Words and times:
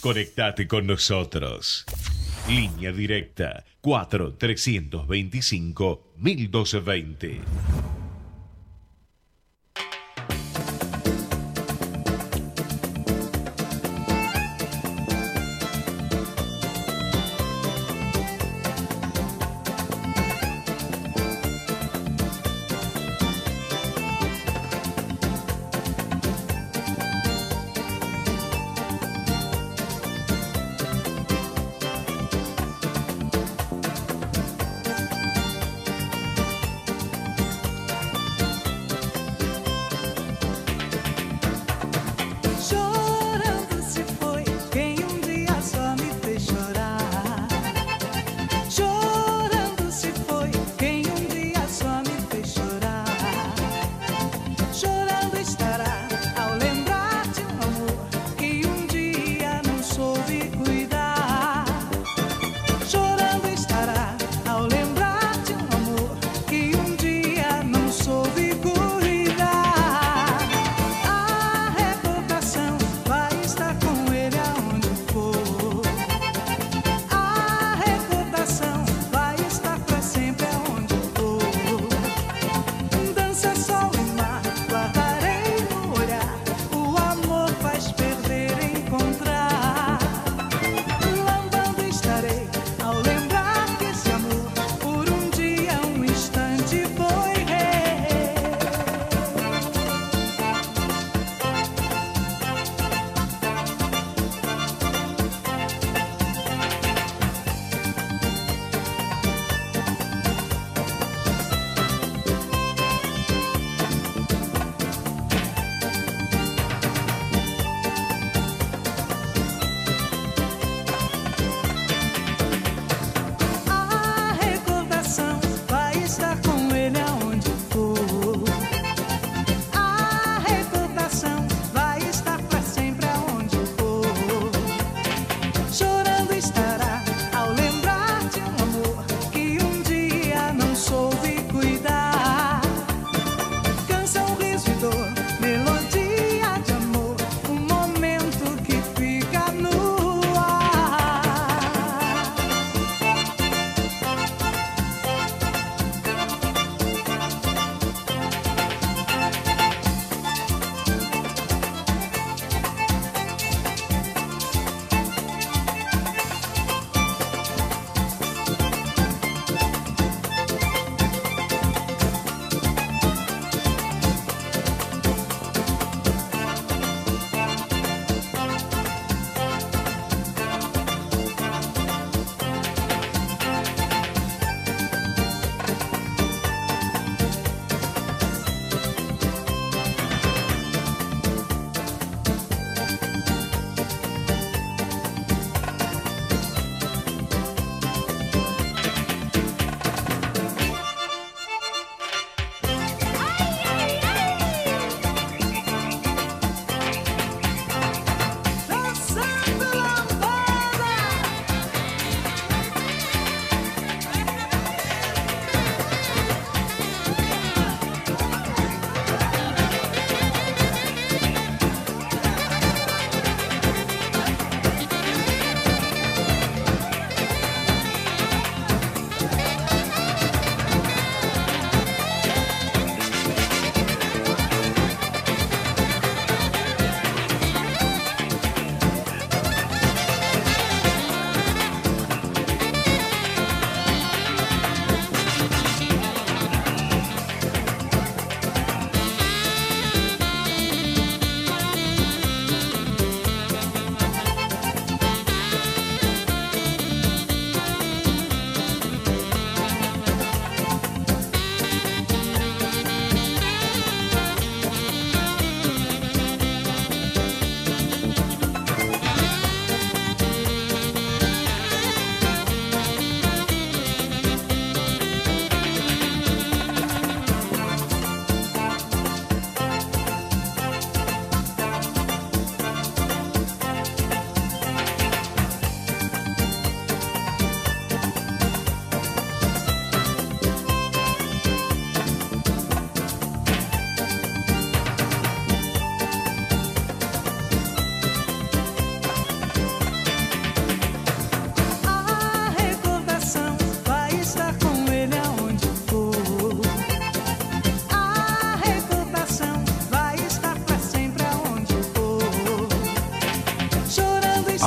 Conectate 0.00 0.66
con 0.66 0.86
nosotros. 0.86 1.84
Línea 2.48 2.90
directa 2.90 3.66
4 3.82 4.32
325 4.34 6.14
1220. 6.16 7.40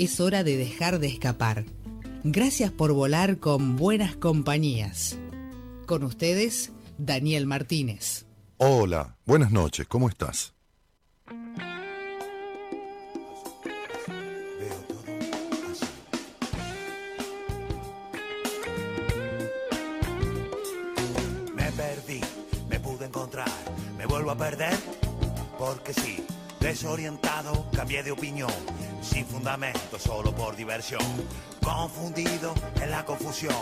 Es 0.00 0.18
hora 0.18 0.44
de 0.44 0.56
dejar 0.56 0.98
de 0.98 1.08
escapar. 1.08 1.66
Gracias 2.24 2.70
por 2.70 2.94
volar 2.94 3.36
con 3.36 3.76
buenas 3.76 4.16
compañías. 4.16 5.18
Con 5.84 6.04
ustedes, 6.04 6.72
Daniel 6.96 7.44
Martínez. 7.44 8.24
Hola, 8.56 9.18
buenas 9.26 9.50
noches, 9.52 9.86
¿cómo 9.86 10.08
estás? 10.08 10.54
vuelvo 24.06 24.30
a 24.30 24.36
perder? 24.36 24.74
Porque 25.58 25.92
sí, 25.92 26.24
desorientado, 26.60 27.66
cambié 27.74 28.02
de 28.02 28.12
opinión, 28.12 28.52
sin 29.02 29.26
fundamento, 29.26 29.98
solo 29.98 30.34
por 30.34 30.54
diversión. 30.54 31.02
Confundido 31.62 32.54
en 32.80 32.90
la 32.90 33.04
confusión, 33.04 33.54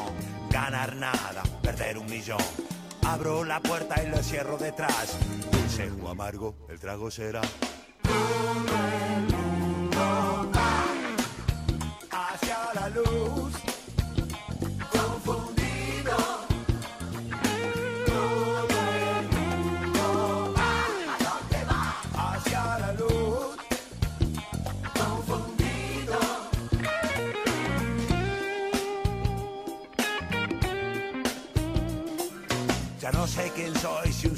ganar 0.50 0.97
nada, 0.97 1.43
perder 1.62 1.99
un 1.99 2.06
millón. 2.06 2.39
Abro 3.06 3.45
la 3.45 3.61
puerta 3.61 4.03
y 4.03 4.09
lo 4.09 4.19
cierro 4.19 4.59
detrás. 4.59 5.17
Dulce 5.50 5.91
o 6.03 6.09
amargo, 6.09 6.55
el 6.69 6.79
trago 6.79 7.11
será. 7.11 7.41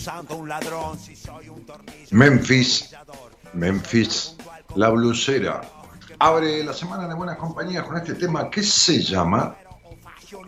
Santo 0.01 0.37
un 0.37 0.49
ladrón, 0.49 0.99
si 0.99 1.15
soy 1.15 1.49
un 1.49 1.65
Memphis, 2.11 2.91
Memphis, 3.53 4.37
la 4.75 4.89
blusera. 4.89 5.61
Abre 6.19 6.65
la 6.65 6.73
semana 6.73 7.07
de 7.07 7.15
buenas 7.15 7.37
compañías 7.37 7.85
con 7.85 7.97
este 7.99 8.15
tema 8.15 8.51
que 8.51 8.63
se 8.63 9.01
llama 9.01 9.55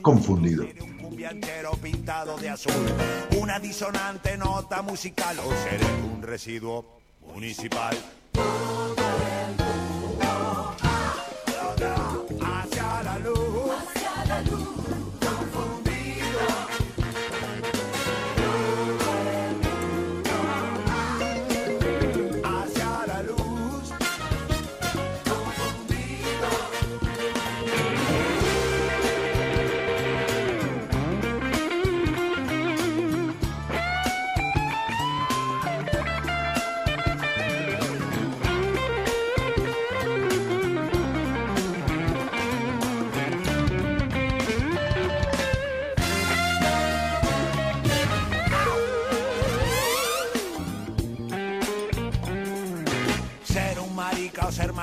Confundido. 0.00 0.66
pintado 1.82 2.38
de 2.38 2.50
azul, 2.50 2.72
una 3.38 3.58
disonante 3.58 4.36
nota 4.36 4.82
musical 4.82 5.38
o 5.38 5.50
seré 5.64 5.86
un 6.14 6.22
residuo 6.22 7.00
municipal. 7.20 7.96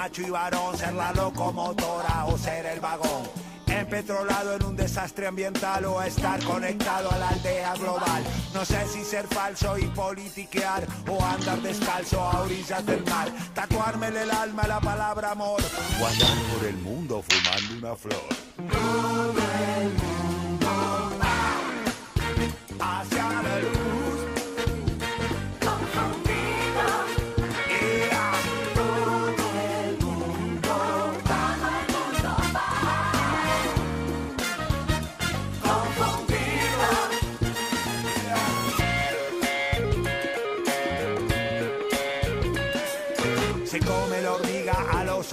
Macho 0.10 0.22
y 0.24 0.30
varón, 0.32 0.76
ser 0.76 0.94
la 0.94 1.14
locomotora 1.14 2.26
o 2.26 2.38
ser 2.38 2.66
el 2.66 2.80
vagón. 2.80 3.24
Empetrolado 3.68 4.56
en 4.56 4.64
un 4.64 4.76
desastre 4.76 5.28
ambiental 5.28 5.86
o 5.86 6.02
estar 6.02 6.44
conectado 6.44 7.12
a 7.12 7.18
la 7.18 7.30
aldea 7.30 7.76
global. 7.76 8.24
No 8.54 8.66
sé 8.66 8.88
si 8.88 9.04
ser 9.04 9.28
falso 9.28 9.78
y 9.78 9.86
politiquear 9.86 10.88
o 11.08 11.24
andar 11.24 11.62
descalzo 11.62 12.22
a 12.22 12.42
orillas 12.42 12.84
del 12.88 13.04
mar. 13.06 13.32
Tatuármele 13.54 14.24
el 14.24 14.32
alma 14.32 14.68
la 14.68 14.82
palabra 14.82 15.32
amor 15.32 15.62
o 16.02 16.06
andar 16.06 16.38
por 16.56 16.68
el 16.68 16.78
mundo 16.78 17.24
fumando 17.28 17.88
una 17.88 17.96
flor. 17.96 19.09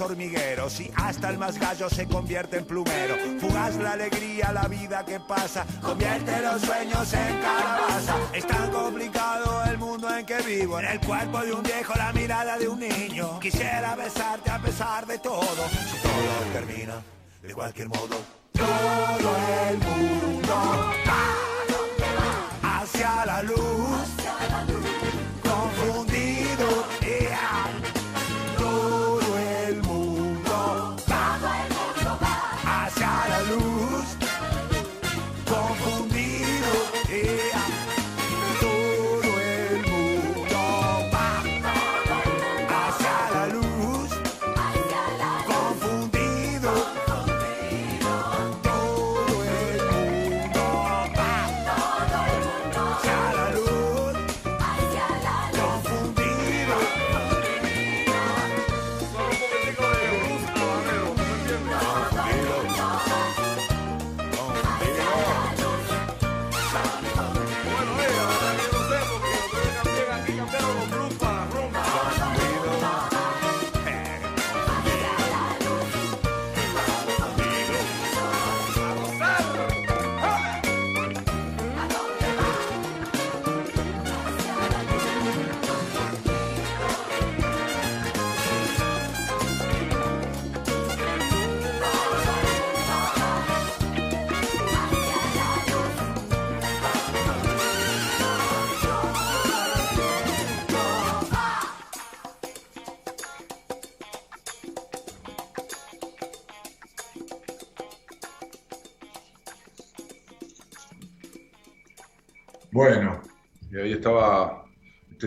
Hormigueros 0.01 0.79
y 0.79 0.91
hasta 0.95 1.29
el 1.29 1.37
más 1.37 1.57
gallo 1.57 1.89
se 1.89 2.07
convierte 2.07 2.57
en 2.57 2.65
plumero. 2.65 3.15
Fugaz 3.39 3.75
la 3.75 3.93
alegría, 3.93 4.51
la 4.51 4.67
vida 4.67 5.05
que 5.05 5.19
pasa, 5.19 5.65
convierte 5.81 6.41
los 6.41 6.61
sueños 6.61 7.13
en 7.13 7.39
calabaza. 7.39 8.15
Es 8.33 8.45
tan 8.47 8.71
complicado 8.71 9.63
el 9.65 9.77
mundo 9.77 10.15
en 10.15 10.25
que 10.25 10.37
vivo, 10.41 10.79
en 10.79 10.85
el 10.85 10.99
cuerpo 10.99 11.39
de 11.41 11.53
un 11.53 11.63
viejo, 11.63 11.93
la 11.95 12.13
mirada 12.13 12.57
de 12.57 12.67
un 12.67 12.79
niño. 12.79 13.39
Quisiera 13.39 13.95
besarte 13.95 14.49
a 14.49 14.59
pesar 14.59 15.05
de 15.05 15.17
todo, 15.19 15.69
si 15.91 16.01
todo 16.01 16.53
termina 16.53 17.01
de 17.41 17.53
cualquier 17.53 17.87
modo. 17.89 18.17
Todo 18.53 19.35
el 19.69 19.77
mundo 19.77 20.55
va 21.07 22.81
hacia 22.81 23.25
la 23.25 23.43
luz, 23.43 23.86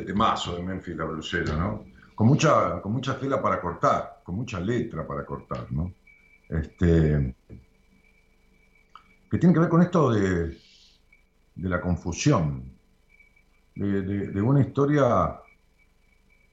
este 0.01 0.13
temazo 0.13 0.57
de 0.57 0.63
Memphis 0.63 0.97
la 0.97 1.05
Blusera, 1.05 1.55
¿no? 1.57 1.85
Con 2.15 2.27
mucha, 2.27 2.81
con 2.81 2.93
mucha 2.93 3.19
tela 3.19 3.41
para 3.41 3.61
cortar, 3.61 4.21
con 4.25 4.35
mucha 4.35 4.59
letra 4.59 5.07
para 5.07 5.25
cortar, 5.25 5.71
¿no? 5.71 5.93
Este, 6.49 7.35
que 9.31 9.39
tiene 9.39 9.55
que 9.55 9.61
ver 9.61 9.69
con 9.69 9.83
esto 9.83 10.11
de, 10.11 10.59
de 11.55 11.69
la 11.69 11.81
confusión, 11.81 12.73
de, 13.75 14.03
de, 14.03 14.43
una 14.43 14.61
historia 14.61 15.39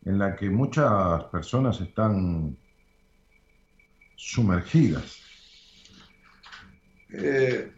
en 0.06 0.20
la 0.20 0.36
que 0.36 0.50
muchas 0.50 1.24
personas 1.26 1.80
están 1.82 2.58
sumergidas. 4.16 5.22
Eh, 7.10 7.72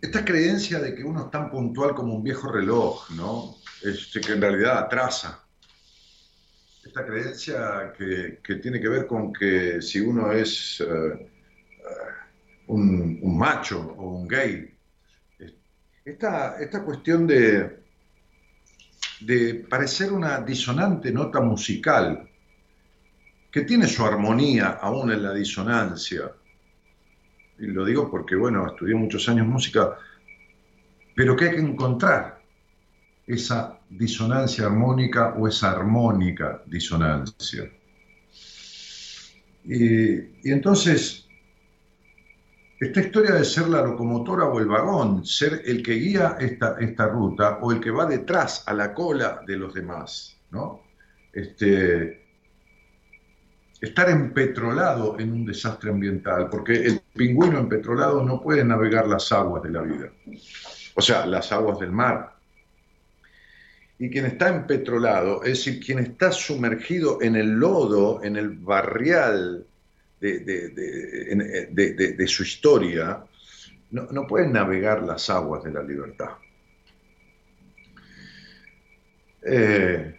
esta 0.00 0.24
creencia 0.24 0.78
de 0.78 0.94
que 0.94 1.02
uno 1.02 1.24
es 1.24 1.30
tan 1.30 1.50
puntual 1.50 1.94
como 1.94 2.14
un 2.14 2.22
viejo 2.22 2.50
reloj, 2.50 3.10
¿no? 3.10 3.56
Este, 3.82 4.20
que 4.20 4.32
en 4.32 4.40
realidad 4.40 4.78
atrasa. 4.78 5.44
Esta 6.84 7.04
creencia 7.04 7.92
que, 7.96 8.54
tiene 8.56 8.80
que 8.80 8.88
ver 8.88 9.06
con 9.06 9.32
que 9.32 9.82
si 9.82 10.00
uno 10.00 10.32
es 10.32 10.80
eh, 10.80 11.30
un, 12.68 13.36
macho 13.36 13.94
o 13.98 14.18
un 14.18 14.28
gay, 14.28 14.74
esta, 16.04 16.58
esta 16.58 16.82
cuestión 16.82 17.26
de, 17.26 17.82
de 19.20 19.66
parecer 19.68 20.12
una 20.12 20.40
disonante 20.40 21.12
nota 21.12 21.40
musical, 21.40 22.28
que 23.50 23.62
tiene 23.62 23.86
su 23.86 24.04
armonía 24.04 24.78
aún 24.80 25.10
en 25.10 25.22
la 25.22 25.34
disonancia, 25.34 26.32
y 27.58 27.66
lo 27.66 27.84
digo 27.84 28.10
porque, 28.10 28.36
bueno, 28.36 28.66
estudié 28.66 28.94
muchos 28.94 29.28
años 29.28 29.46
música, 29.46 29.96
pero 31.14 31.36
que 31.36 31.46
hay 31.46 31.50
que 31.56 31.60
encontrar 31.60 32.40
esa 33.26 33.78
disonancia 33.90 34.66
armónica 34.66 35.34
o 35.36 35.48
esa 35.48 35.72
armónica 35.72 36.62
disonancia. 36.66 37.70
Y, 39.64 40.50
entonces, 40.50 41.26
esta 42.80 43.00
historia 43.00 43.32
de 43.32 43.44
ser 43.44 43.68
la 43.68 43.82
locomotora 43.82 44.44
o 44.44 44.58
el 44.60 44.66
vagón, 44.66 45.26
ser 45.26 45.62
el 45.66 45.82
que 45.82 45.94
guía 45.94 46.36
esta, 46.40 46.76
esta 46.78 47.08
ruta 47.08 47.58
o 47.60 47.72
el 47.72 47.80
que 47.80 47.90
va 47.90 48.06
detrás 48.06 48.66
a 48.66 48.72
la 48.72 48.94
cola 48.94 49.42
de 49.46 49.56
los 49.56 49.74
demás, 49.74 50.38
¿no? 50.50 50.84
Este, 51.32 52.27
estar 53.80 54.10
empetrolado 54.10 55.18
en 55.18 55.32
un 55.32 55.46
desastre 55.46 55.90
ambiental, 55.90 56.48
porque 56.50 56.74
el 56.74 57.00
pingüino 57.14 57.58
empetrolado 57.58 58.24
no 58.24 58.40
puede 58.40 58.64
navegar 58.64 59.06
las 59.06 59.30
aguas 59.32 59.62
de 59.62 59.70
la 59.70 59.82
vida, 59.82 60.10
o 60.94 61.00
sea, 61.00 61.26
las 61.26 61.52
aguas 61.52 61.78
del 61.78 61.92
mar. 61.92 62.34
Y 64.00 64.10
quien 64.10 64.26
está 64.26 64.48
empetrolado, 64.48 65.42
es 65.42 65.64
decir, 65.64 65.84
quien 65.84 65.98
está 65.98 66.30
sumergido 66.30 67.20
en 67.20 67.36
el 67.36 67.50
lodo, 67.50 68.22
en 68.22 68.36
el 68.36 68.50
barrial 68.50 69.66
de, 70.20 72.24
su 72.28 72.42
historia, 72.42 73.24
no, 73.90 74.08
no 74.10 74.26
puede 74.26 74.48
navegar 74.48 75.02
las 75.02 75.30
aguas 75.30 75.64
de 75.64 75.72
la 75.72 75.82
libertad. 75.82 76.30
Eh, 79.42 80.17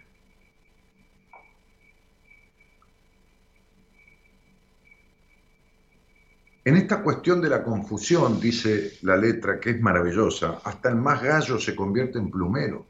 En 6.70 6.76
esta 6.76 7.02
cuestión 7.02 7.40
de 7.40 7.48
la 7.48 7.64
confusión, 7.64 8.38
dice 8.38 8.92
la 9.02 9.16
letra, 9.16 9.58
que 9.58 9.70
es 9.70 9.80
maravillosa, 9.80 10.60
hasta 10.62 10.90
el 10.90 10.94
más 10.94 11.20
gallo 11.20 11.58
se 11.58 11.74
convierte 11.74 12.20
en 12.20 12.30
plumero. 12.30 12.86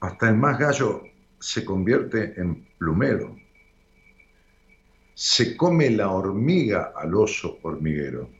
Hasta 0.00 0.30
el 0.30 0.36
más 0.36 0.58
gallo 0.58 1.02
se 1.38 1.62
convierte 1.62 2.40
en 2.40 2.66
plumero. 2.78 3.36
Se 5.12 5.54
come 5.54 5.90
la 5.90 6.10
hormiga 6.10 6.94
al 6.96 7.14
oso 7.14 7.58
hormiguero. 7.60 8.30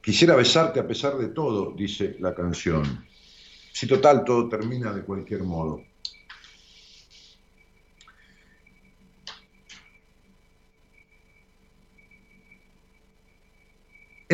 Quisiera 0.00 0.36
besarte 0.36 0.78
a 0.78 0.86
pesar 0.86 1.18
de 1.18 1.30
todo, 1.30 1.72
dice 1.76 2.14
la 2.20 2.32
canción. 2.32 3.04
Si 3.72 3.88
total 3.88 4.22
todo 4.22 4.48
termina 4.48 4.92
de 4.92 5.02
cualquier 5.02 5.42
modo. 5.42 5.82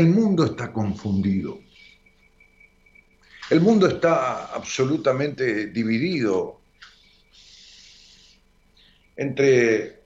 El 0.01 0.09
mundo 0.09 0.47
está 0.47 0.73
confundido. 0.73 1.61
El 3.51 3.61
mundo 3.61 3.87
está 3.87 4.47
absolutamente 4.47 5.67
dividido 5.67 6.59
entre 9.15 10.01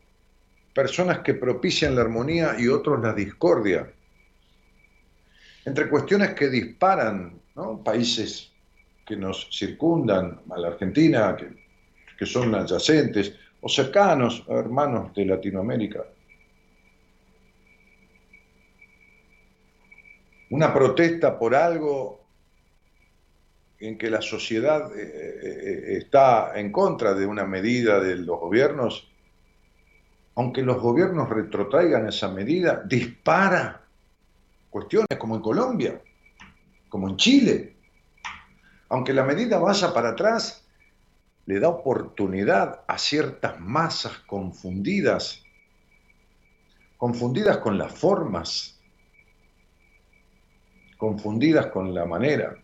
personas 0.75 1.21
que 1.21 1.35
propician 1.35 1.95
la 1.95 2.01
armonía 2.01 2.57
y 2.59 2.67
otros 2.67 3.01
la 3.01 3.13
discordia, 3.13 3.89
entre 5.65 5.89
cuestiones 5.89 6.35
que 6.35 6.49
disparan 6.49 7.41
países 7.85 8.51
que 9.07 9.15
nos 9.15 9.49
circundan, 9.57 10.41
a 10.51 10.59
la 10.59 10.69
Argentina, 10.71 11.37
que, 11.37 11.51
que 12.19 12.27
son 12.27 12.53
adyacentes 12.53 13.33
o 13.61 13.69
cercanos, 13.69 14.45
hermanos 14.49 15.15
de 15.15 15.25
Latinoamérica. 15.25 16.05
Una 20.51 20.73
protesta 20.73 21.39
por 21.39 21.55
algo 21.55 22.25
en 23.79 23.99
que 23.99 24.11
la 24.11 24.23
sociedad 24.23 24.97
eh, 24.97 25.03
eh, 25.03 25.41
eh, 25.43 25.99
está 25.99 26.59
en 26.59 26.73
contra 26.73 27.15
de 27.15 27.27
una 27.27 27.45
medida 27.45 28.01
de 28.01 28.17
los 28.17 28.41
gobiernos, 28.41 29.11
aunque 30.37 30.63
los 30.63 30.81
gobiernos 30.81 31.29
retrotraigan 31.29 32.09
esa 32.09 32.29
medida, 32.29 32.83
dispara 32.85 33.83
cuestiones 34.71 35.19
como 35.19 35.37
en 35.37 35.43
Colombia, 35.43 36.01
como 36.89 37.09
en 37.09 37.17
Chile. 37.17 37.77
Aunque 38.89 39.13
la 39.13 39.25
medida 39.25 39.59
vaya 39.59 39.93
para 39.93 40.11
atrás, 40.11 40.65
le 41.47 41.61
da 41.61 41.69
oportunidad 41.69 42.83
a 42.87 42.99
ciertas 42.99 43.61
masas 43.61 44.19
confundidas, 44.27 45.43
confundidas 46.97 47.59
con 47.59 47.77
las 47.77 47.93
formas, 47.93 48.74
confundidas 51.05 51.67
con 51.67 51.93
la 51.93 52.07
manera. 52.07 52.57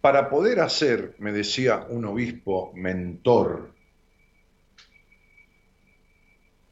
Para 0.00 0.30
poder 0.30 0.58
hacer, 0.60 1.14
me 1.18 1.32
decía 1.32 1.84
un 1.90 2.06
obispo 2.06 2.72
mentor 2.74 3.74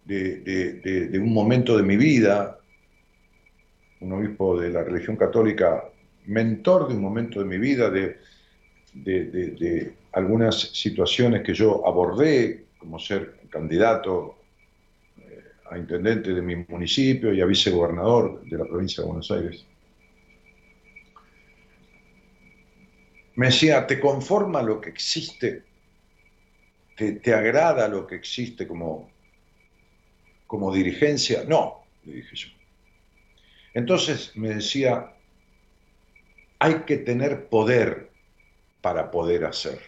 de, 0.06 1.10
un 1.22 1.34
momento 1.34 1.76
de 1.76 1.82
mi 1.82 1.98
vida, 1.98 2.58
un 4.00 4.12
obispo 4.14 4.58
de 4.58 4.70
la 4.70 4.82
religión 4.82 5.16
católica, 5.16 5.84
mentor 6.24 6.88
de 6.88 6.94
un 6.94 7.02
momento 7.02 7.40
de 7.40 7.44
mi 7.44 7.58
vida, 7.58 7.90
de, 7.90 8.16
de, 8.94 9.92
algunas 10.12 10.58
situaciones 10.72 11.42
que 11.42 11.52
yo 11.52 11.86
abordé, 11.86 12.64
como 12.78 12.98
ser 12.98 13.34
candidato 13.50 14.39
a 15.70 15.78
intendente 15.78 16.34
de 16.34 16.42
mi 16.42 16.56
municipio 16.56 17.32
y 17.32 17.40
a 17.40 17.46
vicegobernador 17.46 18.42
de 18.44 18.58
la 18.58 18.64
provincia 18.64 19.02
de 19.02 19.06
Buenos 19.06 19.30
Aires. 19.30 19.64
Me 23.36 23.46
decía, 23.46 23.86
¿te 23.86 24.00
conforma 24.00 24.62
lo 24.62 24.80
que 24.80 24.90
existe? 24.90 25.62
¿Te, 26.96 27.32
agrada 27.32 27.88
lo 27.88 28.06
que 28.06 28.16
existe 28.16 28.66
como, 28.66 29.10
como 30.46 30.74
dirigencia? 30.74 31.44
No, 31.46 31.84
le 32.04 32.16
dije 32.16 32.36
yo. 32.36 32.48
Entonces 33.72 34.36
me 34.36 34.50
decía, 34.50 35.14
hay 36.58 36.80
que 36.80 36.98
tener 36.98 37.48
poder 37.48 38.10
para 38.82 39.10
poder 39.10 39.44
hacer. 39.44 39.78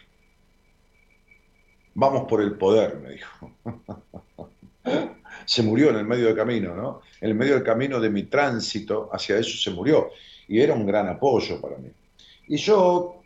Vamos 1.95 2.27
por 2.29 2.41
el 2.41 2.57
poder, 2.57 2.99
me 3.01 3.11
dijo. 3.11 3.53
se 5.45 5.63
murió 5.63 5.91
en 5.91 5.97
el 5.97 6.05
medio 6.05 6.27
del 6.27 6.37
camino, 6.37 6.75
¿no? 6.75 7.01
En 7.21 7.31
el 7.31 7.35
medio 7.35 7.55
del 7.55 7.63
camino 7.63 8.01
de 8.01 8.11
mi 8.11 8.25
tránsito 8.25 9.09
hacia 9.13 9.39
eso 9.39 9.57
se 9.59 9.71
murió. 9.71 10.11
Y 10.49 10.61
era 10.61 10.75
un 10.75 10.87
gran 10.87 11.09
apoyo 11.09 11.61
para 11.61 11.77
mí. 11.79 11.91
Y 12.49 12.57
yo, 12.57 13.23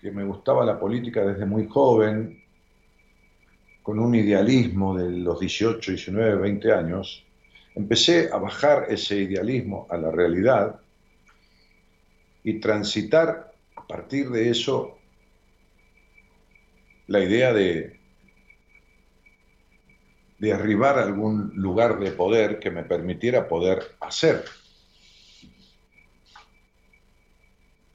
que 0.00 0.10
me 0.10 0.24
gustaba 0.24 0.64
la 0.64 0.78
política 0.78 1.24
desde 1.24 1.46
muy 1.46 1.66
joven, 1.66 2.42
con 3.82 3.98
un 3.98 4.14
idealismo 4.14 4.96
de 4.96 5.10
los 5.10 5.40
18, 5.40 5.92
19, 5.92 6.36
20 6.36 6.72
años, 6.72 7.24
empecé 7.74 8.28
a 8.32 8.36
bajar 8.36 8.86
ese 8.88 9.16
idealismo 9.16 9.86
a 9.90 9.96
la 9.96 10.10
realidad 10.10 10.80
y 12.42 12.60
transitar 12.60 13.52
a 13.76 13.86
partir 13.86 14.30
de 14.30 14.50
eso 14.50 14.98
la 17.06 17.20
idea 17.20 17.52
de 17.52 17.99
de 20.40 20.54
arribar 20.54 20.98
a 20.98 21.02
algún 21.02 21.52
lugar 21.54 22.00
de 22.00 22.12
poder 22.12 22.58
que 22.58 22.70
me 22.70 22.82
permitiera 22.82 23.46
poder 23.46 23.82
hacer. 24.00 24.42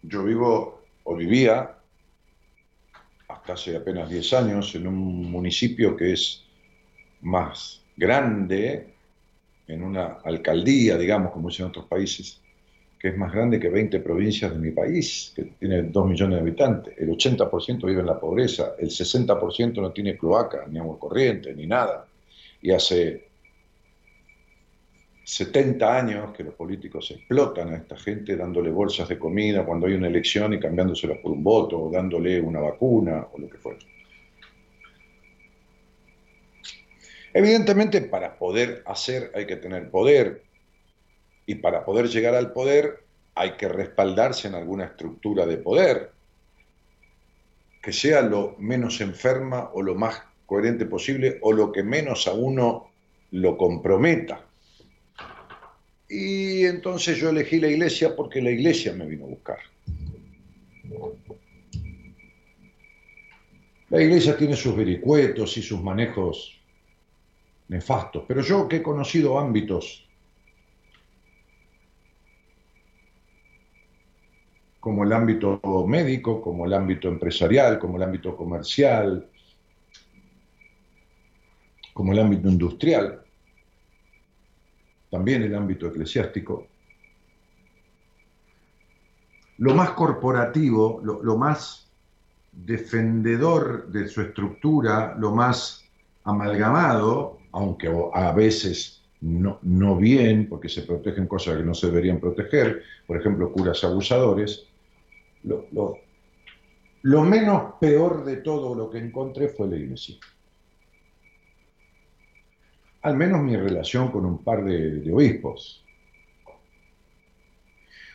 Yo 0.04 0.24
vivo 0.24 0.84
o 1.04 1.16
vivía 1.16 1.72
hasta 3.28 3.54
hace 3.54 3.76
apenas 3.76 4.08
10 4.10 4.34
años 4.34 4.76
en 4.76 4.86
un 4.86 5.32
municipio 5.32 5.98
que 5.98 6.14
es 6.14 6.44
más 7.22 7.82
grande, 7.98 8.94
en 9.68 9.82
una 9.82 10.20
alcaldía, 10.24 10.98
digamos, 10.98 11.32
como 11.32 11.50
dicen 11.50 11.66
en 11.66 11.70
otros 11.70 11.86
países, 11.86 12.40
que 13.00 13.08
es 13.08 13.18
más 13.18 13.34
grande 13.34 13.60
que 13.60 13.70
20 13.70 14.00
provincias 14.02 14.52
de 14.52 14.60
mi 14.60 14.70
país, 14.70 15.34
que 15.36 15.46
tiene 15.60 15.82
2 15.82 16.08
millones 16.08 16.36
de 16.36 16.42
habitantes. 16.42 16.94
El 17.00 17.10
80% 17.10 17.88
vive 17.88 18.02
en 18.02 18.06
la 18.06 18.20
pobreza, 18.20 18.76
el 18.78 18.90
60% 18.90 19.82
no 19.82 19.92
tiene 19.92 20.16
cloaca, 20.16 20.68
ni 20.70 20.78
agua 20.78 21.00
corriente, 21.00 21.52
ni 21.56 21.66
nada. 21.66 22.06
Y 22.66 22.72
hace 22.72 23.28
70 25.24 26.00
años 26.00 26.36
que 26.36 26.44
los 26.44 26.56
políticos 26.56 27.12
explotan 27.12 27.72
a 27.72 27.76
esta 27.76 27.96
gente 27.96 28.36
dándole 28.36 28.72
bolsas 28.72 29.08
de 29.08 29.20
comida 29.20 29.64
cuando 29.64 29.86
hay 29.86 29.94
una 29.94 30.08
elección 30.08 30.52
y 30.52 30.60
cambiándoselas 30.60 31.20
por 31.20 31.32
un 31.32 31.44
voto, 31.44 31.80
o 31.80 31.92
dándole 31.92 32.42
una 32.42 32.60
vacuna, 32.62 33.28
o 33.32 33.38
lo 33.38 33.48
que 33.48 33.60
fuera. 33.60 33.78
Evidentemente, 37.36 38.02
para 38.02 38.36
poder 38.36 38.82
hacer 38.88 39.32
hay 39.36 39.46
que 39.46 39.58
tener 39.58 39.92
poder, 39.92 40.42
y 41.46 41.54
para 41.54 41.86
poder 41.86 42.08
llegar 42.08 42.34
al 42.34 42.52
poder 42.52 43.04
hay 43.36 43.52
que 43.58 43.68
respaldarse 43.68 44.48
en 44.48 44.56
alguna 44.56 44.86
estructura 44.86 45.46
de 45.46 45.58
poder, 45.58 46.14
que 47.84 47.94
sea 47.94 48.24
lo 48.24 48.56
menos 48.58 49.02
enferma 49.02 49.70
o 49.72 49.84
lo 49.84 49.94
más 49.94 50.24
coherente 50.46 50.86
posible, 50.86 51.40
o 51.42 51.52
lo 51.52 51.72
que 51.72 51.84
menos 51.84 52.28
a 52.28 52.34
uno 52.34 52.90
lo 53.32 53.58
comprometa. 53.58 54.46
Y 56.08 56.66
entonces 56.66 57.18
yo 57.18 57.30
elegí 57.30 57.60
la 57.60 57.68
iglesia 57.68 58.16
porque 58.16 58.42
la 58.42 58.52
iglesia 58.52 58.94
me 58.94 59.06
vino 59.06 59.26
a 59.26 59.30
buscar. 59.30 59.60
La 63.90 64.02
iglesia 64.02 64.38
tiene 64.38 64.56
sus 64.56 64.76
vericuetos 64.76 65.58
y 65.58 65.62
sus 65.62 65.82
manejos 65.82 66.60
nefastos, 67.68 68.24
pero 68.28 68.42
yo 68.42 68.68
que 68.68 68.78
he 68.78 68.84
conocido 68.84 69.40
ámbitos 69.40 70.06
como 74.80 75.04
el 75.04 75.14
ámbito 75.14 75.60
médico, 75.88 76.40
como 76.42 76.66
el 76.66 76.74
ámbito 76.74 77.08
empresarial, 77.08 77.80
como 77.80 77.98
el 77.98 78.04
ámbito 78.04 78.36
comercial, 78.36 79.28
como 81.96 82.12
el 82.12 82.20
ámbito 82.20 82.50
industrial, 82.50 83.22
también 85.10 85.44
el 85.44 85.56
ámbito 85.56 85.88
eclesiástico, 85.88 86.68
lo 89.60 89.74
más 89.74 89.92
corporativo, 89.92 91.00
lo, 91.02 91.38
más 91.38 91.90
defendedor 92.52 93.88
de 93.94 94.10
su 94.10 94.22
estructura, 94.22 95.16
lo 95.18 95.32
más 95.32 95.86
amalgamado, 96.26 97.38
aunque 97.54 97.90
a 98.14 98.34
veces 98.34 99.02
no, 99.22 99.96
bien, 99.96 100.50
porque 100.50 100.68
se 100.68 100.82
protegen 100.82 101.28
cosas 101.28 101.56
que 101.56 101.64
no 101.64 101.74
se 101.74 101.88
deberían 101.88 102.20
proteger, 102.20 102.84
por 103.08 103.16
ejemplo, 103.16 103.54
curas 103.54 103.82
abusadores, 103.86 104.68
lo 105.44 107.22
menos 107.22 107.76
peor 107.80 108.26
de 108.26 108.36
todo 108.36 108.76
lo 108.76 108.90
que 108.90 108.98
encontré 108.98 109.48
fue 109.48 109.70
la 109.70 109.78
iglesia 109.78 110.18
al 113.06 113.16
menos 113.16 113.44
mi 113.44 113.56
relación 113.56 114.10
con 114.12 114.26
un 114.26 114.44
par 114.44 114.64
de, 114.64 115.14
obispos. 115.14 115.86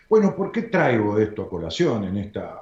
Bueno, 0.09 0.35
¿por 0.35 0.50
qué 0.50 0.62
traigo 0.62 1.16
esto 1.16 1.42
a 1.42 1.48
colación 1.48 2.03
en 2.03 2.16
esta 2.16 2.61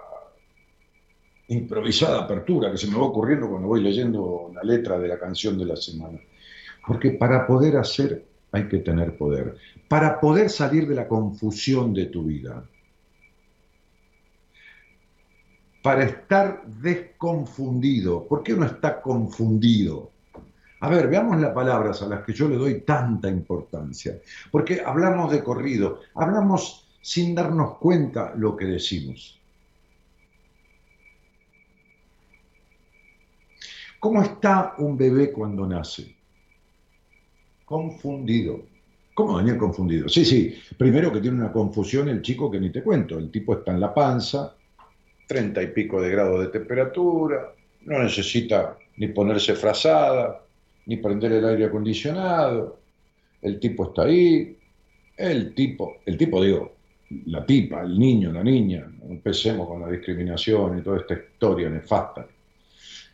improvisada 1.49 2.25
apertura 2.25 2.71
que 2.71 2.77
se 2.77 2.87
me 2.87 2.99
va 2.99 3.05
ocurriendo 3.05 3.49
cuando 3.49 3.69
voy 3.69 3.83
leyendo 3.83 4.51
la 4.55 4.63
letra 4.63 4.99
de 4.99 5.09
la 5.09 5.19
canción 5.19 5.57
de 5.57 5.65
la 5.65 5.77
semana? 5.77 6.19
Porque 6.87 7.13
para 7.13 7.47
poder 7.47 7.79
hacer 7.79 8.27
hay 8.53 8.69
que 8.69 8.81
tener 8.81 9.17
poder. 9.17 9.57
Para 9.89 10.21
poder 10.21 10.51
salir 10.51 10.87
de 10.87 10.97
la 10.97 11.09
confusión 11.09 11.95
de 11.95 12.07
tu 12.07 12.25
vida. 12.25 12.63
Para 15.83 16.05
estar 16.05 16.63
desconfundido. 16.67 18.29
¿Por 18.29 18.43
qué 18.43 18.53
uno 18.53 18.67
está 18.67 19.01
confundido? 19.01 20.11
A 20.81 20.89
ver, 20.89 21.09
veamos 21.09 21.41
las 21.41 21.53
palabras 21.53 22.03
a 22.03 22.07
las 22.07 22.25
que 22.25 22.33
yo 22.33 22.49
le 22.49 22.57
doy 22.57 22.81
tanta 22.83 23.29
importancia, 23.29 24.19
porque 24.51 24.81
hablamos 24.85 25.33
de 25.33 25.43
corrido, 25.43 26.01
hablamos 26.15 26.89
sin 27.01 27.35
darnos 27.35 27.79
cuenta 27.79 28.33
lo 28.37 28.57
que 28.57 28.67
decimos. 28.67 29.41
¿Cómo 33.99 34.23
está 34.23 34.75
un 34.79 34.97
bebé 34.97 35.33
cuando 35.33 35.67
nace? 35.67 36.15
Confundido. 37.65 38.63
¿Cómo 39.15 39.37
Daniel 39.37 39.59
confundido? 39.59 40.09
Sí, 40.09 40.25
sí. 40.25 40.57
Primero 40.77 41.13
que 41.13 41.21
tiene 41.21 41.39
una 41.39 41.51
confusión 41.51 42.09
el 42.09 42.23
chico 42.23 42.49
que 42.49 42.61
ni 42.61 42.71
te 42.71 42.85
cuento. 42.85 43.19
El 43.19 43.33
tipo 43.33 43.55
está 43.55 43.73
en 43.73 43.81
la 43.81 43.93
panza, 43.93 44.55
treinta 45.27 45.61
y 45.61 45.67
pico 45.69 46.01
de 46.01 46.11
grados 46.11 46.41
de 46.41 46.47
temperatura, 46.47 47.53
no 47.87 48.03
necesita 48.03 48.79
ni 48.97 49.09
ponerse 49.09 49.57
frazada, 49.57 50.45
ni 50.89 50.97
prender 50.97 51.33
el 51.33 51.45
aire 51.45 51.67
acondicionado, 51.67 52.81
el 53.43 53.61
tipo 53.61 53.89
está 53.89 54.03
ahí, 54.05 54.57
el 55.19 55.55
tipo, 55.55 55.99
el 56.07 56.17
tipo 56.17 56.43
digo, 56.43 56.77
la 57.27 57.45
tipa, 57.45 57.83
el 57.83 57.99
niño, 57.99 58.33
la 58.33 58.43
niña, 58.43 58.91
empecemos 59.07 59.69
con 59.69 59.83
la 59.83 59.91
discriminación 59.91 60.79
y 60.79 60.83
toda 60.83 61.01
esta 61.01 61.13
historia 61.13 61.69
nefasta. 61.69 62.27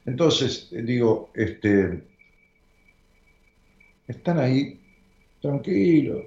Entonces, 0.06 0.68
digo, 0.70 1.30
este, 1.34 2.04
están 4.06 4.38
ahí 4.38 4.78
tranquilos, 5.42 6.22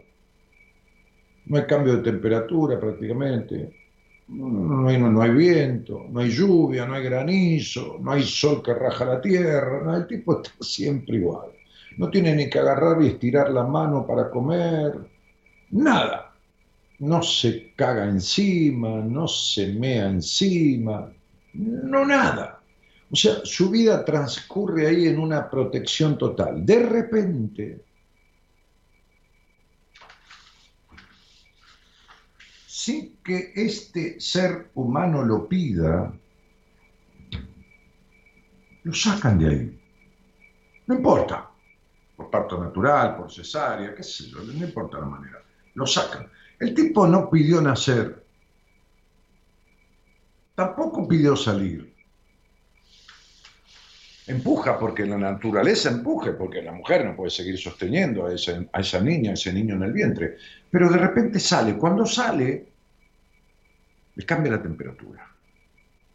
no 1.45 1.57
hay 1.57 1.63
cambio 1.63 1.95
de 1.95 2.11
temperatura 2.11 2.77
prácticamente, 2.77 3.76
no 4.29 4.89
hay, 4.89 4.97
no, 4.99 5.21
hay, 5.21 5.31
viento, 5.31 6.05
no 6.09 6.19
hay 6.19 6.29
lluvia, 6.29 6.85
no 6.85 6.95
hay 6.95 7.03
granizo, 7.03 7.97
no 8.01 8.11
hay 8.11 8.23
sol 8.23 8.61
que 8.61 8.73
raja 8.73 9.05
la 9.05 9.21
tierra, 9.21 9.95
el 9.95 10.07
tipo 10.07 10.41
está 10.41 10.51
siempre 10.61 11.17
igual. 11.17 11.51
No 11.97 12.09
tiene 12.09 12.35
ni 12.35 12.49
que 12.49 12.59
agarrar 12.59 13.01
y 13.01 13.07
estirar 13.07 13.49
la 13.51 13.63
mano 13.63 14.05
para 14.05 14.29
comer, 14.29 14.93
nada. 15.71 16.33
No 16.99 17.21
se 17.21 17.73
caga 17.75 18.05
encima, 18.05 19.01
no 19.01 19.27
se 19.27 19.67
mea 19.67 20.07
encima, 20.07 21.11
no 21.53 22.05
nada. 22.05 22.59
O 23.09 23.15
sea, 23.15 23.35
su 23.43 23.69
vida 23.69 24.03
transcurre 24.03 24.87
ahí 24.87 25.07
en 25.07 25.19
una 25.19 25.49
protección 25.49 26.17
total. 26.17 26.65
De 26.65 26.79
repente, 26.79 27.86
sin 32.87 33.17
que 33.21 33.51
este 33.53 34.17
ser 34.17 34.69
humano 34.75 35.21
lo 35.21 35.45
pida, 35.45 36.09
lo 38.83 38.93
sacan 38.93 39.37
de 39.39 39.49
ahí. 39.49 39.81
No 40.85 40.95
importa, 40.95 41.51
por 42.15 42.29
parto 42.29 42.57
natural, 42.57 43.17
por 43.17 43.29
cesárea, 43.29 43.93
qué 43.93 44.03
sé 44.03 44.29
yo, 44.29 44.41
no 44.41 44.65
importa 44.65 44.99
la 44.99 45.05
manera. 45.05 45.43
Lo 45.73 45.85
sacan. 45.85 46.31
El 46.57 46.73
tipo 46.73 47.05
no 47.05 47.29
pidió 47.29 47.59
nacer, 47.59 48.23
tampoco 50.55 51.05
pidió 51.09 51.35
salir. 51.35 51.93
Empuja 54.27 54.79
porque 54.79 55.05
la 55.05 55.17
naturaleza 55.17 55.89
empuje, 55.89 56.31
porque 56.31 56.61
la 56.61 56.71
mujer 56.71 57.03
no 57.03 57.17
puede 57.17 57.31
seguir 57.31 57.57
sosteniendo 57.57 58.27
a 58.27 58.33
esa, 58.33 58.63
a 58.71 58.79
esa 58.79 59.01
niña, 59.01 59.31
a 59.31 59.33
ese 59.33 59.51
niño 59.51 59.75
en 59.75 59.83
el 59.83 59.91
vientre. 59.91 60.37
Pero 60.71 60.89
de 60.89 60.97
repente 60.97 61.37
sale. 61.37 61.77
Cuando 61.77 62.05
sale, 62.05 62.76
le 64.17 64.25
cambia 64.25 64.53
la 64.53 64.61
temperatura, 64.61 65.31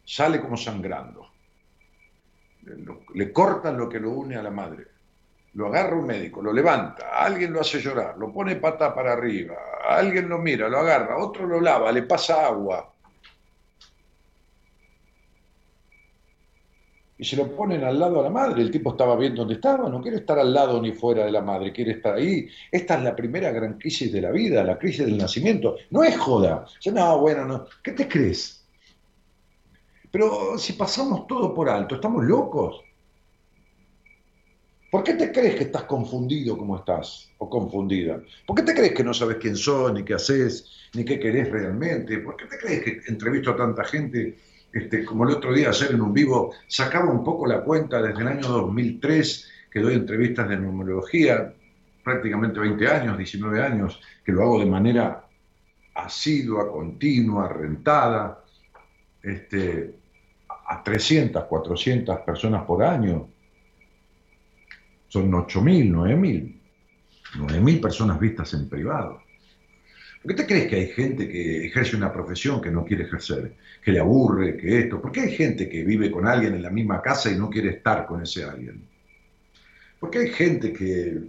sale 0.03 0.41
como 0.41 0.57
sangrando, 0.57 1.31
le 3.13 3.31
cortan 3.31 3.77
lo 3.77 3.87
que 3.87 3.97
lo 3.97 4.11
une 4.11 4.35
a 4.35 4.43
la 4.43 4.51
madre, 4.51 4.87
lo 5.53 5.67
agarra 5.67 5.95
un 5.95 6.05
médico, 6.05 6.41
lo 6.41 6.51
levanta, 6.51 7.11
alguien 7.17 7.53
lo 7.53 7.61
hace 7.61 7.79
llorar, 7.79 8.17
lo 8.17 8.33
pone 8.33 8.57
pata 8.57 8.93
para 8.93 9.13
arriba, 9.13 9.55
alguien 9.87 10.27
lo 10.27 10.37
mira, 10.37 10.67
lo 10.67 10.79
agarra, 10.79 11.17
otro 11.17 11.47
lo 11.47 11.61
lava, 11.61 11.93
le 11.93 12.03
pasa 12.03 12.45
agua, 12.45 12.92
y 17.23 17.25
se 17.25 17.37
lo 17.37 17.55
ponen 17.55 17.85
al 17.85 17.97
lado 17.97 18.19
a 18.19 18.23
la 18.23 18.29
madre. 18.29 18.61
El 18.61 18.69
tipo 18.69 18.91
estaba 18.91 19.15
viendo 19.15 19.43
dónde 19.43 19.53
estaba, 19.53 19.87
no 19.87 20.01
quiere 20.01 20.17
estar 20.17 20.37
al 20.37 20.53
lado 20.53 20.81
ni 20.81 20.91
fuera 20.91 21.23
de 21.23 21.31
la 21.31 21.39
madre, 21.39 21.71
quiere 21.71 21.93
estar 21.93 22.15
ahí. 22.15 22.49
Esta 22.69 22.95
es 22.95 23.01
la 23.01 23.15
primera 23.15 23.49
gran 23.49 23.77
crisis 23.77 24.11
de 24.11 24.19
la 24.19 24.29
vida, 24.29 24.61
la 24.61 24.77
crisis 24.77 25.05
del 25.05 25.17
nacimiento. 25.17 25.77
No 25.91 26.03
es 26.03 26.17
joda. 26.17 26.65
No, 26.91 27.19
bueno, 27.19 27.45
no. 27.45 27.65
¿Qué 27.81 27.93
te 27.93 28.09
crees? 28.09 28.65
Pero 30.11 30.57
si 30.57 30.73
pasamos 30.73 31.25
todo 31.25 31.53
por 31.53 31.69
alto, 31.69 31.95
¿estamos 31.95 32.25
locos? 32.25 32.81
¿Por 34.91 35.01
qué 35.01 35.13
te 35.13 35.31
crees 35.31 35.55
que 35.55 35.63
estás 35.63 35.83
confundido 35.83 36.57
como 36.57 36.75
estás 36.75 37.29
o 37.37 37.49
confundida? 37.49 38.21
¿Por 38.45 38.57
qué 38.57 38.63
te 38.63 38.75
crees 38.75 38.91
que 38.91 39.03
no 39.05 39.13
sabes 39.13 39.37
quién 39.37 39.55
sos, 39.55 39.93
ni 39.93 40.03
qué 40.03 40.15
haces, 40.15 40.69
ni 40.93 41.05
qué 41.05 41.17
querés 41.17 41.49
realmente? 41.49 42.17
¿Por 42.17 42.35
qué 42.35 42.47
te 42.47 42.57
crees 42.57 42.83
que 42.83 43.01
entrevisto 43.07 43.51
a 43.51 43.55
tanta 43.55 43.85
gente, 43.85 44.37
este, 44.73 45.05
como 45.05 45.25
el 45.25 45.35
otro 45.35 45.53
día 45.53 45.69
ayer 45.69 45.91
en 45.91 46.01
un 46.01 46.13
vivo, 46.13 46.53
sacaba 46.67 47.11
un 47.11 47.23
poco 47.23 47.45
la 47.45 47.61
cuenta 47.61 48.01
desde 48.01 48.21
el 48.21 48.27
año 48.27 48.47
2003 48.47 49.51
que 49.71 49.79
doy 49.79 49.93
entrevistas 49.93 50.49
de 50.49 50.57
numerología, 50.57 51.53
prácticamente 52.03 52.59
20 52.59 52.87
años, 52.87 53.17
19 53.17 53.61
años, 53.61 54.01
que 54.25 54.31
lo 54.31 54.41
hago 54.43 54.59
de 54.59 54.65
manera 54.65 55.25
asidua, 55.95 56.71
continua, 56.71 57.47
rentada, 57.47 58.43
este, 59.21 59.95
a 60.67 60.83
300, 60.83 61.43
400 61.45 62.19
personas 62.19 62.63
por 62.65 62.83
año 62.83 63.29
son 65.07 65.31
8.000, 65.31 65.91
9.000. 65.91 66.59
9.000 67.35 67.81
personas 67.81 68.19
vistas 68.19 68.53
en 68.55 68.67
privado. 68.67 69.21
¿Por 70.23 70.33
qué 70.33 70.41
te 70.41 70.47
crees 70.47 70.67
que 70.67 70.75
hay 70.77 70.87
gente 70.87 71.27
que 71.27 71.65
ejerce 71.65 71.97
una 71.97 72.13
profesión 72.13 72.61
que 72.61 72.71
no 72.71 72.85
quiere 72.85 73.03
ejercer? 73.03 73.55
Que 73.83 73.91
le 73.91 73.99
aburre, 73.99 74.55
que 74.55 74.79
esto. 74.79 75.01
¿Por 75.01 75.11
qué 75.11 75.19
hay 75.19 75.31
gente 75.31 75.67
que 75.67 75.83
vive 75.83 76.09
con 76.09 76.25
alguien 76.25 76.55
en 76.55 76.61
la 76.61 76.69
misma 76.69 77.01
casa 77.01 77.29
y 77.29 77.35
no 77.35 77.49
quiere 77.49 77.71
estar 77.71 78.05
con 78.05 78.23
ese 78.23 78.45
alguien? 78.45 78.87
¿Por 79.99 80.09
qué 80.09 80.19
hay 80.19 80.29
gente 80.29 80.71
que 80.71 81.23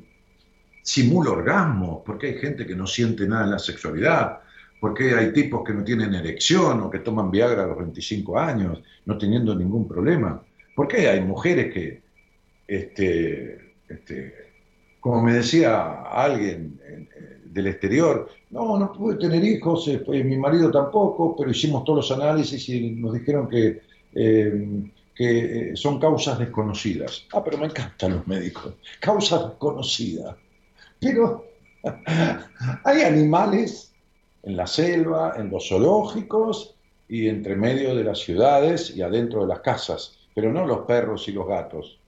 simula 0.80 1.32
orgasmos? 1.32 2.04
¿Por 2.04 2.18
qué 2.18 2.28
hay 2.28 2.34
gente 2.34 2.64
que 2.64 2.76
no 2.76 2.86
siente 2.86 3.26
nada 3.26 3.46
en 3.46 3.50
la 3.50 3.58
sexualidad? 3.58 4.38
¿Por 4.78 4.94
qué 4.94 5.12
hay 5.16 5.32
tipos 5.32 5.64
que 5.66 5.72
no 5.72 5.82
tienen 5.82 6.14
erección 6.14 6.80
o 6.82 6.88
que 6.88 7.00
toman 7.00 7.32
Viagra 7.32 7.64
a 7.64 7.66
los 7.66 7.78
25 7.78 8.38
años 8.38 8.80
no 9.06 9.18
teniendo 9.18 9.56
ningún 9.56 9.88
problema? 9.88 10.40
¿Por 10.76 10.86
qué 10.86 11.08
hay 11.08 11.20
mujeres 11.20 11.74
que 11.74 12.00
este, 12.68 13.74
este, 13.88 14.34
como 15.00 15.20
me 15.20 15.34
decía 15.34 16.02
alguien 16.02 16.78
del 17.54 17.68
exterior, 17.68 18.28
no, 18.50 18.78
no 18.78 18.92
pude 18.92 19.16
tener 19.16 19.42
hijos, 19.44 19.88
pues, 20.04 20.24
mi 20.24 20.36
marido 20.36 20.70
tampoco, 20.70 21.34
pero 21.36 21.50
hicimos 21.50 21.84
todos 21.84 22.10
los 22.10 22.18
análisis 22.18 22.68
y 22.68 22.90
nos 22.90 23.14
dijeron 23.14 23.48
que, 23.48 23.80
eh, 24.14 24.90
que 25.14 25.70
eh, 25.70 25.76
son 25.76 26.00
causas 26.00 26.38
desconocidas. 26.38 27.26
Ah, 27.32 27.42
pero 27.42 27.58
me 27.58 27.66
encantan 27.66 28.16
los 28.16 28.26
médicos, 28.26 28.74
causas 29.00 29.48
desconocidas. 29.48 30.36
Pero 31.00 31.46
hay 32.84 33.02
animales 33.02 33.92
en 34.42 34.56
la 34.56 34.66
selva, 34.66 35.34
en 35.38 35.50
los 35.50 35.68
zoológicos 35.68 36.74
y 37.08 37.28
entre 37.28 37.56
medio 37.56 37.94
de 37.94 38.04
las 38.04 38.18
ciudades 38.18 38.94
y 38.94 39.02
adentro 39.02 39.42
de 39.42 39.48
las 39.48 39.60
casas, 39.60 40.18
pero 40.34 40.52
no 40.52 40.66
los 40.66 40.80
perros 40.80 41.28
y 41.28 41.32
los 41.32 41.46
gatos 41.46 41.98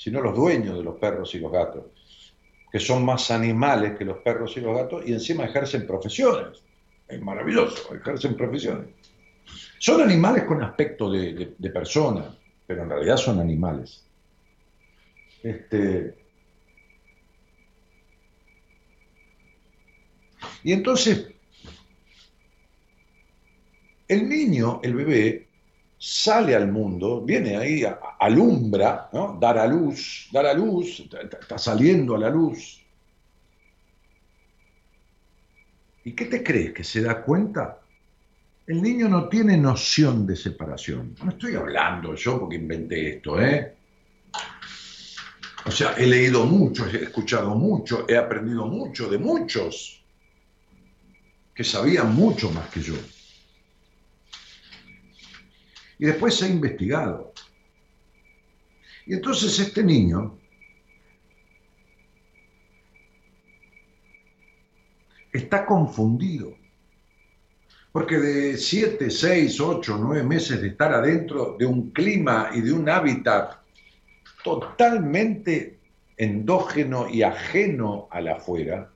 sino 0.00 0.22
los 0.22 0.34
dueños 0.34 0.78
de 0.78 0.82
los 0.82 0.96
perros 0.96 1.34
y 1.34 1.40
los 1.40 1.52
gatos, 1.52 1.84
que 2.70 2.78
son 2.78 3.04
más 3.04 3.30
animales 3.30 3.98
que 3.98 4.04
los 4.04 4.18
perros 4.18 4.56
y 4.56 4.60
los 4.60 4.76
gatos 4.76 5.02
y 5.06 5.12
encima 5.12 5.44
ejercen 5.44 5.86
profesiones. 5.86 6.62
Es 7.08 7.20
maravilloso, 7.20 7.94
ejercen 7.94 8.36
profesiones. 8.36 8.88
Son 9.78 10.00
animales 10.00 10.44
con 10.44 10.62
aspecto 10.62 11.10
de, 11.10 11.54
de, 11.56 11.70
persona, 11.70 12.36
pero 12.66 12.82
en 12.82 12.90
realidad 12.90 13.16
son 13.16 13.40
animales. 13.40 14.04
Este, 15.42 16.14
y 20.62 20.72
entonces, 20.72 21.32
el 24.06 24.28
niño, 24.28 24.80
el 24.84 24.94
bebé, 24.94 25.49
sale 26.02 26.56
al 26.56 26.72
mundo, 26.72 27.20
viene 27.20 27.58
ahí, 27.58 27.84
alumbra, 28.18 29.10
¿no? 29.12 29.36
dar 29.38 29.58
a 29.58 29.66
luz, 29.66 30.30
dar 30.32 30.46
a 30.46 30.54
luz, 30.54 31.06
está 31.38 31.58
saliendo 31.58 32.14
a 32.14 32.18
la 32.18 32.30
luz. 32.30 32.82
¿Y 36.02 36.12
qué 36.12 36.24
te 36.24 36.42
crees? 36.42 36.72
¿Que 36.72 36.84
se 36.84 37.02
da 37.02 37.22
cuenta? 37.22 37.80
El 38.66 38.80
niño 38.80 39.10
no 39.10 39.28
tiene 39.28 39.58
noción 39.58 40.26
de 40.26 40.36
separación. 40.36 41.14
No 41.22 41.32
estoy 41.32 41.54
hablando 41.56 42.14
yo 42.14 42.40
porque 42.40 42.56
inventé 42.56 43.16
esto, 43.16 43.38
¿eh? 43.38 43.76
O 45.66 45.70
sea, 45.70 45.92
he 45.98 46.06
leído 46.06 46.46
mucho, 46.46 46.86
he 46.86 47.04
escuchado 47.04 47.54
mucho, 47.54 48.06
he 48.08 48.16
aprendido 48.16 48.64
mucho 48.66 49.06
de 49.10 49.18
muchos 49.18 50.02
que 51.54 51.62
sabían 51.62 52.14
mucho 52.14 52.50
más 52.50 52.70
que 52.70 52.80
yo 52.80 52.94
y 56.00 56.06
después 56.06 56.34
se 56.34 56.46
ha 56.46 56.48
investigado. 56.48 57.34
Y 59.04 59.12
entonces 59.12 59.58
este 59.58 59.84
niño 59.84 60.38
está 65.30 65.66
confundido. 65.66 66.56
Porque 67.92 68.18
de 68.18 68.56
7, 68.56 69.10
6, 69.10 69.60
8, 69.60 69.98
9 70.00 70.22
meses 70.22 70.62
de 70.62 70.68
estar 70.68 70.94
adentro 70.94 71.56
de 71.58 71.66
un 71.66 71.90
clima 71.90 72.50
y 72.54 72.62
de 72.62 72.72
un 72.72 72.88
hábitat 72.88 73.58
totalmente 74.42 75.80
endógeno 76.16 77.10
y 77.10 77.22
ajeno 77.22 78.08
a 78.10 78.22
la 78.22 78.36
afuera, 78.36 78.90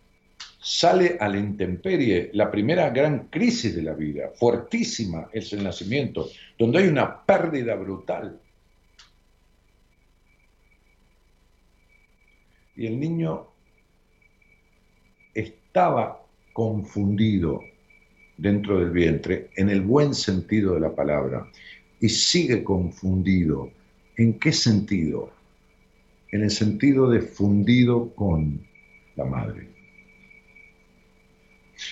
sale 0.65 1.19
a 1.21 1.29
la 1.29 1.37
intemperie. 1.37 2.31
La 2.33 2.51
primera 2.51 2.89
gran 2.89 3.29
crisis 3.29 3.77
de 3.77 3.83
la 3.83 3.93
vida, 3.93 4.31
fuertísima, 4.35 5.29
es 5.31 5.53
el 5.53 5.63
nacimiento, 5.63 6.29
donde 6.59 6.79
hay 6.79 6.89
una 6.89 7.25
pérdida 7.25 7.75
brutal. 7.75 8.41
Y 12.77 12.87
el 12.87 12.99
niño 12.99 13.47
estaba 15.35 16.23
confundido 16.55 17.61
dentro 18.39 18.81
del 18.81 18.91
vientre, 18.91 19.51
en 19.57 19.69
el 19.69 19.83
buen 19.83 20.15
sentido 20.15 20.75
de 20.75 20.81
la 20.81 20.95
palabra, 20.95 21.47
y 22.01 22.09
sigue 22.09 22.65
confundido. 22.65 23.71
¿En 24.17 24.39
qué 24.39 24.51
sentido? 24.51 25.31
En 26.33 26.43
el 26.43 26.51
sentido 26.51 27.11
de 27.11 27.21
fundido 27.21 28.09
con 28.15 28.67
la 29.15 29.25
madre. 29.25 29.74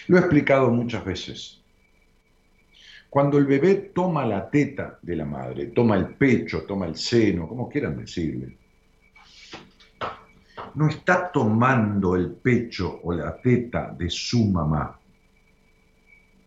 Lo 0.09 0.17
he 0.17 0.21
explicado 0.21 0.71
muchas 0.71 1.05
veces. 1.05 1.63
Cuando 3.11 3.37
el 3.37 3.45
bebé 3.45 3.75
toma 3.95 4.25
la 4.25 4.49
teta 4.49 4.99
de 5.03 5.17
la 5.17 5.27
madre, 5.27 5.67
toma 5.67 5.97
el 5.97 6.15
pecho, 6.15 6.63
toma 6.63 6.87
el 6.87 6.97
seno, 6.97 7.47
como 7.47 7.69
quieran 7.69 7.99
decirle, 7.99 8.57
no 10.75 10.89
está 10.89 11.31
tomando 11.31 12.17
el 12.17 12.31
pecho 12.31 13.01
o 13.03 13.13
la 13.13 13.37
teta 13.37 13.95
de 13.99 14.09
su 14.09 14.47
mamá, 14.47 14.99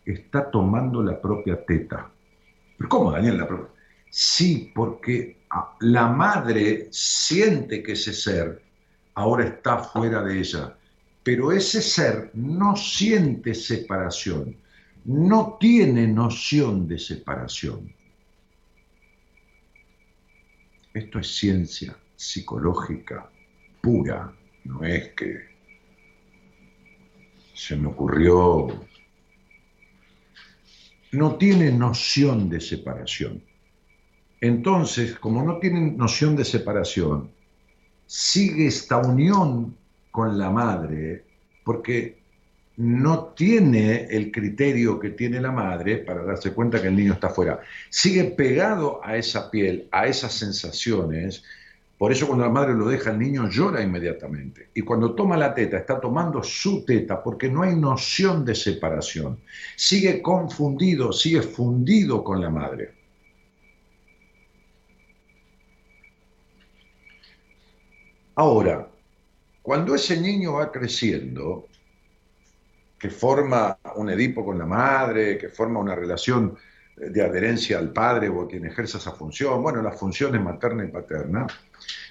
está 0.04 0.50
tomando 0.50 1.04
la 1.04 1.22
propia 1.22 1.64
teta. 1.64 2.10
¿Pero 2.78 2.90
cómo, 2.90 3.12
Daniel? 3.12 3.46
Sí, 4.10 4.72
porque 4.74 5.38
la 5.82 6.08
madre 6.08 6.88
siente 6.92 7.84
que 7.84 7.92
ese 7.92 8.14
ser 8.14 8.62
ahora 9.14 9.46
está 9.46 9.78
fuera 9.78 10.24
de 10.24 10.40
ella 10.40 10.76
pero 11.26 11.52
ese 11.52 11.82
ser 11.82 12.30
no 12.36 12.76
siente 12.76 13.56
separación, 13.56 14.56
no 15.06 15.58
tiene 15.60 16.06
noción 16.06 16.88
de 16.88 17.00
separación. 17.00 17.92
Esto 20.94 21.18
es 21.18 21.36
ciencia 21.36 21.98
psicológica 22.16 23.28
pura, 23.82 24.32
no 24.66 24.86
es 24.86 25.14
que 25.16 25.36
se 27.56 27.76
me 27.76 27.88
ocurrió, 27.88 28.86
no 31.12 31.38
tiene 31.38 31.72
noción 31.72 32.50
de 32.50 32.62
separación. 32.62 33.44
Entonces, 34.42 35.18
como 35.18 35.42
no 35.42 35.58
tienen 35.58 35.98
noción 35.98 36.36
de 36.36 36.46
separación, 36.46 37.32
sigue 38.06 38.68
esta 38.68 38.98
unión 38.98 39.76
con 40.16 40.38
la 40.38 40.50
madre 40.50 41.26
porque 41.66 42.18
no 42.78 43.34
tiene 43.36 44.06
el 44.06 44.32
criterio 44.32 44.98
que 44.98 45.10
tiene 45.10 45.42
la 45.42 45.52
madre 45.52 45.98
para 45.98 46.24
darse 46.24 46.54
cuenta 46.54 46.82
que 46.82 46.88
el 46.88 46.96
niño 46.96 47.14
está 47.14 47.28
afuera. 47.28 47.60
Sigue 47.90 48.24
pegado 48.24 49.02
a 49.04 49.18
esa 49.18 49.52
piel, 49.52 49.90
a 49.92 50.08
esas 50.08 50.32
sensaciones. 50.32 51.44
Por 51.98 52.14
eso 52.14 52.28
cuando 52.28 52.46
la 52.46 52.52
madre 52.52 52.76
lo 52.76 52.88
deja, 52.88 53.12
el 53.12 53.20
niño 53.20 53.50
llora 53.50 53.82
inmediatamente. 53.82 54.70
Y 54.74 54.84
cuando 54.84 55.14
toma 55.16 55.36
la 55.36 55.54
teta, 55.54 55.80
está 55.80 56.00
tomando 56.00 56.42
su 56.42 56.86
teta 56.86 57.22
porque 57.22 57.50
no 57.50 57.64
hay 57.64 57.76
noción 57.76 58.46
de 58.46 58.56
separación. 58.56 59.38
Sigue 59.76 60.22
confundido, 60.22 61.12
sigue 61.12 61.42
fundido 61.42 62.24
con 62.24 62.40
la 62.40 62.50
madre. 62.50 62.94
Ahora, 68.36 68.95
cuando 69.66 69.96
ese 69.96 70.22
niño 70.22 70.54
va 70.54 70.72
creciendo, 70.72 71.66
que 73.00 73.10
forma 73.10 73.80
un 73.96 74.12
Edipo 74.12 74.46
con 74.46 74.60
la 74.60 74.66
madre, 74.68 75.40
que 75.40 75.50
forma 75.50 75.80
una 75.80 75.96
relación 75.96 76.56
de 76.96 77.24
adherencia 77.24 77.80
al 77.80 77.92
padre 77.92 78.30
o 78.30 78.44
a 78.44 78.48
quien 78.48 78.68
ejerza 78.68 79.00
esa 79.00 79.14
función, 79.14 79.64
bueno, 79.64 79.82
las 79.82 80.00
funciones 80.00 80.40
materna 80.40 80.86
y 80.86 80.90
paterna, 80.90 81.48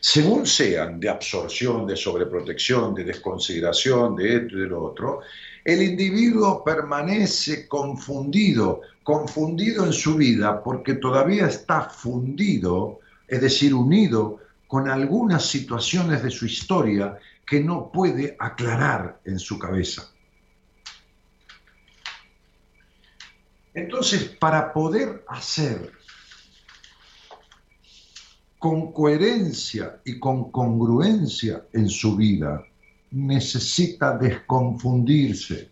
según 0.00 0.46
sean 0.46 0.98
de 0.98 1.08
absorción, 1.08 1.86
de 1.86 1.94
sobreprotección, 1.94 2.92
de 2.92 3.04
desconsideración, 3.04 4.16
de 4.16 4.36
esto 4.36 4.56
y 4.56 4.60
de 4.62 4.66
lo 4.66 4.82
otro, 4.82 5.20
el 5.64 5.80
individuo 5.80 6.64
permanece 6.64 7.68
confundido, 7.68 8.80
confundido 9.04 9.86
en 9.86 9.92
su 9.92 10.16
vida 10.16 10.60
porque 10.60 10.94
todavía 10.94 11.46
está 11.46 11.82
fundido, 11.82 12.98
es 13.28 13.40
decir, 13.40 13.72
unido 13.72 14.40
con 14.66 14.88
algunas 14.88 15.46
situaciones 15.46 16.20
de 16.24 16.32
su 16.32 16.46
historia 16.46 17.16
que 17.46 17.60
no 17.60 17.90
puede 17.92 18.36
aclarar 18.38 19.20
en 19.24 19.38
su 19.38 19.58
cabeza. 19.58 20.10
Entonces, 23.74 24.24
para 24.38 24.72
poder 24.72 25.24
hacer 25.28 25.92
con 28.58 28.92
coherencia 28.92 30.00
y 30.04 30.18
con 30.18 30.50
congruencia 30.50 31.66
en 31.72 31.88
su 31.88 32.16
vida, 32.16 32.64
necesita 33.10 34.16
desconfundirse, 34.16 35.70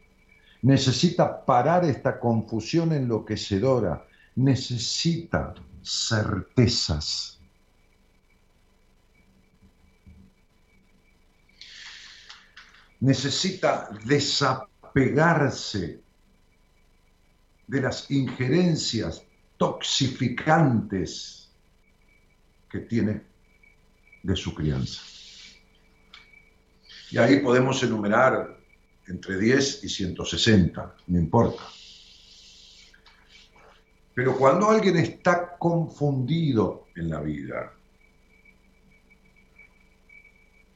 necesita 0.63 1.45
parar 1.45 1.85
esta 1.85 2.19
confusión 2.21 2.93
enloquecedora, 2.93 4.05
necesita 4.37 5.55
certezas. 5.83 7.41
Necesita 13.03 13.91
desapegarse 14.05 16.01
de 17.67 17.81
las 17.81 18.09
injerencias 18.12 19.25
toxificantes 19.57 21.51
que 22.71 22.79
tiene 22.79 23.23
de 24.23 24.37
su 24.37 24.55
crianza. 24.55 25.03
Y 27.11 27.19
ahí 27.19 27.41
podemos 27.41 27.83
enumerar 27.83 28.57
entre 29.09 29.37
10 29.37 29.83
y 29.83 29.88
160, 29.88 30.95
no 31.09 31.19
importa. 31.19 31.65
Pero 34.15 34.38
cuando 34.38 34.71
alguien 34.71 34.97
está 34.99 35.57
confundido 35.59 36.87
en 36.95 37.11
la 37.11 37.21
vida, 37.21 37.73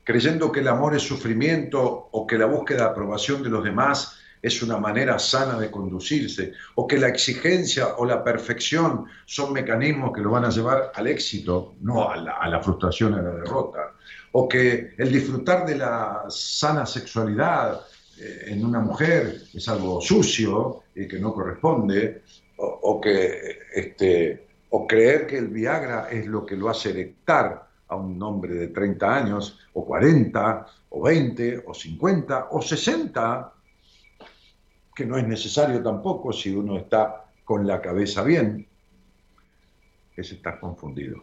creyendo 0.07 0.53
que 0.53 0.61
el 0.61 0.69
amor 0.69 0.95
es 0.95 1.03
sufrimiento 1.03 2.09
o 2.13 2.27
que 2.29 2.39
la 2.39 2.47
búsqueda 2.47 2.85
de 2.85 2.91
aprobación 2.91 3.43
de 3.43 3.51
los 3.51 3.65
demás 3.65 4.21
es 4.41 4.63
una 4.63 4.79
manera 4.79 5.19
sana 5.19 5.59
de 5.59 5.69
conducirse, 5.69 6.53
o 6.77 6.87
que 6.87 6.97
la 6.97 7.09
exigencia 7.09 7.97
o 7.97 8.07
la 8.07 8.23
perfección 8.23 9.07
son 9.25 9.53
mecanismos 9.53 10.13
que 10.15 10.21
lo 10.21 10.31
van 10.31 10.45
a 10.45 10.51
llevar 10.51 10.93
al 10.95 11.09
éxito, 11.09 11.75
no 11.81 12.09
a 12.09 12.17
la, 12.19 12.63
frustración 12.63 13.15
a 13.15 13.23
la 13.23 13.33
derrota, 13.33 13.95
o 14.31 14.49
que 14.49 14.95
el 14.97 15.11
disfrutar 15.11 15.67
de 15.67 15.75
la 15.75 16.27
sana 16.29 16.87
sexualidad 16.87 17.81
eh, 18.21 18.45
en 18.47 18.65
una 18.65 18.79
mujer 18.79 19.43
es 19.53 19.69
algo 19.69 20.01
sucio 20.01 20.85
y 20.95 21.09
que 21.09 21.19
no 21.19 21.35
corresponde, 21.35 22.23
o, 22.59 23.01
que 23.01 23.59
este, 23.75 24.47
o 24.71 24.87
creer 24.87 25.27
que 25.27 25.39
el 25.39 25.49
Viagra 25.49 26.09
es 26.13 26.27
lo 26.27 26.47
que 26.47 26.57
lo 26.57 26.71
hace 26.71 26.91
erectar 26.91 27.66
a 27.89 27.97
un 27.97 28.21
hombre 28.23 28.55
de 28.55 28.69
30 28.69 29.15
años, 29.15 29.59
o 29.73 29.85
40, 29.85 30.67
o 30.91 31.03
20, 31.03 31.65
o 31.67 31.75
50, 31.75 32.49
o 32.51 32.63
60, 32.63 33.53
que 34.95 35.07
no 35.07 35.19
es 35.19 35.27
necesario 35.27 35.83
tampoco 35.83 36.33
si 36.33 36.55
uno 36.55 36.77
está 36.79 37.27
con 37.45 37.67
la 37.67 37.81
cabeza 37.81 38.23
bien, 38.23 38.67
es 40.17 40.33
estar 40.33 40.59
confundido. 40.59 41.23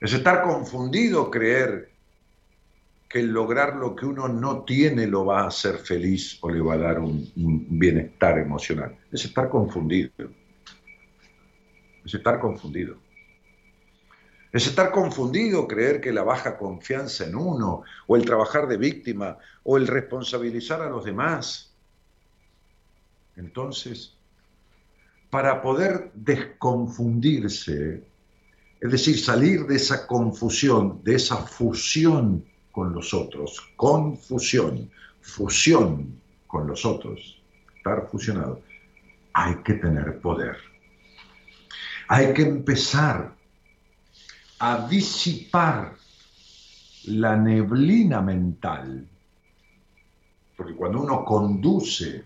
Es 0.00 0.12
estar 0.12 0.42
confundido 0.42 1.30
creer 1.30 1.90
que 3.08 3.20
el 3.20 3.28
lograr 3.28 3.76
lo 3.76 3.94
que 3.94 4.04
uno 4.06 4.26
no 4.28 4.64
tiene 4.64 5.06
lo 5.06 5.24
va 5.24 5.42
a 5.42 5.46
hacer 5.46 5.78
feliz 5.78 6.36
o 6.42 6.50
le 6.50 6.60
va 6.60 6.74
a 6.74 6.78
dar 6.78 6.98
un, 6.98 7.30
un 7.36 7.78
bienestar 7.78 8.38
emocional. 8.38 8.98
Es 9.12 9.24
estar 9.24 9.48
confundido. 9.48 10.10
Es 12.04 12.12
estar 12.12 12.40
confundido. 12.40 13.03
Es 14.54 14.68
estar 14.68 14.92
confundido, 14.92 15.66
creer 15.66 16.00
que 16.00 16.12
la 16.12 16.22
baja 16.22 16.56
confianza 16.56 17.24
en 17.26 17.34
uno, 17.34 17.82
o 18.06 18.14
el 18.14 18.24
trabajar 18.24 18.68
de 18.68 18.76
víctima, 18.76 19.36
o 19.64 19.76
el 19.76 19.88
responsabilizar 19.88 20.80
a 20.80 20.88
los 20.88 21.04
demás. 21.04 21.74
Entonces, 23.34 24.14
para 25.28 25.60
poder 25.60 26.12
desconfundirse, 26.14 28.04
es 28.80 28.92
decir, 28.92 29.18
salir 29.18 29.66
de 29.66 29.74
esa 29.74 30.06
confusión, 30.06 31.00
de 31.02 31.16
esa 31.16 31.38
fusión 31.38 32.44
con 32.70 32.92
los 32.92 33.12
otros, 33.12 33.60
confusión, 33.74 34.88
fusión 35.20 36.20
con 36.46 36.68
los 36.68 36.84
otros, 36.84 37.42
estar 37.76 38.08
fusionado, 38.08 38.60
hay 39.32 39.56
que 39.64 39.74
tener 39.74 40.20
poder. 40.20 40.56
Hay 42.06 42.32
que 42.32 42.42
empezar 42.42 43.34
a 44.58 44.86
disipar 44.88 45.94
la 47.06 47.36
neblina 47.36 48.20
mental. 48.20 49.06
Porque 50.56 50.74
cuando 50.74 51.02
uno 51.02 51.24
conduce 51.24 52.24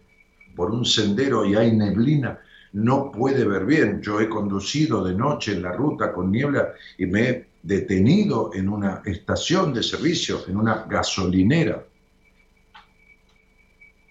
por 0.54 0.70
un 0.70 0.84
sendero 0.84 1.44
y 1.44 1.54
hay 1.54 1.72
neblina, 1.72 2.38
no 2.72 3.10
puede 3.10 3.44
ver 3.44 3.64
bien. 3.64 4.02
Yo 4.02 4.20
he 4.20 4.28
conducido 4.28 5.04
de 5.04 5.14
noche 5.14 5.52
en 5.52 5.62
la 5.62 5.72
ruta 5.72 6.12
con 6.12 6.30
niebla 6.30 6.74
y 6.98 7.06
me 7.06 7.22
he 7.22 7.48
detenido 7.62 8.50
en 8.54 8.68
una 8.68 9.02
estación 9.04 9.72
de 9.72 9.82
servicio, 9.82 10.46
en 10.46 10.56
una 10.56 10.84
gasolinera. 10.84 11.84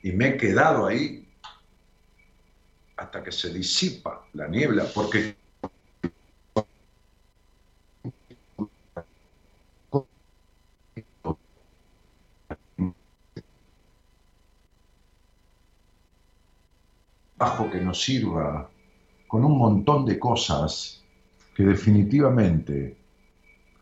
Y 0.04 0.12
me 0.12 0.30
he 0.30 0.38
quedado 0.38 0.86
ahí 0.86 1.28
hasta 2.98 3.24
que 3.24 3.32
se 3.32 3.54
disipa 3.54 4.26
la 4.34 4.48
niebla, 4.48 4.86
porque 4.94 5.36
bajo 17.38 17.70
que 17.70 17.80
nos 17.80 18.02
sirva 18.02 18.70
con 19.28 19.46
un 19.46 19.58
montón 19.58 20.06
de 20.06 20.18
cosas 20.18 21.04
que 21.56 21.64
definitivamente 21.64 22.98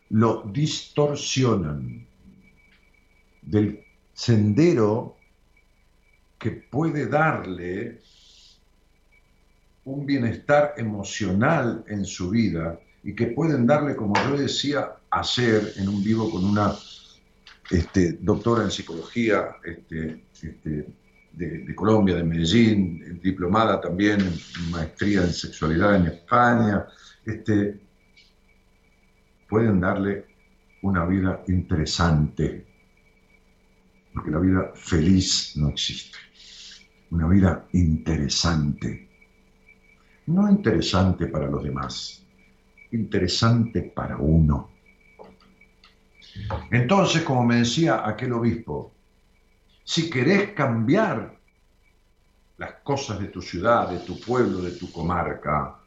lo 0.09 0.43
distorsionan 0.43 2.05
del 3.41 3.83
sendero 4.13 5.15
que 6.37 6.51
puede 6.51 7.07
darle 7.07 8.01
un 9.85 10.05
bienestar 10.05 10.73
emocional 10.77 11.83
en 11.87 12.05
su 12.05 12.29
vida 12.29 12.79
y 13.03 13.13
que 13.13 13.27
pueden 13.27 13.67
darle, 13.67 13.95
como 13.95 14.15
yo 14.27 14.37
decía 14.37 14.95
ayer 15.11 15.73
en 15.77 15.89
un 15.89 16.03
vivo 16.03 16.29
con 16.31 16.43
una 16.43 16.73
este, 17.69 18.13
doctora 18.13 18.63
en 18.63 18.71
psicología, 18.71 19.55
este, 19.63 20.23
este, 20.41 20.87
de, 21.37 21.75
Colombia, 21.75 22.15
de 22.15 22.23
Medellín, 22.23 23.19
diplomada 23.21 23.81
también 23.81 24.21
en 24.21 24.71
maestría 24.71 25.21
en 25.21 25.33
sexualidad 25.33 25.95
en 25.95 26.07
España, 26.07 26.85
este, 27.25 27.79
pueden 29.49 29.79
darle 29.79 30.25
una 30.81 31.05
vida 31.05 31.43
interesante, 31.47 32.65
porque 34.13 34.31
la 34.31 34.39
vida 34.39 34.71
feliz 34.75 35.53
no 35.57 35.69
existe, 35.69 36.17
una 37.11 37.27
vida 37.27 37.67
interesante, 37.73 39.09
no 40.27 40.49
interesante 40.49 41.27
para 41.27 41.47
los 41.47 41.63
demás, 41.63 42.23
interesante 42.91 43.81
para 43.81 44.17
uno. 44.17 44.69
Entonces, 46.71 47.23
como 47.23 47.45
me 47.45 47.57
decía 47.57 48.07
aquel 48.07 48.33
obispo, 48.33 48.94
si 49.85 50.09
querés 50.09 50.51
cambiar 50.51 51.37
las 52.57 52.73
cosas 52.83 53.19
de 53.19 53.27
tu 53.27 53.41
ciudad, 53.41 53.87
de 53.89 53.99
tu 53.99 54.19
pueblo, 54.19 54.57
de 54.57 54.71
tu 54.71 54.91
comarca, 54.91 55.77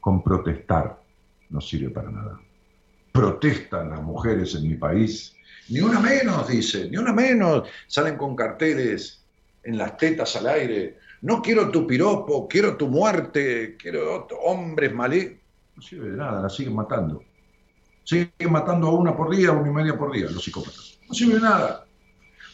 con 0.00 0.22
protestar 0.22 1.02
no 1.50 1.60
sirve 1.60 1.90
para 1.90 2.10
nada. 2.10 2.40
Protestan 3.12 3.90
las 3.90 4.02
mujeres 4.02 4.54
en 4.54 4.68
mi 4.68 4.74
país, 4.74 5.36
ni 5.68 5.80
una 5.80 6.00
menos, 6.00 6.48
dice, 6.48 6.88
ni 6.90 6.96
una 6.96 7.12
menos. 7.12 7.68
Salen 7.86 8.16
con 8.16 8.34
carteles 8.34 9.24
en 9.62 9.76
las 9.76 9.96
tetas 9.96 10.34
al 10.36 10.46
aire. 10.48 10.98
No 11.22 11.42
quiero 11.42 11.70
tu 11.70 11.86
piropo, 11.86 12.48
quiero 12.48 12.76
tu 12.76 12.88
muerte, 12.88 13.76
quiero 13.76 14.26
hombres 14.44 14.94
malé. 14.94 15.40
No 15.74 15.82
sirve 15.82 16.10
de 16.10 16.16
nada, 16.16 16.42
la 16.42 16.48
siguen 16.48 16.74
matando. 16.74 17.22
Siguen 18.04 18.50
matando 18.50 18.88
a 18.88 18.92
una 18.92 19.14
por 19.16 19.34
día, 19.34 19.50
a 19.50 19.52
una 19.52 19.68
y 19.68 19.74
media 19.74 19.98
por 19.98 20.12
día, 20.12 20.26
los 20.30 20.42
psicópatas. 20.42 20.98
No 21.06 21.14
sirve 21.14 21.34
de 21.34 21.40
nada. 21.40 21.85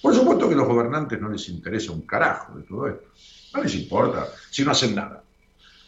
Por 0.02 0.14
supuesto 0.14 0.48
que 0.48 0.54
a 0.54 0.56
los 0.58 0.66
gobernantes 0.66 1.20
no 1.20 1.28
les 1.28 1.48
interesa 1.48 1.92
un 1.92 2.02
carajo 2.02 2.58
de 2.58 2.64
todo 2.64 2.88
esto. 2.88 3.08
No 3.54 3.62
les 3.62 3.74
importa 3.76 4.28
si 4.50 4.64
no 4.64 4.72
hacen 4.72 4.96
nada. 4.96 5.22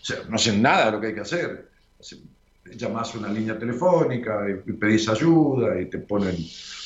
O 0.00 0.04
sea, 0.04 0.18
no 0.28 0.36
hacen 0.36 0.62
nada 0.62 0.86
de 0.86 0.92
lo 0.92 1.00
que 1.00 1.08
hay 1.08 1.14
que 1.14 1.20
hacer. 1.20 1.70
Llamás 2.76 3.14
a 3.14 3.18
una 3.18 3.28
línea 3.28 3.58
telefónica 3.58 4.46
y 4.48 4.72
pedís 4.72 5.08
ayuda 5.08 5.80
y 5.80 5.86
te 5.86 5.98
ponen 5.98 6.36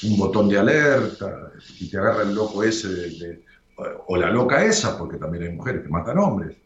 un 0.05 0.19
botón 0.19 0.49
de 0.49 0.59
alerta 0.59 1.53
y 1.79 1.91
te 1.91 1.99
agarra 1.99 2.23
el 2.23 2.35
loco 2.35 2.63
ese 2.65 3.43
o 4.07 4.17
la 4.17 4.31
loca 4.31 4.65
esa, 4.65 4.99
porque 4.99 5.19
también 5.19 5.45
hay 5.45 5.53
mujeres 5.53 5.83
que 5.83 5.89
matan 5.89 6.19
hombres, 6.19 6.57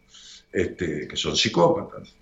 este, 0.50 1.06
que 1.06 1.16
son 1.16 1.36
psicópatas. 1.36 2.14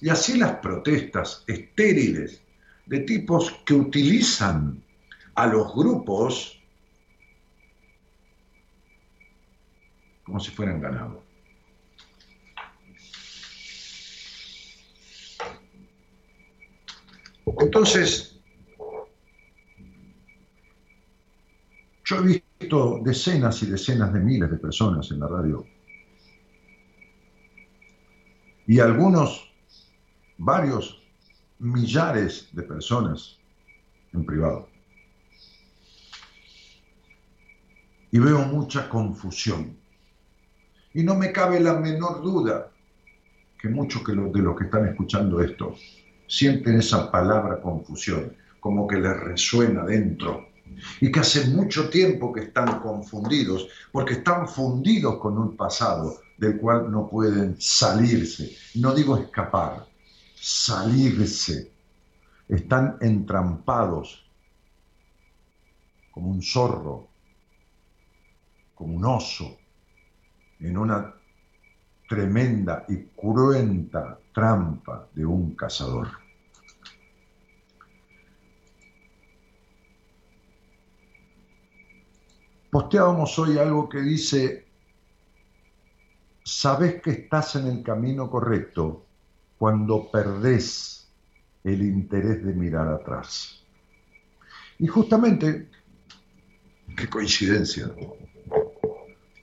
Y 0.00 0.08
así 0.08 0.38
las 0.38 0.56
protestas 0.56 1.44
estériles 1.46 2.40
de 2.86 3.00
tipos 3.00 3.60
que 3.66 3.74
utilizan 3.74 4.82
a 5.34 5.46
los 5.46 5.74
grupos 5.74 6.59
como 10.30 10.38
si 10.38 10.52
fueran 10.52 10.80
ganado. 10.80 11.24
Entonces, 17.58 18.40
yo 22.04 22.16
he 22.18 22.42
visto 22.60 23.00
decenas 23.04 23.60
y 23.64 23.66
decenas 23.66 24.12
de 24.12 24.20
miles 24.20 24.48
de 24.52 24.56
personas 24.56 25.10
en 25.10 25.18
la 25.18 25.26
radio 25.26 25.66
y 28.68 28.78
algunos, 28.78 29.52
varios 30.38 31.02
millares 31.58 32.50
de 32.52 32.62
personas 32.62 33.36
en 34.12 34.24
privado. 34.24 34.68
Y 38.12 38.20
veo 38.20 38.38
mucha 38.42 38.88
confusión. 38.88 39.79
Y 40.92 41.02
no 41.02 41.14
me 41.14 41.30
cabe 41.32 41.60
la 41.60 41.74
menor 41.74 42.22
duda 42.22 42.70
que 43.60 43.68
muchos 43.68 44.04
de 44.04 44.14
los 44.14 44.56
que 44.56 44.64
están 44.64 44.88
escuchando 44.88 45.40
esto 45.40 45.76
sienten 46.26 46.78
esa 46.78 47.10
palabra 47.10 47.60
confusión, 47.60 48.34
como 48.58 48.86
que 48.86 48.96
les 48.96 49.16
resuena 49.20 49.84
dentro. 49.84 50.48
Y 51.00 51.10
que 51.10 51.20
hace 51.20 51.48
mucho 51.48 51.90
tiempo 51.90 52.32
que 52.32 52.44
están 52.44 52.80
confundidos, 52.80 53.68
porque 53.92 54.14
están 54.14 54.48
fundidos 54.48 55.18
con 55.18 55.36
un 55.36 55.56
pasado 55.56 56.20
del 56.38 56.56
cual 56.56 56.90
no 56.90 57.08
pueden 57.08 57.60
salirse. 57.60 58.56
No 58.76 58.94
digo 58.94 59.16
escapar, 59.16 59.86
salirse. 60.34 61.70
Están 62.48 62.96
entrampados 63.00 64.24
como 66.10 66.30
un 66.30 66.42
zorro, 66.42 67.08
como 68.74 68.96
un 68.96 69.04
oso, 69.04 69.59
en 70.60 70.76
una 70.76 71.14
tremenda 72.08 72.84
y 72.88 73.04
cruenta 73.16 74.18
trampa 74.32 75.08
de 75.14 75.24
un 75.24 75.54
cazador. 75.54 76.08
Posteábamos 82.70 83.36
hoy 83.38 83.58
algo 83.58 83.88
que 83.88 84.00
dice, 84.00 84.66
sabes 86.44 87.02
que 87.02 87.10
estás 87.10 87.56
en 87.56 87.66
el 87.66 87.82
camino 87.82 88.30
correcto 88.30 89.06
cuando 89.58 90.10
perdés 90.10 91.08
el 91.64 91.82
interés 91.82 92.44
de 92.44 92.54
mirar 92.54 92.88
atrás. 92.88 93.64
Y 94.78 94.86
justamente, 94.86 95.68
qué 96.96 97.08
coincidencia, 97.08 97.92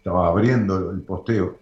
estaba 0.08 0.30
abriendo 0.30 0.92
el 0.92 1.02
posteo, 1.02 1.60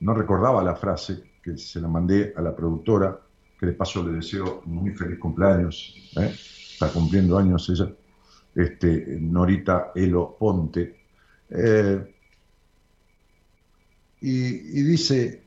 no 0.00 0.14
recordaba 0.14 0.64
la 0.64 0.74
frase 0.74 1.22
que 1.42 1.58
se 1.58 1.82
la 1.82 1.86
mandé 1.86 2.32
a 2.34 2.40
la 2.40 2.56
productora, 2.56 3.20
que 3.60 3.66
de 3.66 3.72
paso 3.74 4.02
le 4.02 4.12
deseo 4.12 4.62
muy 4.64 4.92
feliz 4.92 5.18
cumpleaños, 5.18 5.94
¿eh? 6.16 6.34
está 6.72 6.90
cumpliendo 6.90 7.36
años 7.36 7.68
ella, 7.68 7.92
este, 8.54 9.18
Norita 9.20 9.92
Elo 9.94 10.34
Ponte, 10.38 10.96
eh, 11.50 12.14
y, 14.22 14.82
dice, 14.82 15.44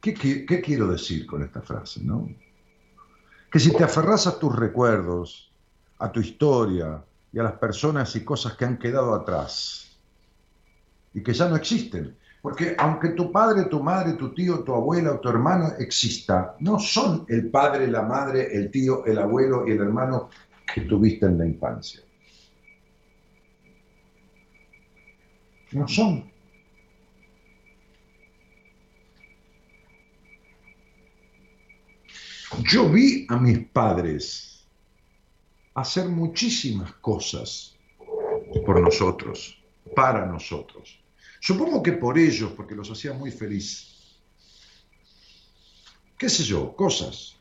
¿qué, 0.00 0.12
quiero 0.14 0.88
decir 0.88 1.24
con 1.24 1.44
esta 1.44 1.62
frase? 1.62 2.00
No? 2.02 2.28
Que 3.48 3.60
si 3.60 3.70
te 3.70 3.84
aferras 3.84 4.26
a 4.26 4.40
tus 4.40 4.52
recuerdos, 4.56 5.52
a 6.00 6.10
tu 6.10 6.18
historia 6.18 7.00
y 7.32 7.38
a 7.38 7.44
las 7.44 7.52
personas 7.52 8.16
y 8.16 8.24
cosas 8.24 8.56
que 8.56 8.64
han 8.64 8.76
quedado 8.76 9.14
atrás 9.14 9.83
y 11.14 11.22
que 11.22 11.32
ya 11.32 11.48
no 11.48 11.56
existen, 11.56 12.16
porque 12.42 12.74
aunque 12.76 13.10
tu 13.10 13.32
padre, 13.32 13.64
tu 13.70 13.82
madre, 13.82 14.14
tu 14.14 14.34
tío, 14.34 14.62
tu 14.64 14.74
abuela 14.74 15.12
o 15.12 15.20
tu 15.20 15.30
hermano 15.30 15.72
exista, 15.78 16.56
no 16.60 16.78
son 16.78 17.24
el 17.28 17.50
padre, 17.50 17.86
la 17.86 18.02
madre, 18.02 18.54
el 18.54 18.70
tío, 18.70 19.04
el 19.06 19.18
abuelo 19.18 19.66
y 19.66 19.70
el 19.70 19.80
hermano 19.80 20.28
que 20.74 20.82
tuviste 20.82 21.24
en 21.24 21.38
la 21.38 21.46
infancia. 21.46 22.02
No 25.72 25.88
son. 25.88 26.30
Yo 32.70 32.88
vi 32.88 33.26
a 33.28 33.36
mis 33.36 33.58
padres 33.68 34.66
hacer 35.74 36.08
muchísimas 36.08 36.92
cosas 36.94 37.74
por 38.64 38.80
nosotros, 38.80 39.60
para 39.96 40.26
nosotros. 40.26 41.03
Supongo 41.44 41.82
que 41.82 41.92
por 41.92 42.18
ellos, 42.18 42.52
porque 42.56 42.74
los 42.74 42.90
hacía 42.90 43.12
muy 43.12 43.30
feliz. 43.30 44.16
¿Qué 46.16 46.30
sé 46.30 46.42
yo? 46.42 46.74
Cosas. 46.74 47.36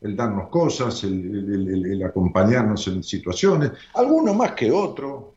El 0.00 0.16
darnos 0.16 0.48
cosas, 0.48 1.04
el, 1.04 2.02
acompañarnos 2.02 2.88
en 2.88 3.02
situaciones, 3.02 3.72
alguno 3.92 4.32
más 4.32 4.52
que 4.52 4.72
otro, 4.72 5.34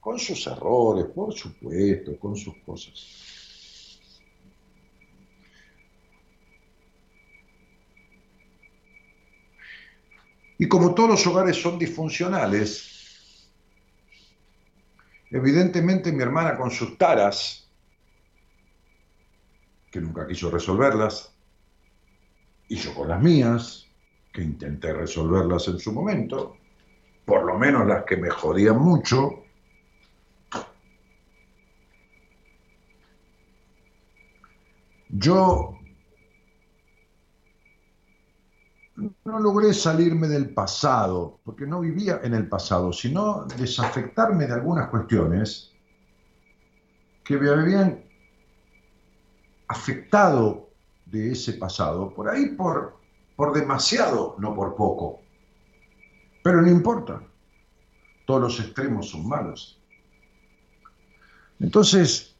con 0.00 0.18
sus 0.18 0.46
errores, 0.46 1.04
por 1.14 1.34
supuesto, 1.34 2.18
con 2.18 2.34
sus 2.34 2.56
cosas. 2.64 4.00
Y 10.56 10.66
como 10.66 10.94
todos 10.94 11.10
los 11.10 11.26
hogares 11.26 11.60
son 11.60 11.78
disfuncionales, 11.78 12.99
evidentemente 15.30 16.12
mi 16.12 16.22
hermana 16.22 16.56
con 16.56 16.70
sus 16.70 16.98
taras, 16.98 17.68
que 19.90 20.00
nunca 20.00 20.26
quiso 20.26 20.50
resolverlas, 20.50 21.34
y 22.68 22.76
yo 22.76 22.94
con 22.94 23.08
las 23.08 23.20
mías, 23.20 23.86
que 24.32 24.42
intenté 24.42 24.92
resolverlas 24.92 25.66
en 25.68 25.78
su 25.78 25.92
momento, 25.92 26.56
por 27.24 27.44
lo 27.44 27.58
menos 27.58 27.86
las 27.86 28.04
que 28.04 28.16
me 28.16 28.30
jodían 28.30 28.78
mucho, 28.78 29.44
yo 35.08 35.79
no 39.24 39.38
logré 39.38 39.72
salirme 39.72 40.28
del 40.28 40.50
pasado, 40.52 41.40
porque 41.44 41.66
no 41.66 41.80
vivía 41.80 42.20
en 42.22 42.34
el 42.34 42.48
pasado, 42.48 42.92
sino 42.92 43.44
desafectarme 43.56 44.46
de 44.46 44.54
algunas 44.54 44.88
cuestiones 44.88 45.72
que 47.24 47.38
me 47.38 47.48
habían 47.48 48.04
afectado 49.68 50.68
de 51.06 51.32
ese 51.32 51.54
pasado, 51.54 52.12
por 52.12 52.28
ahí 52.28 52.54
por, 52.56 52.98
por 53.36 53.52
demasiado, 53.52 54.36
no 54.38 54.54
por 54.54 54.74
poco. 54.76 55.20
Pero 56.42 56.62
no 56.62 56.68
importa, 56.68 57.22
todos 58.26 58.42
los 58.42 58.60
extremos 58.60 59.10
son 59.10 59.28
malos. 59.28 59.80
Entonces, 61.58 62.36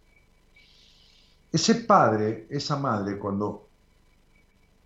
ese 1.53 1.75
padre, 1.75 2.47
esa 2.51 2.77
madre, 2.77 3.19
cuando 3.19 3.70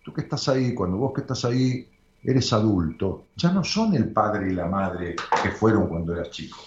tú 0.05 0.13
que 0.13 0.21
estás 0.21 0.47
ahí, 0.49 0.75
cuando 0.75 0.97
vos 0.97 1.13
que 1.13 1.21
estás 1.21 1.43
ahí 1.45 1.89
eres 2.23 2.53
adulto, 2.53 3.25
ya 3.35 3.51
no 3.51 3.63
son 3.63 3.95
el 3.95 4.13
padre 4.13 4.51
y 4.51 4.53
la 4.53 4.67
madre 4.67 5.15
que 5.41 5.49
fueron 5.49 5.87
cuando 5.87 6.13
eras 6.13 6.29
chico. 6.29 6.59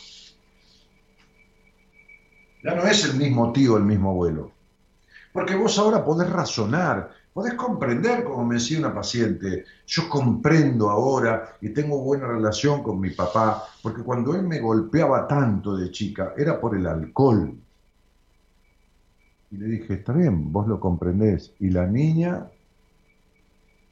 Ya 2.65 2.75
no 2.75 2.83
es 2.83 3.05
el 3.05 3.17
mismo 3.17 3.53
tío, 3.53 3.77
el 3.77 3.85
mismo 3.85 4.11
abuelo. 4.11 4.51
Porque 5.33 5.55
vos 5.55 5.79
ahora 5.79 6.05
podés 6.05 6.29
razonar, 6.29 7.13
podés 7.33 7.55
comprender, 7.55 8.25
como 8.25 8.45
me 8.45 8.57
decía 8.57 8.81
una 8.81 8.93
paciente, 8.93 9.65
yo 9.87 10.09
comprendo 10.09 10.91
ahora 10.91 11.57
y 11.61 11.69
tengo 11.69 12.03
buena 12.03 12.27
relación 12.27 12.83
con 12.83 12.99
mi 12.99 13.11
papá, 13.11 13.63
porque 13.81 14.03
cuando 14.03 14.35
él 14.35 14.43
me 14.43 14.59
golpeaba 14.59 15.29
tanto 15.29 15.77
de 15.77 15.93
chica 15.93 16.35
era 16.37 16.61
por 16.61 16.77
el 16.77 16.89
alcohol. 16.89 17.57
Y 19.53 19.57
le 19.57 19.67
dije, 19.67 19.95
está 19.95 20.13
bien, 20.13 20.53
vos 20.53 20.67
lo 20.67 20.81
comprendés. 20.81 21.53
Y 21.61 21.71
la 21.71 21.87
niña 21.87 22.49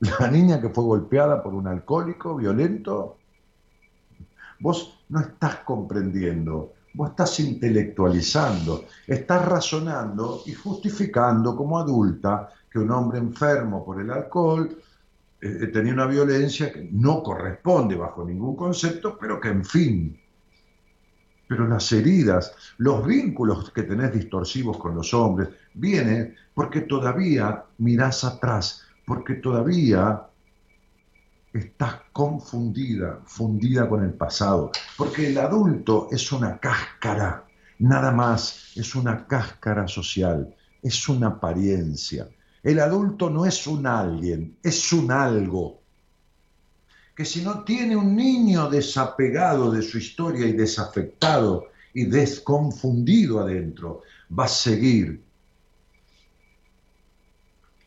la 0.00 0.30
niña 0.30 0.60
que 0.60 0.70
fue 0.70 0.84
golpeada 0.84 1.42
por 1.42 1.54
un 1.54 1.66
alcohólico 1.66 2.36
violento, 2.36 3.18
vos 4.60 5.00
no 5.08 5.20
estás 5.20 5.56
comprendiendo, 5.56 6.72
Vos 6.96 7.10
estás 7.10 7.40
intelectualizando, 7.40 8.86
estás 9.06 9.44
razonando 9.44 10.40
y 10.46 10.54
justificando 10.54 11.54
como 11.54 11.78
adulta 11.78 12.48
que 12.70 12.78
un 12.78 12.90
hombre 12.90 13.18
enfermo 13.18 13.84
por 13.84 14.00
el 14.00 14.10
alcohol 14.10 14.78
eh, 15.38 15.58
eh, 15.60 15.66
tenía 15.66 15.92
una 15.92 16.06
violencia 16.06 16.72
que 16.72 16.88
no 16.90 17.22
corresponde 17.22 17.96
bajo 17.96 18.24
ningún 18.24 18.56
concepto, 18.56 19.18
pero 19.20 19.38
que 19.38 19.48
en 19.48 19.62
fin. 19.62 20.18
Pero 21.46 21.68
las 21.68 21.92
heridas, 21.92 22.54
los 22.78 23.06
vínculos 23.06 23.70
que 23.72 23.82
tenés 23.82 24.14
distorsivos 24.14 24.78
con 24.78 24.94
los 24.94 25.12
hombres, 25.12 25.50
vienen 25.74 26.34
porque 26.54 26.80
todavía 26.80 27.62
mirás 27.76 28.24
atrás, 28.24 28.85
porque 29.06 29.34
todavía 29.34 30.26
estás 31.52 31.94
confundida, 32.12 33.20
fundida 33.24 33.88
con 33.88 34.04
el 34.04 34.12
pasado, 34.12 34.72
porque 34.96 35.28
el 35.28 35.38
adulto 35.38 36.08
es 36.10 36.30
una 36.32 36.58
cáscara, 36.58 37.46
nada 37.78 38.10
más, 38.10 38.72
es 38.74 38.94
una 38.94 39.26
cáscara 39.26 39.86
social, 39.88 40.54
es 40.82 41.08
una 41.08 41.28
apariencia. 41.28 42.28
El 42.62 42.80
adulto 42.80 43.30
no 43.30 43.46
es 43.46 43.66
un 43.66 43.86
alguien, 43.86 44.58
es 44.62 44.92
un 44.92 45.10
algo. 45.12 45.80
Que 47.14 47.24
si 47.24 47.42
no 47.42 47.62
tiene 47.62 47.96
un 47.96 48.14
niño 48.14 48.68
desapegado 48.68 49.70
de 49.70 49.82
su 49.82 49.98
historia 49.98 50.46
y 50.46 50.52
desafectado 50.52 51.68
y 51.94 52.04
desconfundido 52.04 53.40
adentro, 53.40 54.02
va 54.36 54.44
a 54.44 54.48
seguir 54.48 55.25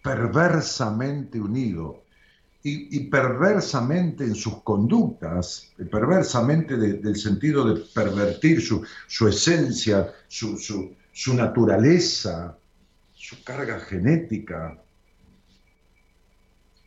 perversamente 0.02 1.40
unido 1.40 2.04
y, 2.62 3.00
perversamente 3.06 4.26
en 4.26 4.36
sus 4.36 4.62
conductas, 4.64 5.72
perversamente 5.90 6.76
del 6.76 7.16
sentido 7.16 7.74
de 7.74 7.82
pervertir 7.94 8.62
su, 8.62 9.28
esencia, 9.28 10.12
su, 10.28 10.58
su 10.58 11.34
naturaleza, 11.34 12.58
su 13.14 13.44
carga 13.44 13.80
genética, 13.80 14.78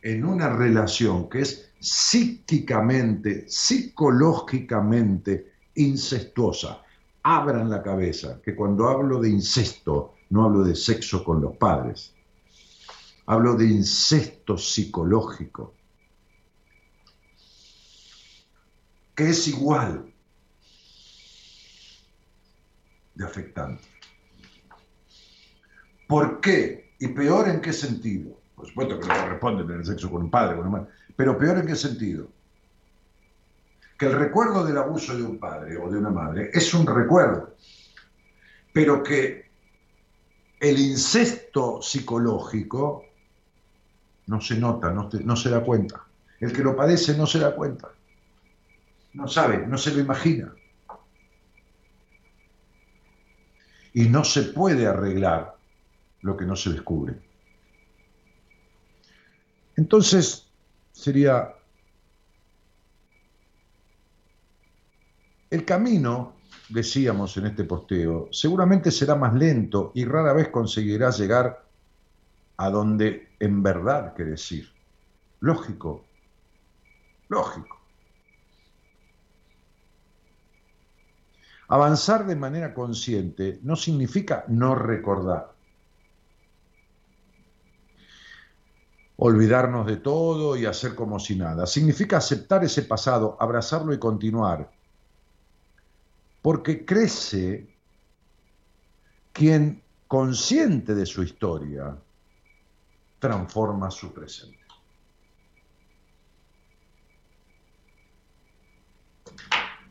en 0.03 0.25
una 0.25 0.55
relación 0.55 1.29
que 1.29 1.41
es 1.41 1.71
psíquicamente, 1.79 3.45
psicológicamente 3.47 5.53
incestuosa. 5.75 6.81
Abran 7.23 7.69
la 7.69 7.81
cabeza, 7.81 8.39
que 8.43 8.55
cuando 8.55 8.89
hablo 8.89 9.19
de 9.19 9.29
incesto, 9.29 10.13
no 10.29 10.43
hablo 10.43 10.63
de 10.63 10.75
sexo 10.75 11.23
con 11.23 11.41
los 11.41 11.57
padres 11.57 12.12
Hablo 13.25 13.55
de 13.55 13.65
incesto 13.65 14.57
psicológico, 14.57 15.73
que 19.15 19.29
es 19.29 19.47
igual 19.47 20.13
de 23.15 23.25
afectante. 23.25 23.83
¿Por 26.07 26.41
qué? 26.41 26.93
¿Y 26.99 27.07
peor 27.09 27.47
en 27.47 27.61
qué 27.61 27.71
sentido? 27.71 28.37
Por 28.55 28.67
supuesto 28.67 28.99
que 28.99 29.07
no 29.07 29.13
corresponde 29.13 29.63
tener 29.63 29.85
sexo 29.85 30.11
con 30.11 30.23
un 30.23 30.29
padre, 30.29 30.57
con 30.57 30.67
una 30.67 30.79
madre, 30.79 30.93
pero 31.15 31.37
peor 31.37 31.59
en 31.59 31.67
qué 31.67 31.75
sentido? 31.75 32.27
Que 33.97 34.07
el 34.07 34.13
recuerdo 34.13 34.65
del 34.65 34.77
abuso 34.77 35.15
de 35.15 35.23
un 35.23 35.39
padre 35.39 35.77
o 35.77 35.89
de 35.89 35.97
una 35.97 36.09
madre 36.09 36.49
es 36.53 36.73
un 36.73 36.85
recuerdo, 36.85 37.55
pero 38.73 39.01
que 39.01 39.49
el 40.59 40.79
incesto 40.79 41.81
psicológico 41.81 43.05
no 44.27 44.39
se 44.41 44.57
nota, 44.57 44.91
no, 44.91 45.35
se 45.35 45.49
da 45.49 45.61
cuenta. 45.63 46.05
El 46.39 46.53
que 46.53 46.63
lo 46.63 46.75
padece 46.75 47.17
no 47.17 47.25
se 47.25 47.39
da 47.39 47.55
cuenta. 47.55 47.89
No 49.13 49.27
sabe, 49.27 49.65
no 49.67 49.77
se 49.77 49.93
lo 49.93 49.99
imagina. 49.99 50.53
Y 53.93 54.09
no 54.09 54.23
se 54.23 54.43
puede 54.43 54.87
arreglar 54.87 55.55
lo 56.21 56.35
que 56.35 56.45
no 56.45 56.55
se 56.55 56.71
descubre. 56.71 57.15
Entonces 59.75 60.47
sería 60.91 61.53
el 65.49 65.65
camino, 65.65 66.33
decíamos 66.69 67.37
en 67.37 67.47
este 67.47 67.63
posteo, 67.65 68.29
seguramente 68.31 68.89
será 68.89 69.15
más 69.15 69.33
lento 69.33 69.91
y 69.93 70.05
rara 70.05 70.33
vez 70.33 70.47
conseguirás 70.49 71.19
llegar 71.19 71.62
a 72.63 72.69
donde 72.69 73.35
en 73.39 73.61
verdad 73.61 74.13
querés 74.13 74.49
ir. 74.53 74.71
Lógico, 75.41 76.05
lógico. 77.27 77.81
Avanzar 81.67 82.25
de 82.25 82.37
manera 82.37 82.73
consciente 82.73 83.59
no 83.63 83.75
significa 83.75 84.45
no 84.47 84.75
recordar. 84.75 85.53
Olvidarnos 89.17 89.85
de 89.85 89.97
todo 89.97 90.55
y 90.55 90.65
hacer 90.65 90.95
como 90.95 91.19
si 91.19 91.35
nada. 91.35 91.65
Significa 91.65 92.17
aceptar 92.17 92.63
ese 92.63 92.83
pasado, 92.83 93.35
abrazarlo 93.41 93.93
y 93.93 93.99
continuar. 93.99 94.71
Porque 96.41 96.85
crece 96.85 97.67
quien 99.33 99.83
consciente 100.07 100.95
de 100.95 101.05
su 101.05 101.23
historia 101.23 101.97
transforma 103.23 103.89
su 103.89 104.13
presente. 104.13 104.57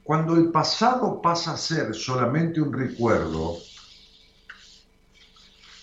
Cuando 0.05 0.37
el 0.37 0.51
pasado 0.51 1.23
pasa 1.23 1.55
a 1.55 1.57
ser 1.57 1.95
solamente 1.95 2.61
un 2.61 2.75
recuerdo, 2.75 3.57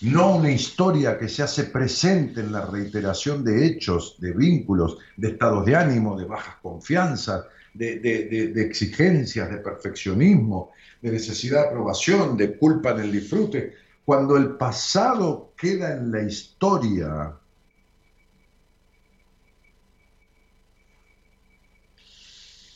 no 0.02 0.36
una 0.36 0.52
historia 0.52 1.18
que 1.18 1.28
se 1.28 1.42
hace 1.42 1.64
presente 1.64 2.40
en 2.40 2.52
la 2.52 2.66
reiteración 2.66 3.42
de 3.42 3.66
hechos, 3.66 4.14
de 4.20 4.32
vínculos, 4.32 4.98
de 5.16 5.30
estados 5.30 5.66
de 5.66 5.74
ánimo, 5.74 6.16
de 6.16 6.26
bajas 6.26 6.54
confianzas, 6.62 7.46
de, 7.74 8.52
exigencias, 8.64 9.50
de 9.50 9.56
perfeccionismo, 9.56 10.70
de 11.02 11.10
necesidad 11.10 11.62
de 11.62 11.68
aprobación, 11.70 12.36
de 12.36 12.56
culpa 12.56 12.92
en 12.92 13.00
el 13.00 13.10
disfrute. 13.10 13.74
Cuando 14.10 14.36
el 14.36 14.56
pasado 14.56 15.54
queda 15.56 15.92
en 15.92 16.10
la 16.10 16.20
historia, 16.22 17.32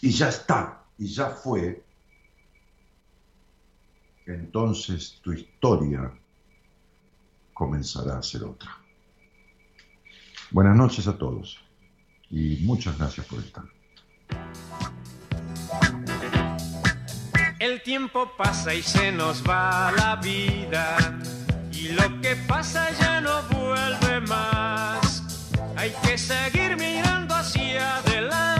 y 0.00 0.10
ya 0.12 0.28
está, 0.28 0.84
y 0.96 1.08
ya 1.08 1.30
fue, 1.30 1.82
entonces 4.26 5.18
tu 5.24 5.32
historia 5.32 6.08
comenzará 7.52 8.18
a 8.18 8.22
ser 8.22 8.44
otra. 8.44 8.70
Buenas 10.52 10.76
noches 10.76 11.08
a 11.08 11.18
todos 11.18 11.58
y 12.30 12.58
muchas 12.62 12.96
gracias 12.96 13.26
por 13.26 13.40
estar. 13.40 13.64
Tiempo 17.96 18.28
pasa 18.36 18.74
y 18.74 18.82
se 18.82 19.12
nos 19.12 19.44
va 19.48 19.92
la 19.96 20.16
vida 20.16 20.96
y 21.70 21.90
lo 21.90 22.20
que 22.20 22.34
pasa 22.48 22.90
ya 22.98 23.20
no 23.20 23.40
vuelve 23.50 24.20
más. 24.22 25.22
Hay 25.76 25.94
que 26.02 26.18
seguir 26.18 26.76
mirando 26.76 27.36
hacia 27.36 27.98
adelante 27.98 28.53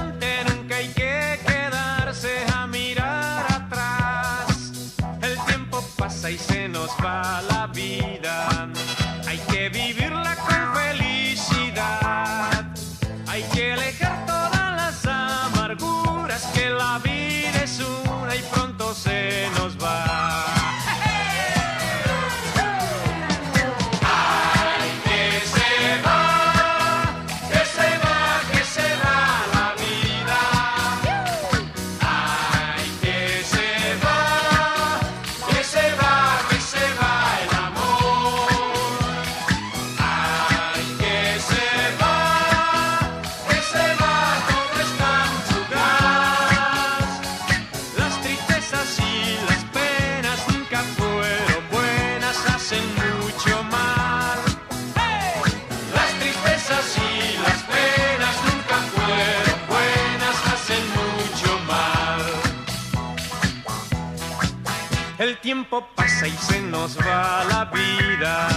y 66.27 66.37
se 66.39 66.61
nos 66.61 66.97
va 66.99 67.45
la 67.45 67.65
vida 67.67 68.49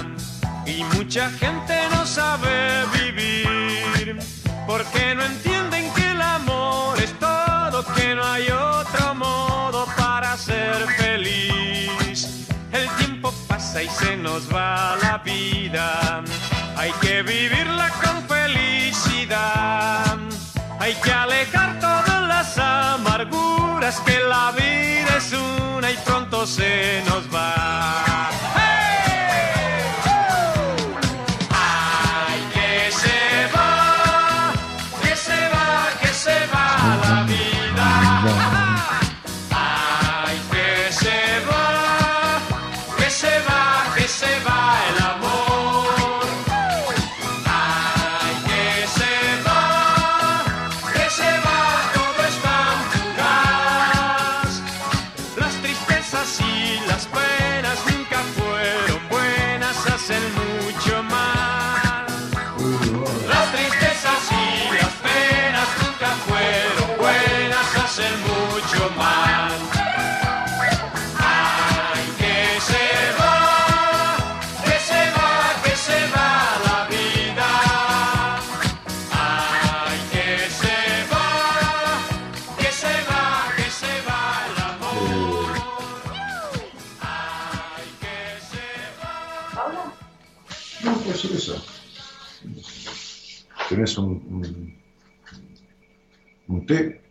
y 0.65 0.83
mucha 0.95 1.29
gente 1.31 1.73
no 1.91 2.05
sabe 2.05 2.85
vivir 2.93 4.19
porque 4.65 5.15
no 5.15 5.23
entienden 5.23 5.91
que 5.93 6.11
el 6.11 6.21
amor 6.21 6.97
es 6.99 7.11
todo, 7.19 7.83
que 7.95 8.15
no 8.15 8.23
hay 8.23 8.47
otro 8.49 9.15
modo 9.15 9.85
para 9.97 10.37
ser 10.37 10.75
feliz. 10.97 12.47
El 12.71 12.87
tiempo 12.97 13.33
pasa 13.47 13.83
y 13.83 13.89
se 13.89 14.15
nos 14.15 14.53
va 14.53 14.95
la 15.01 15.17
vida, 15.17 16.23
hay 16.77 16.91
que 17.01 17.21
vivirla 17.21 17.89
con 18.03 18.27
felicidad, 18.27 20.17
hay 20.79 20.93
que 20.95 21.11
alejar 21.11 21.79
todas 21.79 22.27
las 22.27 22.57
amarguras 22.57 23.99
que 24.01 24.19
la 24.19 24.51
vida 24.51 25.17
es 25.17 25.33
una 25.33 25.91
y 25.91 25.97
pronto 26.05 26.45
se 26.45 27.03
nos 27.07 27.23
va. 27.33 27.36
¿Tenés 93.97 94.09
un, 94.09 94.09
un, 96.47 96.55
un 96.55 96.65
té? 96.65 97.01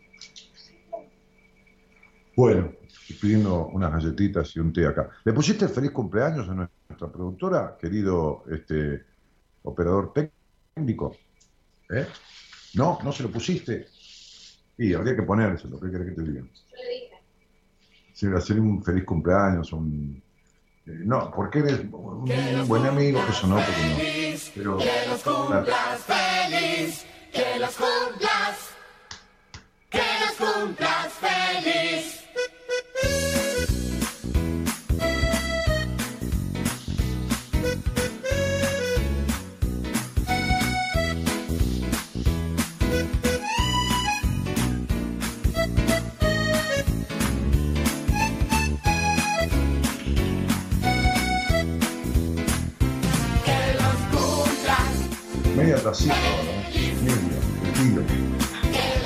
Bueno, 2.36 2.72
estoy 2.86 3.16
pidiendo 3.16 3.66
unas 3.68 3.92
galletitas 3.92 4.54
y 4.54 4.60
un 4.60 4.72
té 4.72 4.86
acá. 4.86 5.10
¿Le 5.24 5.32
pusiste 5.32 5.68
feliz 5.68 5.90
cumpleaños 5.90 6.48
a 6.48 6.54
nuestra 6.54 7.10
productora, 7.10 7.76
querido 7.80 8.44
este, 8.50 9.04
operador 9.62 10.12
técnico? 10.74 11.16
¿Eh? 11.90 12.06
No, 12.74 12.98
no 13.02 13.12
se 13.12 13.22
lo 13.22 13.30
pusiste. 13.30 13.86
Y 14.78 14.92
habría 14.92 15.16
que 15.16 15.22
ponérselo, 15.22 15.80
¿qué 15.80 15.90
querés 15.90 16.08
que 16.10 16.14
te 16.14 16.22
diga? 16.22 16.44
Sí, 18.12 18.26
hacer 18.34 18.60
un 18.60 18.82
feliz 18.82 19.04
cumpleaños, 19.04 19.72
un... 19.72 20.22
eh, 20.86 21.00
no, 21.04 21.30
porque 21.34 21.60
eres 21.60 21.80
un, 21.80 22.30
un 22.30 22.68
buen 22.68 22.84
amigo, 22.84 23.20
eso 23.28 23.46
no, 23.46 23.56
porque 23.56 23.82
no. 23.90 23.96
Pero. 24.54 24.78
Que 26.48 27.58
los 27.58 27.74
cumplas, 27.74 28.56
que 29.90 30.02
los 30.20 30.32
cumplas 30.32 31.12
feliz. 31.14 32.15
Que 58.74 58.98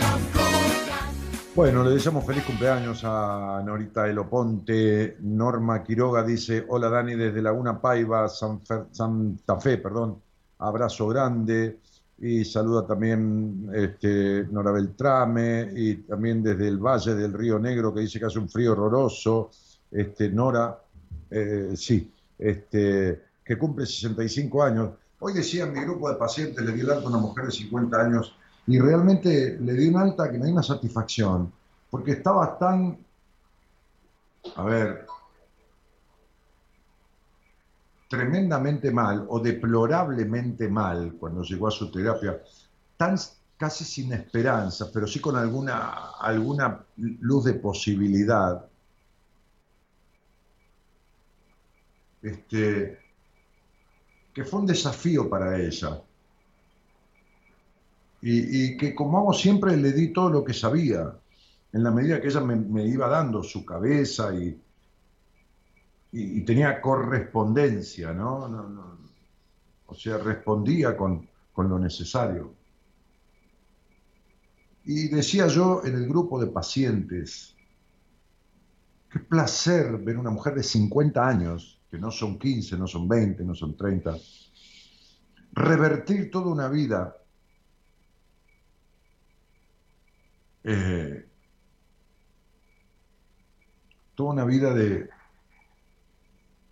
los 0.00 0.20
cumplas. 0.32 1.14
Bueno, 1.54 1.84
le 1.84 1.90
deseamos 1.90 2.26
feliz 2.26 2.42
cumpleaños 2.44 3.02
a 3.04 3.62
Norita 3.64 4.08
Eloponte. 4.08 5.16
Norma 5.20 5.84
Quiroga 5.84 6.24
dice, 6.24 6.66
hola 6.68 6.88
Dani 6.88 7.14
desde 7.14 7.40
Laguna 7.40 7.80
Paiva, 7.80 8.28
San 8.28 8.62
Santa 8.90 9.60
Fe, 9.60 9.78
perdón. 9.78 10.27
Abrazo 10.58 11.08
grande. 11.08 11.78
Y 12.20 12.44
saluda 12.44 12.84
también 12.84 13.70
este, 13.72 14.44
Nora 14.50 14.72
Beltrame 14.72 15.70
y 15.72 15.96
también 15.98 16.42
desde 16.42 16.66
el 16.66 16.78
Valle 16.78 17.14
del 17.14 17.32
Río 17.32 17.60
Negro 17.60 17.94
que 17.94 18.00
dice 18.00 18.18
que 18.18 18.26
hace 18.26 18.40
un 18.40 18.48
frío 18.48 18.72
horroroso. 18.72 19.50
Este, 19.90 20.28
Nora, 20.28 20.76
eh, 21.30 21.74
sí, 21.76 22.12
este, 22.38 23.22
que 23.44 23.56
cumple 23.56 23.86
65 23.86 24.62
años. 24.62 24.90
Hoy 25.20 25.32
decía 25.32 25.64
en 25.64 25.72
mi 25.72 25.80
grupo 25.80 26.10
de 26.10 26.16
pacientes, 26.16 26.64
le 26.64 26.72
di 26.72 26.80
el 26.80 26.90
alta 26.90 27.06
a 27.06 27.10
una 27.10 27.18
mujer 27.18 27.46
de 27.46 27.52
50 27.52 28.00
años 28.00 28.34
y 28.66 28.78
realmente 28.78 29.58
le 29.60 29.72
di 29.72 29.88
un 29.88 29.96
alta 29.96 30.30
que 30.30 30.38
me 30.38 30.44
dio 30.44 30.52
una 30.52 30.62
satisfacción, 30.62 31.52
porque 31.90 32.12
estaba 32.12 32.58
tan, 32.58 32.98
a 34.54 34.64
ver, 34.64 35.06
tremendamente 38.08 38.90
mal 38.90 39.26
o 39.28 39.38
deplorablemente 39.38 40.68
mal 40.68 41.14
cuando 41.20 41.42
llegó 41.42 41.68
a 41.68 41.70
su 41.70 41.90
terapia, 41.90 42.42
tan 42.96 43.16
casi 43.56 43.84
sin 43.84 44.12
esperanza, 44.12 44.90
pero 44.92 45.06
sí 45.06 45.20
con 45.20 45.36
alguna, 45.36 46.12
alguna 46.18 46.84
luz 46.96 47.44
de 47.44 47.54
posibilidad. 47.54 48.64
Este, 52.22 52.98
que 54.32 54.44
fue 54.44 54.60
un 54.60 54.66
desafío 54.66 55.28
para 55.28 55.58
ella. 55.58 56.00
Y, 58.20 58.76
que 58.76 58.96
como 58.96 59.18
hago 59.18 59.32
siempre 59.32 59.76
le 59.76 59.92
di 59.92 60.12
todo 60.12 60.30
lo 60.30 60.44
que 60.44 60.52
sabía, 60.52 61.14
en 61.72 61.82
la 61.84 61.90
medida 61.92 62.20
que 62.20 62.28
ella 62.28 62.40
me, 62.40 62.56
me 62.56 62.84
iba 62.84 63.08
dando 63.08 63.44
su 63.44 63.64
cabeza 63.64 64.34
y, 64.34 64.60
y, 66.12 66.40
tenía 66.42 66.80
correspondencia, 66.80 68.12
no, 68.12 68.98
O 69.86 69.94
sea, 69.94 70.18
respondía 70.18 70.96
con, 70.96 71.28
con 71.52 71.68
lo 71.68 71.78
necesario. 71.78 72.54
Y 74.84 75.08
decía 75.08 75.46
yo 75.48 75.82
en 75.84 75.94
el 75.94 76.08
grupo 76.08 76.40
de 76.40 76.46
pacientes, 76.46 77.54
qué 79.10 79.18
placer 79.18 79.98
ver 79.98 80.16
una 80.16 80.30
mujer 80.30 80.54
de 80.54 80.62
50 80.62 81.26
años, 81.26 81.80
que 81.90 81.98
no 81.98 82.10
son 82.10 82.38
15, 82.38 82.76
no 82.78 82.86
son 82.86 83.08
20, 83.08 83.44
no 83.44 83.54
son 83.54 83.76
30, 83.76 84.16
revertir 85.52 86.30
toda 86.30 86.52
una 86.52 86.68
vida 86.68 87.14
eh, 90.64 91.26
toda 94.14 94.32
una 94.32 94.44
vida 94.44 94.74
de, 94.74 95.08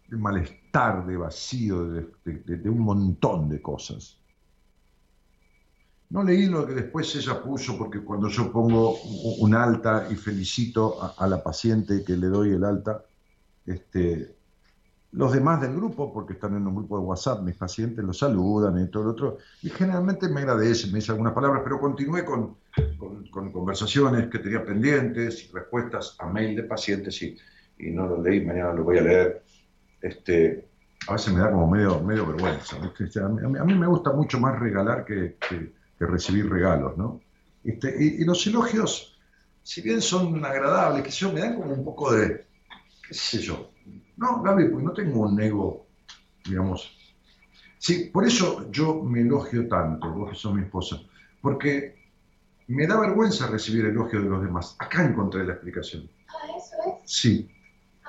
de 0.09 0.17
malestar, 0.17 1.07
de 1.07 1.17
vacío, 1.17 1.89
de, 1.89 2.71
un 2.71 2.81
montón 2.81 3.49
de 3.49 3.61
cosas. 3.61 4.19
No 6.11 6.23
leí 6.23 6.47
lo 6.47 6.65
que 6.67 6.75
después 6.75 7.15
ella 7.17 7.43
puso, 7.43 7.77
porque 7.77 8.01
cuando 8.01 8.29
yo 8.29 8.53
pongo 8.53 8.97
un 9.41 9.55
alta 9.55 10.07
y 10.11 10.15
felicito 10.15 10.99
a, 11.19 11.27
la 11.27 11.43
paciente 11.43 12.05
que 12.05 12.17
le 12.17 12.29
doy 12.29 12.51
el 12.53 12.63
alta, 12.63 13.05
este, 13.67 14.37
los 15.13 15.33
demás 15.33 15.61
del 15.61 15.75
grupo, 15.75 16.13
porque 16.13 16.35
están 16.35 16.57
en 16.57 16.67
un 16.67 16.77
grupo 16.77 16.99
de 16.99 17.05
WhatsApp, 17.05 17.43
mis 17.43 17.57
pacientes 17.57 18.05
los 18.05 18.19
saludan 18.19 18.81
y 18.81 18.89
todo 18.89 19.05
lo 19.05 19.11
otro, 19.11 19.39
y 19.63 19.71
generalmente 19.71 20.29
me 20.29 20.41
agradecen, 20.43 20.93
me 20.93 20.99
dicen 20.99 21.15
algunas 21.15 21.33
palabras, 21.33 21.63
pero 21.65 21.81
continué 21.81 22.25
con, 22.25 22.59
con- 22.99 23.27
con 23.29 23.51
conversaciones 23.51 24.29
que 24.29 24.39
tenía 24.39 24.65
pendientes 24.65 25.45
y 25.45 25.53
respuestas 25.53 26.15
a 26.21 26.27
mail 26.29 26.55
de 26.55 26.63
pacientes 26.65 27.21
y, 27.23 27.37
y 27.79 27.91
no 27.91 28.07
lo 28.07 28.23
leí, 28.23 28.45
mañana 28.45 28.73
lo 28.73 28.85
voy 28.85 28.99
a 28.99 29.03
leer. 29.03 29.46
Este, 30.01 30.69
a 31.09 31.13
veces 31.13 31.33
me 31.33 31.41
da 31.41 31.51
como 31.51 31.69
medio, 31.71 32.01
medio 32.01 32.27
vergüenza. 32.27 32.77
¿viste? 32.99 33.21
A, 33.21 33.29
mí, 33.29 33.59
a 33.59 33.65
mí 33.65 33.75
me 33.75 33.87
gusta 33.87 34.13
mucho 34.13 34.39
más 34.39 34.59
regalar 34.59 35.05
que, 35.05 35.37
que- 35.49 35.73
que 35.99 36.05
recibir 36.07 36.49
regalos, 36.51 36.97
¿no? 36.99 37.21
Este, 37.65 37.95
y, 37.99 38.23
y 38.23 38.25
los 38.25 38.47
elogios, 38.47 39.19
si 39.63 39.81
bien 39.81 40.03
son 40.03 40.45
agradables, 40.45 41.03
que 41.03 41.11
yo, 41.11 41.33
me 41.33 41.41
dan 41.41 41.55
como 41.57 41.73
un 41.73 41.85
poco 41.85 42.13
de, 42.13 42.45
qué 43.09 43.15
sé 43.15 43.39
yo. 43.39 43.71
No, 44.19 44.43
Gaby, 44.43 44.69
porque 44.69 44.85
no 44.85 44.93
tengo 44.93 45.21
un 45.21 45.41
ego, 45.41 45.87
digamos. 46.45 46.93
Sí, 47.79 48.11
por 48.13 48.27
eso 48.27 48.71
yo 48.71 49.03
me 49.03 49.21
elogio 49.23 49.67
tanto, 49.69 50.13
vos 50.13 50.31
que 50.31 50.37
sos 50.37 50.55
mi 50.55 50.63
esposa, 50.63 51.01
porque 51.41 51.97
me 52.69 52.87
da 52.87 53.01
vergüenza 53.01 53.47
recibir 53.47 53.87
elogios 53.87 54.23
de 54.23 54.29
los 54.29 54.43
demás. 54.43 54.77
Acá 54.79 55.05
encontré 55.05 55.45
la 55.45 55.55
explicación. 55.55 56.11
Ah, 56.29 56.35
eso 56.57 56.77
es. 57.05 57.11
Sí, 57.11 57.51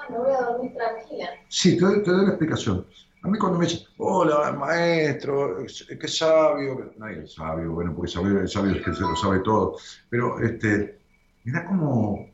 me 0.10 0.18
voy 0.18 0.32
a 0.32 0.42
dormir 0.42 0.74
tranquila. 0.74 1.30
Sí, 1.50 1.78
te 1.78 1.86
doy, 1.86 2.04
te 2.04 2.12
doy 2.12 2.24
la 2.26 2.30
explicación. 2.32 2.88
A 3.24 3.28
mí 3.30 3.38
cuando 3.38 3.58
me 3.60 3.66
dicen, 3.66 3.82
hola, 3.98 4.52
maestro, 4.54 5.58
qué 6.00 6.08
sabio, 6.08 6.94
nadie 6.98 7.24
es 7.24 7.34
sabio, 7.34 7.72
bueno, 7.74 7.94
porque 7.96 8.12
sabio, 8.12 8.40
el 8.40 8.48
sabio 8.48 8.76
es 8.76 8.84
que 8.86 8.94
se 8.94 9.02
lo 9.02 9.16
sabe 9.16 9.40
todo, 9.40 9.76
pero 10.10 10.40
este, 10.40 11.00
me 11.44 11.52
da 11.52 11.66
como, 11.66 12.30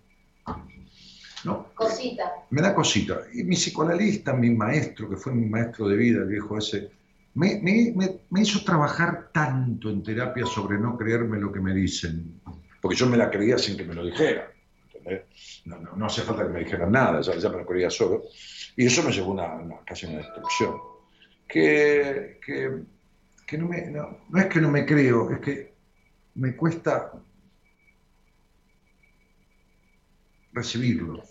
no, 1.46 1.74
Cosita. 1.76 2.32
me 2.52 2.62
da 2.62 2.74
cosita. 2.76 3.22
Y 3.34 3.44
mi 3.44 3.56
psicoanalista, 3.56 4.34
mi 4.34 4.50
maestro, 4.52 5.10
que 5.10 5.18
fue 5.18 5.34
mi 5.34 5.46
maestro 5.48 5.88
de 5.88 5.96
vida, 5.98 6.20
el 6.20 6.28
viejo 6.30 6.58
ese, 6.58 6.92
me, 7.36 7.60
me- 7.62 7.94
me- 7.96 8.20
me 8.30 8.42
hizo 8.42 8.64
trabajar 8.64 9.30
tanto 9.34 9.90
en 9.90 10.04
terapia 10.04 10.46
sobre 10.46 10.78
no 10.78 10.98
creerme 10.98 11.40
lo 11.40 11.52
que 11.52 11.60
me 11.60 11.74
dicen, 11.74 12.40
porque 12.82 12.96
yo 12.98 13.08
me 13.08 13.18
la 13.18 13.30
creía 13.32 13.58
sin 13.58 13.76
que 13.78 13.84
me 13.86 13.94
lo 13.96 14.06
dijeran. 14.06 14.46
¿Entendés? 15.04 15.62
No, 15.66 15.80
no, 15.80 15.96
no 15.96 16.06
hace 16.06 16.22
falta 16.22 16.44
que 16.44 16.50
me 16.54 16.60
dijeran 16.60 16.92
nada, 16.92 17.22
ya, 17.22 17.36
ya 17.38 17.50
me 17.50 17.58
lo 17.58 17.66
creía 17.66 17.90
solo. 17.90 18.24
Y 18.76 18.86
eso 18.86 19.04
me 19.04 19.12
llevó 19.12 19.32
a 19.32 19.34
una, 19.34 19.56
una- 19.56 19.86
casi 19.86 20.06
una 20.06 20.18
destrucción. 20.20 20.78
Que, 21.48 22.40
que, 22.46 22.84
que 23.48 23.58
no, 23.58 23.68
me, 23.68 23.82
no, 23.92 24.20
no 24.30 24.40
es 24.40 24.48
que 24.48 24.62
no 24.62 24.72
me 24.72 24.86
creo, 24.86 25.32
es 25.32 25.40
que 25.40 25.74
me 26.36 26.56
cuesta 26.56 27.12
recibirlo. 30.54 31.22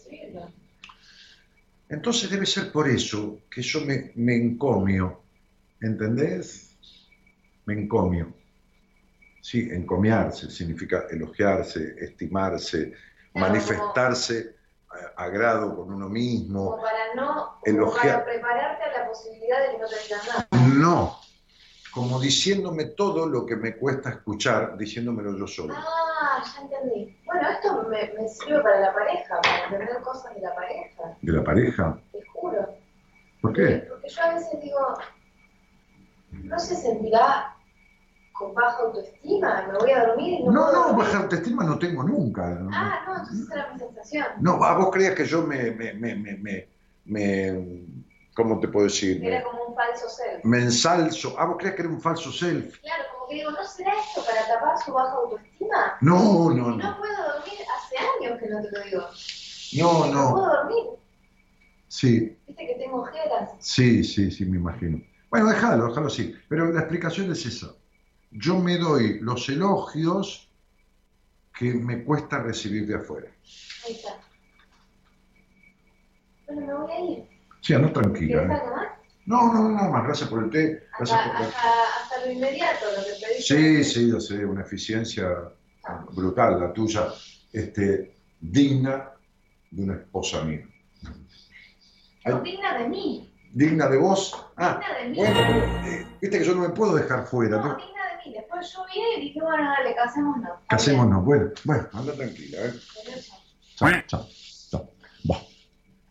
Entonces 1.88 2.30
debe 2.30 2.46
ser 2.46 2.72
por 2.72 2.88
eso 2.88 3.42
que 3.50 3.62
yo 3.62 3.80
me, 3.82 4.12
me 4.16 4.34
encomio, 4.36 5.22
¿entendés? 5.80 6.76
Me 7.66 7.74
encomio. 7.74 8.34
Sí, 9.40 9.68
encomiarse 9.72 10.50
significa 10.50 11.06
elogiarse, 11.10 11.96
estimarse, 11.98 12.92
manifestarse 13.34 14.56
a- 15.16 15.22
agrado 15.24 15.74
con 15.76 15.92
uno 15.92 16.08
mismo. 16.08 16.70
Como 16.70 16.82
para 16.82 17.14
no. 17.14 17.58
Como 17.64 17.92
para 17.94 18.24
prepararte 18.24 18.84
a 18.84 18.98
la 19.00 19.08
posibilidad 19.08 19.60
de 19.60 19.70
que 19.72 19.78
no 19.78 19.86
te 19.88 20.28
nada. 20.28 20.48
No, 20.74 21.18
como 21.94 22.20
diciéndome 22.20 22.84
todo 22.86 23.26
lo 23.26 23.44
que 23.46 23.56
me 23.56 23.76
cuesta 23.76 24.10
escuchar, 24.10 24.76
diciéndomelo 24.76 25.36
yo 25.36 25.46
solo. 25.46 25.74
Ah, 25.76 26.42
ya 26.54 26.62
entendí. 26.62 27.18
Bueno, 27.24 27.48
esto 27.50 27.82
me, 27.88 28.12
me 28.18 28.28
sirve 28.28 28.60
para 28.62 28.80
la 28.80 28.94
pareja, 28.94 29.40
para 29.40 29.64
entender 29.64 30.02
cosas 30.02 30.34
de 30.34 30.40
la 30.40 30.54
pareja, 30.54 31.16
¿De 31.20 31.32
la 31.32 31.44
pareja? 31.44 31.98
te 32.12 32.18
juro. 32.32 32.68
¿Por 33.40 33.52
qué? 33.52 33.86
Porque 33.88 34.08
yo 34.08 34.22
a 34.22 34.34
veces 34.34 34.60
digo, 34.62 34.78
¿no 36.30 36.58
se 36.58 36.76
sentirá 36.76 37.56
con 38.32 38.54
baja 38.54 38.78
autoestima? 38.82 39.66
Me 39.70 39.78
voy 39.78 39.90
a 39.92 40.06
dormir 40.06 40.40
y 40.40 40.44
no, 40.44 40.52
No, 40.52 40.66
puedo 40.66 40.86
no, 40.92 40.96
baja 40.98 41.18
autoestima 41.18 41.64
no 41.64 41.78
tengo 41.78 42.02
nunca. 42.02 42.46
¿no? 42.48 42.70
Ah, 42.72 43.02
no, 43.06 43.12
entonces 43.22 43.50
era 43.50 43.72
mi 43.72 43.78
sensación. 43.78 44.26
No, 44.40 44.58
vos 44.58 44.90
creías 44.92 45.14
que 45.14 45.24
yo 45.24 45.42
me, 45.42 45.70
me, 45.72 45.92
me, 45.94 46.14
me, 46.16 46.68
me, 47.04 47.84
¿cómo 48.34 48.58
te 48.60 48.68
puedo 48.68 48.86
decir? 48.86 49.22
Era 49.24 49.42
como 49.44 49.64
un 49.64 49.74
falso 49.74 50.08
self. 50.08 50.44
me 50.44 50.58
ensalzo. 50.58 51.34
Ah, 51.38 51.44
vos 51.46 51.56
creías 51.58 51.76
que 51.76 51.82
era 51.82 51.90
un 51.90 52.00
falso 52.00 52.32
self. 52.32 52.78
Claro, 52.80 53.04
como 53.14 53.28
que 53.28 53.34
digo, 53.36 53.50
¿no 53.50 53.64
será 53.64 53.92
esto 54.00 54.22
para 54.24 54.46
tapar 54.46 54.78
su 54.84 54.92
baja 54.92 55.12
autoestima? 55.12 55.96
No, 56.00 56.50
no, 56.50 56.70
no 56.70 56.76
no. 56.76 56.98
puedo 56.98 57.16
dormir, 57.34 57.58
hace 57.76 57.96
años 57.98 58.38
que 58.40 58.48
no 58.48 58.62
te 58.62 58.70
lo 58.70 58.84
digo. 58.84 59.02
No, 59.74 60.06
No 60.06 60.12
no. 60.12 60.32
puedo 60.34 60.46
dormir, 60.48 60.84
Sí, 61.88 62.38
viste 62.46 62.66
que 62.66 62.74
tengo 62.76 63.02
ojeras. 63.02 63.50
sí, 63.58 64.02
sí, 64.02 64.30
sí, 64.30 64.44
me 64.46 64.56
imagino. 64.56 64.98
Bueno, 65.30 65.48
déjalo, 65.48 65.88
déjalo 65.88 66.06
así. 66.06 66.34
Pero 66.48 66.72
la 66.72 66.80
explicación 66.80 67.30
es 67.32 67.44
esa. 67.46 67.68
Yo 68.32 68.58
me 68.58 68.78
doy 68.78 69.20
los 69.20 69.48
elogios 69.48 70.48
que 71.58 71.74
me 71.74 72.02
cuesta 72.04 72.42
recibir 72.42 72.86
de 72.86 72.96
afuera. 72.96 73.28
Ahí 73.86 73.92
está. 73.92 74.20
Bueno, 76.46 76.66
me 76.66 76.74
voy 76.74 76.92
a 76.92 77.00
ir. 77.00 77.24
Sí, 77.60 77.74
no 77.74 77.92
tranquila. 77.92 78.42
¿Quieres 78.42 78.50
¿eh? 78.50 78.60
algo 78.62 78.76
más? 78.76 78.88
No, 79.26 79.52
no, 79.52 79.68
nada 79.70 79.88
más. 79.90 80.04
Gracias 80.04 80.28
por 80.28 80.44
el 80.44 80.50
té. 80.50 80.82
Gracias 80.98 81.18
Hasta, 81.20 81.32
por... 81.38 81.46
hasta, 81.46 81.58
hasta 82.02 82.26
lo 82.26 82.32
inmediato, 82.32 82.86
lo 82.96 83.02
que 83.04 83.26
pedí. 83.26 83.42
Sí, 83.42 83.84
sí, 83.84 84.08
yo 84.10 84.20
sé, 84.20 84.44
una 84.44 84.62
eficiencia 84.62 85.28
brutal 86.12 86.60
la 86.60 86.72
tuya, 86.72 87.08
este, 87.52 88.16
digna 88.40 89.10
de 89.70 89.82
una 89.82 89.94
esposa 89.94 90.42
mía. 90.44 90.66
No, 92.24 92.40
digna 92.40 92.78
de 92.78 92.88
mí. 92.88 93.32
digna 93.52 93.88
de 93.88 93.98
vos. 93.98 94.46
Ah, 94.56 94.78
Digna 94.80 94.98
de 94.98 95.08
mí. 95.10 95.16
bueno, 95.16 95.86
eh, 95.86 96.06
viste 96.20 96.38
que 96.38 96.44
yo 96.44 96.54
no 96.54 96.62
me 96.62 96.70
puedo 96.70 96.94
dejar 96.94 97.26
fuera. 97.26 97.58
No, 97.58 97.64
¿no? 97.68 97.76
digna 97.76 98.06
de 98.11 98.11
mí. 98.26 98.32
Después 98.34 98.72
yo 98.72 98.80
vine 98.92 99.06
y 99.18 99.20
dije, 99.28 99.40
bueno, 99.40 99.64
dale, 99.64 99.94
casémonos. 99.94 100.50
Casémonos. 100.68 101.24
Bueno, 101.24 101.50
bueno, 101.64 101.88
anda 101.92 102.12
tranquila. 102.14 102.58
¿eh? 102.66 102.72
Chao, 103.76 103.88
chao, 104.06 104.26
chao. 104.70 104.88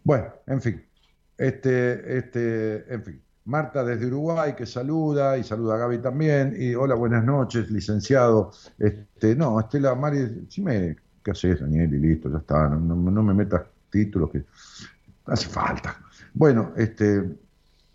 Bueno, 0.04 0.28
en 0.48 0.62
fin. 0.62 0.86
Este, 1.38 2.18
este, 2.18 2.94
en 2.94 3.04
fin. 3.04 3.22
Marta 3.46 3.84
desde 3.84 4.06
Uruguay 4.06 4.54
que 4.56 4.66
saluda 4.68 5.38
y 5.38 5.44
saluda 5.44 5.76
a 5.76 5.78
Gaby 5.80 5.98
también. 6.00 6.56
Y 6.58 6.76
hola, 6.76 6.96
buenas 6.96 7.24
noches, 7.24 7.70
licenciado. 7.72 8.52
Este, 8.78 9.36
no, 9.36 9.60
Estela 9.60 9.96
Mari, 9.96 10.46
sí 10.50 10.62
me, 10.62 10.96
¿qué 11.24 11.32
haces, 11.32 11.60
Daniel? 11.60 11.94
Y 11.94 11.98
listo, 11.98 12.30
ya 12.32 12.38
está. 12.38 12.70
No, 12.70 12.80
no- 12.80 13.12
no 13.12 13.24
me 13.24 13.34
metas 13.34 13.64
títulos 13.90 14.30
que 14.32 14.44
hace 15.26 15.48
falta. 15.50 16.00
Bueno, 16.34 16.74
este, 16.78 17.24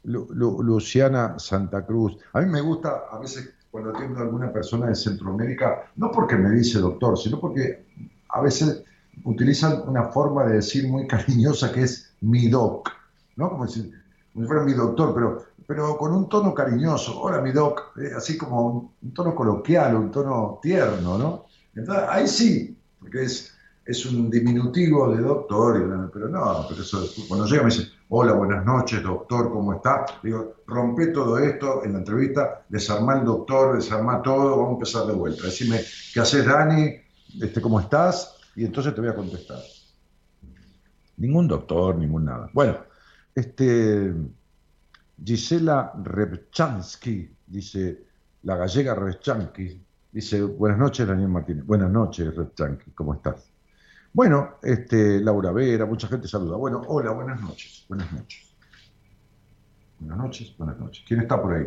Lu- 0.04 0.28
Lu- 0.34 0.62
Luciana 0.62 1.38
Santa 1.38 1.86
Cruz. 1.86 2.18
A 2.32 2.40
mí 2.40 2.46
me 2.50 2.60
gusta 2.60 3.04
a 3.10 3.18
veces 3.20 3.54
cuando 3.76 3.90
atiendo 3.90 4.20
a 4.20 4.22
alguna 4.22 4.50
persona 4.50 4.86
de 4.86 4.94
Centroamérica, 4.94 5.90
no 5.96 6.10
porque 6.10 6.34
me 6.34 6.50
dice 6.50 6.78
doctor, 6.78 7.18
sino 7.18 7.38
porque 7.38 7.84
a 8.30 8.40
veces 8.40 8.82
utilizan 9.22 9.82
una 9.86 10.04
forma 10.04 10.46
de 10.46 10.54
decir 10.54 10.88
muy 10.88 11.06
cariñosa 11.14 11.70
que 11.70 11.82
es 11.82 12.10
mi 12.22 12.48
doc, 12.48 12.88
¿no? 13.36 13.50
Como 13.50 13.68
si, 13.68 13.92
fuera 14.32 14.62
mi 14.62 14.72
doctor, 14.72 15.12
pero, 15.14 15.44
pero 15.66 15.98
con 15.98 16.14
un 16.14 16.26
tono 16.26 16.54
cariñoso. 16.54 17.20
Hola, 17.20 17.42
mi 17.42 17.52
doc, 17.52 17.94
eh, 17.98 18.12
así 18.16 18.38
como 18.38 18.66
un, 18.66 18.90
un 19.02 19.12
tono 19.12 19.34
coloquial, 19.34 19.94
un 19.94 20.10
tono 20.10 20.58
tierno, 20.62 21.18
¿no? 21.18 21.44
Entonces, 21.74 22.04
ahí 22.08 22.26
sí, 22.26 22.78
porque 22.98 23.24
es, 23.24 23.52
es 23.84 24.06
un 24.06 24.30
diminutivo 24.30 25.14
de 25.14 25.20
doctor, 25.20 26.10
pero 26.14 26.30
no, 26.30 26.64
pero 26.66 26.80
eso, 26.80 27.06
cuando 27.28 27.44
llega 27.44 27.62
me 27.62 27.68
dice, 27.68 27.90
hola, 28.08 28.32
buenas 28.34 28.64
noches, 28.64 29.02
doctor, 29.02 29.50
¿cómo 29.50 29.74
está? 29.74 30.06
Digo, 30.22 30.56
rompe 30.66 31.08
todo 31.08 31.38
esto 31.38 31.84
en 31.84 31.94
la 31.94 31.98
entrevista, 31.98 32.64
desarmá 32.68 33.18
el 33.18 33.24
doctor, 33.24 33.76
desarmá 33.76 34.22
todo, 34.22 34.50
vamos 34.50 34.68
a 34.68 34.72
empezar 34.74 35.06
de 35.06 35.12
vuelta. 35.12 35.44
Decime, 35.44 35.80
¿qué 36.12 36.20
haces, 36.20 36.46
Dani? 36.46 36.94
Este, 37.40 37.60
¿Cómo 37.60 37.80
estás? 37.80 38.38
Y 38.54 38.64
entonces 38.64 38.94
te 38.94 39.00
voy 39.00 39.10
a 39.10 39.14
contestar. 39.14 39.58
Ningún 41.16 41.48
doctor, 41.48 41.96
ningún 41.96 42.26
nada. 42.26 42.48
Bueno, 42.52 42.76
este, 43.34 44.14
Gisela 45.22 45.92
Repchansky, 46.02 47.34
dice, 47.46 48.04
la 48.42 48.56
gallega 48.56 48.94
Repchansky, 48.94 49.82
dice, 50.12 50.42
buenas 50.42 50.78
noches, 50.78 51.06
Daniel 51.06 51.28
Martínez. 51.28 51.66
Buenas 51.66 51.90
noches, 51.90 52.34
Repchansky, 52.34 52.92
¿cómo 52.92 53.14
estás? 53.14 53.55
Bueno, 54.16 54.54
este, 54.62 55.20
Laura 55.20 55.52
Vera, 55.52 55.84
mucha 55.84 56.08
gente 56.08 56.26
saluda. 56.26 56.56
Bueno, 56.56 56.80
hola, 56.88 57.10
buenas 57.10 57.38
noches, 57.42 57.84
buenas 57.86 58.10
noches. 58.14 58.56
Buenas 59.98 60.16
noches, 60.16 60.56
buenas 60.56 60.78
noches. 60.78 61.04
¿Quién 61.06 61.20
está 61.20 61.42
por 61.42 61.52
ahí? 61.52 61.66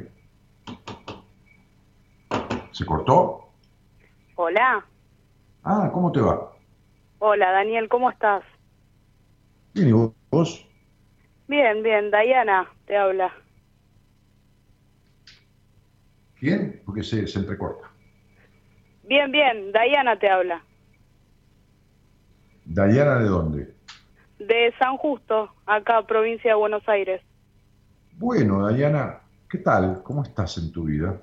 ¿Se 2.72 2.88
cortó? 2.88 3.52
Hola, 4.36 4.84
Ah, 5.64 5.92
¿cómo 5.94 6.12
te 6.12 6.22
va? 6.22 6.52
hola 7.20 7.52
Daniel, 7.52 7.88
¿cómo 7.88 8.10
estás? 8.10 8.44
Bien, 9.76 9.90
¿y 9.90 10.12
vos? 10.32 10.66
Bien, 11.48 11.84
bien, 11.84 12.10
Diana 12.10 12.68
te 12.88 12.98
habla. 12.98 13.32
¿Quién? 16.40 16.82
Porque 16.84 17.04
se, 17.04 17.28
se 17.28 17.38
entrecorta. 17.38 17.92
Bien, 19.04 19.32
bien, 19.32 19.72
Diana 19.72 20.18
te 20.18 20.28
habla. 20.28 20.64
¿Dayana 22.76 23.20
de 23.20 23.28
dónde? 23.28 23.76
De 24.40 24.74
San 24.80 24.98
Justo, 24.98 25.54
acá, 25.68 26.02
provincia 26.08 26.50
de 26.52 26.56
Buenos 26.56 26.82
Aires. 26.90 27.22
Bueno, 28.12 28.64
Dayana, 28.68 29.20
¿qué 29.50 29.58
tal? 29.58 30.04
¿Cómo 30.04 30.22
estás 30.24 30.58
en 30.60 30.72
tu 30.72 30.84
vida? 30.84 31.20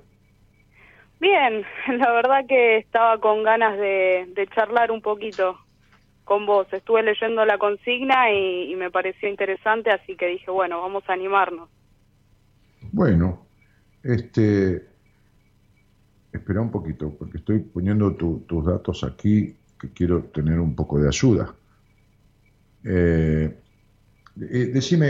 Bien, 1.19 1.65
la 1.99 2.11
verdad 2.11 2.45
que 2.47 2.77
estaba 2.77 3.19
con 3.19 3.43
ganas 3.43 3.77
de, 3.77 4.25
de 4.29 4.47
charlar 4.47 4.91
un 4.91 5.01
poquito. 5.01 5.59
con 6.25 6.45
vos. 6.47 6.67
Estuve 6.73 7.03
leyendo 7.03 7.45
la 7.45 7.57
consigna 7.59 8.31
y, 8.31 8.71
y 8.73 8.75
me 8.77 8.91
pareció 8.91 9.29
interesante, 9.29 9.91
así 9.91 10.17
que 10.17 10.27
dije, 10.27 10.51
bueno, 10.51 10.81
vamos 10.81 11.03
a 11.09 11.13
animarnos. 11.13 11.69
Bueno, 12.91 13.51
este, 14.03 14.97
espera 16.31 16.61
un 16.61 16.71
poquito, 16.71 17.17
porque 17.17 17.37
estoy 17.39 17.59
poniendo 17.59 18.15
tu- 18.15 18.45
tus 18.47 18.65
datos 18.65 19.03
aquí, 19.03 19.59
que 19.79 19.89
quiero 19.91 20.23
tener 20.25 20.59
un 20.59 20.75
poco 20.75 20.99
de 20.99 21.07
ayuda. 21.07 21.53
Eh, 22.83 23.55
eh, 24.39 24.69
decime, 24.73 25.09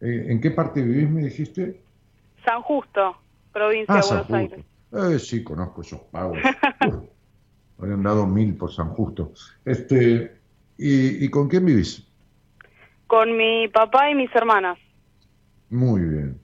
eh, 0.00 0.26
¿en 0.28 0.40
qué 0.40 0.50
parte 0.50 0.82
vivís, 0.82 1.08
me 1.10 1.22
dijiste? 1.24 1.80
San 2.44 2.60
Justo, 2.62 3.16
provincia 3.52 3.94
Ah, 3.94 3.96
de 3.98 4.02
San 4.02 4.26
Buenos 4.28 4.50
Justo. 4.50 4.56
Aires. 4.92 5.14
Eh, 5.16 5.18
sí, 5.18 5.42
conozco 5.44 5.82
esos 5.82 6.00
pagos. 6.02 6.38
Uf, 6.86 6.94
habrían 7.78 8.02
dado 8.02 8.26
mil 8.26 8.54
por 8.56 8.72
San 8.72 8.90
Justo. 8.90 9.32
Este, 9.64 10.36
¿y, 10.78 11.24
y 11.24 11.28
con 11.30 11.48
quién 11.48 11.64
vivís? 11.64 12.06
Con 13.06 13.36
mi 13.36 13.68
papá 13.68 14.10
y 14.10 14.14
mis 14.14 14.34
hermanas. 14.34 14.78
Muy 15.70 16.00
bien. 16.02 16.40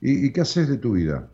¿Y, 0.00 0.26
y 0.26 0.32
qué 0.32 0.40
haces 0.42 0.68
de 0.68 0.76
tu 0.78 0.92
vida? 0.92 1.28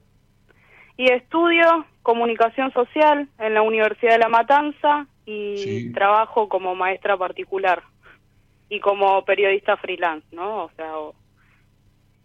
Y 0.97 1.11
estudio 1.11 1.87
comunicación 2.03 2.73
social 2.73 3.29
en 3.39 3.55
la 3.55 3.63
Universidad 3.63 4.13
de 4.13 4.19
La 4.19 4.29
Matanza 4.29 5.07
y 5.27 5.57
Sí. 5.57 5.93
trabajo 5.93 6.49
como 6.49 6.75
maestra 6.75 7.17
particular 7.17 7.83
y 8.69 8.81
como 8.81 9.25
periodista 9.25 9.77
freelance, 9.77 10.27
¿no? 10.33 10.65
O 10.65 10.71
sea, 10.77 10.99
o- 10.99 11.15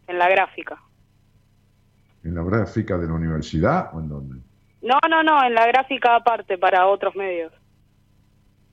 en 0.08 0.18
la 0.20 0.30
gráfica. 0.30 0.80
¿En 2.24 2.36
la 2.36 2.44
gráfica 2.44 2.98
de 2.98 3.08
la 3.08 3.14
universidad 3.14 3.94
o 3.96 4.00
en 4.00 4.10
dónde? 4.10 4.36
No, 4.82 5.00
no, 5.10 5.24
no, 5.24 5.44
en 5.44 5.54
la 5.54 5.66
gráfica 5.68 6.16
aparte 6.16 6.58
para 6.58 6.88
otros 6.88 7.16
medios. 7.16 7.52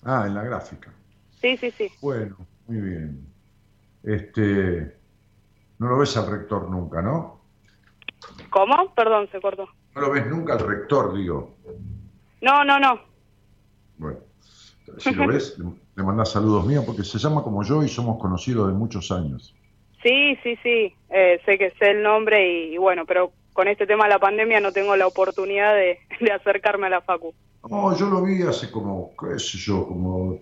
Ah, 0.04 0.24
en 0.26 0.34
la 0.34 0.42
gráfica. 0.42 0.92
Sí, 1.40 1.56
sí, 1.58 1.70
sí. 1.78 1.90
Bueno, 2.00 2.36
muy 2.66 2.80
bien. 2.80 3.26
Este, 4.02 4.96
no 5.78 5.88
lo 5.88 5.98
ves 5.98 6.16
al 6.16 6.30
rector 6.30 6.68
nunca, 6.68 7.00
¿no? 7.02 7.40
¿Cómo? 8.50 8.92
Perdón, 8.94 9.28
se 9.30 9.40
cortó. 9.40 9.68
No 9.94 10.00
lo 10.02 10.10
ves 10.12 10.26
nunca 10.26 10.54
al 10.54 10.60
rector, 10.60 11.14
digo. 11.14 11.56
No, 12.40 12.64
no, 12.64 12.78
no. 12.78 13.00
Bueno, 13.98 14.18
si 14.98 15.14
lo 15.14 15.26
ves, 15.28 15.56
le, 15.96 16.02
mandás 16.02 16.32
saludos 16.32 16.66
míos 16.66 16.84
porque 16.86 17.04
se 17.04 17.18
llama 17.18 17.42
como 17.42 17.62
yo 17.62 17.82
y 17.82 17.88
somos 17.88 18.20
conocidos 18.20 18.68
de 18.68 18.74
muchos 18.74 19.10
años. 19.10 19.54
Sí, 20.02 20.36
sí, 20.42 20.56
sí. 20.62 20.94
Eh, 21.10 21.40
sé 21.44 21.58
que 21.58 21.70
sé 21.78 21.90
el 21.90 22.02
nombre 22.02 22.50
y, 22.50 22.74
y 22.74 22.78
bueno, 22.78 23.04
pero 23.06 23.32
con 23.52 23.68
este 23.68 23.86
tema 23.86 24.04
de 24.04 24.10
la 24.10 24.18
pandemia 24.18 24.60
no 24.60 24.72
tengo 24.72 24.96
la 24.96 25.06
oportunidad 25.06 25.74
de, 25.74 25.98
de 26.20 26.32
acercarme 26.32 26.86
a 26.86 26.90
la 26.90 27.00
facu. 27.00 27.34
No, 27.68 27.96
yo 27.96 28.06
lo 28.08 28.22
vi 28.22 28.42
hace 28.42 28.70
como, 28.70 29.12
qué 29.16 29.38
sé 29.38 29.58
yo, 29.58 29.86
como 29.86 30.38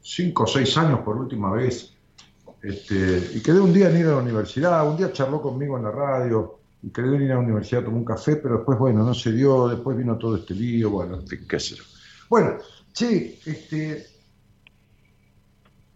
cinco 0.00 0.44
o 0.44 0.46
seis 0.46 0.76
años 0.76 1.00
por 1.00 1.16
última 1.16 1.50
vez. 1.52 1.92
Este, 2.62 3.30
y 3.34 3.42
quedé 3.42 3.60
un 3.60 3.72
día 3.72 3.90
en 3.90 3.98
ir 3.98 4.06
a 4.06 4.10
la 4.10 4.18
universidad, 4.18 4.88
un 4.88 4.96
día 4.96 5.12
charló 5.12 5.40
conmigo 5.40 5.76
en 5.76 5.84
la 5.84 5.90
radio, 5.90 6.58
y 6.82 6.90
quedé 6.90 7.16
en 7.16 7.22
ir 7.22 7.32
a 7.32 7.34
la 7.34 7.40
universidad, 7.40 7.84
tomé 7.84 7.98
un 7.98 8.04
café, 8.04 8.36
pero 8.36 8.56
después, 8.56 8.78
bueno, 8.78 9.04
no 9.04 9.14
se 9.14 9.32
dio, 9.32 9.68
después 9.68 9.96
vino 9.96 10.16
todo 10.16 10.36
este 10.36 10.54
lío, 10.54 10.90
bueno, 10.90 11.16
en 11.16 11.26
fin, 11.26 11.46
qué 11.48 11.60
sé 11.60 11.74
yo. 11.76 11.84
Bueno, 12.28 12.58
sí, 12.92 13.38
este, 13.46 14.04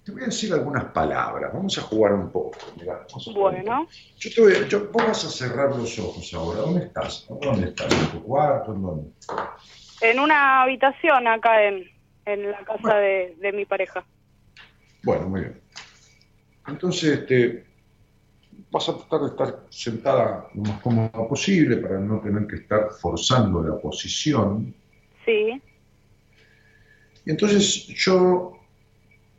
te 0.04 0.12
voy 0.12 0.22
a 0.22 0.26
decir 0.26 0.52
algunas 0.52 0.84
palabras, 0.92 1.52
vamos 1.52 1.76
a 1.78 1.82
jugar 1.82 2.14
un 2.14 2.30
poco. 2.30 2.58
mirá, 2.76 3.04
Bueno. 3.34 3.86
Yo 4.18 4.30
te 4.34 4.40
voy 4.40 4.52
a- 4.54 4.68
yo- 4.68 4.88
vos 4.90 5.06
vas 5.06 5.24
a 5.24 5.28
cerrar 5.28 5.74
los 5.76 5.98
ojos 5.98 6.32
ahora, 6.34 6.60
¿dónde 6.60 6.86
estás? 6.86 7.26
¿Dónde 7.28 7.68
estás? 7.68 7.92
¿En 7.92 8.10
tu 8.20 8.24
cuarto? 8.24 8.74
¿En 8.74 8.82
dónde? 8.82 9.10
en 10.02 10.18
una 10.18 10.62
habitación 10.62 11.26
acá 11.26 11.62
en, 11.64 11.84
en 12.24 12.50
la 12.50 12.64
casa 12.64 12.94
de, 12.96 13.36
de 13.38 13.52
mi 13.52 13.66
pareja. 13.66 14.04
Bueno, 15.02 15.28
muy 15.28 15.40
bien. 15.40 15.60
Entonces, 16.66 17.18
este, 17.18 17.66
vas 18.70 18.88
a 18.88 18.96
tratar 18.96 19.20
de 19.20 19.26
estar 19.26 19.66
sentada 19.70 20.48
lo 20.54 20.62
más 20.62 20.80
cómoda 20.82 21.10
posible 21.28 21.76
para 21.78 21.98
no 21.98 22.20
tener 22.20 22.46
que 22.46 22.56
estar 22.56 22.90
forzando 23.00 23.62
la 23.62 23.78
posición. 23.78 24.74
Sí, 25.24 25.60
entonces 27.30 27.86
yo, 27.86 28.58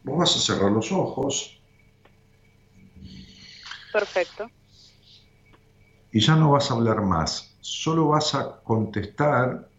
vos 0.03 0.17
vas 0.17 0.35
a 0.35 0.39
cerrar 0.39 0.71
los 0.71 0.91
ojos 0.91 1.59
perfecto. 3.91 4.49
y 6.11 6.19
ya 6.19 6.35
no 6.35 6.51
vas 6.51 6.71
a 6.71 6.75
hablar 6.75 7.01
más. 7.01 7.55
Solo 7.59 8.07
vas 8.07 8.33
a 8.33 8.61
contestar 8.63 9.69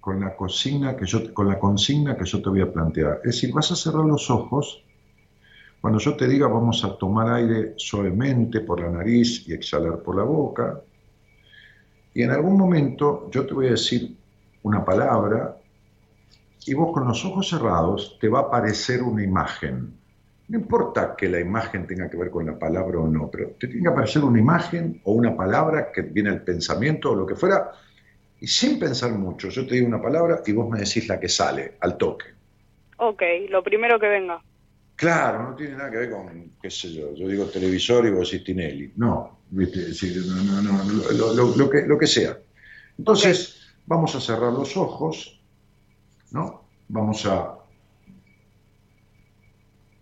con 0.00 0.20
la 0.20 0.34
consigna 0.34 0.96
que 0.96 1.06
yo, 1.06 1.32
con 1.34 1.48
la 1.48 1.58
consigna 1.58 2.16
que 2.16 2.24
yo 2.24 2.40
te 2.42 2.48
voy 2.48 2.62
a 2.62 2.72
plantear. 2.72 3.20
Es 3.24 3.34
decir, 3.34 3.52
vas 3.52 3.70
a 3.70 3.76
cerrar 3.76 4.04
los 4.04 4.30
ojos 4.30 4.82
cuando 5.80 5.98
yo 5.98 6.16
te 6.16 6.28
diga 6.28 6.46
vamos 6.46 6.84
a 6.84 6.96
tomar 6.96 7.32
aire 7.32 7.74
suavemente 7.76 8.60
por 8.60 8.80
la 8.80 8.90
nariz 8.90 9.46
y 9.48 9.54
exhalar 9.54 10.02
por 10.02 10.16
la 10.16 10.24
boca. 10.24 10.80
Y 12.12 12.22
en 12.22 12.30
algún 12.30 12.56
momento 12.56 13.30
yo 13.30 13.46
te 13.46 13.54
voy 13.54 13.68
a 13.68 13.70
decir 13.70 14.16
una 14.62 14.84
palabra 14.84 15.59
y 16.66 16.74
vos 16.74 16.92
con 16.92 17.06
los 17.08 17.24
ojos 17.24 17.48
cerrados 17.48 18.18
te 18.20 18.28
va 18.28 18.40
a 18.40 18.42
aparecer 18.42 19.02
una 19.02 19.22
imagen. 19.24 19.98
No 20.48 20.58
importa 20.58 21.14
que 21.16 21.28
la 21.28 21.40
imagen 21.40 21.86
tenga 21.86 22.10
que 22.10 22.16
ver 22.16 22.30
con 22.30 22.46
la 22.46 22.58
palabra 22.58 22.98
o 23.00 23.06
no, 23.08 23.30
pero 23.30 23.50
te 23.58 23.68
tiene 23.68 23.82
que 23.82 23.88
aparecer 23.88 24.24
una 24.24 24.40
imagen 24.40 25.00
o 25.04 25.12
una 25.12 25.36
palabra 25.36 25.92
que 25.92 26.02
viene 26.02 26.30
al 26.30 26.42
pensamiento 26.44 27.12
o 27.12 27.14
lo 27.16 27.26
que 27.26 27.36
fuera, 27.36 27.70
y 28.40 28.46
sin 28.48 28.78
pensar 28.78 29.12
mucho, 29.12 29.48
yo 29.50 29.66
te 29.66 29.76
digo 29.76 29.86
una 29.88 30.02
palabra 30.02 30.42
y 30.46 30.52
vos 30.52 30.68
me 30.70 30.80
decís 30.80 31.08
la 31.08 31.20
que 31.20 31.28
sale, 31.28 31.76
al 31.80 31.96
toque. 31.98 32.26
Ok, 32.98 33.22
lo 33.48 33.64
primero 33.64 33.98
que 33.98 34.06
venga. 34.08 34.44
Claro, 34.96 35.42
no 35.50 35.56
tiene 35.56 35.76
nada 35.76 35.90
que 35.90 35.96
ver 35.96 36.10
con, 36.10 36.56
qué 36.60 36.70
sé 36.70 36.92
yo, 36.92 37.14
yo 37.14 37.26
digo 37.26 37.46
televisor 37.46 38.04
y 38.06 38.10
vos 38.10 38.30
decís 38.30 38.44
Tinelli. 38.44 38.92
No, 38.96 39.44
¿viste? 39.48 39.80
No, 40.26 40.60
no, 40.62 40.84
no, 40.84 41.12
lo, 41.12 41.32
lo- 41.34 41.56
lo 41.56 41.70
que, 41.70 41.82
lo 41.86 41.98
que 41.98 42.06
sea. 42.06 42.38
Entonces, 42.98 43.60
vamos 43.86 44.14
a 44.14 44.20
cerrar 44.20 44.52
los 44.52 44.76
ojos, 44.76 45.39
¿no? 46.32 46.64
Vamos 46.88 47.26
a, 47.26 47.56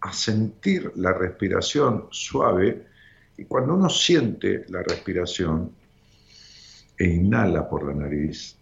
a 0.00 0.12
sentir 0.12 0.92
la 0.96 1.12
respiración 1.12 2.08
suave 2.10 2.86
y 3.36 3.44
cuando 3.44 3.74
uno 3.74 3.88
siente 3.88 4.64
la 4.68 4.82
respiración 4.82 5.72
e 6.98 7.06
inhala 7.06 7.68
por 7.68 7.86
la 7.86 7.94
nariz, 7.94 8.56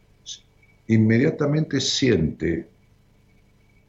inmediatamente 0.89 1.81
siente 1.81 2.69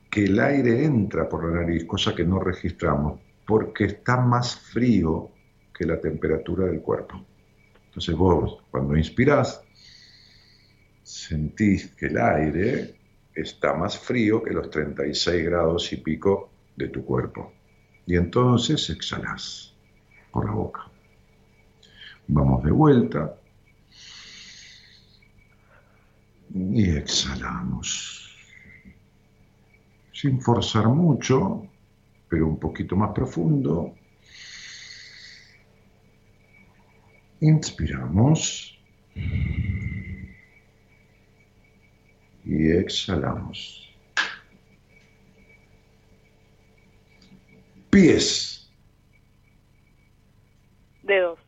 que 0.09 0.23
el 0.23 0.39
aire 0.39 0.86
entra 0.86 1.28
por 1.28 1.45
la 1.45 1.61
nariz, 1.61 1.86
cosa 1.86 2.15
que 2.15 2.23
no 2.23 2.39
registramos, 2.39 3.19
porque 3.45 3.86
está 3.86 4.17
más 4.17 4.55
frío 4.55 5.30
que 5.73 5.86
la 5.86 5.99
temperatura 5.99 6.65
del 6.65 6.82
cuerpo. 6.82 7.23
Entonces 7.88 8.15
vos, 8.15 8.63
cuando 8.71 8.95
inspirás, 8.95 9.61
sentís 11.03 11.88
que 11.95 12.07
el 12.07 12.17
aire 12.17 12.95
está 13.38 13.73
más 13.73 13.97
frío 13.97 14.43
que 14.43 14.51
los 14.51 14.69
36 14.69 15.45
grados 15.45 15.93
y 15.93 15.97
pico 15.97 16.49
de 16.75 16.89
tu 16.89 17.05
cuerpo. 17.05 17.53
Y 18.05 18.15
entonces 18.15 18.89
exhalás 18.89 19.73
por 20.31 20.45
la 20.45 20.51
boca. 20.51 20.88
Vamos 22.27 22.63
de 22.63 22.71
vuelta. 22.71 23.35
Y 26.53 26.89
exhalamos 26.97 28.17
sin 30.11 30.41
forzar 30.41 30.88
mucho, 30.88 31.67
pero 32.27 32.47
un 32.47 32.57
poquito 32.57 32.95
más 32.95 33.11
profundo. 33.11 33.93
Inspiramos 37.41 38.79
y 42.48 42.72
exhalamos. 42.72 43.84
Pies, 47.89 48.72
Dedos, 51.04 51.39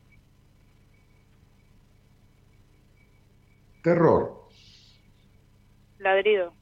terror, 3.82 4.50
ladrido, 6.00 6.54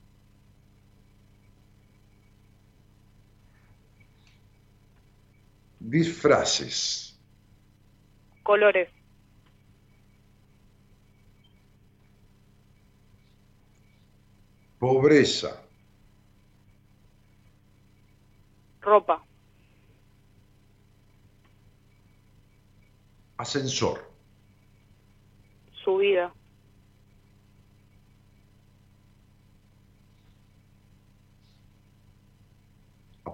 disfraces, 5.79 7.19
colores, 8.43 8.89
pobreza, 14.79 15.63
ropa, 18.81 19.21
ascensor, 23.37 24.03
subida, 25.83 26.31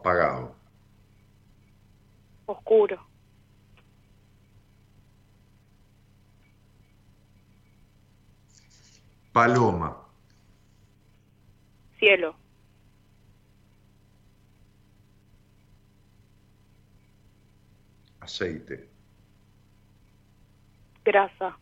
Apagado. 0.04 0.54
Oscuro. 2.46 3.00
Paloma. 9.32 10.03
Cielo. 12.04 12.36
Aceite. 18.20 18.90
Grasa. 21.06 21.58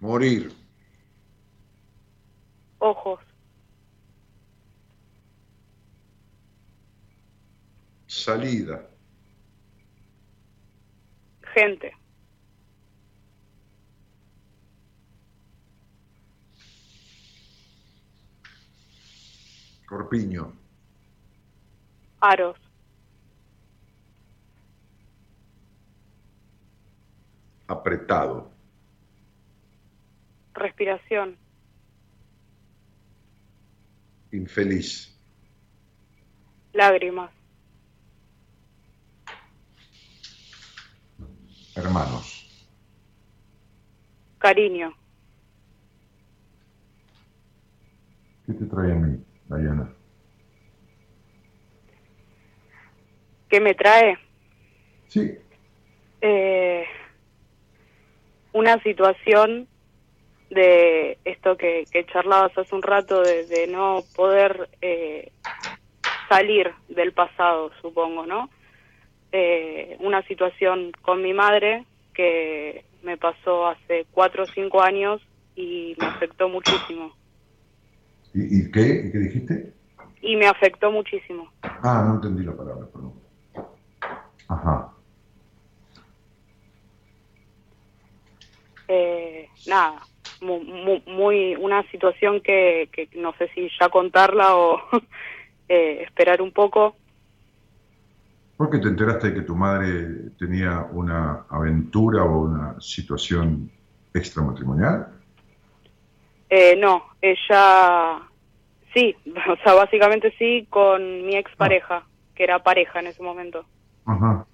Morir. 0.00 0.50
Ojos. 2.80 3.20
Salida. 8.08 8.90
Gente. 11.54 11.99
Corpiño. 19.90 20.52
Aros. 22.20 22.56
Apretado. 27.66 28.52
Respiración. 30.54 31.36
Infeliz. 34.30 35.12
Lágrimas. 36.72 37.32
Hermanos. 41.74 42.46
Cariño. 44.38 44.94
¿Qué 48.46 48.52
te 48.52 48.66
trae 48.66 48.92
a 48.92 48.94
mí, 48.94 49.24
Diana? 49.58 49.92
¿Qué 53.48 53.60
me 53.60 53.74
trae? 53.74 54.16
Sí. 55.08 55.36
Eh, 56.20 56.84
una 58.52 58.80
situación 58.82 59.66
de 60.50 61.18
esto 61.24 61.56
que, 61.56 61.84
que 61.90 62.06
charlabas 62.06 62.56
hace 62.56 62.74
un 62.74 62.82
rato, 62.82 63.22
de, 63.22 63.46
de 63.46 63.66
no 63.66 64.02
poder 64.14 64.68
eh, 64.82 65.32
salir 66.28 66.72
del 66.88 67.12
pasado, 67.12 67.70
supongo, 67.80 68.26
¿no? 68.26 68.50
Eh, 69.32 69.96
una 70.00 70.22
situación 70.22 70.92
con 71.02 71.22
mi 71.22 71.32
madre 71.32 71.84
que 72.14 72.84
me 73.02 73.16
pasó 73.16 73.68
hace 73.68 74.06
cuatro 74.10 74.42
o 74.42 74.46
cinco 74.46 74.82
años 74.82 75.22
y 75.54 75.96
me 75.98 76.06
afectó 76.06 76.48
muchísimo. 76.48 77.14
¿Y, 78.34 78.60
y 78.60 78.70
qué? 78.70 78.80
¿Y 79.06 79.12
qué 79.12 79.18
dijiste? 79.18 79.74
Y 80.22 80.36
me 80.36 80.46
afectó 80.46 80.90
muchísimo. 80.90 81.50
Ah, 81.62 82.04
no 82.06 82.14
entendí 82.14 82.44
la 82.44 82.56
palabra, 82.56 82.86
perdón. 82.92 83.14
Ajá. 84.48 84.92
Eh, 88.88 89.48
nada, 89.66 90.02
mu- 90.40 90.62
mu- 90.64 91.02
muy, 91.06 91.54
una 91.56 91.82
situación 91.90 92.40
que, 92.40 92.90
que 92.92 93.08
no 93.14 93.32
sé 93.38 93.48
si 93.54 93.68
ya 93.80 93.88
contarla 93.88 94.56
o 94.56 94.78
eh, 95.68 96.02
esperar 96.02 96.42
un 96.42 96.52
poco. 96.52 96.96
¿Por 98.56 98.68
qué 98.68 98.78
te 98.78 98.88
enteraste 98.88 99.28
de 99.28 99.34
que 99.36 99.42
tu 99.42 99.56
madre 99.56 100.32
tenía 100.38 100.86
una 100.92 101.46
aventura 101.48 102.24
o 102.24 102.42
una 102.42 102.80
situación 102.80 103.70
extramatrimonial? 104.12 105.19
Eh, 106.50 106.76
no, 106.76 107.04
ella 107.22 108.20
sí, 108.92 109.16
o 109.48 109.56
sea, 109.62 109.74
básicamente 109.74 110.34
sí, 110.38 110.66
con 110.68 111.24
mi 111.24 111.36
expareja, 111.36 112.04
que 112.34 112.44
era 112.44 112.62
pareja 112.62 113.00
en 113.00 113.06
ese 113.06 113.22
momento. 113.22 113.64
Ajá. 114.04 114.46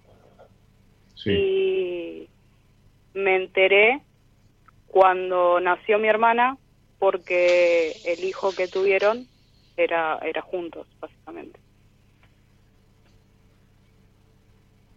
Sí. 1.14 1.30
Y 1.30 2.28
me 3.14 3.36
enteré 3.36 4.02
cuando 4.86 5.58
nació 5.60 5.98
mi 5.98 6.08
hermana 6.08 6.58
porque 6.98 8.00
el 8.04 8.24
hijo 8.24 8.52
que 8.54 8.68
tuvieron 8.68 9.26
era, 9.76 10.18
era 10.18 10.42
juntos, 10.42 10.86
básicamente. 11.00 11.58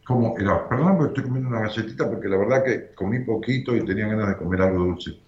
¿Cómo 0.05 0.35
era? 0.39 0.67
Perdón, 0.67 0.97
porque 0.97 1.09
estoy 1.09 1.23
comiendo 1.25 1.49
una 1.49 1.67
galletita 1.67 2.09
porque 2.09 2.27
la 2.27 2.37
verdad 2.37 2.63
que 2.63 2.95
comí 2.95 3.19
poquito 3.19 3.75
y 3.75 3.85
tenía 3.85 4.07
ganas 4.07 4.29
de 4.29 4.37
comer 4.37 4.61
algo 4.61 4.79
dulce. 4.85 5.11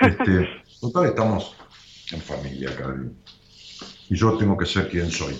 Este, 0.00 0.48
total, 0.80 1.06
estamos 1.06 1.56
en 2.12 2.20
familia, 2.20 2.74
Cari. 2.76 3.10
Y 4.08 4.16
yo 4.16 4.36
tengo 4.38 4.56
que 4.56 4.66
ser 4.66 4.88
quien 4.88 5.10
soy. 5.10 5.34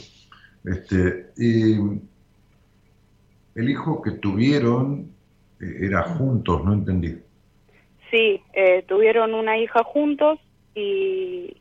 Este, 0.64 1.32
y 1.37 1.74
el 3.55 3.70
hijo 3.70 4.03
que 4.03 4.12
tuvieron 4.12 5.14
eh, 5.61 5.78
era 5.82 6.03
juntos, 6.03 6.64
no 6.64 6.72
entendí. 6.72 7.16
Sí, 8.11 8.43
eh, 8.53 8.84
tuvieron 8.87 9.34
una 9.34 9.59
hija 9.59 9.82
juntos 9.84 10.39
y 10.74 11.57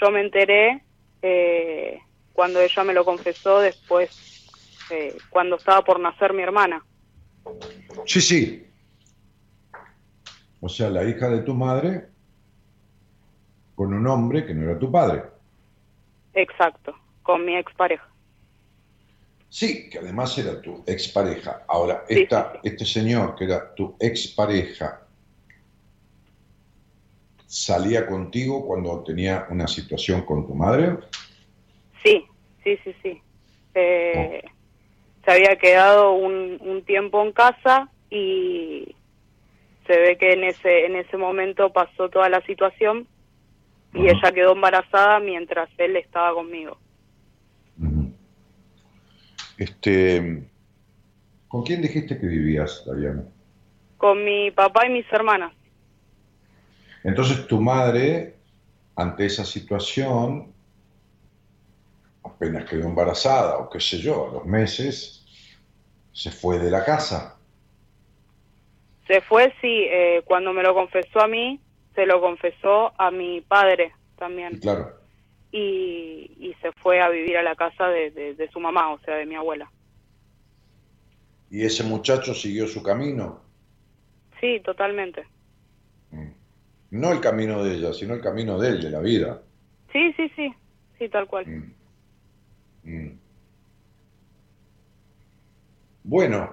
yo 0.00 0.10
me 0.10 0.20
enteré 0.20 0.82
eh, 1.22 1.98
cuando 2.32 2.60
ella 2.60 2.84
me 2.84 2.94
lo 2.94 3.04
confesó 3.04 3.60
después, 3.60 4.46
eh, 4.90 5.16
cuando 5.30 5.56
estaba 5.56 5.82
por 5.82 5.98
nacer 5.98 6.32
mi 6.32 6.42
hermana. 6.42 6.84
Sí, 8.04 8.20
sí. 8.20 8.66
O 10.60 10.68
sea, 10.68 10.90
la 10.90 11.08
hija 11.08 11.28
de 11.28 11.40
tu 11.40 11.54
madre 11.54 12.08
con 13.76 13.94
un 13.94 14.06
hombre 14.08 14.44
que 14.44 14.54
no 14.54 14.68
era 14.68 14.78
tu 14.78 14.90
padre. 14.90 15.22
Exacto, 16.34 16.94
con 17.22 17.44
mi 17.44 17.56
expareja. 17.56 18.08
Sí, 19.48 19.88
que 19.88 19.98
además 19.98 20.36
era 20.38 20.60
tu 20.60 20.82
expareja. 20.86 21.62
Ahora, 21.68 22.04
esta, 22.08 22.52
sí, 22.54 22.58
este 22.64 22.84
señor 22.84 23.36
que 23.36 23.44
era 23.44 23.74
tu 23.74 23.94
expareja 24.00 25.02
salía 27.46 28.06
contigo 28.06 28.66
cuando 28.66 29.04
tenía 29.04 29.46
una 29.50 29.68
situación 29.68 30.22
con 30.22 30.46
tu 30.46 30.54
madre. 30.54 30.96
Sí, 32.02 32.26
sí, 32.64 32.78
sí, 32.82 32.94
sí. 33.02 33.22
Eh, 33.74 34.42
Se 35.24 35.30
había 35.30 35.56
quedado 35.56 36.12
un, 36.12 36.58
un 36.60 36.82
tiempo 36.82 37.22
en 37.22 37.32
casa 37.32 37.88
y 38.10 38.94
se 39.86 39.96
ve 39.96 40.18
que 40.18 40.32
en 40.32 40.44
ese, 40.44 40.86
en 40.86 40.96
ese 40.96 41.16
momento 41.16 41.72
pasó 41.72 42.08
toda 42.08 42.28
la 42.28 42.40
situación 42.42 43.06
y 43.96 44.08
ella 44.08 44.32
quedó 44.32 44.52
embarazada 44.52 45.18
mientras 45.20 45.68
él 45.78 45.96
estaba 45.96 46.34
conmigo. 46.34 46.78
Este, 49.56 50.46
¿Con 51.48 51.62
quién 51.62 51.80
dijiste 51.80 52.18
que 52.18 52.26
vivías, 52.26 52.84
Diana? 52.84 53.24
Con 53.96 54.24
mi 54.24 54.50
papá 54.50 54.86
y 54.86 54.90
mis 54.90 55.10
hermanas. 55.10 55.52
Entonces 57.02 57.46
tu 57.46 57.60
madre, 57.60 58.34
ante 58.96 59.26
esa 59.26 59.44
situación, 59.44 60.52
apenas 62.22 62.68
quedó 62.68 62.86
embarazada, 62.86 63.58
o 63.58 63.70
qué 63.70 63.80
sé 63.80 63.98
yo, 63.98 64.28
a 64.28 64.32
los 64.32 64.44
meses, 64.44 65.24
se 66.12 66.30
fue 66.30 66.58
de 66.58 66.70
la 66.70 66.84
casa. 66.84 67.38
Se 69.06 69.20
fue, 69.20 69.54
sí, 69.60 69.86
eh, 69.88 70.22
cuando 70.26 70.52
me 70.52 70.62
lo 70.62 70.74
confesó 70.74 71.20
a 71.20 71.28
mí, 71.28 71.60
se 71.96 72.06
lo 72.06 72.20
confesó 72.20 72.92
a 73.00 73.10
mi 73.10 73.40
padre 73.40 73.92
también. 74.16 74.58
claro, 74.60 74.94
Y, 75.50 76.30
y 76.38 76.54
se 76.62 76.70
fue 76.82 77.00
a 77.00 77.08
vivir 77.08 77.36
a 77.38 77.42
la 77.42 77.56
casa 77.56 77.88
de, 77.88 78.10
de- 78.12 78.34
de 78.34 78.48
su 78.50 78.60
mamá, 78.60 78.92
o 78.92 78.98
sea, 79.00 79.16
de 79.16 79.26
mi 79.26 79.34
abuela. 79.34 79.68
y 81.50 81.64
ese 81.64 81.82
muchacho 81.84 82.34
siguió 82.34 82.66
su 82.68 82.82
camino. 82.82 83.40
Sí, 84.40 84.60
totalmente. 84.64 85.26
Mm. 86.10 86.30
No 86.90 87.12
el 87.12 87.20
camino 87.20 87.64
de 87.64 87.74
ella, 87.76 87.92
sino 87.92 88.14
el 88.14 88.20
camino 88.20 88.58
de 88.58 88.68
él, 88.68 88.82
de 88.82 88.90
la 88.90 89.00
vida. 89.00 89.42
Sí, 89.92 90.12
sí, 90.16 90.30
sí, 90.36 90.54
sí, 90.98 91.08
tal 91.08 91.26
cual. 91.26 91.46
Mm. 91.46 91.72
Mm. 92.84 93.18
Bueno, 96.04 96.52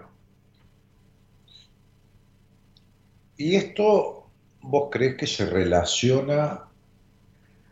¿y 3.37 3.55
esto 3.55 4.22
vos 4.63 4.89
crees 4.91 5.15
que 5.15 5.27
se 5.27 5.45
relaciona? 5.45 6.65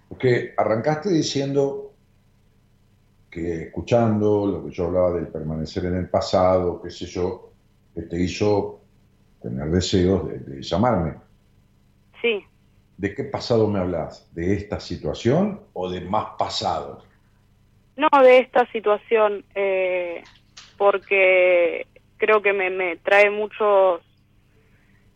Porque 0.08 0.54
arrancaste 0.56 1.10
diciendo 1.10 1.94
que 3.30 3.64
escuchando 3.64 4.46
lo 4.46 4.66
que 4.66 4.72
yo 4.72 4.86
hablaba 4.86 5.14
del 5.14 5.28
permanecer 5.28 5.86
en 5.86 5.96
el 5.96 6.10
pasado, 6.10 6.82
qué 6.82 6.90
sé 6.92 7.06
yo, 7.06 7.52
que 7.96 8.04
te 8.04 8.22
hizo 8.22 8.82
tener 9.42 9.70
deseos 9.72 10.28
de, 10.28 10.40
de 10.40 10.62
llamarme. 10.62 11.16
Sí, 12.22 12.46
¿De 13.02 13.16
qué 13.16 13.24
pasado 13.24 13.68
me 13.68 13.80
hablas? 13.80 14.30
¿De 14.32 14.54
esta 14.54 14.80
situación 14.80 15.62
o 15.74 15.90
de 15.90 16.02
más 16.02 16.36
pasado? 16.38 17.04
No, 17.96 18.08
de 18.22 18.38
esta 18.38 18.72
situación, 18.72 19.44
eh, 19.56 20.24
porque 20.78 21.88
creo 22.18 22.44
que 22.44 22.54
me, 22.54 22.70
me 22.70 22.98
trae 22.98 23.32
muchos, 23.32 24.04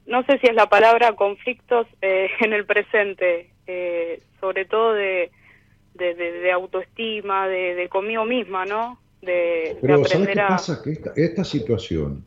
no 0.08 0.24
sé 0.24 0.38
si 0.40 0.48
es 0.48 0.56
la 0.56 0.68
palabra 0.68 1.14
conflictos 1.14 1.88
eh, 2.02 2.28
en 2.42 2.54
el 2.54 2.66
presente, 2.66 3.52
eh, 3.68 4.22
sobre 4.40 4.66
todo 4.66 4.94
de, 4.94 5.32
de, 5.96 6.14
de, 6.16 6.32
de 6.32 6.52
autoestima, 6.52 7.48
de, 7.48 7.88
conmigo 7.90 8.26
misma, 8.26 8.66
¿no? 8.66 9.00
De, 9.22 9.78
Pero 9.82 10.06
¿sabes 10.06 10.30
qué 10.30 10.42
a... 10.42 10.48
pasa? 10.48 10.82
Que 10.84 10.92
esta, 10.92 11.14
esta 11.16 11.44
situación, 11.44 12.26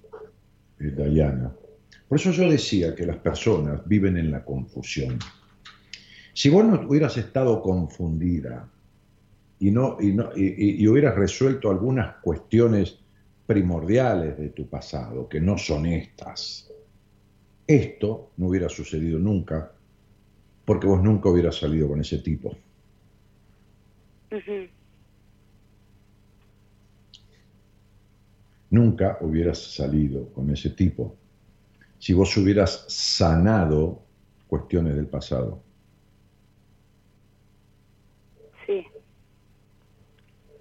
eh, 0.80 0.90
Dayana, 0.96 1.52
por 2.08 2.18
eso 2.18 2.30
yo 2.30 2.50
decía 2.50 2.94
que 2.94 3.06
las 3.06 3.18
personas 3.18 3.86
viven 3.86 4.16
en 4.16 4.30
la 4.30 4.44
confusión. 4.44 5.18
Si 6.32 6.48
vos 6.48 6.64
no 6.64 6.80
hubieras 6.88 7.16
estado 7.16 7.60
confundida 7.60 8.68
y, 9.60 9.70
no, 9.70 9.98
y, 10.00 10.12
no, 10.12 10.30
y, 10.34 10.82
y 10.82 10.88
hubieras 10.88 11.16
resuelto 11.16 11.70
algunas 11.70 12.16
cuestiones 12.16 12.98
primordiales 13.46 14.38
de 14.38 14.50
tu 14.50 14.68
pasado, 14.68 15.28
que 15.28 15.40
no 15.40 15.58
son 15.58 15.86
estas, 15.86 16.67
esto 17.68 18.32
no 18.36 18.48
hubiera 18.48 18.68
sucedido 18.68 19.20
nunca, 19.20 19.70
porque 20.64 20.88
vos 20.88 21.00
nunca 21.00 21.28
hubieras 21.28 21.56
salido 21.56 21.86
con 21.86 22.00
ese 22.00 22.18
tipo. 22.18 22.56
Nunca 28.70 29.18
hubieras 29.20 29.58
salido 29.58 30.28
con 30.30 30.50
ese 30.50 30.70
tipo 30.70 31.14
si 31.98 32.14
vos 32.14 32.36
hubieras 32.36 32.84
sanado 32.88 34.02
cuestiones 34.46 34.94
del 34.94 35.06
pasado. 35.06 35.62
Sí. 38.66 38.86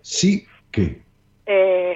Sí 0.01 0.45
que. 0.71 1.01
Eh, 1.45 1.95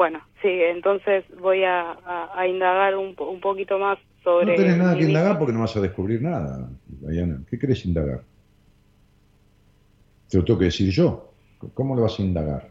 bueno, 0.00 0.18
sí, 0.40 0.48
entonces 0.48 1.26
voy 1.42 1.62
a, 1.62 1.90
a- 1.90 2.30
a 2.34 2.48
indagar 2.48 2.96
un, 2.96 3.14
un 3.18 3.38
poquito 3.38 3.78
más 3.78 3.98
sobre... 4.24 4.46
No 4.46 4.54
tenés 4.54 4.78
nada 4.78 4.96
que 4.96 5.04
indagar 5.04 5.38
porque 5.38 5.52
no 5.52 5.60
vas 5.60 5.76
a 5.76 5.82
descubrir 5.82 6.22
nada, 6.22 6.70
Diana. 6.86 7.42
¿Qué 7.46 7.58
querés 7.58 7.84
indagar? 7.84 8.22
Te 10.30 10.38
lo 10.38 10.44
tengo 10.46 10.58
que 10.58 10.64
decir 10.72 10.90
yo. 10.90 11.34
¿Cómo 11.74 11.94
lo 11.94 12.00
vas 12.00 12.18
a 12.18 12.22
indagar? 12.22 12.70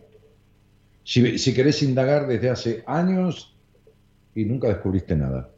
Si, 1.03 1.37
si 1.37 1.53
querés 1.53 1.83
indagar 1.83 2.25
desde 2.25 2.49
hace 2.49 2.83
años 2.87 3.55
y 4.33 4.45
nunca 4.45 4.69
descubriste 4.69 5.15
nada. 5.15 5.51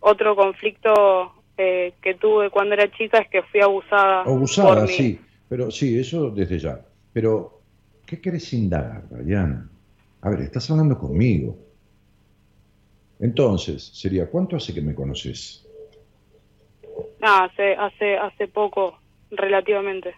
Otro 0.00 0.36
conflicto 0.36 1.32
eh, 1.56 1.94
que 2.02 2.16
tuve 2.16 2.50
cuando 2.50 2.74
era 2.74 2.90
chica 2.92 3.20
es 3.20 3.28
que 3.30 3.42
fui 3.44 3.62
abusada. 3.62 4.20
Abusada, 4.20 4.80
por 4.80 4.88
sí. 4.90 5.18
Pero 5.48 5.70
sí, 5.70 5.98
eso 5.98 6.28
desde 6.28 6.58
ya. 6.58 6.78
Pero, 7.14 7.62
¿qué 8.06 8.20
querés 8.20 8.52
indagar, 8.52 9.08
Diana? 9.24 9.70
A 10.24 10.30
ver, 10.30 10.40
estás 10.40 10.70
hablando 10.70 10.98
conmigo. 10.98 11.54
Entonces, 13.20 13.90
sería, 13.92 14.30
¿cuánto 14.30 14.56
hace 14.56 14.72
que 14.72 14.80
me 14.80 14.94
conoces? 14.94 15.66
Ah, 17.20 17.44
hace, 17.44 17.74
hace, 17.74 18.16
hace 18.16 18.48
poco, 18.48 18.98
relativamente. 19.30 20.14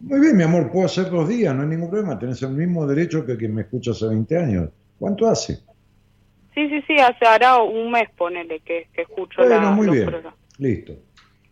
Muy 0.00 0.20
bien, 0.20 0.36
mi 0.36 0.42
amor, 0.42 0.70
puedo 0.70 0.84
hacer 0.84 1.10
dos 1.10 1.28
días, 1.28 1.54
no 1.54 1.62
hay 1.62 1.68
ningún 1.68 1.88
problema. 1.88 2.18
Tenés 2.18 2.42
el 2.42 2.50
mismo 2.50 2.86
derecho 2.86 3.24
que 3.24 3.38
quien 3.38 3.54
me 3.54 3.62
escucha 3.62 3.92
hace 3.92 4.06
20 4.06 4.36
años. 4.36 4.68
¿Cuánto 4.98 5.26
hace? 5.26 5.60
Sí, 6.54 6.68
sí, 6.68 6.82
sí, 6.86 6.96
hace 6.98 7.26
hará 7.26 7.62
un 7.62 7.90
mes, 7.90 8.08
ponele, 8.18 8.60
que, 8.60 8.88
que 8.92 9.02
escucho 9.02 9.42
Bueno, 9.42 9.60
la, 9.60 9.70
muy 9.72 9.86
los 9.86 9.96
bien. 9.96 10.10
programas. 10.10 10.40
Listo. 10.58 10.92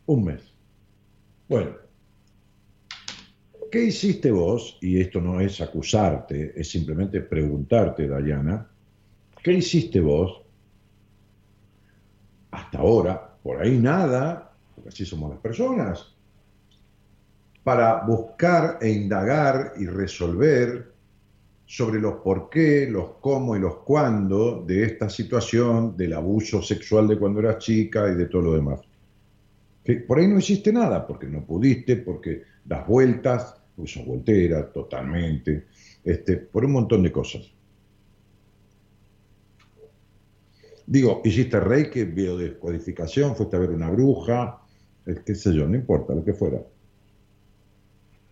Un 0.06 0.24
mes. 0.24 0.54
Bueno. 1.48 1.87
¿Qué 3.70 3.84
hiciste 3.84 4.30
vos? 4.30 4.78
Y 4.80 5.00
esto 5.00 5.20
no 5.20 5.40
es 5.40 5.60
acusarte, 5.60 6.52
es 6.58 6.70
simplemente 6.70 7.20
preguntarte, 7.20 8.08
Dayana. 8.08 8.66
¿Qué 9.42 9.52
hiciste 9.52 10.00
vos? 10.00 10.42
Hasta 12.50 12.78
ahora, 12.78 13.36
por 13.42 13.60
ahí 13.60 13.78
nada, 13.78 14.52
porque 14.74 14.88
así 14.88 15.04
somos 15.04 15.30
las 15.30 15.40
personas, 15.40 16.14
para 17.62 18.04
buscar 18.04 18.78
e 18.80 18.90
indagar 18.90 19.74
y 19.78 19.86
resolver 19.86 20.92
sobre 21.66 22.00
los 22.00 22.14
por 22.20 22.48
qué, 22.48 22.88
los 22.90 23.16
cómo 23.20 23.54
y 23.54 23.60
los 23.60 23.78
cuándo 23.78 24.64
de 24.66 24.84
esta 24.84 25.10
situación, 25.10 25.94
del 25.94 26.14
abuso 26.14 26.62
sexual 26.62 27.06
de 27.06 27.18
cuando 27.18 27.40
eras 27.40 27.58
chica 27.58 28.08
y 28.08 28.14
de 28.14 28.24
todo 28.24 28.42
lo 28.42 28.54
demás. 28.54 28.80
Por 30.06 30.18
ahí 30.18 30.26
no 30.26 30.38
hiciste 30.38 30.72
nada, 30.72 31.06
porque 31.06 31.26
no 31.26 31.44
pudiste, 31.44 31.96
porque 31.96 32.42
das 32.64 32.86
vueltas, 32.86 33.57
porque 33.78 33.92
sos 33.92 34.06
voltera 34.06 34.72
totalmente, 34.72 35.68
este, 36.04 36.38
por 36.38 36.66
un 36.66 36.72
montón 36.72 37.04
de 37.04 37.12
cosas. 37.12 37.44
Digo, 40.94 41.22
hiciste 41.24 41.60
reiki, 41.60 42.02
biodescodificación, 42.04 43.36
fuiste 43.36 43.54
a 43.56 43.60
ver 43.60 43.70
una 43.70 43.90
bruja, 43.90 44.60
eh, 45.06 45.16
qué 45.24 45.34
sé 45.36 45.54
yo, 45.54 45.68
no 45.68 45.76
importa, 45.76 46.14
lo 46.14 46.24
que 46.24 46.34
fuera. 46.34 46.60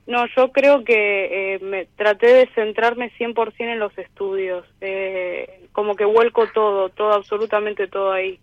No, 0.07 0.25
yo 0.37 0.53
creo 0.53 0.85
que 0.85 1.57
eh, 1.57 1.59
me 1.61 1.87
traté 1.97 2.27
de 2.29 2.49
centrarme 2.55 3.11
100% 3.19 3.73
en 3.73 3.81
los 3.81 3.97
estudios. 3.99 4.65
Eh, 4.81 5.69
como 5.73 5.97
que 5.97 6.05
vuelco 6.05 6.47
todo, 6.55 6.91
todo, 6.91 7.13
absolutamente 7.13 7.89
todo 7.89 8.13
ahí. 8.13 8.41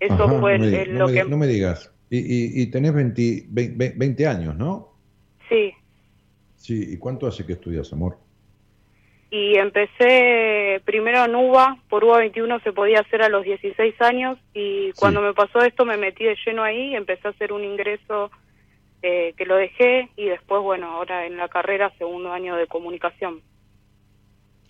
Eso 0.00 0.30
Ajá, 0.30 0.40
fue 0.40 0.56
no, 0.56 0.58
me, 0.58 0.68
el- 0.72 0.92
no 0.92 1.00
lo 1.00 1.06
me 1.06 1.12
que... 1.12 1.24
no 1.24 1.36
me 1.36 1.46
digas. 1.46 1.92
Y, 2.10 2.18
y- 2.18 2.62
y 2.62 2.70
tenés 2.70 2.94
20, 2.94 3.46
20 3.50 3.94
20 3.96 4.26
años, 4.26 4.56
¿no? 4.56 4.98
Sí, 5.48 5.72
Sí, 6.58 6.92
¿y 6.92 6.98
cuánto 6.98 7.26
hace 7.26 7.46
que 7.46 7.54
estudias, 7.54 7.90
amor? 7.92 8.18
y 9.30 9.58
empecé 9.58 10.80
primero 10.84 11.24
en 11.24 11.34
UBA, 11.34 11.76
por 11.90 12.04
UBA 12.04 12.18
21 12.18 12.60
se 12.60 12.72
podía 12.72 13.00
hacer 13.00 13.22
a 13.22 13.28
los 13.28 13.44
16 13.44 14.00
años 14.00 14.38
y 14.54 14.92
cuando 14.92 15.20
me 15.20 15.34
pasó 15.34 15.60
esto 15.60 15.84
me 15.84 15.98
metí 15.98 16.24
de 16.24 16.36
lleno 16.46 16.62
ahí, 16.62 16.94
empecé 16.94 17.28
a 17.28 17.32
hacer 17.32 17.52
un 17.52 17.62
ingreso 17.62 18.30
eh, 19.02 19.34
que 19.36 19.44
lo 19.44 19.56
dejé 19.56 20.08
y 20.16 20.26
después, 20.26 20.62
bueno, 20.62 20.90
ahora 20.90 21.26
en 21.26 21.36
la 21.36 21.48
carrera 21.48 21.92
segundo 21.98 22.32
año 22.32 22.56
de 22.56 22.66
comunicación. 22.66 23.42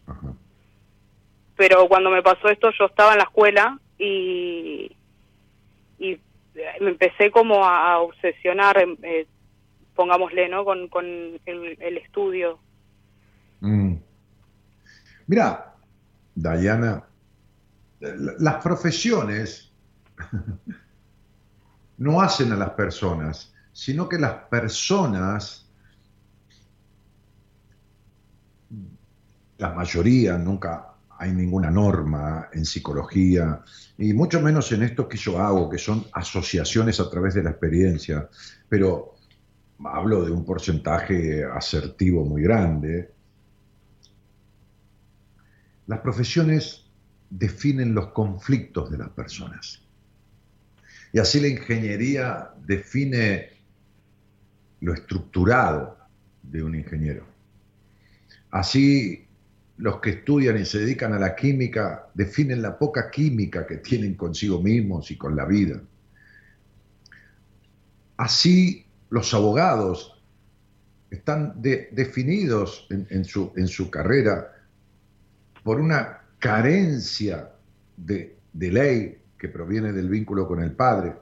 Ajá. 0.06 0.34
Pero 1.56 1.86
cuando 1.86 2.10
me 2.10 2.22
pasó 2.22 2.48
esto 2.48 2.70
yo 2.76 2.86
estaba 2.86 3.12
en 3.12 3.18
la 3.18 3.24
escuela 3.24 3.78
y, 3.96 4.90
y 6.00 6.18
me 6.80 6.90
empecé 6.90 7.30
como 7.30 7.64
a, 7.64 7.92
a 7.92 7.98
obsesionar, 8.00 8.82
em, 8.82 8.96
eh, 9.02 9.26
pongámosle, 9.98 10.48
¿no? 10.48 10.64
Con, 10.64 10.86
con 10.86 11.04
el, 11.04 11.98
estudio. 11.98 12.60
Mm. 13.58 13.94
Mira, 15.26 15.74
Dayana, 16.36 17.02
la- 17.98 18.34
las 18.38 18.62
profesiones 18.62 19.72
no 21.98 22.20
hacen 22.20 22.52
a 22.52 22.56
las 22.56 22.70
personas, 22.70 23.52
sino 23.72 24.08
que 24.08 24.20
las 24.20 24.34
personas, 24.44 25.68
la 29.58 29.72
mayoría, 29.72 30.38
nunca 30.38 30.94
hay 31.18 31.32
ninguna 31.32 31.72
norma 31.72 32.50
en 32.52 32.64
psicología, 32.64 33.64
y 33.98 34.12
mucho 34.12 34.40
menos 34.40 34.70
en 34.70 34.84
esto 34.84 35.08
que 35.08 35.16
yo 35.18 35.40
hago, 35.40 35.68
que 35.68 35.78
son 35.78 36.06
asociaciones 36.12 37.00
a 37.00 37.10
través 37.10 37.34
de 37.34 37.42
la 37.42 37.50
experiencia, 37.50 38.28
pero 38.68 39.17
hablo 39.84 40.24
de 40.24 40.32
un 40.32 40.44
porcentaje 40.44 41.44
asertivo 41.44 42.24
muy 42.24 42.42
grande. 42.42 43.12
Las 45.86 46.00
profesiones 46.00 46.84
definen 47.30 47.94
los 47.94 48.08
conflictos 48.08 48.90
de 48.90 48.98
las 48.98 49.10
personas. 49.10 49.82
Y 51.12 51.18
así 51.18 51.40
la 51.40 51.48
ingeniería 51.48 52.50
define 52.66 53.50
lo 54.80 54.92
estructurado 54.92 55.96
de 56.42 56.62
un 56.62 56.74
ingeniero. 56.74 57.24
Así 58.50 59.26
los 59.78 60.00
que 60.00 60.10
estudian 60.10 60.58
y 60.58 60.64
se 60.64 60.80
dedican 60.80 61.12
a 61.12 61.18
la 61.18 61.36
química 61.36 62.08
definen 62.12 62.60
la 62.62 62.76
poca 62.76 63.10
química 63.10 63.66
que 63.66 63.76
tienen 63.76 64.14
consigo 64.14 64.60
mismos 64.60 65.10
y 65.10 65.16
con 65.16 65.36
la 65.36 65.44
vida. 65.44 65.80
Así 68.16 68.87
los 69.10 69.32
abogados 69.34 70.22
están 71.10 71.60
de- 71.60 71.88
definidos 71.92 72.86
en, 72.90 73.06
en 73.10 73.24
su, 73.24 73.52
en 73.56 73.66
su 73.68 73.90
carrera 73.90 74.52
por 75.62 75.80
una 75.80 76.20
carencia 76.38 77.50
de, 77.96 78.36
de 78.52 78.72
ley 78.72 79.18
que 79.38 79.48
proviene 79.48 79.92
del 79.92 80.08
vínculo 80.08 80.46
con 80.46 80.62
el 80.62 80.72
padre 80.72 81.14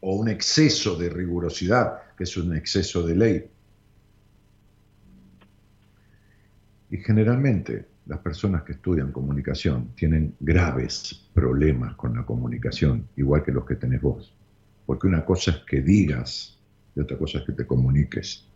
o 0.00 0.14
un 0.16 0.28
exceso 0.28 0.96
de 0.96 1.08
rigurosidad 1.10 2.14
que 2.16 2.24
es 2.24 2.36
un 2.36 2.56
exceso 2.56 3.06
de 3.06 3.14
ley. 3.16 3.50
Y 6.90 6.98
generalmente 6.98 7.86
las 8.06 8.20
personas 8.20 8.62
que 8.62 8.72
estudian 8.72 9.10
comunicación 9.12 9.88
tienen 9.96 10.34
graves 10.38 11.28
problemas 11.34 11.96
con 11.96 12.14
la 12.14 12.24
comunicación, 12.24 13.08
igual 13.16 13.42
que 13.42 13.52
los 13.52 13.66
que 13.66 13.74
tenés 13.74 14.00
vos. 14.00 14.32
porque 14.86 15.08
una 15.08 15.24
cosa 15.24 15.50
es 15.50 15.56
que 15.68 15.80
digas 15.82 16.55
y 16.96 17.00
otra 17.00 17.18
cosa 17.18 17.38
es 17.38 17.44
que 17.44 17.52
te 17.52 17.66
comuniques. 17.66 18.48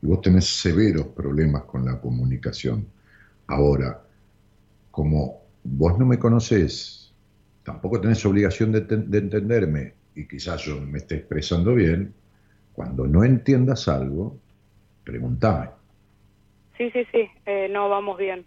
Y 0.00 0.06
vos 0.06 0.20
tenés 0.22 0.46
severos 0.46 1.08
problemas 1.08 1.64
con 1.64 1.84
la 1.84 2.00
comunicación. 2.00 2.86
Ahora, 3.48 4.00
como 4.90 5.42
vos 5.64 5.98
no 5.98 6.06
me 6.06 6.18
conocés, 6.18 7.12
tampoco 7.64 8.00
tenés 8.00 8.24
obligación 8.24 8.72
de, 8.72 8.82
de 8.82 9.18
entenderme, 9.18 9.94
y 10.14 10.26
quizás 10.26 10.62
yo 10.62 10.80
me 10.80 10.98
esté 10.98 11.16
expresando 11.16 11.74
bien, 11.74 12.14
cuando 12.72 13.06
no 13.08 13.24
entiendas 13.24 13.88
algo, 13.88 14.38
pregúntame. 15.04 15.70
Sí, 16.76 16.90
sí, 16.92 17.04
sí, 17.10 17.28
eh, 17.44 17.68
no 17.68 17.88
vamos 17.88 18.16
bien. 18.18 18.44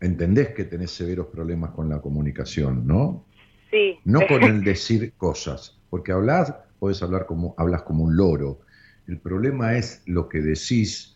Entendés 0.00 0.50
que 0.50 0.64
tenés 0.64 0.92
severos 0.92 1.26
problemas 1.26 1.72
con 1.72 1.88
la 1.88 2.00
comunicación, 2.00 2.86
¿no? 2.86 3.26
Sí. 3.70 3.98
No 4.04 4.20
con 4.28 4.42
el 4.44 4.62
decir 4.62 5.12
cosas, 5.14 5.78
porque 5.90 6.12
hablas, 6.12 6.54
puedes 6.80 7.00
hablar 7.02 7.26
como, 7.26 7.54
hablas 7.56 7.82
como 7.82 8.02
un 8.02 8.16
loro. 8.16 8.60
El 9.06 9.18
problema 9.20 9.76
es 9.76 10.02
lo 10.06 10.28
que 10.28 10.40
decís, 10.40 11.14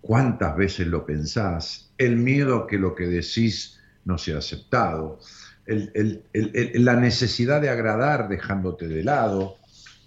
cuántas 0.00 0.56
veces 0.56 0.86
lo 0.86 1.04
pensás, 1.04 1.90
el 1.98 2.16
miedo 2.16 2.56
a 2.56 2.66
que 2.66 2.78
lo 2.78 2.94
que 2.94 3.06
decís 3.06 3.80
no 4.04 4.18
sea 4.18 4.38
aceptado, 4.38 5.18
la 5.66 6.96
necesidad 6.96 7.60
de 7.60 7.68
agradar 7.68 8.28
dejándote 8.28 8.88
de 8.88 9.02
lado, 9.02 9.56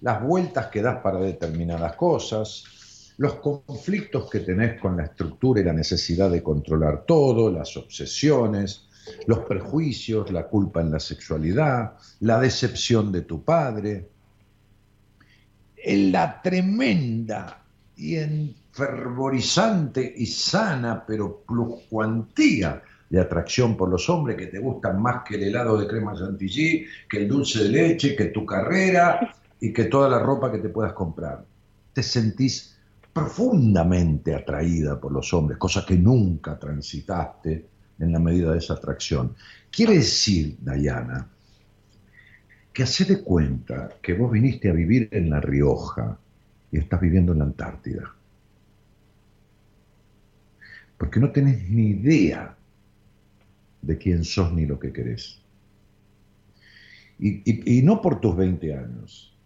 las 0.01 0.21
vueltas 0.21 0.67
que 0.67 0.81
das 0.81 1.01
para 1.01 1.19
determinadas 1.19 1.95
cosas, 1.95 2.63
los 3.17 3.35
conflictos 3.35 4.29
que 4.29 4.39
tenés 4.39 4.79
con 4.79 4.97
la 4.97 5.03
estructura 5.03 5.61
y 5.61 5.63
la 5.63 5.73
necesidad 5.73 6.31
de 6.31 6.41
controlar 6.41 7.05
todo, 7.05 7.51
las 7.51 7.77
obsesiones, 7.77 8.87
los 9.27 9.39
prejuicios, 9.39 10.31
la 10.31 10.47
culpa 10.47 10.81
en 10.81 10.91
la 10.91 10.99
sexualidad, 10.99 11.93
la 12.21 12.39
decepción 12.39 13.11
de 13.11 13.21
tu 13.21 13.43
padre, 13.43 14.09
la 15.85 16.41
tremenda 16.41 17.63
y 17.95 18.15
enfervorizante 18.17 20.13
y 20.17 20.25
sana, 20.25 21.03
pero 21.05 21.43
pluscuantía 21.47 22.81
de 23.09 23.19
atracción 23.19 23.75
por 23.75 23.89
los 23.89 24.09
hombres 24.09 24.37
que 24.37 24.47
te 24.47 24.59
gustan 24.59 25.01
más 25.01 25.23
que 25.27 25.35
el 25.35 25.43
helado 25.43 25.77
de 25.77 25.87
crema 25.87 26.15
chantilly, 26.15 26.85
que 27.09 27.17
el 27.17 27.27
dulce 27.27 27.63
de 27.63 27.69
leche, 27.69 28.15
que 28.15 28.25
tu 28.25 28.45
carrera 28.45 29.35
y 29.59 29.73
que 29.73 29.85
toda 29.85 30.07
la 30.09 30.19
ropa 30.19 30.51
que 30.51 30.59
te 30.59 30.69
puedas 30.69 30.93
comprar. 30.93 31.43
Te 31.93 32.01
sentís 32.01 32.77
profundamente 33.11 34.33
atraída 34.33 34.99
por 34.99 35.11
los 35.11 35.33
hombres, 35.33 35.57
cosa 35.57 35.85
que 35.85 35.97
nunca 35.97 36.57
transitaste 36.57 37.65
en 37.99 38.11
la 38.11 38.19
medida 38.19 38.53
de 38.53 38.59
esa 38.59 38.75
atracción. 38.75 39.35
Quiere 39.69 39.95
decir, 39.95 40.55
Dayana, 40.61 41.27
que 42.73 42.83
hace 42.83 43.05
de 43.05 43.21
cuenta 43.21 43.89
que 44.01 44.13
vos 44.13 44.31
viniste 44.31 44.69
a 44.69 44.73
vivir 44.73 45.09
en 45.11 45.29
La 45.29 45.41
Rioja 45.41 46.17
y 46.71 46.77
estás 46.77 47.01
viviendo 47.01 47.33
en 47.33 47.39
la 47.39 47.45
Antártida. 47.45 48.15
Porque 50.97 51.19
no 51.19 51.31
tenés 51.31 51.69
ni 51.69 51.87
idea 51.87 52.55
de 53.81 53.97
quién 53.97 54.23
sos 54.23 54.53
ni 54.53 54.65
lo 54.65 54.79
que 54.79 54.93
querés. 54.93 55.41
Y, 57.19 57.81
no 57.83 58.01
por 58.01 58.19
tus 58.19 58.35
20 58.35 58.75
años, 58.75 59.37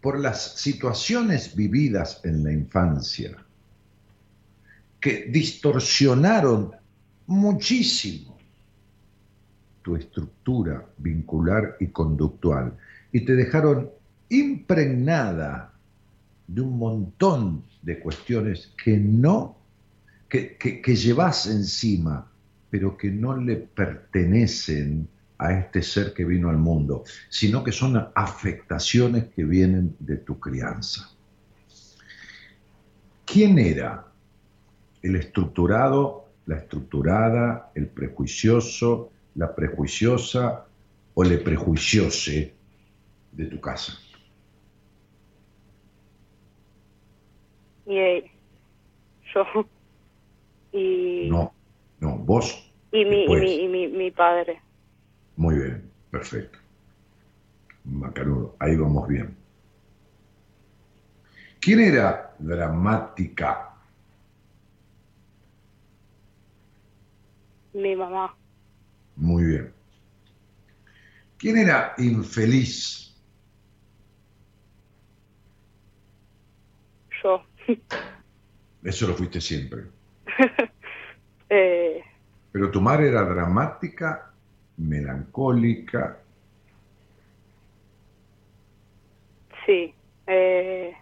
por 0.00 0.18
las 0.18 0.56
situaciones 0.56 1.54
vividas 1.54 2.20
en 2.24 2.42
la 2.42 2.52
infancia, 2.52 3.36
que 4.98 5.26
distorsionaron 5.26 6.72
muchísimo 7.26 8.33
tu 9.84 9.94
estructura 9.96 10.86
vincular 10.96 11.76
y 11.78 11.88
conductual 11.88 12.74
y 13.12 13.20
te 13.20 13.36
dejaron 13.36 13.90
impregnada 14.30 15.74
de 16.48 16.62
un 16.62 16.78
montón 16.78 17.62
de 17.82 18.00
cuestiones 18.00 18.72
que 18.82 18.96
no, 18.96 19.58
que, 20.28 20.56
que, 20.56 20.80
que 20.80 20.96
llevas 20.96 21.46
encima 21.46 22.30
pero 22.74 22.96
que 22.96 23.08
no 23.08 23.36
le 23.36 23.54
pertenecen 23.54 25.06
a 25.38 25.52
este 25.52 25.80
ser 25.80 26.12
que 26.12 26.24
vino 26.24 26.50
al 26.50 26.58
mundo, 26.58 27.04
sino 27.28 27.62
que 27.62 27.70
son 27.70 28.08
afectaciones 28.16 29.26
que 29.26 29.44
vienen 29.44 29.94
de 30.00 30.16
tu 30.16 30.40
crianza. 30.40 31.08
¿Quién 33.24 33.60
era 33.60 34.08
el 35.02 35.14
estructurado, 35.14 36.32
la 36.46 36.56
estructurada, 36.56 37.70
el 37.76 37.86
prejuicioso, 37.86 39.12
la 39.34 39.54
prejuiciosa 39.54 40.66
o 41.14 41.24
le 41.24 41.38
prejuiciose 41.38 42.54
de 43.32 43.46
tu 43.46 43.60
casa? 43.60 43.98
Y 47.86 47.98
eh, 47.98 48.30
yo. 49.34 49.44
Y... 50.72 51.28
No, 51.30 51.52
no, 52.00 52.16
vos. 52.18 52.72
Y 52.92 53.04
mi, 53.04 53.24
y 53.24 53.68
mi, 53.68 53.88
mi, 53.88 54.10
padre. 54.10 54.60
Muy 55.36 55.56
bien, 55.56 55.90
perfecto. 56.10 56.58
Macanudo, 57.84 58.56
ahí 58.60 58.76
vamos 58.76 59.06
bien. 59.08 59.36
¿Quién 61.60 61.80
era 61.80 62.34
dramática? 62.38 63.74
Mi 67.72 67.96
mamá. 67.96 68.36
Muy 69.16 69.44
bien. 69.44 69.72
¿Quién 71.38 71.58
era 71.58 71.94
infeliz? 71.98 73.14
Yo. 77.22 77.42
Eso 78.82 79.06
lo 79.08 79.14
fuiste 79.14 79.40
siempre. 79.40 79.84
Eh, 81.50 82.02
Pero 82.50 82.70
tu 82.70 82.80
madre 82.80 83.08
era 83.08 83.22
dramática, 83.22 84.34
melancólica. 84.78 86.18
Sí. 89.66 89.94
Eh, 90.26 90.94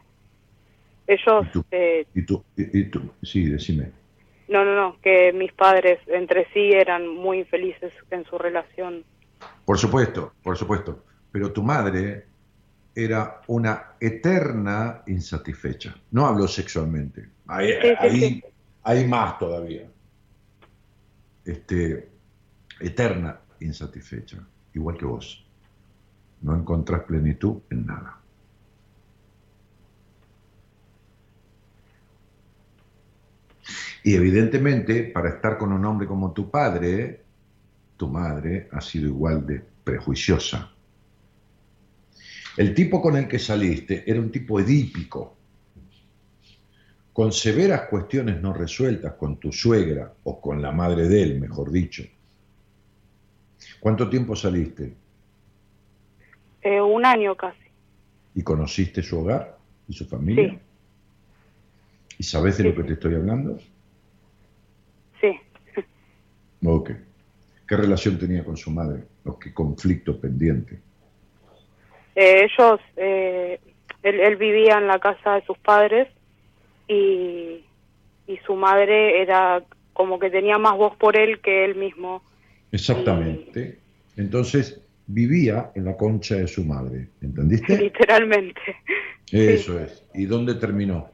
ellos... 1.06 1.46
Eh, 1.70 2.06
¿Y 2.14 2.22
tú, 2.26 2.44
y, 2.56 2.84
tú, 2.90 3.14
Sí, 3.22 3.46
decime. 3.46 4.01
No, 4.52 4.64
no, 4.64 4.74
no, 4.74 5.00
que 5.00 5.32
mis 5.32 5.52
padres 5.52 5.98
entre 6.06 6.46
sí 6.52 6.72
eran 6.72 7.08
muy 7.08 7.40
infelices 7.40 7.92
en 8.10 8.24
su 8.24 8.38
relación. 8.38 9.04
Por 9.64 9.78
supuesto, 9.78 10.34
por 10.42 10.56
supuesto. 10.56 11.04
Pero 11.30 11.52
tu 11.52 11.62
madre 11.62 12.26
era 12.94 13.40
una 13.46 13.94
eterna 13.98 15.02
insatisfecha. 15.06 15.94
No 16.10 16.26
hablo 16.26 16.46
sexualmente. 16.46 17.26
Ahí, 17.46 17.72
ahí 17.98 18.42
hay 18.82 19.06
más 19.06 19.38
todavía 19.38 19.86
este, 21.44 22.08
eterna 22.80 23.40
insatisfecha, 23.60 24.38
igual 24.74 24.96
que 24.96 25.04
vos. 25.04 25.44
No 26.42 26.56
encontrás 26.56 27.04
plenitud 27.04 27.58
en 27.70 27.86
nada. 27.86 28.18
Y 34.04 34.14
evidentemente, 34.14 35.04
para 35.04 35.30
estar 35.30 35.56
con 35.56 35.72
un 35.72 35.84
hombre 35.84 36.06
como 36.06 36.32
tu 36.32 36.50
padre, 36.50 37.22
tu 37.96 38.08
madre 38.08 38.68
ha 38.72 38.80
sido 38.80 39.06
igual 39.06 39.46
de 39.46 39.62
prejuiciosa. 39.84 40.72
El 42.56 42.74
tipo 42.74 43.00
con 43.00 43.16
el 43.16 43.28
que 43.28 43.38
saliste 43.38 44.04
era 44.06 44.20
un 44.20 44.30
tipo 44.30 44.60
edípico, 44.60 45.36
con 47.12 47.32
severas 47.32 47.88
cuestiones 47.88 48.40
no 48.40 48.52
resueltas 48.52 49.14
con 49.14 49.36
tu 49.38 49.52
suegra 49.52 50.12
o 50.24 50.40
con 50.40 50.60
la 50.60 50.72
madre 50.72 51.08
de 51.08 51.22
él, 51.22 51.40
mejor 51.40 51.70
dicho. 51.70 52.02
¿Cuánto 53.80 54.08
tiempo 54.08 54.34
saliste? 54.34 54.94
Eh, 56.62 56.80
un 56.80 57.04
año 57.04 57.36
casi. 57.36 57.58
¿Y 58.34 58.42
conociste 58.42 59.02
su 59.02 59.18
hogar 59.18 59.58
y 59.88 59.92
su 59.92 60.06
familia? 60.06 60.50
Sí. 60.50 60.58
¿Y 62.18 62.22
sabes 62.22 62.58
de 62.58 62.64
lo 62.64 62.74
que 62.74 62.84
te 62.84 62.92
estoy 62.94 63.14
hablando? 63.14 63.58
Ok. 66.64 66.90
¿Qué 67.66 67.76
relación 67.76 68.18
tenía 68.18 68.44
con 68.44 68.56
su 68.56 68.70
madre? 68.70 69.04
¿O 69.24 69.38
qué 69.38 69.52
conflicto 69.52 70.20
pendiente? 70.20 70.78
Eh, 72.14 72.44
ellos, 72.44 72.80
eh, 72.96 73.58
él 74.02 74.36
vivía 74.36 74.78
en 74.78 74.86
la 74.86 74.98
casa 74.98 75.34
de 75.36 75.44
sus 75.44 75.58
padres 75.58 76.08
y, 76.88 77.64
su 78.46 78.54
madre 78.56 79.20
era 79.20 79.62
como 79.92 80.18
que 80.18 80.30
tenía 80.30 80.56
más 80.56 80.74
voz 80.76 80.96
por 80.96 81.18
él 81.18 81.40
que 81.40 81.66
él 81.66 81.74
mismo. 81.74 82.22
Exactamente. 82.72 83.78
Entonces 84.16 84.80
vivía 85.06 85.70
en 85.74 85.84
la 85.84 85.96
concha 85.98 86.36
de 86.36 86.48
su 86.48 86.64
madre, 86.64 87.08
¿entendiste? 87.20 87.76
Literalmente. 87.82 88.60
Eso 89.30 89.78
es. 89.78 90.02
¿Y 90.14 90.24
dónde 90.24 90.54
terminó? 90.54 91.10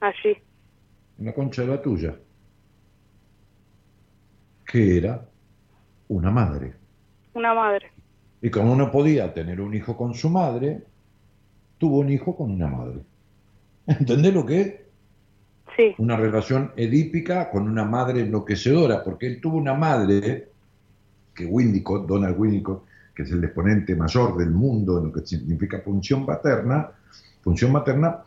Allí. 0.00 0.36
En 1.18 1.26
la 1.26 1.32
concha 1.32 1.62
de 1.62 1.68
la 1.68 1.80
tuya. 1.80 2.16
Que 4.76 4.98
era 4.98 5.26
una 6.08 6.30
madre. 6.30 6.74
Una 7.32 7.54
madre. 7.54 7.86
Y 8.42 8.50
como 8.50 8.76
no 8.76 8.90
podía 8.90 9.32
tener 9.32 9.58
un 9.58 9.72
hijo 9.72 9.96
con 9.96 10.12
su 10.12 10.28
madre, 10.28 10.82
tuvo 11.78 12.00
un 12.00 12.10
hijo 12.10 12.36
con 12.36 12.50
una 12.50 12.66
madre. 12.66 12.98
¿Entendés 13.86 14.34
lo 14.34 14.44
que 14.44 14.60
es? 14.60 14.74
Sí, 15.78 15.94
Una 15.96 16.18
relación 16.18 16.72
edípica 16.76 17.48
con 17.48 17.66
una 17.66 17.86
madre 17.86 18.20
enloquecedora, 18.20 19.02
porque 19.02 19.28
él 19.28 19.40
tuvo 19.40 19.56
una 19.56 19.72
madre 19.72 20.50
que 21.34 21.46
Winnicott, 21.46 22.06
Donald 22.06 22.38
Winnicott, 22.38 22.84
que 23.14 23.22
es 23.22 23.32
el 23.32 23.42
exponente 23.44 23.96
mayor 23.96 24.36
del 24.36 24.50
mundo 24.50 24.98
en 24.98 25.04
lo 25.04 25.12
que 25.14 25.26
significa 25.26 25.80
función 25.80 26.26
paterna, 26.26 26.90
función 27.40 27.72
materna, 27.72 28.24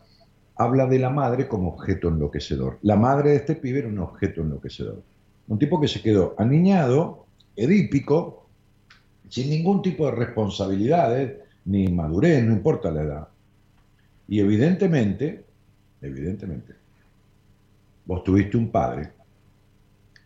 habla 0.56 0.86
de 0.86 0.98
la 0.98 1.10
madre 1.10 1.46
como 1.46 1.68
objeto 1.68 2.08
enloquecedor. 2.08 2.78
La 2.82 2.96
madre 2.96 3.30
de 3.30 3.36
este 3.36 3.54
pibe 3.54 3.78
era 3.78 3.88
un 3.88 4.00
objeto 4.00 4.40
enloquecedor. 4.40 5.00
Un 5.50 5.58
tipo 5.58 5.80
que 5.80 5.88
se 5.88 6.00
quedó 6.00 6.36
aniñado, 6.38 7.26
edípico, 7.56 8.46
sin 9.28 9.50
ningún 9.50 9.82
tipo 9.82 10.06
de 10.06 10.12
responsabilidades, 10.12 11.40
ni 11.64 11.88
madurez, 11.88 12.44
no 12.44 12.52
importa 12.52 12.92
la 12.92 13.02
edad. 13.02 13.28
Y 14.28 14.38
evidentemente, 14.38 15.44
evidentemente, 16.00 16.74
vos 18.04 18.22
tuviste 18.22 18.56
un 18.56 18.70
padre 18.70 19.10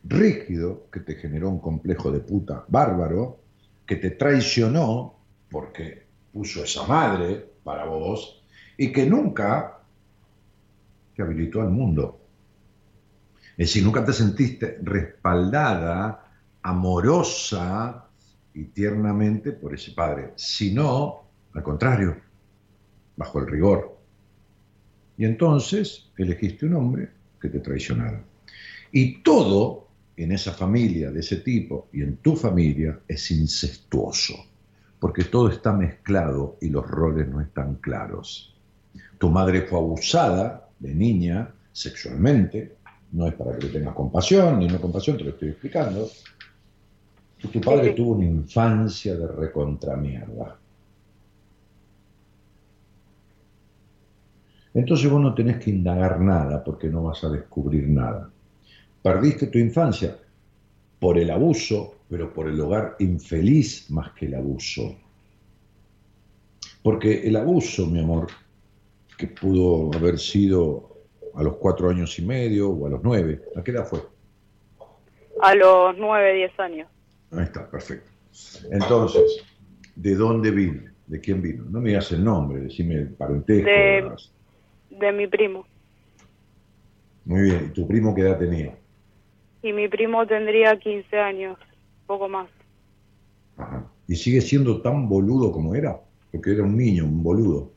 rígido 0.04 0.88
que 0.92 1.00
te 1.00 1.14
generó 1.14 1.48
un 1.48 1.58
complejo 1.58 2.12
de 2.12 2.20
puta 2.20 2.66
bárbaro, 2.68 3.38
que 3.86 3.96
te 3.96 4.10
traicionó 4.10 5.14
porque 5.50 6.04
puso 6.34 6.62
esa 6.62 6.86
madre 6.86 7.48
para 7.64 7.86
vos 7.86 8.44
y 8.76 8.92
que 8.92 9.06
nunca 9.06 9.78
te 11.16 11.22
habilitó 11.22 11.62
al 11.62 11.70
mundo. 11.70 12.20
Es 13.56 13.68
decir, 13.68 13.84
nunca 13.84 14.04
te 14.04 14.12
sentiste 14.12 14.78
respaldada, 14.82 16.32
amorosa 16.62 18.08
y 18.52 18.64
tiernamente 18.64 19.52
por 19.52 19.74
ese 19.74 19.92
padre, 19.92 20.32
sino, 20.36 21.28
al 21.52 21.62
contrario, 21.62 22.16
bajo 23.16 23.38
el 23.38 23.46
rigor. 23.46 23.98
Y 25.16 25.24
entonces 25.24 26.10
elegiste 26.16 26.66
un 26.66 26.74
hombre 26.74 27.10
que 27.40 27.48
te 27.48 27.60
traicionara. 27.60 28.24
Y 28.90 29.22
todo 29.22 29.88
en 30.16 30.32
esa 30.32 30.52
familia 30.52 31.10
de 31.10 31.20
ese 31.20 31.38
tipo 31.38 31.88
y 31.92 32.02
en 32.02 32.16
tu 32.18 32.36
familia 32.36 33.00
es 33.06 33.30
incestuoso, 33.30 34.34
porque 34.98 35.24
todo 35.24 35.48
está 35.48 35.72
mezclado 35.72 36.56
y 36.60 36.70
los 36.70 36.86
roles 36.88 37.28
no 37.28 37.40
están 37.40 37.76
claros. 37.76 38.56
Tu 39.18 39.28
madre 39.30 39.62
fue 39.62 39.78
abusada 39.78 40.68
de 40.78 40.94
niña 40.94 41.52
sexualmente, 41.72 42.76
no 43.14 43.28
es 43.28 43.34
para 43.34 43.56
que 43.56 43.66
le 43.66 43.72
tengas 43.72 43.94
compasión, 43.94 44.58
ni 44.58 44.66
no 44.66 44.80
compasión, 44.80 45.16
te 45.16 45.24
lo 45.24 45.30
estoy 45.30 45.50
explicando. 45.50 46.08
Y 47.42 47.48
tu 47.48 47.60
padre 47.60 47.90
tuvo 47.90 48.12
una 48.12 48.24
infancia 48.24 49.14
de 49.14 49.28
recontramierda. 49.28 50.58
Entonces 54.74 55.08
vos 55.08 55.20
no 55.20 55.32
tenés 55.32 55.58
que 55.62 55.70
indagar 55.70 56.20
nada 56.20 56.64
porque 56.64 56.88
no 56.88 57.04
vas 57.04 57.22
a 57.22 57.28
descubrir 57.28 57.88
nada. 57.88 58.28
Perdiste 59.00 59.46
tu 59.46 59.58
infancia 59.58 60.18
por 60.98 61.16
el 61.16 61.30
abuso, 61.30 61.94
pero 62.08 62.32
por 62.34 62.48
el 62.48 62.60
hogar 62.60 62.96
infeliz 62.98 63.88
más 63.90 64.10
que 64.12 64.26
el 64.26 64.34
abuso. 64.34 64.96
Porque 66.82 67.28
el 67.28 67.36
abuso, 67.36 67.86
mi 67.86 68.00
amor, 68.00 68.26
que 69.16 69.28
pudo 69.28 69.96
haber 69.96 70.18
sido 70.18 70.93
a 71.36 71.42
los 71.42 71.56
cuatro 71.56 71.88
años 71.90 72.18
y 72.18 72.22
medio 72.22 72.70
o 72.70 72.86
a 72.86 72.90
los 72.90 73.00
nueve, 73.02 73.42
¿a 73.56 73.62
qué 73.62 73.70
edad 73.72 73.86
fue? 73.86 74.00
a 75.40 75.54
los 75.54 75.96
nueve, 75.98 76.32
diez 76.34 76.58
años. 76.60 76.88
Ahí 77.32 77.42
está, 77.44 77.68
perfecto. 77.68 78.10
Entonces, 78.70 79.44
¿de 79.96 80.14
dónde 80.14 80.50
vino? 80.50 80.82
¿De 81.06 81.20
quién 81.20 81.42
vino? 81.42 81.64
No 81.64 81.80
me 81.80 81.88
digas 81.90 82.10
el 82.12 82.24
nombre, 82.24 82.60
decime 82.60 82.94
el 82.94 83.08
parentesco. 83.14 83.68
De- 83.68 84.16
De 84.90 85.12
mi 85.12 85.26
primo. 85.26 85.66
Muy 87.24 87.42
bien, 87.42 87.66
¿y 87.70 87.74
tu 87.74 87.86
primo 87.88 88.14
qué 88.14 88.22
edad 88.22 88.38
tenía? 88.38 88.78
Y 89.62 89.72
mi 89.72 89.88
primo 89.88 90.26
tendría 90.26 90.78
15 90.78 91.18
años, 91.18 91.58
poco 92.06 92.28
más. 92.28 92.48
Ajá. 93.56 93.90
¿Y 94.06 94.14
sigue 94.16 94.40
siendo 94.40 94.82
tan 94.82 95.08
boludo 95.08 95.50
como 95.50 95.74
era? 95.74 96.00
Porque 96.30 96.52
era 96.52 96.62
un 96.62 96.76
niño, 96.76 97.04
un 97.04 97.22
boludo. 97.22 97.73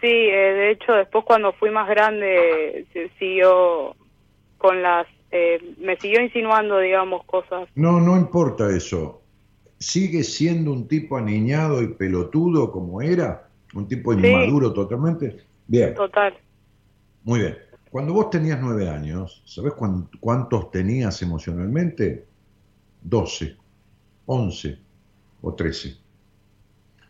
Sí, 0.00 0.06
eh, 0.06 0.54
de 0.54 0.70
hecho, 0.70 0.92
después 0.92 1.24
cuando 1.24 1.52
fui 1.54 1.70
más 1.70 1.88
grande, 1.88 2.86
se 2.92 3.10
siguió 3.18 3.96
con 4.58 4.82
las. 4.82 5.06
eh, 5.30 5.74
me 5.78 5.96
siguió 5.98 6.20
insinuando, 6.22 6.78
digamos, 6.78 7.24
cosas. 7.26 7.68
No, 7.74 8.00
no 8.00 8.16
importa 8.16 8.68
eso. 8.74 9.22
¿Sigue 9.78 10.24
siendo 10.24 10.72
un 10.72 10.88
tipo 10.88 11.16
aniñado 11.16 11.82
y 11.82 11.88
pelotudo 11.88 12.70
como 12.72 13.02
era? 13.02 13.48
¿Un 13.74 13.86
tipo 13.86 14.12
Sí. 14.14 14.20
inmaduro 14.20 14.72
totalmente? 14.72 15.44
Bien, 15.66 15.94
Total. 15.94 16.34
muy 17.24 17.40
bien. 17.40 17.58
Cuando 17.90 18.12
vos 18.14 18.30
tenías 18.30 18.58
nueve 18.60 18.88
años, 18.88 19.42
¿sabés 19.44 19.74
cuán- 19.74 20.08
cuántos 20.20 20.70
tenías 20.70 21.20
emocionalmente? 21.22 22.24
Doce, 23.02 23.56
once 24.26 24.78
o 25.42 25.54
trece. 25.54 25.96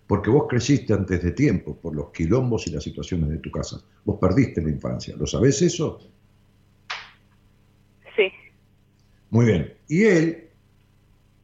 Porque 0.09 0.30
vos 0.30 0.47
creciste 0.48 0.94
antes 0.94 1.22
de 1.22 1.32
tiempo 1.32 1.76
por 1.76 1.94
los 1.94 2.10
quilombos 2.12 2.66
y 2.66 2.70
las 2.70 2.82
situaciones 2.82 3.28
de 3.28 3.39
tu 3.39 3.51
casa. 3.51 3.78
Vos 4.06 4.18
perdiste 4.18 4.62
la 4.62 4.70
infancia. 4.70 5.14
¿Lo 5.16 5.26
sabés 5.26 5.60
eso? 5.60 6.01
Sí, 8.16 8.32
Muy 9.28 9.44
bien. 9.44 9.74
Y 9.86 10.05
él, 10.05 10.48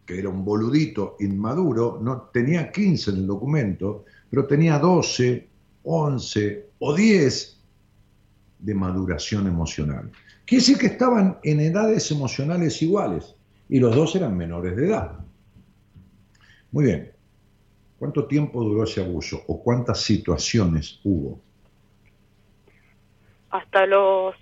que 0.07 0.19
era 0.19 0.31
un 0.31 0.47
boludito 0.47 1.17
inmaduro, 1.21 2.01
no 2.03 2.23
tenía 2.33 2.73
15 2.73 3.11
en 3.11 3.17
el 3.19 3.27
documento, 3.27 4.07
pero 4.31 4.47
tenía 4.47 4.79
12, 4.79 5.47
11 5.83 6.69
o 6.79 6.95
10 6.95 7.61
de 8.61 8.75
maduración 8.75 9.47
emocional. 9.47 10.11
Quiere 10.47 10.63
decir 10.63 10.79
que 10.79 10.87
estaban 10.87 11.39
en 11.43 11.61
edades 11.61 12.11
emocionales 12.11 12.81
iguales 12.81 13.37
y 13.69 13.79
los 13.79 13.95
dos 13.95 14.17
eran 14.17 14.35
menores 14.39 14.75
de 14.75 14.87
edad. 14.87 15.19
Muy 16.73 16.87
bien. 16.87 17.14
¿Cuánto 18.05 18.27
tiempo 18.27 18.63
duró 18.63 18.85
ese 18.85 19.01
abuso 19.01 19.43
o 19.47 19.63
cuántas 19.63 20.03
situaciones 20.03 21.01
hubo? 21.05 21.41
hasta 23.49 23.87
los 23.87 24.35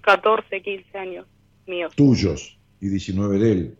14, 0.00 0.60
15 0.60 0.98
años 0.98 1.26
míos. 1.64 1.94
Tuyos 1.94 2.58
y 2.80 2.88
19 2.88 3.38
de 3.38 3.52
él. 3.52 3.78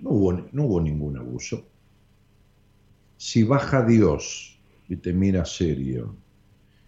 No 0.00 0.10
hubo, 0.12 0.32
no 0.50 0.64
hubo 0.64 0.80
ningún 0.80 1.18
abuso. 1.18 1.68
Si 3.18 3.42
baja 3.42 3.84
Dios 3.84 4.58
y 4.88 4.96
te 4.96 5.12
mira 5.12 5.44
serio 5.44 6.16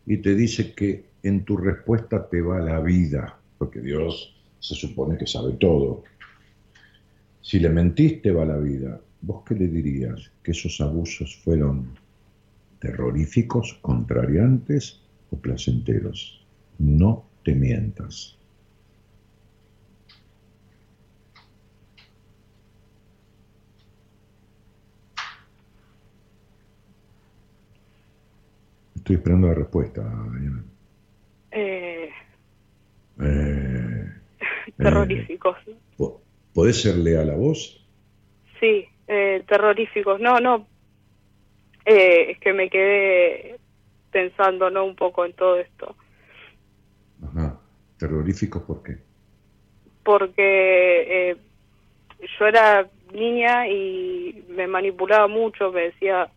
y 0.06 0.16
te 0.16 0.34
dice 0.34 0.74
que 0.74 1.10
en 1.22 1.44
tu 1.44 1.58
respuesta 1.58 2.26
te 2.30 2.40
va 2.40 2.58
la 2.58 2.80
vida, 2.80 3.38
porque 3.58 3.80
Dios 3.80 4.34
se 4.60 4.74
supone 4.74 5.18
que 5.18 5.26
sabe 5.26 5.52
todo. 5.54 6.04
Si 7.42 7.58
le 7.58 7.68
mentiste 7.68 8.32
va 8.32 8.46
la 8.46 8.56
vida, 8.56 8.98
¿vos 9.26 9.42
qué 9.46 9.54
le 9.54 9.68
dirías? 9.68 10.32
¿Que 10.42 10.50
esos 10.52 10.80
abusos 10.80 11.36
fueron 11.44 11.98
terroríficos, 12.80 13.74
contrariantes 13.82 15.00
o 15.30 15.36
placenteros? 15.40 16.46
No 16.78 17.24
te 17.44 17.54
mientas. 17.54 18.38
Estoy 28.96 29.16
esperando 29.16 29.48
la 29.48 29.54
respuesta, 29.54 30.02
Diana. 30.02 30.64
Eh, 31.50 32.08
Eh, 33.20 34.04
terroríficos. 34.78 35.56
¿po- 35.96 36.20
¿Podés 36.52 36.80
ser 36.82 36.96
leal 36.96 37.30
a 37.30 37.36
vos? 37.36 37.80
Sí, 38.60 38.84
eh, 39.06 39.42
terroríficos. 39.46 40.20
No, 40.20 40.40
no. 40.40 40.66
Eh, 41.84 42.32
es 42.32 42.38
que 42.38 42.52
me 42.52 42.70
quedé 42.70 43.58
pensando, 44.10 44.70
¿no? 44.70 44.84
Un 44.84 44.96
poco 44.96 45.24
en 45.24 45.32
todo 45.34 45.58
esto. 45.58 45.96
Ajá. 47.22 47.58
¿Terroríficos 47.98 48.62
por 48.62 48.82
qué? 48.82 48.96
Porque 50.02 51.30
eh, 51.30 51.36
yo 52.38 52.46
era 52.46 52.88
niña 53.12 53.68
y 53.68 54.44
me 54.48 54.66
manipulaba 54.66 55.28
mucho, 55.28 55.72
me 55.72 55.82
decía, 55.82 56.28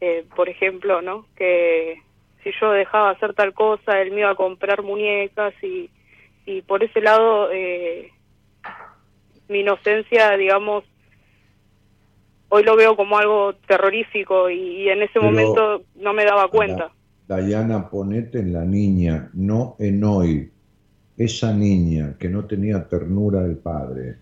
eh, 0.00 0.24
por 0.36 0.48
ejemplo, 0.48 1.02
¿no? 1.02 1.26
Que 1.36 2.00
si 2.42 2.50
yo 2.60 2.70
dejaba 2.70 3.10
hacer 3.10 3.34
tal 3.34 3.54
cosa, 3.54 4.00
él 4.00 4.12
me 4.12 4.20
iba 4.20 4.30
a 4.30 4.36
comprar 4.36 4.82
muñecas 4.82 5.54
y, 5.62 5.90
y 6.44 6.62
por 6.62 6.84
ese 6.84 7.00
lado 7.00 7.50
eh, 7.50 8.12
mi 9.48 9.60
inocencia, 9.60 10.36
digamos, 10.36 10.84
hoy 12.54 12.62
lo 12.62 12.76
veo 12.76 12.96
como 12.96 13.18
algo 13.18 13.54
terrorífico 13.66 14.48
y, 14.48 14.82
y 14.84 14.88
en 14.88 15.02
ese 15.02 15.14
Pero- 15.14 15.24
momento 15.26 15.82
no 15.96 16.12
me 16.12 16.24
daba 16.24 16.48
cuenta. 16.48 16.92
Dayana, 17.26 17.88
ponete 17.88 18.38
en 18.38 18.52
la 18.52 18.64
niña, 18.64 19.30
no 19.32 19.76
en 19.78 20.04
hoy. 20.04 20.50
Esa 21.16 21.52
niña 21.52 22.16
que 22.18 22.28
no 22.28 22.44
tenía 22.44 22.86
ternura 22.88 23.42
del 23.42 23.56
padre, 23.56 24.16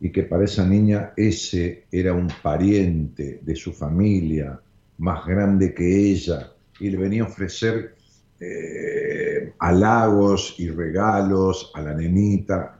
y 0.00 0.10
que 0.10 0.24
para 0.24 0.44
esa 0.44 0.66
niña 0.66 1.12
ese 1.16 1.86
era 1.90 2.12
un 2.12 2.28
pariente 2.42 3.38
de 3.40 3.56
su 3.56 3.72
familia 3.72 4.60
más 4.98 5.24
grande 5.26 5.72
que 5.72 6.10
ella 6.12 6.52
y 6.78 6.90
le 6.90 6.98
venía 6.98 7.22
a 7.22 7.26
ofrecer 7.26 7.94
eh, 8.40 9.52
halagos 9.58 10.56
y 10.58 10.68
regalos 10.68 11.70
a 11.74 11.80
la 11.80 11.94
nenita. 11.94 12.78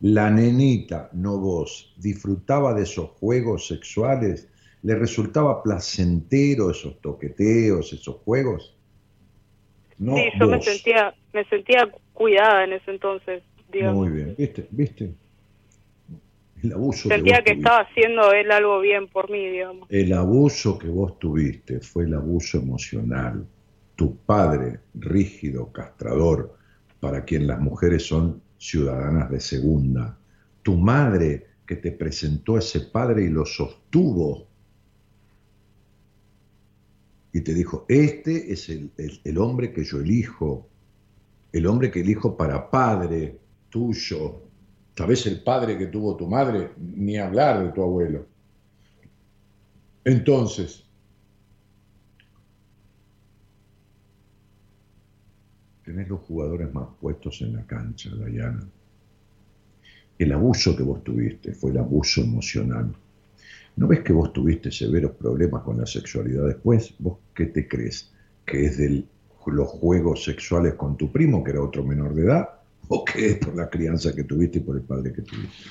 La 0.00 0.30
nenita, 0.30 1.10
no 1.12 1.38
vos, 1.38 1.94
disfrutaba 1.96 2.72
de 2.74 2.84
esos 2.84 3.10
juegos 3.18 3.66
sexuales, 3.66 4.48
le 4.82 4.94
resultaba 4.94 5.62
placentero 5.62 6.70
esos 6.70 7.00
toqueteos, 7.00 7.92
esos 7.92 8.16
juegos. 8.24 8.76
No 9.98 10.14
sí, 10.16 10.24
yo 10.38 10.46
me 10.46 10.62
sentía, 10.62 11.14
me 11.32 11.44
sentía 11.46 11.90
cuidada 12.12 12.64
en 12.64 12.74
ese 12.74 12.92
entonces. 12.92 13.42
Muy 13.92 14.10
bien, 14.10 14.34
viste, 14.38 14.66
viste. 14.70 15.12
El 16.62 16.72
abuso 16.72 17.08
Sentía 17.08 17.42
que, 17.42 17.52
estaba 17.52 17.80
haciendo 17.80 18.32
él 18.32 18.50
algo 18.50 18.80
bien 18.80 19.06
por 19.08 19.30
mí, 19.30 19.46
digamos. 19.46 19.88
El 19.90 20.12
abuso 20.12 20.78
que 20.78 20.88
vos 20.88 21.18
tuviste 21.18 21.80
fue 21.80 22.04
el 22.04 22.14
abuso 22.14 22.58
emocional. 22.58 23.46
Tu 23.94 24.16
padre, 24.16 24.80
rígido, 24.94 25.72
castrador, 25.72 26.56
para 26.98 27.24
quien 27.24 27.46
las 27.46 27.60
mujeres 27.60 28.04
son 28.04 28.40
ciudadanas 28.58 29.30
de 29.30 29.40
segunda. 29.40 30.18
Tu 30.62 30.76
madre, 30.76 31.46
que 31.66 31.76
te 31.76 31.92
presentó 31.92 32.56
a 32.56 32.58
ese 32.58 32.80
padre 32.80 33.24
y 33.24 33.28
lo 33.28 33.46
sostuvo. 33.46 34.46
Y 37.32 37.40
te 37.40 37.54
dijo, 37.54 37.84
este 37.88 38.52
es 38.52 38.68
el, 38.68 38.90
el 38.96 39.38
hombre 39.38 39.72
que 39.72 39.84
yo 39.84 40.00
elijo, 40.00 40.68
el 41.52 41.66
hombre 41.66 41.90
que 41.90 42.00
elijo 42.00 42.36
para 42.36 42.70
padre 42.70 43.38
tuyo, 43.70 44.48
vez 45.06 45.26
el 45.26 45.42
padre 45.42 45.78
que 45.78 45.86
tuvo 45.86 46.16
tu 46.16 46.26
madre, 46.26 46.72
ni 46.76 47.16
hablar 47.16 47.64
de 47.64 47.72
tu 47.72 47.82
abuelo. 47.82 48.26
Entonces, 50.04 50.87
tenés 55.88 56.06
los 56.06 56.20
jugadores 56.20 56.70
más 56.74 56.86
puestos 57.00 57.40
en 57.40 57.56
la 57.56 57.64
cancha, 57.64 58.10
Dayana. 58.14 58.62
El 60.18 60.32
abuso 60.32 60.76
que 60.76 60.82
vos 60.82 61.02
tuviste 61.02 61.54
fue 61.54 61.70
el 61.70 61.78
abuso 61.78 62.20
emocional. 62.20 62.94
¿No 63.76 63.86
ves 63.86 64.00
que 64.00 64.12
vos 64.12 64.30
tuviste 64.34 64.70
severos 64.70 65.12
problemas 65.12 65.62
con 65.62 65.78
la 65.78 65.86
sexualidad 65.86 66.46
después? 66.46 66.94
¿Vos 66.98 67.16
qué 67.34 67.46
te 67.46 67.66
crees? 67.66 68.12
¿Que 68.44 68.66
es 68.66 68.76
de 68.76 69.04
los 69.46 69.68
juegos 69.68 70.24
sexuales 70.24 70.74
con 70.74 70.98
tu 70.98 71.10
primo, 71.10 71.42
que 71.42 71.52
era 71.52 71.62
otro 71.62 71.82
menor 71.82 72.14
de 72.14 72.24
edad? 72.24 72.50
¿O 72.88 73.02
qué 73.02 73.30
es 73.30 73.36
por 73.38 73.56
la 73.56 73.70
crianza 73.70 74.14
que 74.14 74.24
tuviste 74.24 74.58
y 74.58 74.60
por 74.60 74.76
el 74.76 74.82
padre 74.82 75.14
que 75.14 75.22
tuviste? 75.22 75.70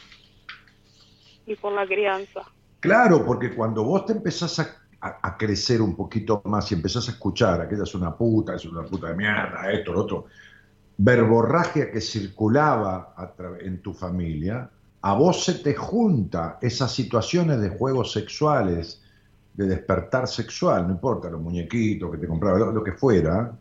Y 1.46 1.56
por 1.58 1.74
la 1.74 1.86
crianza. 1.86 2.42
Claro, 2.80 3.24
porque 3.24 3.54
cuando 3.54 3.84
vos 3.84 4.08
te 4.08 4.14
empezás 4.14 4.58
a, 4.58 4.82
crecer 5.38 5.82
un 5.82 5.96
poquito 5.96 6.42
más 6.46 6.72
y 6.72 6.76
empezás 6.76 7.08
a 7.08 7.12
escuchar, 7.12 7.62
aquella 7.62 7.84
es 7.84 7.96
una 7.96 8.16
puta, 8.16 8.56
es 8.56 8.66
una 8.66 8.84
puta 8.84 9.08
de 9.08 9.16
mierda, 9.16 9.72
esto, 9.72 9.94
lo 9.94 10.02
otro, 10.02 10.26
verborragia 10.98 11.92
que 11.92 12.02
circulaba 12.02 13.14
en 13.60 13.82
tu 13.82 13.94
familia, 13.94 14.70
a 15.02 15.14
vos 15.14 15.44
se 15.44 15.56
te 15.56 15.76
junta 15.76 16.58
esas 16.62 16.92
situaciones 16.92 17.62
de 17.62 17.70
juegos 17.70 18.12
sexuales, 18.12 19.02
de 19.54 19.68
despertar 19.68 20.28
sexual, 20.28 20.88
no 20.88 20.94
importa, 20.94 21.30
los 21.30 21.42
muñequitos 21.42 22.12
que 22.12 22.18
te 22.18 22.28
compraba, 22.28 22.72
lo 22.72 22.84
que 22.84 22.94
fuera, 22.94 23.58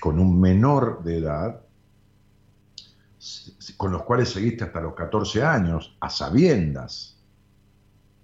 con 0.00 0.18
un 0.18 0.40
menor 0.40 1.02
de 1.02 1.18
edad, 1.18 1.60
con 3.76 3.92
los 3.92 4.02
cuales 4.04 4.30
seguiste 4.30 4.64
hasta 4.64 4.80
los 4.80 4.94
14 4.94 5.42
años, 5.42 5.96
a 6.00 6.08
sabiendas. 6.08 7.18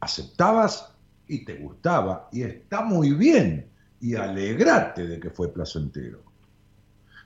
Aceptabas 0.01 0.96
y 1.29 1.45
te 1.45 1.57
gustaba, 1.57 2.29
y 2.33 2.43
está 2.43 2.83
muy 2.83 3.13
bien, 3.13 3.67
y 4.01 4.15
alegrate 4.15 5.07
de 5.07 5.19
que 5.19 5.31
fue 5.31 5.53
placentero. 5.53 6.23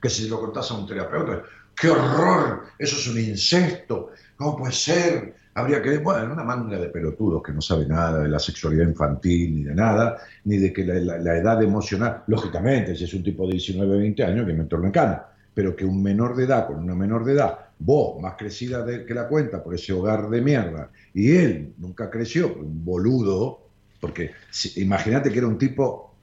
Que 0.00 0.08
si 0.08 0.28
lo 0.28 0.40
contás 0.40 0.70
a 0.70 0.74
un 0.74 0.86
terapeuta, 0.86 1.42
¡qué 1.74 1.88
horror! 1.88 2.64
Eso 2.78 2.96
es 2.96 3.08
un 3.08 3.18
incesto, 3.18 4.10
¿cómo 4.36 4.56
puede 4.56 4.72
ser? 4.72 5.34
Habría 5.54 5.82
que, 5.82 5.98
bueno, 5.98 6.32
una 6.32 6.44
manga 6.44 6.78
de 6.78 6.88
pelotudos 6.88 7.42
que 7.42 7.52
no 7.52 7.60
sabe 7.60 7.86
nada 7.86 8.22
de 8.22 8.28
la 8.28 8.38
sexualidad 8.38 8.86
infantil, 8.86 9.56
ni 9.56 9.64
de 9.64 9.74
nada, 9.74 10.18
ni 10.44 10.56
de 10.56 10.72
que 10.72 10.84
la, 10.84 11.36
edad 11.36 11.62
emocional, 11.62 12.22
lógicamente, 12.28 12.94
si 12.94 13.04
es 13.04 13.14
un 13.14 13.22
tipo 13.22 13.46
de 13.46 13.52
19, 13.52 13.98
20 13.98 14.24
años, 14.24 14.46
que 14.46 14.52
me 14.52 14.62
entorna 14.62 14.86
en 14.86 14.92
cana 14.92 15.26
pero 15.52 15.74
que 15.74 15.84
un 15.84 16.02
menor 16.02 16.36
de 16.36 16.44
edad 16.44 16.66
con 16.66 16.78
una 16.78 16.94
menor 16.94 17.24
de 17.24 17.32
edad, 17.32 17.58
vos 17.78 18.20
más 18.20 18.34
crecida 18.36 18.86
que 18.86 19.14
la 19.14 19.28
cuenta 19.28 19.62
por 19.62 19.74
ese 19.74 19.92
hogar 19.92 20.30
de 20.30 20.40
mierda, 20.40 20.90
y 21.12 21.36
él 21.36 21.74
nunca 21.78 22.08
creció, 22.08 22.54
un 22.54 22.84
boludo, 22.84 23.69
porque 24.00 24.32
imagínate 24.76 25.30
que 25.30 25.38
era 25.38 25.46
un 25.46 25.58
tipo 25.58 26.14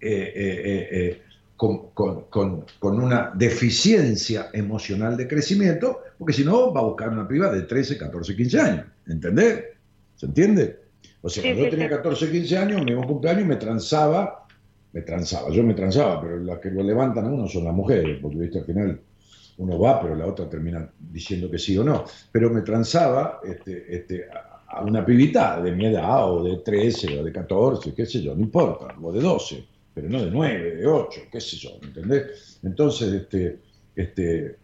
eh, 0.00 0.32
eh, 0.34 0.88
eh, 0.90 1.22
con, 1.56 1.90
con, 1.90 2.64
una 2.80 3.32
deficiencia 3.34 4.50
emocional 4.52 5.16
de 5.16 5.26
crecimiento, 5.26 6.02
porque 6.16 6.32
si 6.32 6.44
no 6.44 6.72
va 6.72 6.80
a 6.80 6.84
buscar 6.84 7.08
una 7.10 7.26
piba 7.26 7.50
de 7.50 7.62
13, 7.62 7.98
14, 7.98 8.36
15 8.36 8.60
años, 8.60 8.86
¿entendés? 9.08 9.64
¿Se 10.16 10.26
entiende? 10.26 10.78
O 11.20 11.28
sea, 11.28 11.42
cuando 11.42 11.64
yo 11.64 11.70
tenía 11.70 11.88
14, 11.88 12.30
15 12.30 12.58
años, 12.58 12.84
mi 12.84 12.94
cumpleaños 12.94 13.46
me 13.46 13.56
transaba 13.56 14.46
me 14.92 15.02
transaba, 15.02 15.50
yo 15.50 15.62
me 15.62 15.74
transaba, 15.74 16.20
pero 16.20 16.38
las 16.38 16.58
que 16.58 16.70
lo 16.70 16.82
levantan 16.82 17.26
a 17.26 17.28
uno 17.28 17.46
son 17.46 17.64
las 17.64 17.74
mujeres, 17.74 18.18
porque 18.22 18.38
viste 18.38 18.58
al 18.58 18.64
final 18.64 19.00
uno 19.58 19.78
va, 19.78 20.00
pero 20.00 20.14
la 20.14 20.26
otra 20.26 20.48
termina 20.48 20.88
diciendo 20.98 21.50
que 21.50 21.58
sí 21.58 21.76
o 21.76 21.84
no. 21.84 22.04
Pero 22.32 22.50
me 22.50 22.62
transaba 22.62 23.40
este, 23.44 23.84
este, 23.94 24.26
a 24.68 24.84
una 24.84 25.04
pibita 25.04 25.60
de 25.60 25.72
mi 25.72 25.86
edad, 25.86 26.30
o 26.30 26.42
de 26.42 26.58
13, 26.58 27.18
o 27.20 27.24
de 27.24 27.32
14, 27.32 27.94
qué 27.94 28.06
sé 28.06 28.22
yo, 28.22 28.34
no 28.34 28.42
importa, 28.42 28.94
o 29.00 29.12
de 29.12 29.20
12, 29.20 29.64
pero 29.94 30.08
no 30.08 30.22
de 30.22 30.30
9, 30.30 30.76
de 30.76 30.86
8, 30.86 31.20
qué 31.32 31.40
sé 31.40 31.56
yo, 31.56 31.70
¿entendés? 31.82 32.58
Entonces, 32.62 33.12
este, 33.12 33.58
este, 33.96 34.56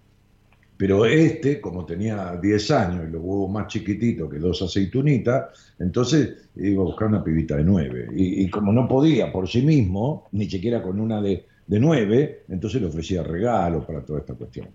pero 0.77 1.07
este, 1.07 1.61
como 1.61 1.87
tenía 1.87 2.37
10 2.37 2.71
años 2.73 3.09
y 3.09 3.13
los 3.13 3.23
huevos 3.23 3.51
más 3.51 3.69
chiquititos 3.69 4.31
que 4.31 4.39
dos 4.39 4.61
aceitunitas, 4.61 5.73
entonces 5.79 6.49
iba 6.57 6.83
a 6.83 6.87
buscar 6.87 7.09
una 7.09 7.23
pibita 7.23 7.57
de 7.57 7.65
9. 7.65 8.09
Y, 8.15 8.51
como 8.51 8.73
no 8.73 8.89
podía 8.89 9.33
por 9.33 9.49
sí 9.49 9.63
mismo, 9.63 10.29
ni 10.33 10.51
siquiera 10.51 10.83
con 10.83 11.01
una 11.01 11.23
de, 11.23 11.47
de 11.67 11.81
9, 11.81 12.45
entonces 12.49 12.81
le 12.81 12.89
ofrecía 12.89 13.23
regalos 13.23 13.85
para 13.85 14.05
toda 14.05 14.21
esta 14.21 14.35
cuestión. 14.35 14.69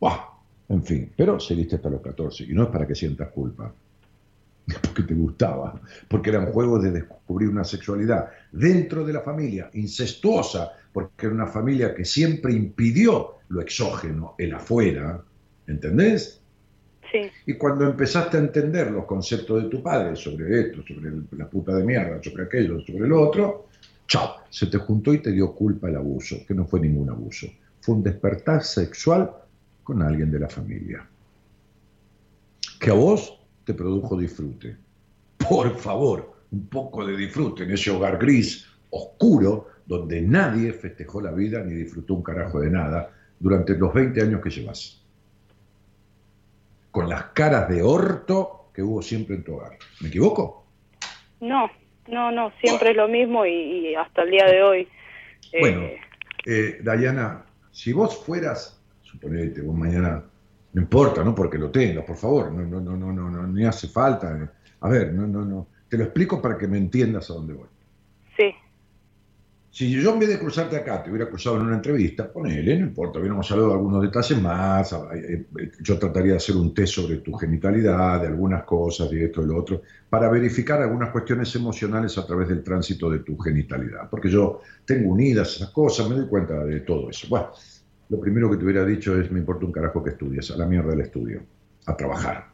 ¡Buah! 0.00 0.34
En 0.68 0.82
fin, 0.82 1.12
pero 1.14 1.38
seguiste 1.38 1.76
hasta 1.76 1.90
los 1.90 2.00
14. 2.00 2.44
Y 2.44 2.54
no 2.54 2.64
es 2.64 2.68
para 2.70 2.86
que 2.86 2.94
sientas 2.94 3.28
culpa, 3.28 3.74
porque 4.82 5.02
te 5.02 5.14
gustaba, 5.14 5.80
porque 6.08 6.30
eran 6.30 6.46
juegos 6.46 6.82
de 6.82 6.90
descubrir 6.92 7.48
una 7.48 7.64
sexualidad 7.64 8.30
dentro 8.52 9.04
de 9.04 9.12
la 9.12 9.20
familia, 9.20 9.70
incestuosa, 9.74 10.72
porque 10.92 11.26
era 11.26 11.34
una 11.34 11.46
familia 11.46 11.94
que 11.94 12.04
siempre 12.04 12.52
impidió 12.52 13.34
lo 13.48 13.60
exógeno, 13.60 14.34
el 14.38 14.54
afuera, 14.54 15.22
¿entendés? 15.66 16.40
Sí. 17.12 17.30
Y 17.46 17.54
cuando 17.54 17.84
empezaste 17.84 18.38
a 18.38 18.40
entender 18.40 18.90
los 18.90 19.04
conceptos 19.04 19.62
de 19.62 19.68
tu 19.68 19.82
padre 19.82 20.16
sobre 20.16 20.60
esto, 20.60 20.82
sobre 20.86 21.12
la 21.32 21.48
puta 21.48 21.74
de 21.74 21.84
mierda, 21.84 22.22
sobre 22.22 22.44
aquello, 22.44 22.80
sobre 22.80 23.06
lo 23.06 23.28
otro, 23.28 23.68
chao, 24.08 24.36
se 24.48 24.66
te 24.66 24.78
juntó 24.78 25.12
y 25.12 25.18
te 25.18 25.30
dio 25.30 25.52
culpa 25.54 25.88
el 25.88 25.96
abuso, 25.96 26.36
que 26.46 26.54
no 26.54 26.64
fue 26.64 26.80
ningún 26.80 27.10
abuso, 27.10 27.46
fue 27.80 27.96
un 27.96 28.02
despertar 28.02 28.64
sexual 28.64 29.30
con 29.82 30.02
alguien 30.02 30.30
de 30.30 30.40
la 30.40 30.48
familia, 30.48 31.06
que 32.80 32.90
a 32.90 32.94
vos 32.94 33.43
te 33.64 33.74
produjo 33.74 34.16
disfrute. 34.16 34.76
Por 35.48 35.76
favor, 35.76 36.34
un 36.52 36.66
poco 36.68 37.04
de 37.04 37.16
disfrute 37.16 37.64
en 37.64 37.72
ese 37.72 37.90
hogar 37.90 38.18
gris, 38.18 38.66
oscuro, 38.90 39.68
donde 39.86 40.22
nadie 40.22 40.72
festejó 40.72 41.20
la 41.20 41.32
vida 41.32 41.62
ni 41.62 41.74
disfrutó 41.74 42.14
un 42.14 42.22
carajo 42.22 42.60
de 42.60 42.70
nada 42.70 43.10
durante 43.38 43.76
los 43.76 43.92
20 43.92 44.22
años 44.22 44.40
que 44.42 44.50
llevas. 44.50 45.02
Con 46.90 47.08
las 47.08 47.24
caras 47.34 47.68
de 47.68 47.82
orto 47.82 48.70
que 48.72 48.82
hubo 48.82 49.02
siempre 49.02 49.36
en 49.36 49.44
tu 49.44 49.54
hogar. 49.54 49.78
¿Me 50.00 50.08
equivoco? 50.08 50.64
No, 51.40 51.70
no, 52.08 52.30
no, 52.30 52.52
siempre 52.60 52.90
es 52.90 52.96
lo 52.96 53.08
mismo 53.08 53.44
y, 53.44 53.94
hasta 53.94 54.22
el 54.22 54.30
día 54.30 54.46
de 54.46 54.62
hoy. 54.62 54.88
Eh, 55.52 55.60
bueno, 55.60 55.82
eh, 56.46 56.78
Dayana, 56.82 57.44
si 57.70 57.92
vos 57.92 58.24
fueras, 58.24 58.80
suponete, 59.02 59.60
vos 59.60 59.76
mañana, 59.76 60.24
no 60.74 60.82
importa, 60.82 61.22
¿no? 61.22 61.34
Porque 61.34 61.56
lo 61.56 61.70
tengas, 61.70 62.04
por 62.04 62.16
favor, 62.16 62.52
no, 62.52 62.62
no, 62.62 62.80
no, 62.80 62.96
no, 62.96 63.12
no, 63.12 63.30
no, 63.30 63.46
ni 63.46 63.64
hace 63.64 63.88
falta. 63.88 64.52
A 64.80 64.88
ver, 64.88 65.12
no, 65.12 65.26
no, 65.26 65.44
no, 65.44 65.68
te 65.88 65.96
lo 65.96 66.04
explico 66.04 66.42
para 66.42 66.58
que 66.58 66.66
me 66.66 66.78
entiendas 66.78 67.30
a 67.30 67.34
dónde 67.34 67.54
voy. 67.54 67.68
Sí. 68.36 68.52
Si 69.70 69.90
yo 69.90 70.12
en 70.12 70.18
vez 70.18 70.28
de 70.28 70.38
cruzarte 70.38 70.76
acá 70.76 71.02
te 71.02 71.10
hubiera 71.10 71.28
cruzado 71.28 71.56
en 71.56 71.62
una 71.62 71.76
entrevista, 71.76 72.32
ponele, 72.32 72.76
no 72.76 72.86
importa, 72.86 73.20
hubiéramos 73.20 73.48
hablado 73.52 73.70
de 73.70 73.74
algunos 73.74 74.02
detalles 74.02 74.40
más, 74.40 74.92
eh, 74.92 75.46
eh, 75.58 75.70
yo 75.80 75.98
trataría 75.98 76.32
de 76.32 76.36
hacer 76.38 76.56
un 76.56 76.74
test 76.74 76.94
sobre 76.94 77.18
tu 77.18 77.32
genitalidad, 77.34 78.20
de 78.20 78.26
algunas 78.26 78.64
cosas, 78.64 79.10
de 79.10 79.24
esto 79.26 79.42
y 79.42 79.46
lo 79.46 79.56
otro, 79.56 79.82
para 80.10 80.28
verificar 80.28 80.82
algunas 80.82 81.10
cuestiones 81.10 81.54
emocionales 81.54 82.18
a 82.18 82.26
través 82.26 82.48
del 82.48 82.64
tránsito 82.64 83.08
de 83.10 83.20
tu 83.20 83.36
genitalidad, 83.38 84.10
porque 84.10 84.28
yo 84.28 84.60
tengo 84.84 85.10
unidas 85.10 85.54
esas 85.56 85.70
cosas, 85.70 86.08
me 86.08 86.16
doy 86.16 86.26
cuenta 86.26 86.64
de 86.64 86.80
todo 86.80 87.10
eso. 87.10 87.26
Bueno, 87.28 87.50
lo 88.08 88.20
primero 88.20 88.50
que 88.50 88.56
te 88.56 88.64
hubiera 88.64 88.84
dicho 88.84 89.18
es, 89.18 89.30
me 89.30 89.38
importa 89.38 89.66
un 89.66 89.72
carajo 89.72 90.02
que 90.02 90.10
estudies, 90.10 90.50
a 90.50 90.56
la 90.56 90.66
mierda 90.66 90.90
del 90.90 91.00
estudio, 91.00 91.42
a 91.86 91.96
trabajar. 91.96 92.46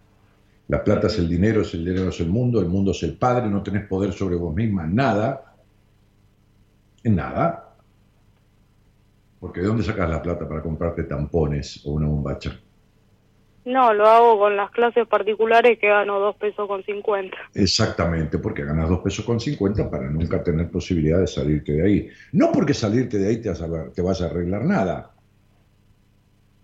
La 0.68 0.84
plata 0.84 1.08
es 1.08 1.18
el 1.18 1.28
dinero, 1.28 1.62
es 1.62 1.74
el 1.74 1.84
dinero 1.84 2.10
es 2.10 2.20
el 2.20 2.28
mundo, 2.28 2.60
el 2.60 2.68
mundo 2.68 2.92
es 2.92 3.02
el 3.02 3.16
padre, 3.16 3.48
no 3.48 3.62
tenés 3.62 3.86
poder 3.86 4.12
sobre 4.12 4.36
vos 4.36 4.54
misma, 4.54 4.86
nada. 4.86 5.56
En 7.02 7.16
nada. 7.16 7.74
Porque 9.40 9.60
¿de 9.60 9.66
dónde 9.66 9.82
sacas 9.82 10.08
la 10.08 10.22
plata 10.22 10.48
para 10.48 10.62
comprarte 10.62 11.04
tampones 11.04 11.84
o 11.84 11.92
una 11.92 12.06
bombacha? 12.06 12.60
No, 13.64 13.92
lo 13.92 14.06
hago 14.06 14.38
con 14.38 14.56
las 14.56 14.70
clases 14.70 15.06
particulares 15.06 15.78
que 15.78 15.88
gano 15.88 16.18
dos 16.18 16.36
pesos 16.36 16.66
con 16.66 16.82
50. 16.82 17.36
Exactamente, 17.54 18.38
porque 18.38 18.64
ganas 18.64 18.88
dos 18.88 19.00
pesos 19.00 19.24
con 19.24 19.38
50 19.38 19.90
para 19.90 20.08
nunca 20.08 20.42
tener 20.42 20.70
posibilidad 20.70 21.18
de 21.18 21.26
salirte 21.26 21.72
de 21.72 21.82
ahí. 21.82 22.08
No 22.32 22.52
porque 22.52 22.74
salirte 22.74 23.18
de 23.18 23.28
ahí 23.28 23.42
te 23.42 23.48
vas 23.48 23.60
a, 23.62 23.90
te 23.92 24.02
vas 24.02 24.22
a 24.22 24.26
arreglar 24.26 24.64
nada. 24.64 25.10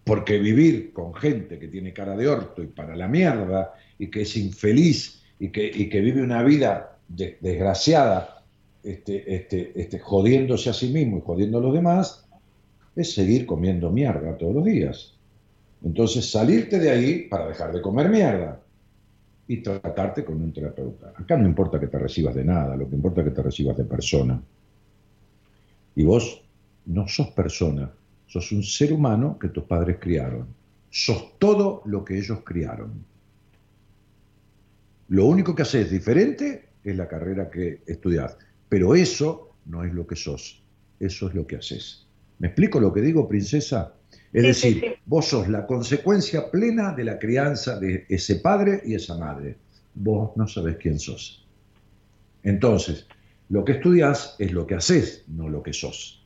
Porque 0.06 0.38
vivir 0.38 0.92
con 0.92 1.12
gente 1.14 1.58
que 1.58 1.66
tiene 1.66 1.92
cara 1.92 2.16
de 2.16 2.28
orto 2.28 2.62
y 2.62 2.68
para 2.68 2.94
la 2.94 3.08
mierda 3.08 3.74
y 3.98 4.06
que 4.06 4.22
es 4.22 4.36
infeliz 4.36 5.20
y 5.40 5.48
que, 5.50 6.00
vive 6.00 6.22
una 6.22 6.44
vida 6.44 6.98
de- 7.08 7.38
desgraciada, 7.40 8.44
este, 8.84 9.34
este, 9.34 9.72
este, 9.74 9.98
jodiéndose 9.98 10.70
a 10.70 10.74
sí 10.74 10.92
mismo 10.92 11.18
y 11.18 11.22
jodiendo 11.22 11.58
a 11.58 11.60
los 11.60 11.74
demás, 11.74 12.24
es 12.94 13.14
seguir 13.14 13.46
comiendo 13.46 13.90
mierda 13.90 14.38
todos 14.38 14.54
los 14.54 14.64
días. 14.64 15.14
Entonces, 15.84 16.30
salirte 16.30 16.78
de 16.78 16.90
ahí 16.90 17.22
para 17.28 17.48
dejar 17.48 17.72
de 17.72 17.82
comer 17.82 18.08
mierda 18.08 18.60
y 19.48 19.56
tratarte 19.56 20.24
con 20.24 20.40
un 20.40 20.52
terapeuta. 20.52 21.14
Acá 21.16 21.36
no 21.36 21.46
importa 21.48 21.80
que 21.80 21.88
te 21.88 21.98
recibas 21.98 22.36
de 22.36 22.44
nada, 22.44 22.76
lo 22.76 22.88
que 22.88 22.94
importa 22.94 23.22
es 23.22 23.28
que 23.28 23.34
te 23.34 23.42
recibas 23.42 23.76
de 23.76 23.84
persona. 23.84 24.40
Y 25.96 26.04
vos 26.04 26.42
no 26.86 27.08
sos 27.08 27.30
persona, 27.32 27.90
sos 28.26 28.52
un 28.52 28.62
ser 28.62 28.92
humano 28.92 29.38
que 29.38 29.48
tus 29.48 29.64
padres 29.64 29.96
criaron. 30.00 30.46
Sos 30.90 31.38
todo 31.38 31.82
lo 31.86 32.04
que 32.04 32.18
ellos 32.18 32.40
criaron. 32.44 33.04
Lo 35.08 35.26
único 35.26 35.54
que 35.54 35.62
haces 35.62 35.90
diferente 35.90 36.68
es 36.82 36.96
la 36.96 37.08
carrera 37.08 37.50
que 37.50 37.80
estudiás. 37.86 38.36
Pero 38.68 38.94
eso 38.94 39.54
no 39.66 39.84
es 39.84 39.92
lo 39.92 40.06
que 40.06 40.16
sos, 40.16 40.62
eso 40.98 41.28
es 41.28 41.34
lo 41.34 41.46
que 41.46 41.56
haces. 41.56 42.06
¿Me 42.38 42.48
explico 42.48 42.80
lo 42.80 42.92
que 42.92 43.00
digo, 43.00 43.28
princesa? 43.28 43.92
Es 44.32 44.42
Sí, 44.42 44.46
decir, 44.48 44.74
sí, 44.74 44.80
sí. 44.80 44.94
vos 45.06 45.26
sos 45.26 45.48
la 45.48 45.66
consecuencia 45.66 46.50
plena 46.50 46.92
de 46.92 47.04
la 47.04 47.18
crianza 47.18 47.78
de 47.78 48.04
ese 48.08 48.36
padre 48.36 48.82
y 48.84 48.94
esa 48.94 49.16
madre. 49.16 49.56
Vos 49.94 50.36
no 50.36 50.46
sabés 50.46 50.76
quién 50.76 50.98
sos. 50.98 51.46
Entonces, 52.42 53.06
lo 53.48 53.64
que 53.64 53.72
estudias 53.72 54.34
es 54.38 54.52
lo 54.52 54.66
que 54.66 54.74
haces, 54.74 55.24
no 55.28 55.48
lo 55.48 55.62
que 55.62 55.72
sos. 55.72 56.25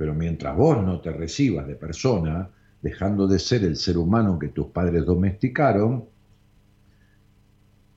Pero 0.00 0.14
mientras 0.14 0.56
vos 0.56 0.82
no 0.82 0.98
te 1.02 1.12
recibas 1.12 1.66
de 1.66 1.74
persona, 1.74 2.48
dejando 2.80 3.28
de 3.28 3.38
ser 3.38 3.64
el 3.64 3.76
ser 3.76 3.98
humano 3.98 4.38
que 4.38 4.48
tus 4.48 4.68
padres 4.68 5.04
domesticaron, 5.04 6.06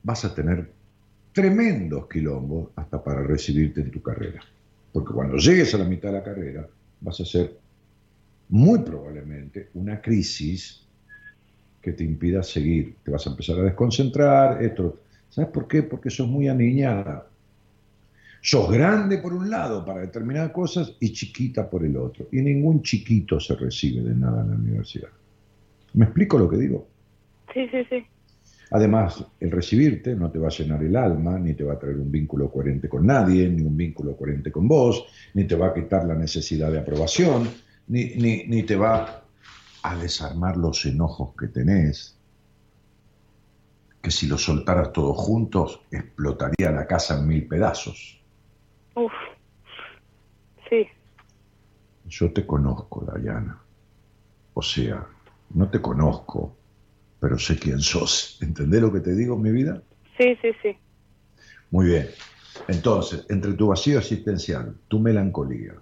vas 0.04 0.26
a 0.26 0.36
tener 0.36 0.70
tremendos 1.32 2.10
quilombos 2.10 2.72
hasta 2.76 3.02
para 3.02 3.24
recibirte 3.24 3.80
en 3.80 3.90
tu 3.90 4.02
carrera. 4.02 4.42
Porque 4.92 5.14
cuando 5.14 5.38
llegues 5.38 5.74
a 5.76 5.78
la 5.78 5.86
mitad 5.86 6.10
de 6.10 6.18
la 6.18 6.24
carrera, 6.26 6.68
vas 7.00 7.22
a 7.22 7.26
ser 7.26 7.58
muy 8.50 8.80
probablemente 8.80 9.70
una 9.74 10.02
crisis 10.02 10.86
que 11.82 11.94
te 11.94 12.04
impida 12.04 12.44
seguir. 12.44 12.98
Te 13.02 13.12
vas 13.12 13.26
a 13.28 13.30
empezar 13.30 13.60
a 13.60 13.64
desconcentrar. 13.64 14.62
Esto. 14.62 15.00
¿Sabes 15.30 15.52
por 15.52 15.70
qué? 15.70 15.84
Porque 15.84 16.10
sos 16.10 16.28
muy 16.28 16.50
aniñada. 16.50 17.30
Sos 18.46 18.70
grande 18.70 19.20
por 19.20 19.34
un 19.34 19.50
lado 19.50 19.86
para 19.86 20.02
determinadas 20.02 20.52
cosas 20.52 20.98
y 21.00 21.14
chiquita 21.14 21.70
por 21.70 21.86
el 21.86 21.96
otro. 21.96 22.28
Y 22.30 22.42
ningún 22.42 22.82
chiquito 22.82 23.40
se 23.40 23.56
recibe 23.56 24.02
de 24.02 24.14
nada 24.14 24.42
en 24.42 24.50
la 24.50 24.56
universidad. 24.58 25.08
¿Me 25.94 26.04
explico 26.04 26.38
lo 26.38 26.50
que 26.50 26.58
digo? 26.58 26.86
Sí, 27.54 27.70
sí, 27.72 27.86
sí. 27.90 28.06
Además, 28.72 29.26
el 29.40 29.50
recibirte 29.50 30.14
no 30.14 30.30
te 30.30 30.40
va 30.40 30.48
a 30.48 30.52
llenar 30.52 30.84
el 30.84 30.94
alma, 30.98 31.40
ni 31.40 31.54
te 31.54 31.64
va 31.64 31.76
a 31.76 31.80
traer 31.80 31.96
un 31.96 32.12
vínculo 32.12 32.52
coherente 32.52 32.90
con 32.90 33.06
nadie, 33.06 33.48
ni 33.48 33.62
un 33.62 33.78
vínculo 33.78 34.18
coherente 34.18 34.52
con 34.52 34.68
vos, 34.68 35.06
ni 35.36 35.46
te 35.46 35.56
va 35.56 35.68
a 35.68 35.74
quitar 35.74 36.04
la 36.04 36.16
necesidad 36.16 36.70
de 36.70 36.80
aprobación, 36.80 37.48
ni, 37.88 38.16
ni, 38.16 38.44
ni 38.46 38.64
te 38.64 38.76
va 38.76 39.24
a 39.84 39.96
desarmar 39.96 40.58
los 40.58 40.86
enojos 40.86 41.34
que 41.40 41.48
tenés, 41.48 42.18
que 44.02 44.12
si 44.12 44.28
los 44.28 44.44
soltaras 44.44 44.92
todos 44.92 45.16
juntos 45.16 45.80
explotaría 45.92 46.72
la 46.72 46.86
casa 46.86 47.18
en 47.18 47.26
mil 47.26 47.48
pedazos. 47.48 48.23
Uf. 48.96 49.12
Sí, 50.70 50.88
Yo 52.06 52.32
te 52.32 52.46
conozco, 52.46 53.04
Dayana. 53.06 53.62
O 54.54 54.62
sea, 54.62 55.08
no 55.54 55.70
te 55.70 55.82
conozco, 55.82 56.58
pero 57.20 57.38
sé 57.40 57.58
quién 57.58 57.80
sos. 57.80 58.38
¿Entendés 58.42 58.82
lo 58.82 58.92
que 58.92 59.00
te 59.00 59.16
digo, 59.16 59.38
mi 59.38 59.52
vida? 59.52 59.82
sí, 60.18 60.38
sí, 60.42 60.52
sí. 60.62 60.78
Muy 61.72 61.88
bien. 61.88 62.10
Entonces, 62.68 63.26
entre 63.30 63.54
tu 63.54 63.68
vacío 63.68 63.98
existencial, 64.00 64.76
tu 64.88 65.00
melancolía, 65.00 65.74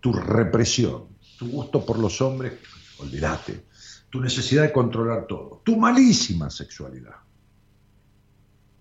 tu 0.00 0.12
represión, 0.12 1.08
tu 1.38 1.50
gusto 1.50 1.84
por 1.84 1.98
los 1.98 2.20
hombres, 2.22 2.54
olvídate, 2.98 3.66
tu 4.08 4.20
necesidad 4.20 4.62
de 4.62 4.72
controlar 4.72 5.26
todo, 5.26 5.60
tu 5.64 5.76
malísima 5.76 6.48
sexualidad, 6.48 7.16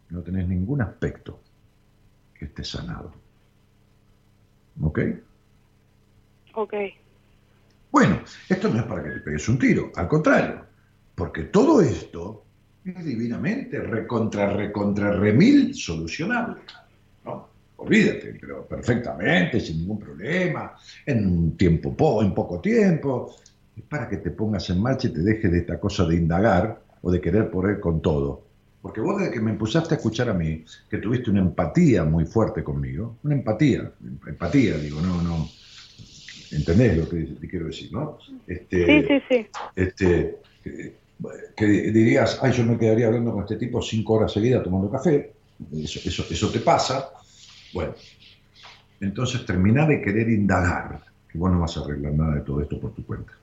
no 0.10 0.22
tenés 0.22 0.47
ningún 0.47 0.81
aspecto 0.81 1.43
que 2.34 2.45
esté 2.45 2.64
sanado. 2.64 3.24
¿Ok? 4.81 4.99
Ok. 6.56 6.73
Bueno, 7.91 8.22
esto 8.49 8.69
no 8.69 8.80
es 8.80 8.85
para 8.85 9.03
que 9.03 9.10
te 9.11 9.19
pegues 9.22 9.47
un 9.49 9.57
tiro, 9.57 9.91
al 9.95 10.07
contrario, 10.07 10.65
porque 11.15 11.43
todo 11.45 11.81
esto 11.81 12.49
es 12.84 13.03
divinamente 13.06 13.80
recontra, 13.80 14.52
recontra, 14.53 15.11
remil 15.14 15.73
solucionable. 15.73 16.61
¿no? 17.23 17.49
Olvídate, 17.77 18.38
pero 18.39 18.68
perfectamente, 18.68 19.60
sin 19.60 19.80
ningún 19.80 19.99
problema, 19.99 20.76
en 21.06 21.27
un 21.27 21.57
tiempo, 21.57 21.95
po- 21.95 22.22
en 22.23 22.34
poco 22.34 22.60
tiempo. 22.61 23.35
Es 23.76 23.84
para 23.85 24.10
que 24.10 24.18
te 24.18 24.31
pongas 24.31 24.69
en 24.69 24.81
marcha 24.81 25.07
y 25.07 25.14
te 25.14 25.22
dejes 25.22 25.52
de 25.52 25.60
esta 25.60 25.80
cosa 25.80 26.06
de 26.06 26.15
indagar 26.15 26.81
o 27.02 27.11
de 27.11 27.22
querer 27.22 27.49
poner 27.52 27.80
con 27.80 28.02
todo. 28.02 28.55
Porque 28.86 29.02
vos 29.02 29.18
desde 29.18 29.34
que 29.34 29.41
me 29.41 29.49
empezaste 29.49 29.95
a 29.95 29.98
escuchar 29.98 30.30
a 30.30 30.34
mí, 30.36 30.64
que 30.88 30.99
tuviste 30.99 31.32
una 31.32 31.40
empatía 31.40 32.03
muy 32.03 32.24
fuerte 32.24 32.64
conmigo, 32.64 33.18
una 33.24 33.34
empatía, 33.34 33.91
empatía, 34.28 34.78
digo, 34.78 35.02
no, 35.02 35.24
no, 35.24 35.49
¿entendés 36.52 36.95
lo 36.95 37.10
que 37.10 37.24
te 37.41 37.48
quiero 37.48 37.66
decir, 37.66 37.91
no? 37.91 38.20
Este, 38.45 38.86
Sí, 38.86 39.07
sí, 39.07 39.24
sí. 39.28 39.48
este, 39.76 40.36
que, 40.64 40.99
que 41.57 41.66
dirías, 41.66 42.38
ay, 42.44 42.52
yo 42.52 42.64
me 42.64 42.78
quedaría 42.78 43.07
hablando 43.07 43.32
con 43.32 43.41
este 43.41 43.56
tipo 43.56 43.82
cinco 43.82 44.14
horas 44.14 44.32
seguidas 44.32 44.64
tomando 44.64 44.91
café, 44.91 45.34
eso, 45.74 46.07
eso, 46.07 46.24
eso 46.30 46.52
te 46.52 46.60
pasa. 46.60 47.10
Bueno, 47.74 47.95
entonces 48.99 49.44
termina 49.48 49.88
de 49.88 49.99
querer 49.99 50.30
indagar, 50.30 51.02
que 51.28 51.40
vos 51.40 51.52
no 51.52 51.60
vas 51.60 51.76
a 51.76 51.80
arreglar 51.80 52.14
nada 52.14 52.36
de 52.36 52.41
todo 52.41 52.62
esto 52.62 52.80
por 52.80 52.94
tu 52.94 53.03
cuenta. 53.03 53.34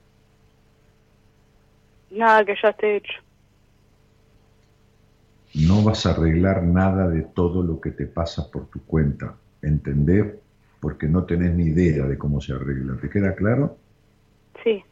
Nada 2.11 2.45
que 2.45 2.55
ya 2.63 2.69
esté 2.69 2.95
hecho. 2.99 3.32
No 5.55 5.83
vas 5.85 6.07
a 6.07 6.11
arreglar 6.13 6.63
nada 6.63 7.09
de 7.09 7.23
todo 7.23 7.63
lo 7.63 7.81
que 7.81 7.91
te 7.91 8.07
pasa 8.07 8.51
por 8.51 8.69
tu 8.69 8.81
cuenta, 8.85 9.37
¿entendés? 9.61 10.27
Porque 10.81 11.07
no 11.07 11.25
tenés 11.25 11.55
ni 11.55 11.65
idea 11.67 12.07
de 12.07 12.19
cómo 12.19 12.41
se 12.41 12.53
arregla. 12.53 12.97
¿Te 13.01 13.11
queda 13.11 13.35
claro? 13.35 13.77
Sí, 14.65 14.83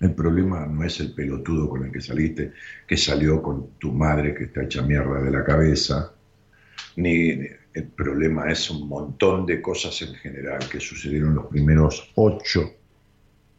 El 0.00 0.12
problema 0.12 0.66
no 0.66 0.84
es 0.84 1.00
el 1.00 1.14
pelotudo 1.14 1.68
con 1.68 1.84
el 1.84 1.92
que 1.92 2.00
saliste, 2.00 2.52
que 2.86 2.96
salió 2.96 3.42
con 3.42 3.68
tu 3.78 3.92
madre 3.92 4.34
que 4.34 4.44
está 4.44 4.62
hecha 4.64 4.82
mierda 4.82 5.22
de 5.22 5.30
la 5.30 5.44
cabeza, 5.44 6.12
ni 6.96 7.30
el 7.74 7.84
problema 7.94 8.50
es 8.50 8.70
un 8.70 8.88
montón 8.88 9.46
de 9.46 9.60
cosas 9.62 10.00
en 10.02 10.14
general 10.14 10.68
que 10.70 10.80
sucedieron 10.80 11.34
los 11.34 11.46
primeros 11.46 12.10
ocho 12.14 12.72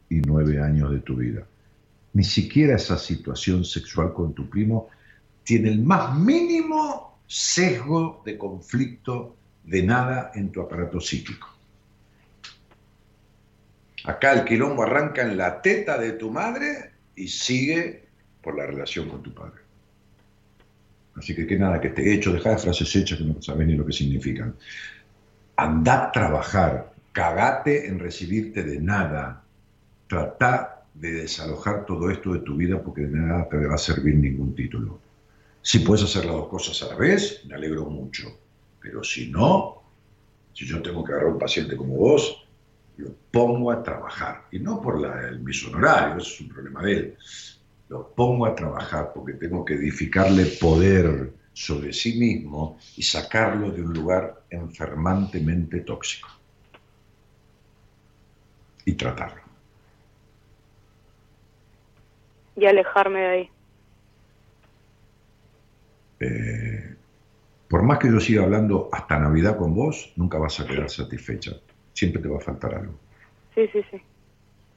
y 0.09 0.21
nueve 0.21 0.61
años 0.61 0.91
de 0.91 0.99
tu 0.99 1.15
vida. 1.15 1.43
Ni 2.13 2.23
siquiera 2.23 2.75
esa 2.75 2.97
situación 2.97 3.63
sexual 3.63 4.13
con 4.13 4.33
tu 4.33 4.49
primo 4.49 4.89
tiene 5.47 5.69
el 5.69 5.79
más 5.79 6.13
mínimo 6.13 7.21
sesgo 7.25 8.21
de 8.25 8.37
conflicto 8.37 9.37
de 9.63 9.81
nada 9.81 10.31
en 10.35 10.51
tu 10.51 10.59
aparato 10.59 10.99
psíquico. 10.99 11.47
Acá 14.03 14.33
el 14.33 14.43
quilombo 14.43 14.83
arranca 14.83 15.21
en 15.21 15.37
la 15.37 15.61
teta 15.61 15.97
de 15.97 16.11
tu 16.11 16.31
madre 16.31 16.91
y 17.15 17.29
sigue 17.29 18.07
por 18.41 18.57
la 18.57 18.65
relación 18.65 19.07
con 19.07 19.23
tu 19.23 19.33
padre. 19.33 19.61
Así 21.15 21.33
que 21.33 21.47
que 21.47 21.57
nada 21.57 21.79
que 21.79 21.87
esté 21.87 22.13
hecho, 22.13 22.33
deja 22.33 22.49
de 22.49 22.57
frases 22.57 22.93
hechas 22.93 23.17
que 23.17 23.23
no 23.23 23.41
sabes 23.41 23.67
ni 23.67 23.75
lo 23.75 23.85
que 23.85 23.93
significan. 23.93 24.53
Andá 25.55 26.07
a 26.07 26.11
trabajar, 26.11 26.91
cagate 27.13 27.87
en 27.87 27.99
recibirte 27.99 28.63
de 28.63 28.81
nada. 28.81 29.43
Tratá 30.09 30.83
de 30.93 31.13
desalojar 31.13 31.85
todo 31.85 32.11
esto 32.11 32.33
de 32.33 32.39
tu 32.39 32.57
vida 32.57 32.83
porque 32.83 33.03
de 33.03 33.17
nada 33.17 33.47
te 33.47 33.65
va 33.65 33.75
a 33.75 33.77
servir 33.77 34.15
ningún 34.15 34.53
título. 34.53 35.06
Si 35.61 35.79
puedes 35.79 36.03
hacer 36.03 36.25
las 36.25 36.35
dos 36.35 36.47
cosas 36.47 36.81
a 36.83 36.93
la 36.93 36.95
vez, 36.95 37.43
me 37.45 37.55
alegro 37.55 37.85
mucho. 37.85 38.27
Pero 38.79 39.03
si 39.03 39.29
no, 39.29 39.83
si 40.53 40.65
yo 40.65 40.81
tengo 40.81 41.03
que 41.03 41.11
agarrar 41.11 41.29
a 41.29 41.33
un 41.33 41.39
paciente 41.39 41.75
como 41.75 41.95
vos, 41.95 42.47
lo 42.97 43.13
pongo 43.31 43.71
a 43.71 43.83
trabajar. 43.83 44.45
Y 44.51 44.59
no 44.59 44.81
por 44.81 45.03
el, 45.05 45.39
mis 45.39 45.65
honorarios, 45.67 46.33
es 46.33 46.41
un 46.41 46.49
problema 46.49 46.81
de 46.83 46.93
él. 46.93 47.17
lo 47.89 48.09
pongo 48.09 48.45
a 48.45 48.55
trabajar 48.55 49.11
porque 49.13 49.33
tengo 49.33 49.63
que 49.63 49.75
edificarle 49.75 50.45
poder 50.59 51.31
sobre 51.53 51.93
sí 51.93 52.17
mismo 52.17 52.77
y 52.95 53.03
sacarlo 53.03 53.71
de 53.71 53.81
un 53.81 53.93
lugar 53.93 54.43
enfermantemente 54.49 55.81
tóxico. 55.81 56.29
Y 58.85 58.93
tratarlo. 58.93 59.41
Y 62.55 62.65
alejarme 62.65 63.19
de 63.19 63.27
ahí. 63.27 63.51
Eh, 66.19 66.95
por 67.67 67.83
más 67.83 67.99
que 67.99 68.07
yo 68.07 68.19
siga 68.19 68.43
hablando 68.43 68.89
hasta 68.91 69.19
Navidad 69.19 69.57
con 69.57 69.73
vos, 69.73 70.13
nunca 70.15 70.37
vas 70.37 70.59
a 70.59 70.65
quedar 70.65 70.89
satisfecha. 70.89 71.51
Siempre 71.93 72.21
te 72.21 72.29
va 72.29 72.37
a 72.37 72.41
faltar 72.41 72.75
algo. 72.75 72.97
Sí, 73.53 73.67
sí, 73.73 73.81
sí. 73.91 73.97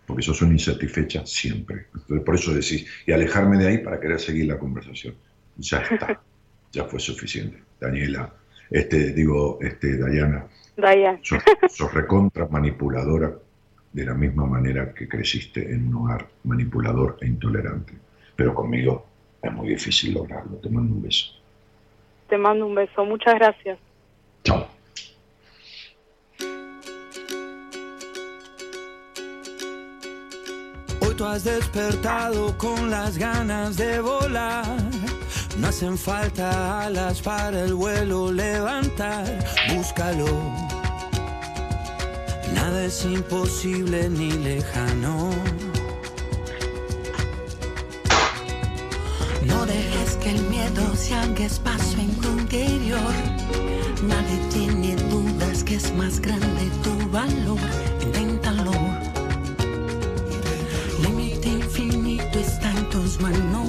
Porque 0.06 0.22
sos 0.22 0.42
una 0.42 0.52
insatisfecha 0.52 1.24
siempre. 1.24 1.86
Entonces, 1.94 2.24
por 2.24 2.34
eso 2.34 2.52
decís, 2.52 2.86
y 3.06 3.12
alejarme 3.12 3.58
de 3.58 3.68
ahí 3.68 3.78
para 3.78 4.00
querer 4.00 4.18
seguir 4.18 4.46
la 4.46 4.58
conversación. 4.58 5.14
Ya 5.56 5.78
está. 5.82 6.20
ya 6.72 6.84
fue 6.84 6.98
suficiente. 6.98 7.62
Daniela, 7.80 8.32
este, 8.70 9.12
digo, 9.12 9.58
este, 9.60 9.96
Dayana. 9.96 10.46
Dayan. 10.76 11.20
Sos, 11.22 11.42
sos 11.68 11.94
recontra 11.94 12.48
manipuladora 12.48 13.32
de 13.92 14.04
la 14.04 14.14
misma 14.14 14.46
manera 14.46 14.92
que 14.94 15.08
creciste 15.08 15.72
en 15.72 15.88
un 15.88 15.94
hogar 15.94 16.28
manipulador 16.44 17.18
e 17.20 17.26
intolerante. 17.26 17.92
Pero 18.34 18.54
conmigo 18.54 19.09
es 19.42 19.52
muy 19.52 19.68
difícil 19.68 20.14
lograrlo. 20.14 20.56
Te 20.56 20.68
mando 20.68 20.94
un 20.94 21.02
beso. 21.02 21.32
Te 22.28 22.36
mando 22.36 22.66
un 22.66 22.74
beso. 22.74 23.04
Muchas 23.04 23.34
gracias. 23.34 23.78
Chao. 24.44 24.66
Hoy 31.00 31.14
tú 31.16 31.24
has 31.24 31.44
despertado 31.44 32.56
con 32.58 32.90
las 32.90 33.18
ganas 33.18 33.76
de 33.76 34.00
volar. 34.00 34.64
No 35.58 35.68
hacen 35.68 35.98
falta 35.98 36.86
alas 36.86 37.20
para 37.20 37.64
el 37.64 37.74
vuelo 37.74 38.32
levantar. 38.32 39.26
Búscalo. 39.74 40.26
Nada 42.54 42.84
es 42.84 43.04
imposible 43.04 44.08
ni 44.08 44.30
lejano. 44.32 45.30
El 50.30 50.42
miedo 50.44 50.94
se 50.94 51.14
haga 51.14 51.44
espacio 51.44 51.98
en 51.98 52.14
tu 52.20 52.28
interior. 52.28 53.14
Nadie 54.02 54.38
tiene 54.52 54.94
dudas 55.10 55.64
que 55.64 55.74
es 55.74 55.92
más 55.94 56.20
grande 56.20 56.70
tu 56.84 57.10
valor. 57.10 57.58
Inténtalo. 58.00 58.72
Límite 61.02 61.48
infinito 61.48 62.38
está 62.38 62.70
en 62.70 62.88
tus 62.90 63.20
manos. 63.20 63.68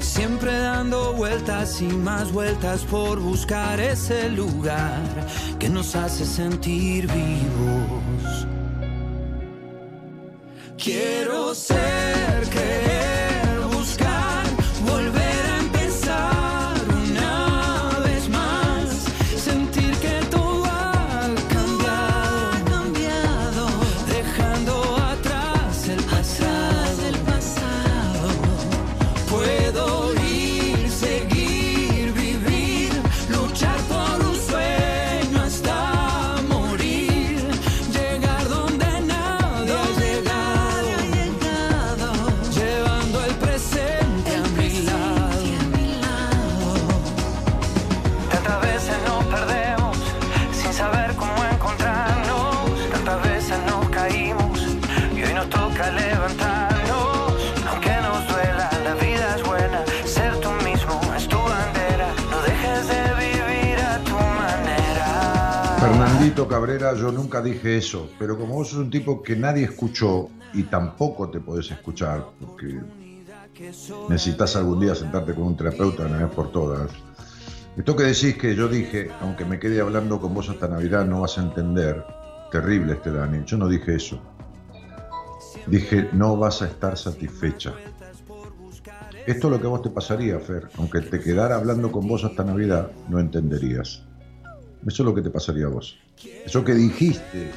Siempre 0.00 0.58
dando 0.58 1.12
vueltas 1.12 1.80
y 1.80 1.86
más 1.86 2.32
vueltas 2.32 2.82
por 2.82 3.20
buscar 3.20 3.78
ese 3.80 4.28
lugar 4.28 5.26
que 5.58 5.68
nos 5.68 5.94
hace 5.94 6.24
sentir 6.24 7.06
vivos. 7.06 8.09
Quiero 10.82 11.54
ser, 11.54 12.48
creer, 12.50 12.89
Cabrera, 66.34 66.94
yo 66.94 67.10
nunca 67.10 67.42
dije 67.42 67.76
eso, 67.76 68.08
pero 68.18 68.38
como 68.38 68.54
vos 68.54 68.68
sos 68.68 68.78
un 68.78 68.90
tipo 68.90 69.22
que 69.22 69.34
nadie 69.36 69.64
escuchó 69.64 70.28
y 70.54 70.62
tampoco 70.64 71.28
te 71.28 71.40
podés 71.40 71.70
escuchar, 71.70 72.24
porque 72.40 72.80
necesitas 74.08 74.54
algún 74.56 74.80
día 74.80 74.94
sentarte 74.94 75.34
con 75.34 75.44
un 75.44 75.56
terapeuta 75.56 76.06
una 76.06 76.18
vez 76.18 76.34
por 76.34 76.50
todas. 76.52 76.90
Esto 77.76 77.96
que 77.96 78.04
decís 78.04 78.36
que 78.36 78.54
yo 78.54 78.68
dije, 78.68 79.10
aunque 79.20 79.44
me 79.44 79.58
quede 79.58 79.80
hablando 79.80 80.20
con 80.20 80.32
vos 80.32 80.48
hasta 80.48 80.68
Navidad, 80.68 81.04
no 81.04 81.22
vas 81.22 81.36
a 81.36 81.42
entender. 81.42 82.04
Terrible 82.50 82.94
este 82.94 83.10
Dani. 83.10 83.44
Yo 83.44 83.56
no 83.56 83.68
dije 83.68 83.96
eso. 83.96 84.20
Dije, 85.66 86.08
no 86.12 86.36
vas 86.36 86.62
a 86.62 86.66
estar 86.66 86.96
satisfecha. 86.96 87.74
Esto 89.26 89.46
es 89.46 89.52
lo 89.52 89.60
que 89.60 89.66
a 89.66 89.70
vos 89.70 89.82
te 89.82 89.90
pasaría, 89.90 90.38
Fer. 90.38 90.68
Aunque 90.78 91.00
te 91.00 91.20
quedara 91.20 91.56
hablando 91.56 91.92
con 91.92 92.06
vos 92.08 92.24
hasta 92.24 92.44
Navidad, 92.44 92.90
no 93.08 93.20
entenderías. 93.20 94.09
Eso 94.86 95.02
es 95.02 95.06
lo 95.06 95.14
que 95.14 95.22
te 95.22 95.30
pasaría 95.30 95.66
a 95.66 95.68
vos. 95.68 95.98
Eso 96.44 96.64
que 96.64 96.74
dijiste 96.74 97.50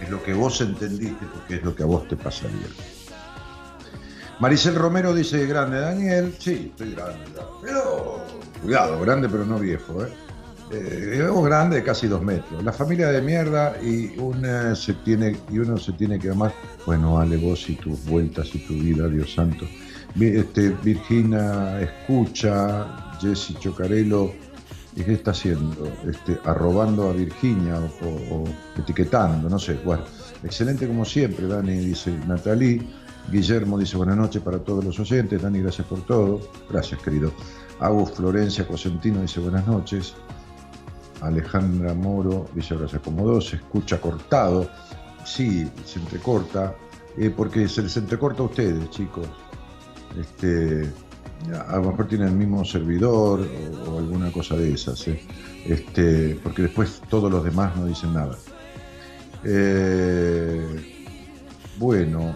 es 0.00 0.10
lo 0.10 0.22
que 0.22 0.34
vos 0.34 0.60
entendiste 0.60 1.26
porque 1.32 1.56
es 1.56 1.62
lo 1.62 1.74
que 1.74 1.82
a 1.82 1.86
vos 1.86 2.06
te 2.08 2.16
pasaría. 2.16 2.66
Maricel 4.38 4.74
Romero 4.74 5.14
dice, 5.14 5.46
grande 5.46 5.80
Daniel. 5.80 6.34
Sí, 6.38 6.70
estoy 6.70 6.94
grande. 6.94 7.24
Pero, 7.62 8.20
cuidado, 8.62 9.00
grande 9.00 9.28
pero 9.28 9.46
no 9.46 9.58
viejo. 9.58 10.04
¿eh? 10.04 10.08
Eh, 10.72 11.26
vos 11.30 11.46
grande, 11.46 11.82
casi 11.82 12.06
dos 12.06 12.22
metros. 12.22 12.62
La 12.62 12.72
familia 12.72 13.08
de 13.08 13.22
mierda 13.22 13.76
y, 13.82 14.12
se 14.74 14.92
tiene, 15.04 15.36
y 15.50 15.58
uno 15.58 15.78
se 15.78 15.92
tiene 15.92 16.18
que 16.18 16.30
amar. 16.30 16.52
Bueno, 16.84 17.18
Ale, 17.18 17.36
vos 17.36 17.68
y 17.70 17.76
tus 17.76 18.04
vueltas 18.04 18.54
y 18.54 18.58
tu 18.66 18.74
vida, 18.74 19.08
Dios 19.08 19.32
santo. 19.32 19.66
Este, 20.18 20.70
Virginia 20.82 21.80
escucha, 21.80 23.16
Jessy 23.20 23.54
Chocarelo, 23.54 24.32
¿y 24.96 25.04
qué 25.04 25.12
está 25.12 25.30
haciendo? 25.30 25.86
Este, 26.08 26.40
arrobando 26.44 27.10
a 27.10 27.12
Virginia 27.12 27.78
o, 28.02 28.44
etiquetando, 28.78 29.48
no 29.48 29.58
sé. 29.58 29.74
Bueno, 29.84 30.04
excelente 30.42 30.86
como 30.88 31.04
siempre, 31.04 31.46
Dani, 31.46 31.76
dice 31.76 32.10
Natalí. 32.26 32.90
Guillermo 33.30 33.78
dice 33.78 33.96
buenas 33.96 34.16
noches 34.16 34.42
para 34.42 34.58
todos 34.58 34.84
los 34.84 34.98
oyentes. 34.98 35.42
Dani, 35.42 35.60
gracias 35.60 35.86
por 35.86 36.00
todo. 36.06 36.40
Gracias, 36.70 37.00
querido. 37.02 37.32
Agus 37.80 38.12
Florencia 38.12 38.66
Cosentino 38.66 39.20
dice 39.20 39.40
buenas 39.40 39.66
noches. 39.66 40.14
Alejandra 41.20 41.92
Moro 41.94 42.46
dice 42.54 42.76
gracias 42.76 43.02
como 43.02 43.26
dos. 43.26 43.52
Escucha 43.52 44.00
cortado. 44.00 44.70
Sí, 45.24 45.68
se 45.84 45.98
entrecorta. 45.98 46.74
eh, 47.18 47.30
porque 47.30 47.68
se 47.68 47.82
les 47.82 47.96
entrecorta 47.96 48.42
a 48.42 48.46
ustedes, 48.46 48.90
chicos. 48.90 49.26
Este, 50.18 50.90
a 51.68 51.76
lo 51.76 51.90
mejor 51.90 52.08
tienen 52.08 52.28
el 52.28 52.34
mismo 52.34 52.64
servidor 52.64 53.46
o, 53.88 53.98
alguna 53.98 54.32
cosa 54.32 54.56
de 54.56 54.72
esas. 54.72 55.06
eh. 55.08 55.20
Este, 55.64 56.38
porque 56.42 56.62
después 56.62 57.02
todos 57.08 57.30
los 57.30 57.44
demás 57.44 57.76
no 57.76 57.86
dicen 57.86 58.14
nada. 58.14 58.36
Eh, 59.44 60.64
bueno, 61.78 62.34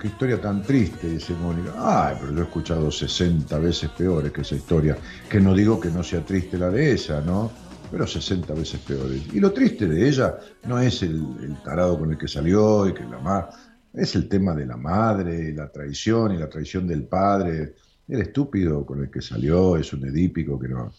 qué 0.00 0.08
historia 0.08 0.40
tan 0.40 0.62
triste, 0.62 1.08
dice 1.08 1.34
Mónica. 1.34 1.72
Ay, 1.76 2.16
pero 2.20 2.32
yo 2.32 2.40
he 2.40 2.44
escuchado 2.44 2.90
60 2.90 3.58
veces 3.58 3.90
peores 3.90 4.32
que 4.32 4.42
esa 4.42 4.54
historia. 4.54 4.96
Que 5.28 5.40
no 5.40 5.54
digo 5.54 5.80
que 5.80 5.90
no 5.90 6.02
sea 6.02 6.24
triste 6.24 6.58
la 6.58 6.70
de 6.70 6.92
ella, 6.92 7.20
¿no? 7.20 7.50
Pero 7.90 8.06
60 8.06 8.52
veces 8.54 8.80
peores. 8.80 9.22
Y 9.32 9.40
lo 9.40 9.52
triste 9.52 9.86
de 9.86 10.08
ella 10.08 10.36
no 10.66 10.78
es 10.78 11.02
el, 11.02 11.56
tarado 11.64 11.98
con 11.98 12.12
el 12.12 12.18
que 12.18 12.28
salió 12.28 12.88
y 12.88 12.94
que 12.94 13.04
la 13.04 13.18
ma 13.18 13.48
es 13.92 14.14
el 14.16 14.28
tema 14.28 14.54
de 14.54 14.66
la 14.66 14.76
madre, 14.76 15.52
la 15.52 15.70
traición 15.70 16.34
y 16.34 16.38
la 16.38 16.48
traición 16.48 16.86
del 16.86 17.04
padre. 17.04 17.74
El 18.08 18.20
estúpido 18.20 18.84
con 18.84 19.02
el 19.02 19.10
que 19.10 19.22
salió 19.22 19.76
es 19.76 19.92
un 19.92 20.06
edípico 20.06 20.58
que 20.58 20.68
no 20.68 20.92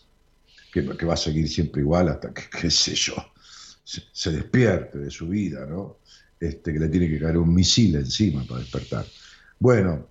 que, 0.71 1.05
va 1.05 1.13
a 1.13 1.17
seguir 1.17 1.47
siempre 1.47 1.81
igual 1.81 2.09
hasta 2.09 2.33
que, 2.33 2.43
qué 2.61 2.69
sé 2.69 2.95
yo, 2.95 3.15
se, 3.83 4.03
se 4.11 4.31
despierte 4.31 4.97
de 4.97 5.09
su 5.09 5.29
vida, 5.29 5.65
¿no? 5.65 5.97
Este, 6.39 6.73
que 6.73 6.79
le 6.79 6.89
tiene 6.89 7.07
que 7.07 7.19
caer 7.19 7.37
un 7.37 7.53
misil 7.53 7.95
encima 7.95 8.43
para 8.45 8.59
despertar. 8.59 9.05
Bueno, 9.57 10.07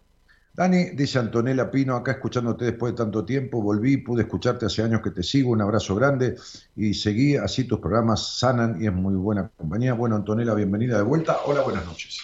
Dani, 0.54 0.90
dice 0.90 1.18
Antonella 1.18 1.70
Pino, 1.70 1.96
acá 1.96 2.12
escuchándote 2.12 2.64
después 2.64 2.92
de 2.92 2.98
tanto 2.98 3.24
tiempo, 3.24 3.60
volví, 3.60 3.98
pude 3.98 4.22
escucharte 4.22 4.66
hace 4.66 4.82
años 4.82 5.02
que 5.02 5.10
te 5.10 5.22
sigo, 5.22 5.50
un 5.50 5.60
abrazo 5.60 5.94
grande 5.96 6.36
y 6.76 6.94
seguí, 6.94 7.36
así 7.36 7.64
tus 7.64 7.80
programas 7.80 8.38
sanan 8.38 8.80
y 8.80 8.86
es 8.86 8.92
muy 8.92 9.14
buena 9.14 9.50
compañía. 9.56 9.92
Bueno, 9.94 10.16
Antonella, 10.16 10.54
bienvenida 10.54 10.96
de 10.96 11.02
vuelta. 11.02 11.38
Hola, 11.44 11.62
buenas 11.62 11.84
noches. 11.84 12.20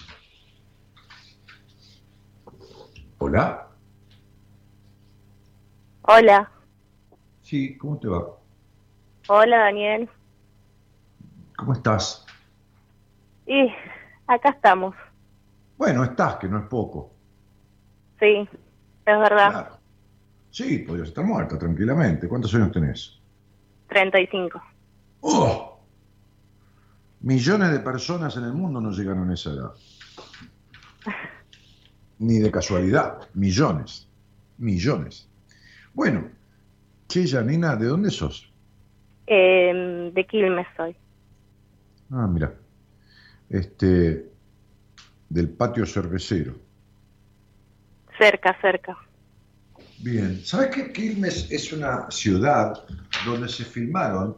Hola. 3.18 3.69
Hola. 6.02 6.50
Sí, 7.42 7.76
¿cómo 7.78 7.98
te 7.98 8.08
va? 8.08 8.26
Hola, 9.28 9.58
Daniel. 9.58 10.08
¿Cómo 11.56 11.74
estás? 11.74 12.26
Y 13.46 13.72
acá 14.26 14.50
estamos. 14.50 14.94
Bueno, 15.76 16.04
estás, 16.04 16.36
que 16.36 16.48
no 16.48 16.58
es 16.58 16.66
poco. 16.66 17.12
Sí, 18.18 18.48
es 19.06 19.18
verdad. 19.18 19.50
Claro. 19.50 19.78
Sí, 20.50 20.78
podrías 20.78 21.08
estar 21.08 21.24
muerta 21.24 21.58
tranquilamente. 21.58 22.28
¿Cuántos 22.28 22.54
años 22.54 22.72
tenés? 22.72 23.18
35. 23.88 24.60
¡Oh! 25.20 25.80
Millones 27.20 27.70
de 27.70 27.80
personas 27.80 28.36
en 28.36 28.44
el 28.44 28.52
mundo 28.52 28.80
no 28.80 28.90
llegaron 28.90 29.30
a 29.30 29.34
esa 29.34 29.50
edad. 29.50 29.72
Ni 32.18 32.38
de 32.38 32.50
casualidad. 32.50 33.28
Millones. 33.34 34.08
Millones. 34.58 35.29
Bueno, 35.92 36.28
che, 37.08 37.26
Janina, 37.26 37.76
¿de 37.76 37.86
dónde 37.86 38.10
sos? 38.10 38.50
Eh, 39.26 40.10
de 40.12 40.26
Quilmes 40.26 40.66
soy. 40.76 40.96
Ah, 42.10 42.26
mira. 42.26 42.54
Este. 43.48 44.28
Del 45.28 45.48
patio 45.50 45.86
cervecero. 45.86 46.56
Cerca, 48.18 48.56
cerca. 48.60 48.98
Bien. 49.98 50.40
¿Sabes 50.44 50.74
que 50.74 50.92
Quilmes 50.92 51.50
es 51.50 51.72
una 51.72 52.10
ciudad 52.10 52.84
donde 53.24 53.48
se 53.48 53.64
filmaron? 53.64 54.36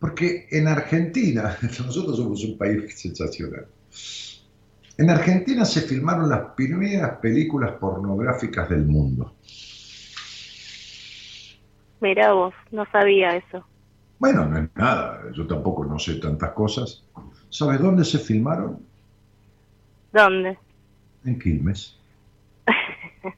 Porque 0.00 0.48
en 0.50 0.66
Argentina, 0.66 1.56
nosotros 1.62 2.16
somos 2.16 2.42
un 2.44 2.58
país 2.58 2.98
sensacional. 2.98 3.68
En 4.98 5.10
Argentina 5.10 5.64
se 5.64 5.82
filmaron 5.82 6.28
las 6.28 6.54
primeras 6.56 7.18
películas 7.18 7.72
pornográficas 7.78 8.68
del 8.68 8.84
mundo. 8.84 9.36
Mira 12.02 12.32
vos, 12.32 12.52
no 12.72 12.84
sabía 12.90 13.36
eso. 13.36 13.64
Bueno, 14.18 14.44
no 14.44 14.58
es 14.58 14.68
nada, 14.74 15.22
yo 15.32 15.46
tampoco 15.46 15.84
no 15.84 16.00
sé 16.00 16.16
tantas 16.16 16.50
cosas. 16.50 17.04
¿Sabes 17.48 17.80
dónde 17.80 18.04
se 18.04 18.18
filmaron? 18.18 18.80
¿Dónde? 20.12 20.58
En 21.24 21.38
Quilmes. 21.38 21.96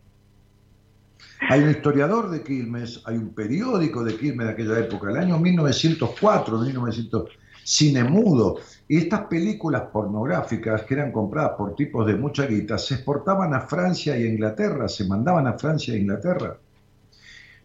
Hay 1.51 1.63
un 1.63 1.71
historiador 1.73 2.31
de 2.31 2.43
Quilmes, 2.43 3.03
hay 3.05 3.19
un 3.19 3.35
periódico 3.35 4.03
de 4.03 4.17
Quilmes 4.17 4.47
de 4.47 4.53
aquella 4.55 4.79
época, 4.79 5.11
el 5.11 5.19
año 5.19 5.39
1904, 5.39 6.59
1900, 6.59 7.31
Cine 7.63 8.03
Mudo. 8.05 8.61
Y 8.89 8.97
estas 8.97 9.27
películas 9.27 9.83
pornográficas 9.93 10.85
que 10.85 10.95
eran 10.95 11.13
compradas 11.13 11.53
por 11.59 11.75
tipos 11.75 12.07
de 12.07 12.15
mucha 12.15 12.47
guita 12.47 12.79
se 12.79 12.95
exportaban 12.95 13.53
a 13.53 13.61
Francia 13.61 14.17
y 14.17 14.23
a 14.23 14.27
Inglaterra, 14.27 14.89
se 14.89 15.07
mandaban 15.07 15.47
a 15.47 15.59
Francia 15.59 15.93
e 15.93 15.99
Inglaterra. 15.99 16.57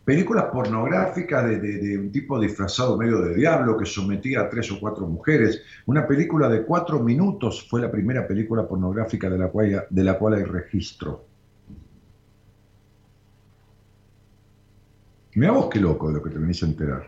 Películas 0.04 0.46
pornográficas 0.52 1.46
de, 1.48 1.60
de- 1.60 1.78
de 1.78 1.98
un 2.00 2.12
tipo 2.12 2.40
disfrazado 2.40 2.98
medio 2.98 3.22
de 3.22 3.36
diablo 3.36 3.78
que 3.78 3.86
sometía 3.86 4.42
a 4.42 4.50
tres 4.50 4.72
o 4.72 4.80
cuatro 4.80 5.06
mujeres. 5.06 5.62
Una 5.86 6.08
película 6.08 6.50
de 6.50 6.64
cuatro 6.64 7.00
minutos 7.00 7.68
fue 7.70 7.80
la 7.82 7.92
primera 7.92 8.28
película 8.28 8.68
pornográfica 8.68 9.30
de 9.30 9.38
la 9.38 9.50
cual, 9.50 9.86
de 9.90 10.04
la 10.04 10.18
cual 10.18 10.34
hay 10.36 10.44
registro. 10.46 11.26
Mira 15.36 15.52
vos 15.52 15.70
qué 15.72 15.80
loco 15.80 16.08
de 16.08 16.16
lo 16.16 16.24
que 16.24 16.32
te 16.32 16.40
venís 16.40 16.64
a 16.64 16.66
enterar. 16.66 17.04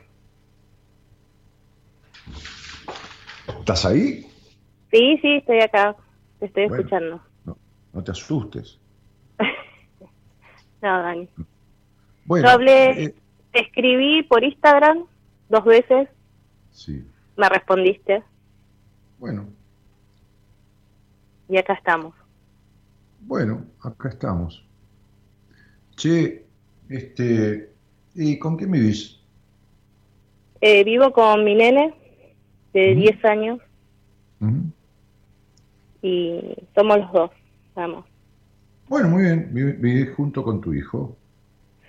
¿Estás 3.59 3.85
ahí? 3.85 4.27
Sí, 4.91 5.18
sí, 5.22 5.38
estoy 5.38 5.59
acá. 5.61 5.95
Te 6.39 6.45
estoy 6.45 6.68
Bueno. 6.68 6.77
escuchando. 6.84 7.22
No 7.93 8.03
te 8.03 8.11
asustes. 8.11 8.80
No, 10.84 10.89
Dani. 11.03 11.30
Bueno, 12.31 12.47
Yo 12.47 12.53
hablé, 12.53 13.03
eh, 13.03 13.15
te 13.51 13.59
escribí 13.59 14.23
por 14.23 14.41
Instagram 14.45 15.05
dos 15.49 15.65
veces, 15.65 16.07
sí, 16.71 17.03
me 17.35 17.49
respondiste 17.49 18.23
bueno, 19.17 19.47
y 21.49 21.57
acá 21.57 21.73
estamos. 21.73 22.15
bueno, 23.19 23.65
acá 23.81 24.09
estamos. 24.09 24.63
Che, 25.95 26.45
este, 26.89 27.69
¿y 28.15 28.37
con 28.39 28.57
quién 28.57 28.71
vivís? 28.71 29.21
Eh, 30.61 30.83
vivo 30.85 31.11
con 31.11 31.43
mi 31.43 31.55
nene 31.55 31.93
de 32.73 32.95
10 32.95 33.23
años 33.25 33.59
y 36.01 36.55
somos 36.75 36.97
los 36.99 37.11
dos, 37.11 37.31
vamos. 37.75 38.05
Bueno, 38.87 39.09
muy 39.09 39.23
bien, 39.23 39.49
vi- 39.51 39.71
vivís 39.71 40.13
junto 40.15 40.43
con 40.43 40.61
tu 40.61 40.71
hijo. 40.73 41.17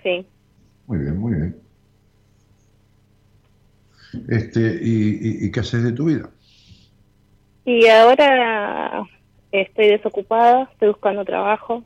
Sí. 0.03 0.32
Muy 0.87 0.99
bien, 0.99 1.17
muy 1.17 1.33
bien. 1.33 1.61
Este, 4.29 4.59
¿y, 4.81 5.43
y- 5.43 5.45
y 5.47 5.51
qué 5.51 5.59
haces 5.61 5.83
de 5.83 5.91
tu 5.91 6.05
vida? 6.05 6.29
Y 7.65 7.87
ahora 7.87 9.03
estoy 9.51 9.87
desocupada, 9.87 10.69
estoy 10.71 10.89
buscando 10.89 11.23
trabajo 11.25 11.83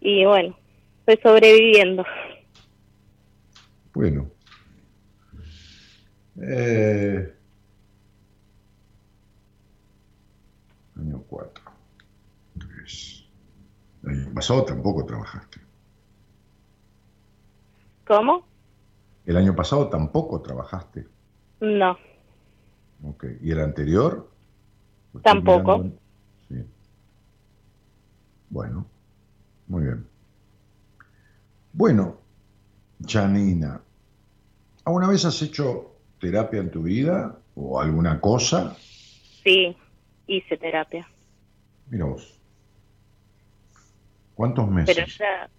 y 0.00 0.24
bueno, 0.24 0.56
estoy 1.06 1.22
sobreviviendo. 1.22 2.04
Bueno. 3.94 4.30
Eh, 6.40 7.34
año 10.96 11.22
4. 11.28 11.64
3. 12.58 13.24
El 14.04 14.10
año 14.10 14.34
pasado 14.34 14.64
tampoco 14.64 15.04
trabajaste. 15.04 15.60
¿Cómo? 18.08 18.42
El 19.26 19.36
año 19.36 19.54
pasado 19.54 19.88
tampoco 19.90 20.40
trabajaste. 20.40 21.06
No, 21.60 21.98
Ok. 23.04 23.26
¿Y 23.42 23.52
el 23.52 23.60
anterior? 23.60 24.28
Tampoco. 25.22 25.78
mirando 25.78 26.00
Sí. 26.48 26.64
Bueno, 28.48 28.86
muy 29.66 29.82
bien. 29.84 30.06
Bueno, 31.74 32.16
Janina, 33.06 33.80
¿alguna 34.84 35.08
vez 35.08 35.24
has 35.26 35.40
hecho 35.42 35.92
terapia 36.18 36.60
en 36.60 36.70
tu 36.70 36.82
vida 36.82 37.38
o 37.54 37.78
alguna 37.80 38.20
cosa? 38.20 38.74
sí, 39.44 39.76
hice 40.26 40.56
terapia, 40.56 41.06
Mira 41.90 42.06
vos. 42.06 42.38
¿Cuántos 44.34 44.68
meses? 44.68 44.96
pero 44.96 45.06
ya... 45.06 45.50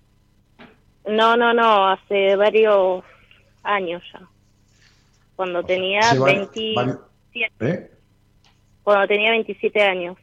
No, 1.10 1.36
no, 1.36 1.54
no, 1.54 1.88
hace 1.90 2.36
varios 2.36 3.04
años 3.64 4.02
ya. 4.14 4.30
Cuando 5.36 5.64
tenía 5.64 6.00
vari- 6.02 6.50
27, 6.50 6.76
vari- 6.76 7.00
¿Eh? 7.62 7.92
cuando 8.84 9.08
tenía 9.08 9.32
27 9.32 9.82
años, 9.82 10.18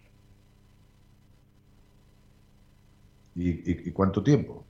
¿Y, 3.34 3.50
y- 3.50 3.88
y 3.88 3.92
cuánto 3.92 4.22
tiempo? 4.22 4.64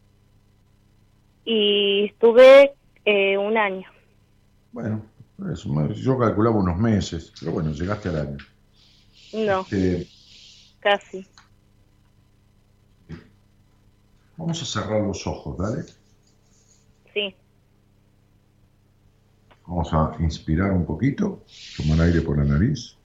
y 1.45 2.07
estuve 2.07 2.73
eh, 3.05 3.39
un 3.39 3.57
año. 3.57 3.89
Bueno, 4.73 5.03
eso, 5.53 5.69
yo 5.95 6.19
calculaba 6.19 6.57
unos 6.57 6.77
meses, 6.77 7.33
pero 7.39 7.53
bueno, 7.53 7.71
llegaste 7.73 8.09
al 8.09 8.17
año. 8.17 8.37
No, 9.33 9.67
Eh, 9.71 10.07
casi. 10.81 11.25
vamos 14.37 14.61
a 14.63 14.67
cerrar 14.67 15.03
los 15.03 15.27
ojos, 15.27 15.57
¿dale? 15.59 15.85
Sí, 17.15 17.35
Vamos 19.67 19.93
a 19.93 20.17
inspirar 20.21 20.71
un 20.73 20.87
poquito, 20.87 21.45
tomar 21.77 22.01
aire 22.03 22.21
por 22.21 22.39
la 22.39 22.45
nariz. 22.45 22.97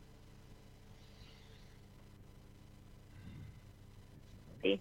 sí. 4.61 4.79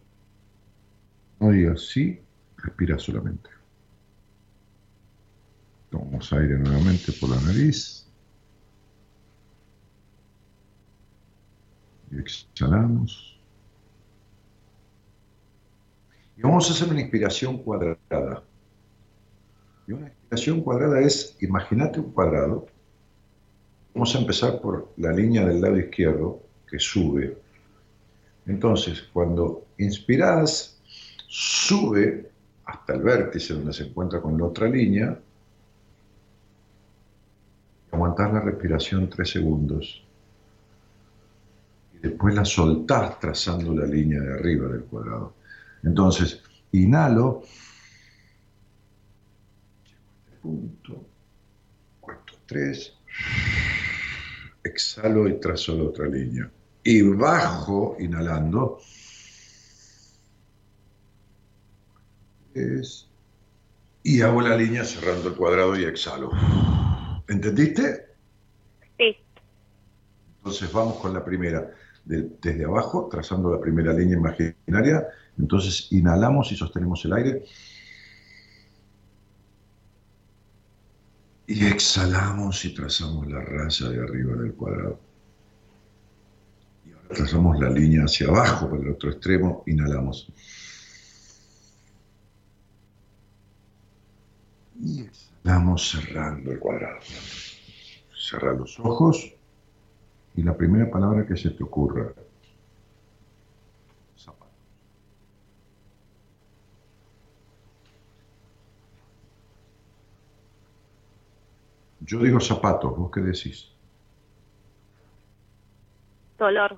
No 1.38 1.50
digas 1.50 1.86
sí, 1.86 2.20
respira 2.58 2.98
solamente. 2.98 3.48
Tomamos 5.90 6.30
aire 6.34 6.58
nuevamente 6.58 7.12
por 7.12 7.30
la 7.30 7.40
nariz. 7.40 8.06
Y 12.10 12.18
exhalamos. 12.18 13.40
Y 16.36 16.42
vamos 16.42 16.68
a 16.68 16.74
hacer 16.74 16.88
una 16.88 17.00
inspiración 17.00 17.58
cuadrada. 17.58 18.44
Y 19.86 19.92
una 19.92 20.12
inspiración 20.30 20.60
cuadrada 20.60 21.00
es, 21.00 21.36
imagínate 21.40 21.98
un 21.98 22.12
cuadrado. 22.12 22.68
Vamos 23.92 24.14
a 24.14 24.18
empezar 24.20 24.60
por 24.60 24.92
la 24.96 25.12
línea 25.12 25.44
del 25.44 25.60
lado 25.60 25.76
izquierdo 25.76 26.40
que 26.70 26.78
sube. 26.78 27.36
Entonces, 28.46 29.02
cuando 29.12 29.64
inspiras, 29.78 30.78
sube 31.26 32.30
hasta 32.64 32.94
el 32.94 33.02
vértice 33.02 33.54
donde 33.54 33.72
se 33.72 33.88
encuentra 33.88 34.20
con 34.22 34.38
la 34.38 34.44
otra 34.44 34.68
línea. 34.68 35.18
Aguantar 37.90 38.32
la 38.32 38.40
respiración 38.40 39.10
tres 39.10 39.30
segundos. 39.30 40.04
Y 41.94 41.98
después 42.06 42.36
la 42.36 42.44
soltás 42.44 43.18
trazando 43.18 43.74
la 43.74 43.84
línea 43.84 44.20
de 44.20 44.34
arriba 44.34 44.68
del 44.68 44.84
cuadrado. 44.84 45.34
Entonces, 45.82 46.40
inhalo, 46.70 47.42
punto, 50.42 51.04
cuento 52.00 52.32
tres, 52.46 52.94
exhalo 54.64 55.28
y 55.28 55.38
trazo 55.40 55.76
la 55.76 55.84
otra 55.84 56.06
línea. 56.06 56.50
Y 56.82 57.02
bajo, 57.02 57.96
inhalando, 58.00 58.80
es, 62.54 63.06
y 64.02 64.20
hago 64.22 64.40
la 64.40 64.56
línea 64.56 64.84
cerrando 64.84 65.28
el 65.28 65.34
cuadrado 65.36 65.78
y 65.78 65.84
exhalo. 65.84 66.30
¿Entendiste? 67.28 68.06
Sí. 68.98 69.16
Entonces 70.38 70.72
vamos 70.72 70.96
con 70.96 71.12
la 71.12 71.24
primera, 71.24 71.70
de- 72.04 72.30
desde 72.40 72.64
abajo, 72.64 73.08
trazando 73.10 73.52
la 73.52 73.60
primera 73.60 73.92
línea 73.92 74.16
imaginaria. 74.16 75.06
Entonces 75.38 75.88
inhalamos 75.92 76.50
y 76.50 76.56
sostenemos 76.56 77.04
el 77.04 77.12
aire. 77.12 77.44
Y 81.50 81.66
exhalamos 81.66 82.64
y 82.64 82.72
trazamos 82.72 83.26
la 83.26 83.40
raya 83.40 83.88
de 83.88 84.00
arriba 84.00 84.36
del 84.36 84.54
cuadrado. 84.54 85.00
Y 86.86 86.92
ahora 86.92 87.08
trazamos 87.08 87.58
la 87.58 87.70
línea 87.70 88.04
hacia 88.04 88.28
abajo 88.28 88.70
por 88.70 88.78
el 88.78 88.92
otro 88.92 89.10
extremo, 89.10 89.64
inhalamos. 89.66 90.32
Y 94.80 95.00
exhalamos 95.00 95.90
cerrando 95.90 96.52
el 96.52 96.60
cuadrado. 96.60 97.00
Cerrar 98.16 98.54
los 98.54 98.78
ojos 98.78 99.34
y 100.36 100.44
la 100.44 100.56
primera 100.56 100.88
palabra 100.88 101.26
que 101.26 101.36
se 101.36 101.50
te 101.50 101.64
ocurra. 101.64 102.12
Zapato. 104.16 104.46
Yo 112.10 112.18
digo 112.18 112.40
zapatos, 112.40 112.96
¿vos 112.96 113.08
qué 113.12 113.20
decís? 113.20 113.70
Dolor. 116.36 116.76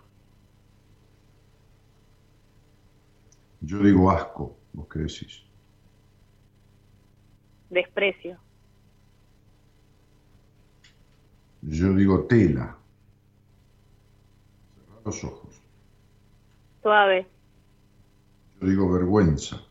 Yo 3.63 3.79
digo 3.79 4.11
asco, 4.11 4.59
¿vos 4.75 4.87
qué 4.93 4.99
decís? 4.99 5.43
Desprecio. 7.71 8.39
Yo 11.63 11.95
digo 11.95 12.27
tela. 12.27 12.77
Cerrar 14.75 15.01
los 15.03 15.25
ojos. 15.25 15.63
Suave. 16.83 17.27
Yo 18.61 18.69
digo 18.69 18.93
vergüenza. 18.93 19.63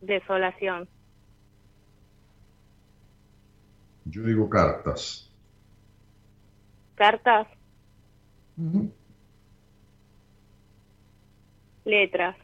Desolación. 0.00 0.88
Yo 4.06 4.22
digo 4.22 4.48
cartas. 4.48 5.30
Cartas. 6.94 7.46
Letras. 11.84 12.36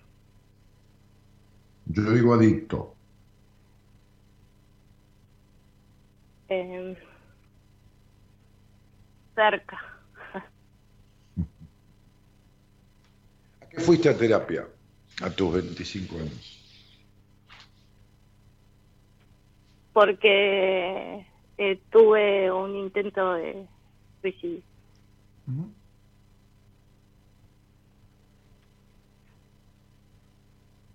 Yo 1.86 2.02
digo 2.12 2.34
adicto. 2.34 2.96
em, 6.52 6.96
cerca. 9.34 9.78
¿A 13.60 13.66
qué 13.68 13.80
fuiste 13.80 14.08
a 14.08 14.16
terapia 14.16 14.68
a 15.22 15.30
tus 15.30 15.54
25 15.54 16.16
años? 16.16 16.58
Porque 19.92 21.26
eh, 21.64 21.80
tuve 21.90 22.50
un 22.50 22.74
intento 22.74 23.34
de 23.34 23.64
suicidio. 24.20 24.62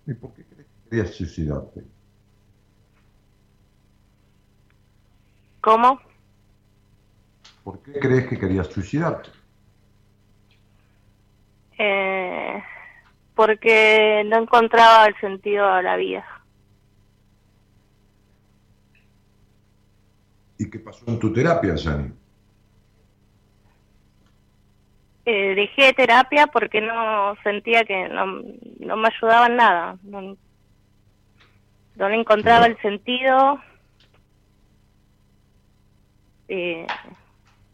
¿Y 0.06 0.12
por 0.12 0.34
qué 0.34 0.44
crees 0.44 0.66
que 0.66 0.90
querías 0.90 1.14
suicidarte? 1.14 1.84
¿Cómo? 5.62 6.00
¿Por 7.64 7.82
qué 7.82 7.98
crees 7.98 8.28
que 8.28 8.38
querías 8.38 8.66
suicidarte? 8.66 9.30
Eh, 11.78 12.62
porque 13.34 14.22
no 14.26 14.36
encontraba 14.42 15.06
el 15.06 15.18
sentido 15.18 15.66
a 15.66 15.80
la 15.80 15.96
vida. 15.96 16.37
¿Y 20.58 20.68
qué 20.68 20.80
pasó 20.80 21.04
en 21.06 21.18
tu 21.18 21.32
terapia, 21.32 21.76
Yani? 21.76 22.12
Eh, 25.24 25.54
dejé 25.54 25.92
terapia 25.92 26.46
porque 26.46 26.80
no 26.80 27.34
sentía 27.44 27.84
que 27.84 28.08
no, 28.08 28.42
no 28.80 28.96
me 28.96 29.08
ayudaba 29.08 29.46
en 29.46 29.56
nada. 29.56 29.98
No, 30.02 30.36
no 31.96 32.08
le 32.08 32.14
encontraba 32.14 32.66
el 32.66 32.80
sentido. 32.80 33.60
Eh, 36.48 36.86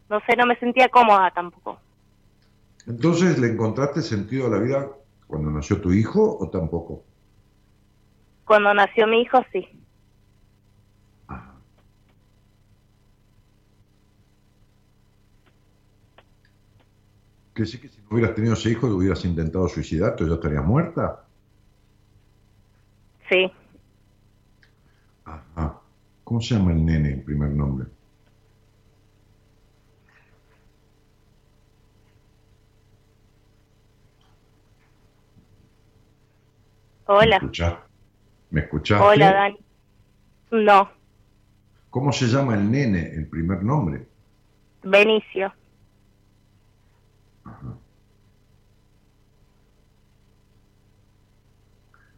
no 0.09 0.19
sé, 0.27 0.35
no 0.35 0.45
me 0.45 0.57
sentía 0.57 0.89
cómoda 0.89 1.31
tampoco. 1.31 1.79
Entonces, 2.87 3.39
¿le 3.39 3.47
encontraste 3.47 4.01
sentido 4.01 4.47
a 4.47 4.49
la 4.49 4.59
vida 4.59 4.89
cuando 5.25 5.49
nació 5.49 5.81
tu 5.81 5.91
hijo 5.91 6.37
o 6.37 6.49
tampoco? 6.49 7.03
Cuando 8.43 8.73
nació 8.73 9.07
mi 9.07 9.21
hijo, 9.21 9.43
sí. 9.51 9.67
¿Que 17.55 17.65
sí 17.65 17.79
que 17.79 17.87
si 17.87 18.01
no 18.01 18.07
hubieras 18.11 18.35
tenido 18.35 18.53
ese 18.53 18.69
hijo, 18.71 18.87
hubieras 18.87 19.23
intentado 19.23 19.67
suicidarte 19.69 20.25
o 20.25 20.27
ya 20.27 20.33
estarías 20.35 20.65
muerta? 20.65 21.25
Sí. 23.29 23.49
Ajá. 25.23 25.79
¿Cómo 26.25 26.41
se 26.41 26.55
llama 26.55 26.73
el 26.73 26.85
nene, 26.85 27.13
el 27.13 27.23
primer 27.23 27.51
nombre? 27.51 27.87
Hola. 37.07 37.37
¿Escuchá- 37.37 37.83
¿Me 38.49 38.61
escuchaste? 38.61 39.03
Hola, 39.05 39.33
Dani. 39.33 39.57
No, 40.51 40.89
¿Cómo 41.89 42.11
se 42.11 42.27
llama 42.27 42.55
el 42.55 42.69
nene, 42.69 43.09
el 43.13 43.27
primer 43.29 43.63
nombre? 43.63 44.05
Benicio. 44.83 45.53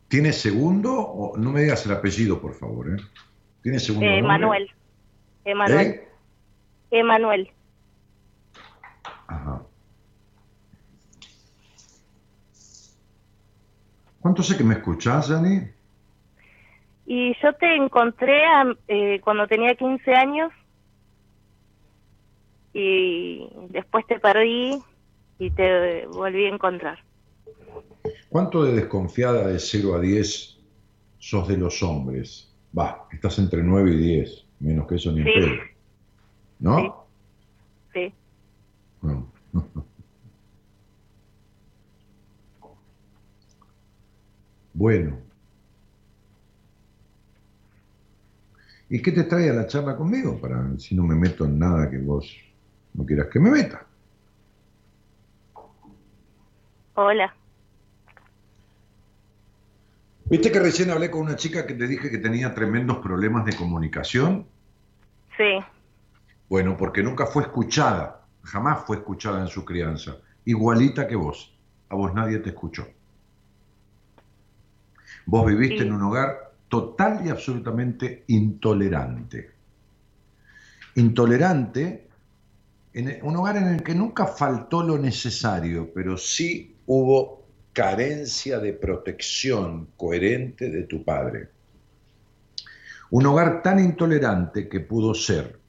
¿Tiene 0.07 0.31
segundo? 0.31 0.93
O, 0.99 1.37
no 1.37 1.51
me 1.51 1.61
digas 1.61 1.85
el 1.85 1.91
apellido, 1.93 2.39
por 2.39 2.53
favor. 2.53 2.89
¿eh? 2.89 3.01
¿Tiene 3.61 3.79
segundo 3.79 4.09
Eh? 4.09 4.21
Manuel. 4.21 4.69
Emanuel. 5.43 5.87
¿Eh? 5.87 6.07
Emanuel. 6.91 7.51
Ajá. 9.27 9.61
¿Cuánto 14.21 14.43
sé 14.43 14.57
que 14.57 14.63
me 14.63 14.75
escuchás, 14.75 15.29
Dani? 15.29 15.61
Y 17.05 17.33
yo 17.41 17.53
te 17.53 17.75
encontré 17.75 18.45
a- 18.45 18.75
eh, 18.87 19.19
cuando 19.21 19.47
tenía 19.47 19.75
15 19.75 20.13
años 20.13 20.51
y 22.73 23.49
después 23.69 24.05
te 24.07 24.19
perdí 24.19 24.81
y 25.39 25.51
te 25.51 26.05
volví 26.07 26.45
a 26.45 26.49
encontrar. 26.49 26.99
¿Cuánto 28.29 28.63
de 28.63 28.73
desconfiada 28.73 29.47
de 29.47 29.59
0 29.59 29.95
a 29.95 29.99
10 29.99 30.57
sos 31.19 31.47
de 31.47 31.57
los 31.57 31.81
hombres? 31.83 32.53
Va, 32.77 33.07
estás 33.11 33.39
entre 33.39 33.63
9 33.63 33.91
y 33.91 33.97
10, 33.97 34.45
menos 34.59 34.87
que 34.87 34.95
eso 34.95 35.11
ni 35.11 35.21
en 35.21 35.25
pedo. 35.25 35.53
¿No? 36.59 37.05
Sí. 37.93 38.13
No. 39.01 39.31
Bueno. 44.73 45.17
¿Y 48.89 49.01
qué 49.01 49.11
te 49.11 49.23
trae 49.23 49.49
a 49.49 49.53
la 49.53 49.65
charla 49.65 49.97
conmigo? 49.97 50.39
Para 50.39 50.77
si 50.77 50.93
no 50.93 51.03
me 51.03 51.15
meto 51.15 51.45
en 51.45 51.57
nada 51.57 51.89
que 51.89 51.97
vos 51.97 52.31
no 52.93 53.03
quieras 53.03 53.25
que 53.33 53.39
me 53.39 53.49
meta. 53.49 53.86
Hola. 56.99 57.31
¿Viste 60.25 60.51
que 60.51 60.59
recién 60.59 60.89
hablé 60.89 61.11
con 61.11 61.21
una 61.21 61.35
chica 61.35 61.67
que 61.67 61.75
te 61.75 61.87
dije 61.87 62.09
que 62.09 62.17
tenía 62.17 62.55
tremendos 62.55 62.97
problemas 62.97 63.45
de 63.45 63.55
comunicación? 63.55 64.47
Sí. 65.37 65.59
Bueno, 66.49 66.75
porque 66.75 67.03
nunca 67.03 67.27
fue 67.27 67.43
escuchada, 67.43 68.25
jamás 68.43 68.83
fue 68.87 68.97
escuchada 68.97 69.41
en 69.41 69.47
su 69.47 69.63
crianza, 69.63 70.17
igualita 70.45 71.07
que 71.07 71.15
vos. 71.15 71.55
A 71.89 71.95
vos 71.95 72.15
nadie 72.15 72.39
te 72.39 72.49
escuchó. 72.49 72.87
Vos 75.27 75.45
viviste 75.45 75.83
Sí. 75.83 75.83
en 75.83 75.93
un 75.93 76.01
hogar 76.01 76.51
total 76.67 77.23
y 77.23 77.29
absolutamente 77.29 78.23
intolerante. 78.25 79.51
Intolerante, 80.95 82.07
en 82.93 83.19
un 83.21 83.35
hogar 83.35 83.57
en 83.57 83.67
el 83.67 83.83
que 83.83 83.93
nunca 83.93 84.25
faltó 84.25 84.81
lo 84.81 84.97
necesario, 84.97 85.91
pero 85.93 86.17
sí 86.17 86.73
hubo 86.87 87.45
carencia 87.73 88.57
de 88.59 88.73
protección 88.73 89.89
coherente 89.95 90.69
de 90.71 90.83
tu 90.83 91.03
padre. 91.03 91.49
Un 93.11 93.25
hogar 93.27 93.61
tan 93.61 93.79
intolerante 93.79 94.67
que 94.67 94.79
pudo 94.79 95.13
ser 95.13 95.59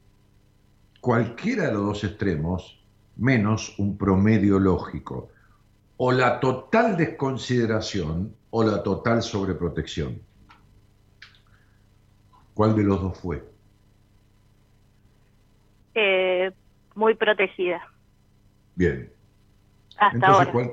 cualquiera 1.01 1.67
de 1.67 1.73
los 1.75 1.85
dos 1.85 2.05
extremos 2.05 2.81
menos 3.17 3.79
un 3.79 3.99
promedio 3.99 4.59
lógico, 4.59 5.29
o 5.97 6.13
la 6.13 6.39
total 6.41 6.97
desconsideración 6.97 8.35
o 8.51 8.63
la 8.65 8.83
total 8.83 9.23
sobreprotección. 9.23 10.21
¿Cuál 12.55 12.75
de 12.77 12.83
los 12.85 13.01
dos 13.03 13.19
fue? 13.19 13.45
Eh, 15.95 16.53
muy 16.95 17.15
protegida, 17.15 17.83
Bien. 18.77 19.11
hasta 19.97 20.15
Entonces 20.15 20.39
ahora. 20.39 20.53
cual- 20.53 20.73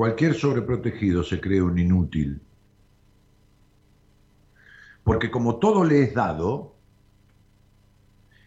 cualquier 0.00 0.32
sobreprotegido 0.32 1.22
se 1.22 1.42
cree 1.42 1.60
un 1.60 1.78
inútil. 1.78 2.40
Porque 5.04 5.30
como 5.30 5.56
todo 5.56 5.84
le 5.84 6.04
es 6.04 6.14
dado, 6.14 6.74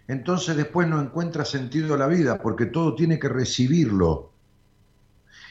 entonces 0.07 0.57
después 0.57 0.87
no 0.87 0.99
encuentra 0.99 1.45
sentido 1.45 1.93
a 1.93 1.99
la 1.99 2.07
vida, 2.07 2.41
porque 2.41 2.65
todo 2.65 2.95
tiene 2.95 3.19
que 3.19 3.29
recibirlo. 3.29 4.31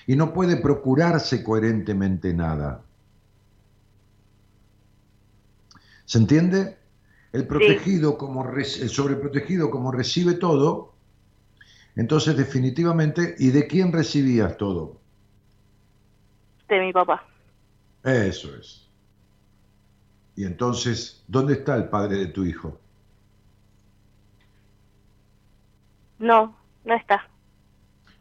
Y 0.09 0.17
no 0.17 0.33
puede 0.33 0.57
procurarse 0.57 1.45
coherentemente 1.45 2.35
nada. 2.35 2.83
¿Se 6.05 6.19
entiende? 6.19 6.79
El 7.33 7.47
protegido, 7.47 8.19
como 8.19 8.45
el 8.53 8.91
sobreprotegido, 8.91 9.71
como 9.71 9.93
recibe 9.93 10.35
todo, 10.35 10.95
entonces 11.95 12.37
definitivamente, 12.37 13.37
¿y 13.39 13.51
de 13.51 13.69
quién 13.69 13.93
recibías 13.93 14.57
todo? 14.57 15.02
De 16.73 16.81
mi 16.81 16.91
papá. 16.91 17.23
Eso 18.03 18.49
es. 18.57 18.89
Y 20.35 20.47
entonces, 20.47 21.23
¿dónde 21.29 21.53
está 21.53 21.77
el 21.77 21.91
padre 21.91 22.17
de 22.17 22.27
tu 22.29 22.47
hijo? 22.47 22.79
No, 26.19 26.57
no 26.87 26.95
está. 26.95 27.29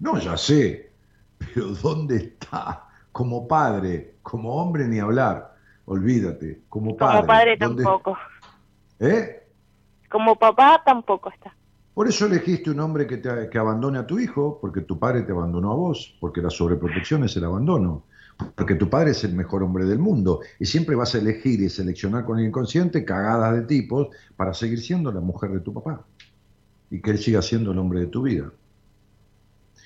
No, 0.02 0.20
ya 0.20 0.36
sé, 0.36 0.92
pero 1.38 1.68
¿dónde 1.68 2.18
está? 2.18 2.90
Como 3.14 3.48
padre, 3.48 4.16
como 4.22 4.54
hombre 4.56 4.86
ni 4.86 5.00
hablar. 5.00 5.56
Olvídate, 5.86 6.64
como 6.68 6.98
padre. 6.98 7.16
Como 7.20 7.28
padre 7.28 7.58
¿dónde- 7.58 7.84
tampoco. 7.84 8.18
¿Eh? 9.00 9.48
Como 10.10 10.36
papá 10.36 10.82
tampoco 10.86 11.30
está. 11.30 11.56
Por 11.94 12.06
eso 12.06 12.26
elegiste 12.26 12.70
un 12.70 12.82
hombre 12.82 13.08
que, 13.08 13.16
te, 13.16 13.50
que 13.50 13.58
abandone 13.58 13.98
a 14.00 14.06
tu 14.06 14.20
hijo, 14.20 14.58
porque 14.60 14.82
tu 14.82 15.00
padre 15.00 15.22
te 15.22 15.32
abandonó 15.32 15.72
a 15.72 15.76
vos, 15.76 16.18
porque 16.20 16.42
la 16.42 16.50
sobreprotección 16.50 17.24
es 17.24 17.38
el 17.38 17.46
abandono, 17.46 18.04
porque 18.56 18.76
tu 18.76 18.90
padre 18.90 19.12
es 19.12 19.24
el 19.24 19.34
mejor 19.34 19.64
hombre 19.64 19.86
del 19.86 20.00
mundo 20.00 20.42
y 20.60 20.66
siempre 20.66 20.96
vas 20.96 21.16
a 21.16 21.20
elegir 21.20 21.62
y 21.62 21.70
seleccionar 21.70 22.26
con 22.26 22.40
el 22.40 22.46
inconsciente 22.46 23.06
cagadas 23.06 23.54
de 23.56 23.62
tipos 23.64 24.10
para 24.36 24.54
seguir 24.54 24.82
siendo 24.82 25.12
la 25.12 25.22
mujer 25.22 25.52
de 25.52 25.60
tu 25.60 25.74
papá 25.74 26.06
y 26.90 27.02
que 27.02 27.12
él 27.12 27.20
siga 27.20 27.42
siendo 27.42 27.72
el 27.72 27.78
hombre 27.78 28.02
de 28.02 28.08
tu 28.08 28.24
vida. 28.24 28.52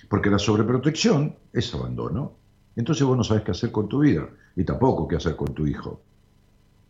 Porque 0.10 0.30
la 0.30 0.40
sobreprotección 0.40 1.36
es 1.53 1.73
abandono. 1.73 2.34
Entonces 2.76 3.06
vos 3.06 3.18
no 3.18 3.23
sabes 3.23 3.44
qué 3.44 3.52
hacer 3.52 3.72
con 3.72 3.88
tu 3.88 3.99
vida 3.99 4.27
y 4.56 4.64
tampoco 4.64 5.07
qué 5.07 5.15
hacer 5.15 5.36
con 5.36 5.53
tu 5.53 5.65
hijo. 5.65 6.02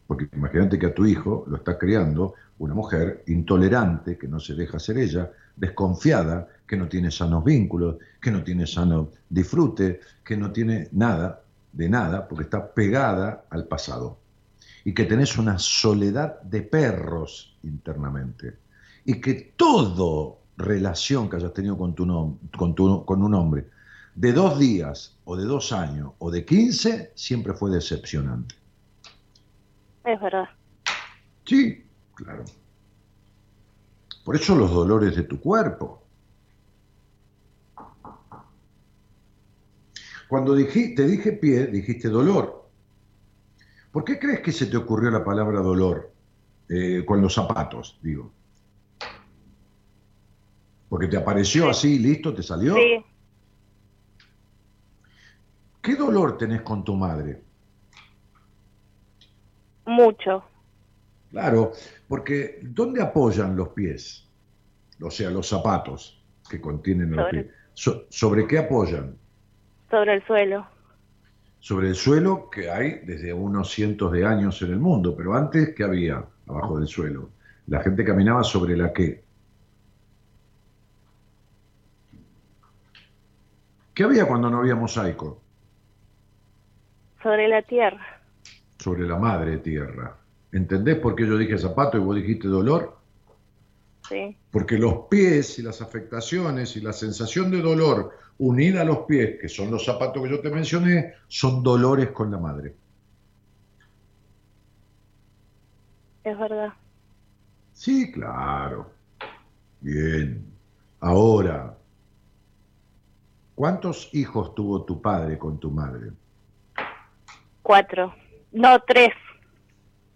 Porque 0.07 0.27
imagínate 0.33 0.77
que 0.77 0.87
a 0.87 0.93
tu 0.93 1.05
hijo 1.05 1.45
lo 1.47 1.57
está 1.57 1.77
criando 1.77 2.35
una 2.59 2.73
mujer 2.73 3.23
intolerante, 3.27 4.17
que 4.17 4.27
no 4.27 4.39
se 4.39 4.53
deja 4.53 4.79
ser 4.79 4.97
ella, 4.97 5.31
desconfiada, 5.55 6.47
que 6.67 6.77
no 6.77 6.87
tiene 6.87 7.11
sanos 7.11 7.43
vínculos, 7.43 7.97
que 8.21 8.31
no 8.31 8.43
tiene 8.43 8.67
sano 8.67 9.09
disfrute, 9.29 9.99
que 10.23 10.37
no 10.37 10.51
tiene 10.51 10.89
nada 10.91 11.44
de 11.75 11.89
nada, 11.89 12.27
porque 12.27 12.45
está 12.45 12.73
pegada 12.73 13.45
al 13.49 13.67
pasado. 13.67 14.17
Y 14.85 14.93
que 14.93 15.03
tenés 15.03 15.37
una 15.37 15.59
soledad 15.59 16.41
de 16.41 16.61
perros 16.61 17.57
internamente. 17.63 18.57
Y 19.03 19.19
que 19.19 19.53
todo 19.55 20.39
relación 20.57 21.29
que 21.29 21.35
hayas 21.35 21.53
tenido 21.53 21.77
con, 21.77 21.93
tu 21.93 22.05
con, 22.57 22.73
tu- 22.75 23.03
con 23.05 23.21
un 23.21 23.33
hombre, 23.33 23.69
de 24.15 24.31
dos 24.31 24.57
días, 24.57 25.17
o 25.25 25.35
de 25.35 25.43
dos 25.43 25.73
años, 25.73 26.13
o 26.19 26.31
de 26.31 26.45
quince, 26.45 27.11
siempre 27.15 27.53
fue 27.53 27.71
decepcionante. 27.71 28.55
Es 30.05 30.21
verdad. 30.21 30.47
Sí, 31.45 31.85
claro. 32.13 32.45
Por 34.23 34.35
eso 34.37 34.55
los 34.55 34.71
dolores 34.71 35.15
de 35.15 35.23
tu 35.23 35.39
cuerpo. 35.41 36.04
Cuando 40.35 40.53
dije- 40.53 40.93
te 40.93 41.07
dije 41.07 41.31
pie, 41.31 41.67
dijiste 41.67 42.09
dolor. 42.09 42.67
¿Por 43.89 44.03
qué 44.03 44.19
crees 44.19 44.41
que 44.41 44.51
se 44.51 44.65
te 44.65 44.75
ocurrió 44.75 45.09
la 45.09 45.23
palabra 45.23 45.61
dolor 45.61 46.11
eh, 46.67 47.05
con 47.05 47.21
los 47.21 47.33
zapatos, 47.33 47.97
digo? 48.03 48.33
Porque 50.89 51.07
te 51.07 51.15
apareció 51.15 51.69
así, 51.69 51.99
listo, 51.99 52.33
te 52.33 52.43
salió. 52.43 52.75
Sí, 52.75 52.97
¿Qué 55.81 55.95
dolor 55.95 56.37
tenés 56.37 56.63
con 56.63 56.83
tu 56.83 56.95
madre? 56.95 57.41
mucho. 59.85 60.43
Claro, 61.31 61.71
porque 62.09 62.59
¿dónde 62.61 63.01
apoyan 63.01 63.55
los 63.55 63.69
pies? 63.69 64.27
O 65.01 65.09
sea, 65.09 65.29
los 65.29 65.47
zapatos 65.47 66.21
que 66.49 66.59
contienen 66.59 67.11
los 67.11 67.23
Sobre- 67.25 67.43
pies. 67.43 67.55
So- 67.73 68.05
¿Sobre 68.09 68.45
qué 68.47 68.57
apoyan? 68.57 69.17
Sobre 69.95 70.15
el 70.15 70.25
suelo. 70.25 70.67
Sobre 71.57 71.87
el 71.87 71.95
suelo 71.95 72.49
que 72.49 72.69
hay 72.69 72.99
desde 73.05 73.31
unos 73.31 73.71
cientos 73.71 74.11
de 74.11 74.25
años 74.25 74.61
en 74.61 74.71
el 74.71 74.79
mundo, 74.79 75.15
pero 75.15 75.33
antes, 75.33 75.73
¿qué 75.73 75.85
había 75.85 76.21
abajo 76.47 76.77
del 76.77 76.87
suelo? 76.89 77.29
La 77.67 77.79
gente 77.79 78.03
caminaba 78.03 78.43
sobre 78.43 78.75
la 78.75 78.91
qué. 78.91 79.23
¿Qué 83.93 84.03
había 84.03 84.27
cuando 84.27 84.49
no 84.49 84.57
había 84.57 84.75
mosaico? 84.75 85.41
Sobre 87.23 87.47
la 87.47 87.61
tierra. 87.61 88.19
Sobre 88.77 89.07
la 89.07 89.15
madre 89.15 89.59
tierra. 89.59 90.17
¿Entendés 90.51 90.97
por 90.97 91.15
qué 91.15 91.25
yo 91.25 91.37
dije 91.37 91.57
zapato 91.57 91.95
y 91.95 92.01
vos 92.01 92.17
dijiste 92.17 92.49
dolor? 92.49 92.97
Sí, 94.07 94.37
Porque 94.51 94.77
los 94.77 95.07
pies 95.09 95.57
y 95.59 95.63
las 95.63 95.81
afectaciones 95.81 96.75
y 96.75 96.81
la 96.81 96.93
sensación 96.93 97.49
de 97.49 97.61
dolor 97.61 98.11
unida 98.37 98.81
a 98.81 98.85
los 98.85 98.99
pies, 98.99 99.39
que 99.41 99.49
son 99.49 99.71
los 99.71 99.85
zapatos 99.85 100.21
que 100.21 100.29
yo 100.29 100.41
te 100.41 100.49
mencioné, 100.49 101.13
son 101.27 101.63
dolores 101.63 102.11
con 102.11 102.29
la 102.31 102.37
madre. 102.37 102.75
es 106.25 106.37
verdad. 106.37 106.73
Sí, 107.73 108.11
claro. 108.11 108.91
Bien. 109.79 110.43
Ahora, 110.99 111.77
¿cuántos 113.53 114.09
hijos 114.13 114.55
tuvo 114.55 114.83
tu 114.83 115.01
padre 115.01 115.37
con 115.37 115.59
tu 115.59 115.69
madre? 115.69 116.11
Cuatro. 117.61 118.13
No, 118.51 118.79
tres. 118.87 119.13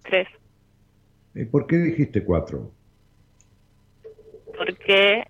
Tres. 0.04 0.28
¿Y 1.36 1.46
por 1.46 1.68
qué 1.68 1.78
dijiste 1.78 2.24
cuatro? 2.26 2.72
Porque 4.60 5.26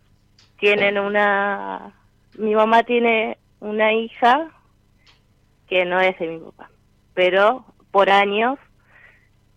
tienen 0.58 1.00
una... 1.00 1.96
Mi 2.34 2.56
mamá 2.56 2.84
tiene 2.84 3.40
una 3.60 3.94
hija 3.94 4.52
que 5.68 5.86
no 5.86 6.00
es 6.02 6.18
de 6.20 6.28
mi 6.28 6.40
papá. 6.40 6.72
Pero 7.14 7.66
por 7.92 8.10
años 8.10 8.58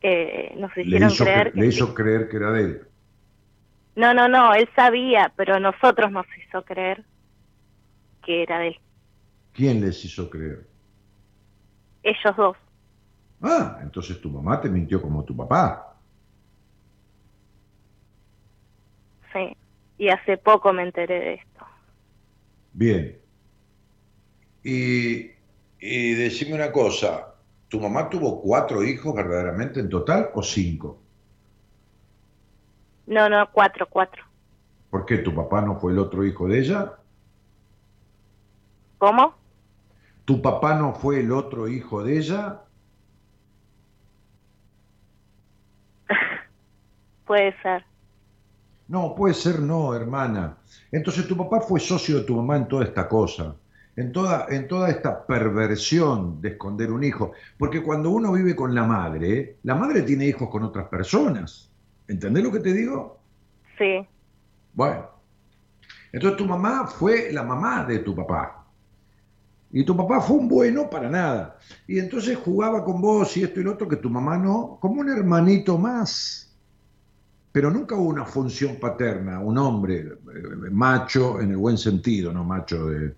eh, 0.03 0.55
nos 0.57 0.77
Le 0.83 0.99
hicieron 0.99 1.07
hizo, 1.07 1.33
creer 1.33 1.53
cre- 1.53 1.55
que... 1.55 1.63
le 1.63 1.67
sí. 1.75 1.83
hizo 1.83 1.95
creer 1.95 2.29
que 2.29 2.37
era 2.37 2.53
de 2.53 2.61
él. 2.63 2.89
No, 3.95 4.13
no, 4.13 4.29
no, 4.29 4.53
él 4.55 4.69
sabía, 4.77 5.33
pero 5.37 5.59
nosotros 5.59 6.11
nos 6.13 6.27
hizo 6.37 6.63
creer 6.63 7.07
que 8.23 8.43
era 8.43 8.59
de 8.59 8.69
él. 8.69 8.81
¿Quién 9.53 9.81
les 9.81 10.05
hizo 10.05 10.29
creer? 10.29 10.69
Ellos 12.05 12.37
dos. 12.37 12.57
Ah, 13.43 13.79
entonces 13.83 14.19
tu 14.23 14.31
mamá 14.31 14.59
te 14.61 14.71
mintió 14.71 15.03
como 15.03 15.23
tu 15.25 15.37
papá. 15.37 16.01
Sí. 19.33 19.57
Y 19.99 20.09
hace 20.09 20.37
poco 20.37 20.73
me 20.73 20.83
enteré 20.83 21.21
de 21.21 21.35
esto. 21.35 21.67
Bien. 22.73 23.19
Y, 24.65 25.31
y 25.81 26.15
decime 26.15 26.55
una 26.55 26.73
cosa, 26.73 27.35
¿tu 27.69 27.81
mamá 27.81 28.09
tuvo 28.09 28.41
cuatro 28.41 28.83
hijos 28.83 29.15
verdaderamente 29.15 29.81
en 29.81 29.89
total 29.89 30.31
o 30.35 30.43
cinco? 30.43 31.01
No, 33.07 33.29
no, 33.29 33.51
cuatro, 33.53 33.87
cuatro. 33.89 34.23
¿Por 34.91 35.07
qué 35.07 35.19
tu 35.19 35.35
papá 35.35 35.61
no 35.61 35.79
fue 35.81 35.93
el 35.93 35.99
otro 35.99 36.25
hijo 36.25 36.47
de 36.49 36.61
ella? 36.61 36.93
¿Cómo? 38.99 39.35
¿Tu 40.25 40.41
papá 40.41 40.77
no 40.77 40.95
fue 40.95 41.21
el 41.21 41.33
otro 41.33 41.67
hijo 41.67 42.05
de 42.05 42.19
ella? 42.19 42.61
Puede 47.27 47.55
ser. 47.63 47.85
No, 48.93 49.15
puede 49.15 49.33
ser 49.33 49.59
no, 49.59 49.95
hermana. 49.95 50.59
Entonces 50.91 51.27
tu 51.27 51.35
papá 51.35 51.61
fue 51.61 51.81
socio 51.81 52.19
de 52.19 52.25
tu 52.25 52.37
mamá 52.37 52.59
en 52.59 52.69
toda 52.69 52.85
esta 52.85 53.09
cosa, 53.09 53.57
en 53.97 54.13
toda, 54.13 54.49
en 54.51 54.69
toda 54.69 54.91
esta 54.91 55.27
perversión 55.27 56.43
de 56.43 56.51
esconder 56.51 56.93
un 56.93 57.03
hijo. 57.03 57.33
Porque 57.57 57.83
cuando 57.83 58.11
uno 58.11 58.33
vive 58.33 58.55
con 58.55 58.75
la 58.75 58.85
madre, 58.85 59.57
la 59.63 59.77
madre 59.77 60.03
tiene 60.03 60.27
hijos 60.27 60.51
con 60.51 60.63
otras 60.65 60.89
personas. 60.89 61.71
¿Entendés 62.07 62.45
lo 62.45 62.53
que 62.53 62.61
te 62.61 62.75
digo? 62.75 63.19
Sí. 63.79 64.07
Bueno. 64.75 65.09
Entonces 66.13 66.37
tu 66.37 66.45
mamá 66.45 66.87
fue 66.87 67.33
la 67.33 67.45
mamá 67.45 67.87
de 67.87 68.01
tu 68.01 68.15
papá. 68.15 68.67
Y 69.71 69.87
tu 69.87 69.97
papá 69.97 70.21
fue 70.21 70.37
un 70.37 70.49
bueno 70.49 70.91
para 70.91 71.09
nada. 71.09 71.59
Y 71.87 71.99
entonces 71.99 72.37
jugaba 72.37 72.85
con 72.85 73.01
vos 73.01 73.35
y 73.39 73.45
esto 73.45 73.59
y 73.59 73.63
lo 73.65 73.73
otro 73.73 73.89
que 73.89 73.97
tu 73.97 74.11
mamá 74.11 74.37
no, 74.37 74.77
como 74.83 75.01
un 75.01 75.09
hermanito 75.09 75.79
más 75.79 76.52
pero 77.53 77.71
nunca 77.71 77.95
hubo 77.95 78.09
una 78.09 78.25
función 78.25 78.77
paterna, 78.77 79.39
un 79.39 79.59
hombre 79.59 79.99
eh, 79.99 80.71
macho 80.71 81.39
en 81.41 81.51
el 81.51 81.59
buen 81.59 81.77
sentido, 81.77 82.33
no 82.33 82.45
macho 82.45 82.87
de, 82.87 83.15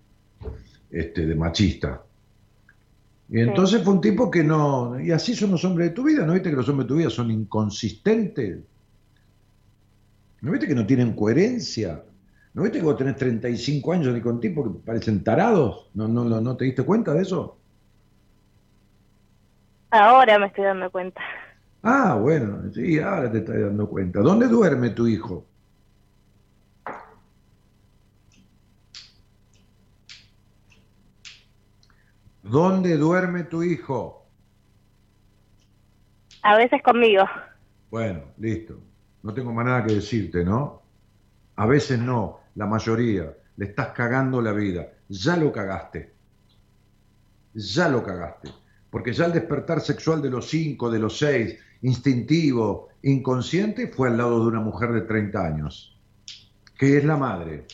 este, 0.91 1.25
de 1.25 1.35
machista. 1.37 2.03
Y 3.29 3.41
entonces 3.41 3.83
fue 3.83 3.95
un 3.95 4.01
tipo 4.01 4.31
que 4.31 4.45
no, 4.45 5.01
y 5.01 5.13
así 5.13 5.35
son 5.35 5.53
los 5.53 5.65
hombres 5.65 5.89
de 5.89 5.95
tu 5.95 6.03
vida, 6.03 6.27
¿no 6.27 6.35
viste 6.35 6.51
que 6.51 6.57
los 6.57 6.69
hombres 6.69 6.87
de 6.87 6.89
tu 6.89 6.99
vida 6.99 7.11
son 7.11 7.31
inconsistentes? 7.31 8.59
¿No 10.43 10.51
viste 10.51 10.67
que 10.67 10.75
no 10.75 10.85
tienen 10.85 11.15
coherencia? 11.15 12.03
¿No 12.53 12.63
viste 12.63 12.79
que 12.79 12.85
vos 12.85 12.99
tenés 12.99 13.17
35 13.17 13.93
años 13.93 14.17
y 14.17 14.21
con 14.21 14.41
tipos 14.41 14.71
que 14.71 14.79
parecen 14.85 15.25
tarados? 15.25 15.91
¿No, 15.95 16.07
no, 16.07 16.25
no, 16.25 16.41
¿No 16.41 16.57
te 16.57 16.67
diste 16.67 16.83
cuenta 16.83 17.15
de 17.15 17.23
eso? 17.23 17.57
Ahora 19.91 20.39
me 20.39 20.47
estoy 20.47 20.65
dando 20.65 20.91
cuenta. 20.91 21.21
Ah, 21.87 22.15
bueno, 22.15 22.73
sí, 22.73 22.99
ahora 22.99 23.31
te 23.31 23.39
estás 23.39 23.61
dando 23.61 23.87
cuenta. 23.91 24.21
¿Dónde 24.21 24.49
duerme 24.49 24.91
tu 24.91 25.07
hijo? 25.07 25.47
¿Dónde 32.43 32.97
duerme 32.97 33.45
tu 33.45 33.63
hijo? 33.63 34.27
A 36.43 36.57
veces 36.57 36.83
conmigo. 36.83 37.25
Bueno, 37.91 38.23
listo. 38.39 38.81
No 39.23 39.35
tengo 39.35 39.53
más 39.53 39.67
nada 39.67 39.85
que 39.85 39.95
decirte, 39.95 40.43
¿no? 40.43 40.83
A 41.57 41.67
veces 41.67 41.99
no, 41.99 42.41
la 42.55 42.65
mayoría. 42.65 43.31
Le 43.57 43.67
estás 43.67 43.89
cagando 43.89 44.41
la 44.41 44.53
vida. 44.53 44.89
Ya 45.09 45.37
lo 45.37 45.53
cagaste. 45.53 46.15
Ya 47.53 47.91
lo 47.91 48.03
cagaste. 48.03 48.51
Porque 48.89 49.13
ya 49.13 49.27
el 49.27 49.33
despertar 49.33 49.83
sexual 49.83 50.23
de 50.23 50.31
los 50.31 50.49
cinco, 50.49 50.91
de 50.91 50.99
los 50.99 51.19
seis, 51.19 51.59
instintivo, 51.85 52.89
inconsciente, 53.03 53.89
fue 53.89 54.09
al 54.09 54.17
lado 54.17 54.41
de 54.41 54.47
una 54.47 54.61
mujer 54.61 54.93
de 54.93 55.03
30 55.03 55.47
años, 55.47 56.01
que 56.79 56.97
es 56.97 57.05
la 57.05 57.19
madre. 57.19 57.67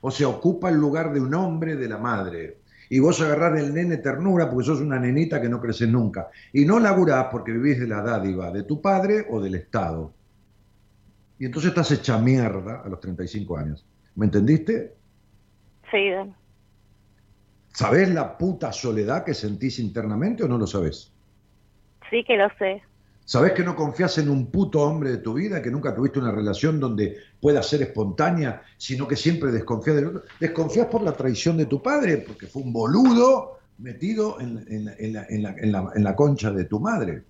O 0.00 0.10
sea, 0.10 0.28
ocupa 0.28 0.70
el 0.70 0.76
lugar 0.76 1.12
de 1.12 1.20
un 1.20 1.34
hombre 1.34 1.76
de 1.76 1.88
la 1.88 1.98
madre. 1.98 2.60
Y 2.88 2.98
vos 3.00 3.20
agarrás 3.20 3.60
el 3.60 3.74
nene 3.74 3.98
ternura 3.98 4.48
porque 4.48 4.64
sos 4.64 4.80
una 4.80 4.98
nenita 4.98 5.42
que 5.42 5.50
no 5.50 5.60
creces 5.60 5.86
nunca. 5.86 6.30
Y 6.54 6.64
no 6.64 6.80
laburás 6.80 7.26
porque 7.30 7.52
vivís 7.52 7.78
de 7.78 7.86
la 7.86 8.00
dádiva 8.00 8.50
de 8.50 8.62
tu 8.62 8.80
padre 8.80 9.26
o 9.28 9.38
del 9.38 9.56
Estado. 9.56 10.14
Y 11.38 11.44
entonces 11.44 11.68
estás 11.68 11.90
hecha 11.90 12.16
mierda 12.16 12.80
a 12.82 12.88
los 12.88 13.00
35 13.00 13.58
años. 13.58 13.86
¿Me 14.14 14.24
entendiste? 14.24 14.94
Sí, 15.90 16.10
Dan. 16.10 16.34
¿Sabés 17.74 18.08
la 18.08 18.38
puta 18.38 18.72
soledad 18.72 19.24
que 19.24 19.34
sentís 19.34 19.78
internamente 19.78 20.42
o 20.42 20.48
no 20.48 20.56
lo 20.56 20.66
sabés? 20.66 21.12
Sí 22.08 22.24
que 22.24 22.38
lo 22.38 22.48
sé. 22.58 22.82
¿Sabés 23.28 23.52
que 23.52 23.62
no 23.62 23.76
confías 23.76 24.16
en 24.16 24.30
un 24.30 24.46
puto 24.46 24.80
hombre 24.80 25.10
de 25.10 25.18
tu 25.18 25.34
vida, 25.34 25.60
que 25.60 25.70
nunca 25.70 25.94
tuviste 25.94 26.18
una 26.18 26.32
relación 26.32 26.80
donde 26.80 27.18
pueda 27.38 27.62
ser 27.62 27.82
espontánea, 27.82 28.62
sino 28.78 29.06
que 29.06 29.16
siempre 29.16 29.52
desconfías 29.52 29.96
del 29.96 30.06
otro? 30.06 30.22
Desconfías 30.40 30.86
por 30.86 31.02
la 31.02 31.12
traición 31.12 31.58
de 31.58 31.66
tu 31.66 31.82
padre, 31.82 32.24
porque 32.26 32.46
fue 32.46 32.62
un 32.62 32.72
boludo 32.72 33.58
metido 33.76 34.38
en, 34.40 36.02
la 36.02 36.16
concha 36.16 36.50
de 36.50 36.64
tu 36.64 36.80
madre, 36.80 37.22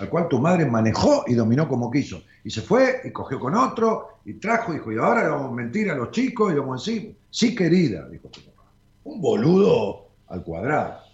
al 0.00 0.08
cual 0.08 0.26
tu 0.26 0.40
madre 0.40 0.66
manejó 0.66 1.22
y 1.28 1.34
dominó 1.34 1.68
como 1.68 1.92
quiso. 1.92 2.24
Y 2.42 2.50
se 2.50 2.62
fue 2.62 3.00
y 3.04 3.12
cogió 3.12 3.38
con 3.38 3.54
otro 3.54 4.18
y 4.24 4.34
trajo, 4.34 4.72
dijo, 4.72 4.90
y 4.90 4.98
ahora 4.98 5.22
le 5.22 5.28
vamos 5.28 5.52
a 5.52 5.54
mentir 5.54 5.92
a 5.92 5.94
los 5.94 6.10
chicos 6.10 6.50
y 6.50 6.54
le 6.54 6.60
vamos 6.60 6.88
a 6.88 6.90
decir, 6.90 7.16
sí 7.30 7.54
querida, 7.54 8.08
dijo 8.08 8.26
tu 8.30 8.40
papá. 8.40 8.68
Un 9.04 9.20
boludo 9.20 10.08
al 10.26 10.42
cuadrado. 10.42 11.09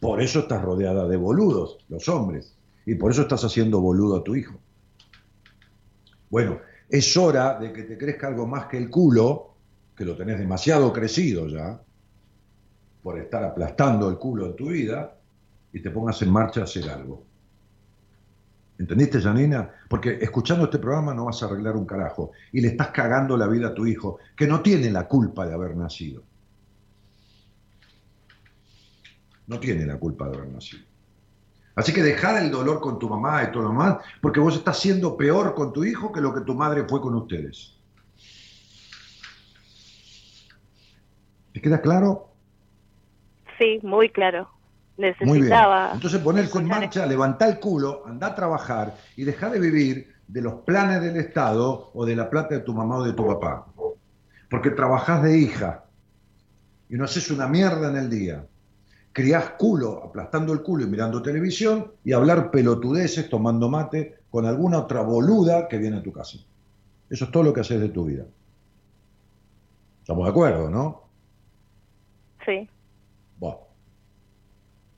Por 0.00 0.22
eso 0.22 0.40
estás 0.40 0.62
rodeada 0.62 1.06
de 1.06 1.16
boludos, 1.16 1.78
los 1.88 2.08
hombres. 2.08 2.56
Y 2.86 2.94
por 2.94 3.12
eso 3.12 3.22
estás 3.22 3.44
haciendo 3.44 3.80
boludo 3.80 4.16
a 4.16 4.24
tu 4.24 4.34
hijo. 4.34 4.58
Bueno, 6.30 6.58
es 6.88 7.16
hora 7.16 7.58
de 7.58 7.72
que 7.72 7.82
te 7.82 7.98
crezca 7.98 8.28
algo 8.28 8.46
más 8.46 8.66
que 8.66 8.78
el 8.78 8.88
culo, 8.88 9.54
que 9.94 10.04
lo 10.04 10.16
tenés 10.16 10.38
demasiado 10.38 10.92
crecido 10.92 11.46
ya, 11.46 11.80
por 13.02 13.18
estar 13.18 13.44
aplastando 13.44 14.08
el 14.08 14.16
culo 14.16 14.46
en 14.46 14.56
tu 14.56 14.70
vida, 14.70 15.16
y 15.72 15.80
te 15.80 15.90
pongas 15.90 16.20
en 16.22 16.30
marcha 16.30 16.62
a 16.62 16.64
hacer 16.64 16.88
algo. 16.88 17.24
¿Entendiste, 18.78 19.20
Janina? 19.20 19.70
Porque 19.88 20.18
escuchando 20.22 20.64
este 20.64 20.78
programa 20.78 21.12
no 21.12 21.26
vas 21.26 21.42
a 21.42 21.46
arreglar 21.46 21.76
un 21.76 21.84
carajo. 21.84 22.32
Y 22.50 22.62
le 22.62 22.68
estás 22.68 22.88
cagando 22.88 23.36
la 23.36 23.46
vida 23.46 23.68
a 23.68 23.74
tu 23.74 23.86
hijo, 23.86 24.18
que 24.34 24.46
no 24.46 24.62
tiene 24.62 24.90
la 24.90 25.06
culpa 25.06 25.46
de 25.46 25.52
haber 25.52 25.76
nacido. 25.76 26.22
No 29.50 29.58
tiene 29.58 29.84
la 29.84 29.98
culpa 29.98 30.28
de 30.28 30.36
haber 30.36 30.48
nacido. 30.48 30.84
Así 31.74 31.92
que 31.92 32.04
dejar 32.04 32.40
el 32.40 32.52
dolor 32.52 32.80
con 32.80 33.00
tu 33.00 33.08
mamá 33.08 33.42
y 33.42 33.50
todo 33.50 33.64
lo 33.64 33.70
demás, 33.70 33.96
porque 34.22 34.38
vos 34.38 34.54
estás 34.54 34.78
siendo 34.78 35.16
peor 35.16 35.56
con 35.56 35.72
tu 35.72 35.82
hijo 35.82 36.12
que 36.12 36.20
lo 36.20 36.32
que 36.32 36.42
tu 36.42 36.54
madre 36.54 36.84
fue 36.88 37.00
con 37.00 37.16
ustedes. 37.16 37.74
¿Te 41.52 41.60
queda 41.60 41.80
claro? 41.80 42.28
Sí, 43.58 43.80
muy 43.82 44.08
claro. 44.10 44.48
Muy 44.96 45.08
bien. 45.08 45.18
Necesitaba. 45.18 45.90
Entonces 45.94 46.20
poner 46.20 46.48
en 46.54 46.68
marcha, 46.68 47.04
levantá 47.06 47.48
el 47.48 47.58
culo, 47.58 48.04
anda 48.06 48.28
a 48.28 48.34
trabajar 48.36 48.96
y 49.16 49.24
deja 49.24 49.50
de 49.50 49.58
vivir 49.58 50.14
de 50.28 50.42
los 50.42 50.60
planes 50.62 51.02
del 51.02 51.16
Estado 51.16 51.90
o 51.92 52.06
de 52.06 52.14
la 52.14 52.30
plata 52.30 52.54
de 52.54 52.60
tu 52.60 52.72
mamá 52.72 52.98
o 52.98 53.02
de 53.02 53.14
tu 53.14 53.26
papá. 53.26 53.66
Porque 54.48 54.70
trabajás 54.70 55.24
de 55.24 55.36
hija 55.36 55.86
y 56.88 56.94
no 56.94 57.04
haces 57.04 57.32
una 57.32 57.48
mierda 57.48 57.88
en 57.88 57.96
el 57.96 58.08
día. 58.08 58.46
Criás 59.12 59.50
culo, 59.58 60.04
aplastando 60.04 60.52
el 60.52 60.62
culo 60.62 60.84
y 60.84 60.86
mirando 60.86 61.20
televisión 61.20 61.92
y 62.04 62.12
hablar 62.12 62.50
pelotudeces 62.50 63.28
tomando 63.28 63.68
mate 63.68 64.18
con 64.30 64.46
alguna 64.46 64.78
otra 64.78 65.02
boluda 65.02 65.66
que 65.68 65.78
viene 65.78 65.98
a 65.98 66.02
tu 66.02 66.12
casa. 66.12 66.38
Eso 67.08 67.24
es 67.24 67.30
todo 67.32 67.42
lo 67.42 67.52
que 67.52 67.60
haces 67.60 67.80
de 67.80 67.88
tu 67.88 68.04
vida. 68.04 68.24
Estamos 70.00 70.24
de 70.24 70.30
acuerdo, 70.30 70.70
¿no? 70.70 71.02
Sí. 72.46 72.68
Bueno, 73.38 73.58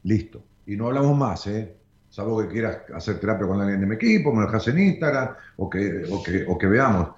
listo. 0.02 0.42
Y 0.66 0.76
no 0.76 0.86
hablamos 0.86 1.16
más, 1.16 1.46
¿eh? 1.46 1.76
Salvo 2.10 2.42
que 2.42 2.48
quieras 2.48 2.82
hacer 2.94 3.18
terapia 3.18 3.46
con 3.46 3.60
alguien 3.60 3.80
de 3.80 3.86
mi 3.86 3.94
equipo, 3.94 4.32
me 4.32 4.40
lo 4.40 4.46
dejas 4.46 4.68
en 4.68 4.78
Instagram 4.78 5.34
o 5.56 5.70
que, 5.70 6.02
o 6.10 6.22
que, 6.22 6.44
o 6.46 6.58
que 6.58 6.66
veamos. 6.66 7.08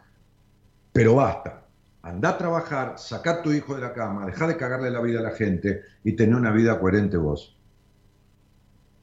Pero 0.92 1.16
basta. 1.16 1.63
Andá 2.04 2.28
a 2.28 2.38
trabajar, 2.38 2.98
sacá 2.98 3.30
a 3.30 3.42
tu 3.42 3.50
hijo 3.50 3.74
de 3.74 3.80
la 3.80 3.94
cama, 3.94 4.26
dejá 4.26 4.46
de 4.46 4.58
cagarle 4.58 4.90
la 4.90 5.00
vida 5.00 5.20
a 5.20 5.22
la 5.22 5.30
gente 5.30 5.80
y 6.04 6.12
tener 6.12 6.36
una 6.36 6.50
vida 6.50 6.78
coherente 6.78 7.16
vos. 7.16 7.56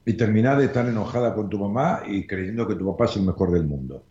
Y 0.06 0.12
terminá 0.12 0.54
de 0.54 0.66
estar 0.66 0.86
enojada 0.86 1.34
con 1.34 1.48
tu 1.48 1.58
mamá 1.58 2.02
y 2.06 2.28
creyendo 2.28 2.66
que 2.68 2.76
tu 2.76 2.86
papá 2.86 3.06
es 3.06 3.16
el 3.16 3.22
mejor 3.22 3.50
del 3.50 3.64
mundo. 3.64 4.04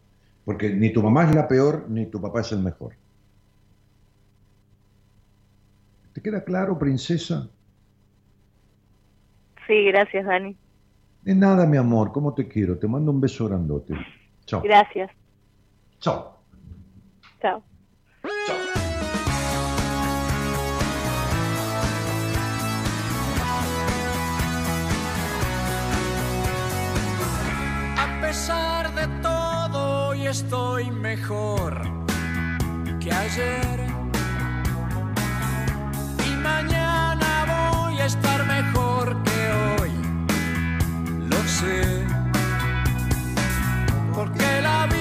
Porque 0.43 0.71
ni 0.71 0.91
tu 0.91 1.01
mamá 1.01 1.23
es 1.23 1.33
la 1.33 1.47
peor, 1.47 1.85
ni 1.87 2.07
tu 2.07 2.19
papá 2.19 2.41
es 2.41 2.51
el 2.51 2.59
mejor. 2.59 2.95
¿Te 6.11 6.21
queda 6.21 6.43
claro, 6.43 6.77
princesa? 6.77 7.49
Sí, 9.67 9.85
gracias, 9.85 10.25
Dani. 10.25 10.57
De 11.21 11.33
nada, 11.33 11.65
mi 11.65 11.77
amor, 11.77 12.11
¿cómo 12.11 12.33
te 12.33 12.45
quiero? 12.45 12.77
Te 12.77 12.89
mando 12.89 13.09
un 13.11 13.21
beso 13.21 13.47
grandote. 13.47 13.93
Chao. 14.45 14.61
Gracias. 14.61 15.09
Chao. 16.01 16.43
Chao. 17.39 17.63
A 18.23 18.60
pesar 28.31 28.95
de 28.95 29.07
todo, 29.21 30.07
hoy 30.07 30.25
estoy 30.25 30.89
mejor 30.89 31.73
que 33.01 33.11
ayer. 33.11 33.77
Y 36.29 36.31
mañana 36.37 37.29
voy 37.53 37.99
a 37.99 38.05
estar 38.05 38.45
mejor 38.45 39.21
que 39.23 39.39
hoy. 39.81 39.91
Lo 41.29 41.39
sé. 41.57 42.05
Porque 44.15 44.61
la 44.61 44.85
vida 44.85 45.00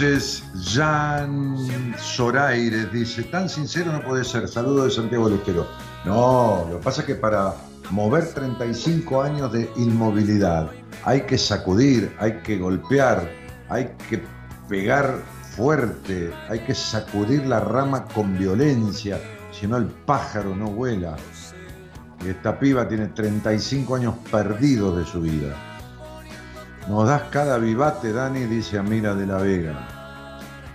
entonces, 0.00 0.44
Jan 0.74 1.56
Zoraires 1.98 2.92
dice, 2.92 3.24
tan 3.24 3.48
sincero 3.48 3.90
no 3.90 4.00
puede 4.00 4.22
ser, 4.22 4.46
saludo 4.46 4.84
de 4.84 4.92
Santiago 4.92 5.28
del 5.28 5.40
Estero. 5.40 5.66
No, 6.04 6.66
lo 6.70 6.78
que 6.78 6.84
pasa 6.84 7.00
es 7.00 7.06
que 7.08 7.16
para 7.16 7.54
mover 7.90 8.32
35 8.32 9.22
años 9.22 9.52
de 9.52 9.68
inmovilidad 9.74 10.70
hay 11.04 11.22
que 11.22 11.36
sacudir, 11.36 12.14
hay 12.20 12.34
que 12.44 12.58
golpear, 12.58 13.28
hay 13.68 13.90
que 14.08 14.22
pegar 14.68 15.18
fuerte, 15.56 16.32
hay 16.48 16.60
que 16.60 16.76
sacudir 16.76 17.44
la 17.46 17.58
rama 17.58 18.04
con 18.04 18.38
violencia, 18.38 19.20
si 19.50 19.66
no 19.66 19.78
el 19.78 19.86
pájaro 19.86 20.54
no 20.54 20.66
vuela. 20.70 21.16
Y 22.24 22.28
esta 22.28 22.56
piba 22.56 22.86
tiene 22.86 23.08
35 23.08 23.96
años 23.96 24.14
perdidos 24.30 24.96
de 24.96 25.04
su 25.04 25.20
vida. 25.22 25.67
Nos 26.88 27.06
das 27.06 27.24
cada 27.30 27.58
vivate, 27.58 28.14
Dani, 28.14 28.46
dice 28.46 28.78
Amira 28.78 29.14
de 29.14 29.26
la 29.26 29.36
Vega. 29.36 29.86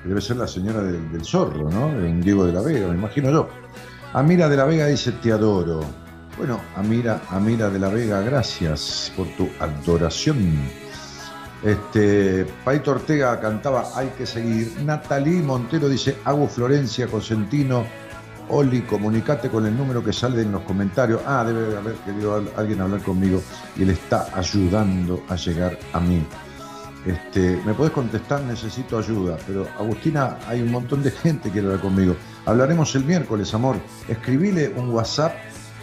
Debe 0.03 0.21
ser 0.21 0.37
la 0.37 0.47
señora 0.47 0.83
del, 0.83 1.25
zorro, 1.25 1.71
¿no? 1.71 1.87
De 1.87 2.07
un 2.07 2.21
Diego 2.21 2.45
de 2.45 2.53
la 2.53 2.61
Vega, 2.61 2.87
me 2.87 2.93
imagino 2.93 3.31
yo. 3.31 3.49
Amira 4.13 4.47
de 4.47 4.55
la 4.55 4.65
Vega 4.65 4.85
dice, 4.85 5.13
te 5.13 5.31
adoro. 5.31 5.79
Bueno, 6.37 6.59
Amira, 6.75 7.21
Amira 7.29 7.67
de 7.71 7.79
la 7.79 7.89
Vega, 7.89 8.21
gracias 8.21 9.11
por 9.17 9.27
tu 9.29 9.49
adoración. 9.59 10.69
Este, 11.63 12.45
Paito 12.63 12.91
Ortega 12.91 13.39
cantaba 13.39 13.89
Hay 13.95 14.09
que 14.09 14.27
seguir. 14.27 14.71
Natalí 14.83 15.41
Montero 15.41 15.89
dice, 15.89 16.17
hago 16.25 16.47
Florencia, 16.47 17.07
Cosentino. 17.07 17.85
Oli, 18.49 18.81
comunicate 18.81 19.49
con 19.49 19.65
el 19.65 19.75
número 19.75 20.03
que 20.03 20.13
sale 20.13 20.41
en 20.41 20.51
los 20.51 20.61
comentarios. 20.63 21.21
Ah, 21.25 21.43
debe 21.45 21.75
haber 21.77 21.95
querido 21.95 22.35
al- 22.35 22.49
alguien 22.55 22.81
hablar 22.81 23.01
conmigo 23.01 23.41
y 23.75 23.83
él 23.83 23.89
está 23.91 24.27
ayudando 24.35 25.23
a 25.29 25.35
llegar 25.35 25.77
a 25.93 25.99
mí. 25.99 26.25
Este, 27.05 27.59
me 27.65 27.73
podés 27.73 27.91
contestar, 27.91 28.41
necesito 28.43 28.97
ayuda, 28.97 29.37
pero 29.45 29.67
Agustina, 29.77 30.37
hay 30.47 30.61
un 30.61 30.71
montón 30.71 31.03
de 31.03 31.11
gente 31.11 31.43
que 31.49 31.51
quiere 31.53 31.67
hablar 31.67 31.81
conmigo. 31.81 32.15
Hablaremos 32.45 32.93
el 32.95 33.03
miércoles, 33.05 33.53
amor. 33.53 33.75
Escribile 34.07 34.69
un 34.77 34.89
WhatsApp, 34.89 35.33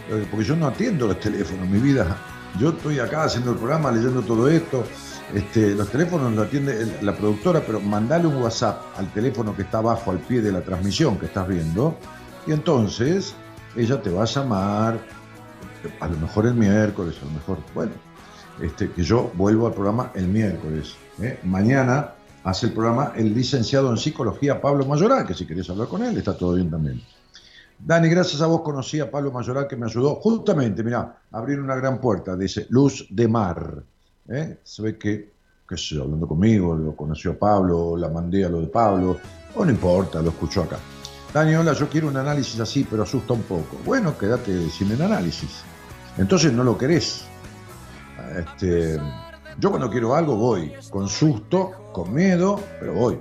eh, 0.08 0.26
porque 0.30 0.46
yo 0.46 0.56
no 0.56 0.66
atiendo 0.66 1.06
los 1.06 1.20
teléfonos, 1.20 1.68
mi 1.68 1.78
vida. 1.78 2.16
Yo 2.58 2.70
estoy 2.70 2.98
acá 3.00 3.24
haciendo 3.24 3.52
el 3.52 3.58
programa, 3.58 3.90
leyendo 3.92 4.22
todo 4.22 4.48
esto. 4.48 4.84
Este, 5.34 5.74
los 5.74 5.88
teléfonos 5.90 6.32
lo 6.32 6.42
atiende 6.42 6.98
la 7.02 7.14
productora, 7.14 7.60
pero 7.64 7.80
mandale 7.80 8.26
un 8.26 8.36
WhatsApp 8.36 8.80
al 8.98 9.12
teléfono 9.12 9.54
que 9.54 9.62
está 9.62 9.78
abajo, 9.78 10.10
al 10.10 10.18
pie 10.18 10.40
de 10.40 10.50
la 10.52 10.60
transmisión 10.62 11.18
que 11.18 11.26
estás 11.26 11.46
viendo, 11.46 11.96
y 12.46 12.52
entonces 12.52 13.34
ella 13.76 14.00
te 14.00 14.10
va 14.10 14.22
a 14.22 14.26
llamar, 14.26 14.98
a 16.00 16.08
lo 16.08 16.16
mejor 16.18 16.46
el 16.46 16.54
miércoles, 16.54 17.16
a 17.22 17.24
lo 17.24 17.32
mejor, 17.32 17.58
bueno, 17.74 17.92
este, 18.60 18.90
que 18.90 19.02
yo 19.02 19.30
vuelvo 19.34 19.66
al 19.66 19.72
programa 19.72 20.10
el 20.14 20.28
miércoles. 20.28 20.94
¿eh? 21.20 21.38
Mañana 21.44 22.14
hace 22.44 22.66
el 22.66 22.72
programa 22.72 23.12
el 23.16 23.34
licenciado 23.34 23.90
en 23.90 23.96
psicología 23.96 24.60
Pablo 24.60 24.84
Mayoral, 24.86 25.26
que 25.26 25.34
si 25.34 25.46
querés 25.46 25.68
hablar 25.70 25.88
con 25.88 26.02
él, 26.02 26.16
está 26.16 26.36
todo 26.36 26.54
bien 26.54 26.70
también. 26.70 27.00
Dani, 27.78 28.08
gracias 28.08 28.42
a 28.42 28.46
vos 28.46 28.60
conocí 28.60 29.00
a 29.00 29.10
Pablo 29.10 29.32
Mayoral 29.32 29.66
que 29.66 29.76
me 29.76 29.86
ayudó 29.86 30.16
justamente, 30.16 30.82
mirá, 30.82 31.16
a 31.30 31.38
abrir 31.38 31.58
una 31.60 31.74
gran 31.76 31.98
puerta, 31.98 32.36
dice 32.36 32.66
Luz 32.68 33.06
de 33.10 33.26
Mar. 33.26 33.82
¿eh? 34.28 34.58
Se 34.62 34.82
ve 34.82 34.98
que, 34.98 35.30
qué 35.66 35.76
sé 35.78 35.98
hablando 35.98 36.28
conmigo, 36.28 36.74
lo 36.74 36.94
conoció 36.94 37.32
a 37.32 37.34
Pablo, 37.34 37.96
la 37.96 38.10
mandé 38.10 38.44
a 38.44 38.50
lo 38.50 38.60
de 38.60 38.66
Pablo, 38.66 39.16
o 39.54 39.64
no 39.64 39.70
importa, 39.70 40.20
lo 40.20 40.28
escuchó 40.28 40.62
acá. 40.62 40.78
Dani, 41.32 41.55
hola, 41.55 41.74
yo 41.74 41.89
quiero 41.89 42.09
un 42.09 42.16
análisis 42.16 42.59
así, 42.59 42.85
pero 42.90 43.05
asusta 43.05 43.35
un 43.35 43.43
poco. 43.43 43.78
Bueno, 43.85 44.19
quédate 44.19 44.69
sin 44.69 44.90
el 44.90 45.01
análisis. 45.01 45.62
Entonces 46.19 46.52
no 46.52 46.65
lo 46.65 46.77
querés. 46.77 47.24
Este, 48.36 48.98
yo 49.59 49.70
cuando 49.70 49.89
quiero 49.89 50.16
algo 50.16 50.35
voy, 50.35 50.73
con 50.90 51.09
susto, 51.09 51.90
con 51.93 52.12
miedo, 52.12 52.61
pero 52.81 52.94
voy. 52.94 53.20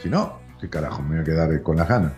Si 0.00 0.08
no, 0.08 0.38
¿qué 0.60 0.70
carajo 0.70 1.02
me 1.02 1.16
voy 1.16 1.18
a 1.18 1.24
quedar 1.24 1.62
con 1.62 1.76
las 1.76 1.88
ganas? 1.88 2.12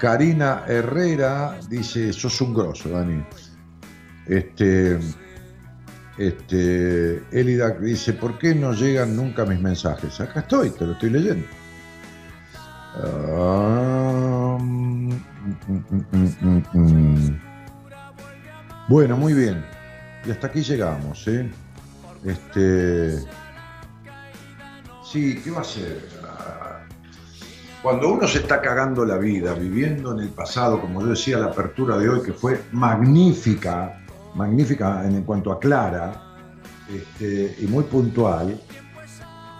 Karina 0.00 0.64
Herrera 0.66 1.60
dice, 1.68 2.12
sos 2.12 2.40
un 2.40 2.54
grosso, 2.54 2.88
Dani. 2.88 3.24
Este, 4.26 4.98
este, 6.18 7.22
Elidac 7.30 7.78
dice, 7.78 8.14
¿por 8.14 8.36
qué 8.38 8.52
no 8.52 8.72
llegan 8.72 9.14
nunca 9.14 9.44
mis 9.44 9.60
mensajes? 9.60 10.20
Acá 10.20 10.40
estoy, 10.40 10.70
te 10.70 10.84
lo 10.86 10.92
estoy 10.94 11.10
leyendo. 11.10 11.46
Ah, 12.96 14.56
mm, 14.60 15.12
mm, 15.68 16.62
mm. 16.72 17.40
Bueno, 18.88 19.16
muy 19.16 19.32
bien. 19.34 19.64
Y 20.24 20.30
hasta 20.30 20.46
aquí 20.46 20.62
llegamos, 20.62 21.26
¿eh? 21.26 21.50
Este. 22.24 23.18
Sí, 25.04 25.40
¿qué 25.42 25.50
va 25.50 25.60
a 25.60 25.64
ser? 25.64 26.08
Cuando 27.82 28.12
uno 28.12 28.26
se 28.26 28.38
está 28.38 28.62
cagando 28.62 29.04
la 29.04 29.18
vida, 29.18 29.52
viviendo 29.52 30.12
en 30.12 30.20
el 30.20 30.30
pasado, 30.30 30.80
como 30.80 31.02
yo 31.02 31.08
decía, 31.08 31.36
la 31.36 31.46
apertura 31.46 31.98
de 31.98 32.08
hoy, 32.08 32.22
que 32.22 32.32
fue 32.32 32.62
magnífica, 32.72 34.00
magnífica 34.34 35.04
en 35.04 35.22
cuanto 35.22 35.52
a 35.52 35.60
clara, 35.60 36.22
este, 36.88 37.56
y 37.60 37.66
muy 37.66 37.84
puntual, 37.84 38.58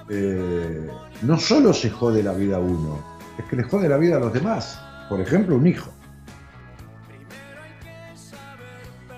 eh, 0.09 0.89
no 1.21 1.39
solo 1.39 1.75
se 1.75 1.91
jode 1.91 2.23
la 2.23 2.33
vida 2.33 2.59
uno, 2.59 3.14
es 3.39 3.45
que 3.47 3.57
le 3.57 3.63
jode 3.65 3.89
la 3.89 3.97
vida 3.97 4.17
a 4.17 4.21
los 4.21 4.33
demás. 4.33 4.81
Por 5.09 5.21
ejemplo, 5.21 5.57
un 5.57 5.67
hijo. 5.67 5.91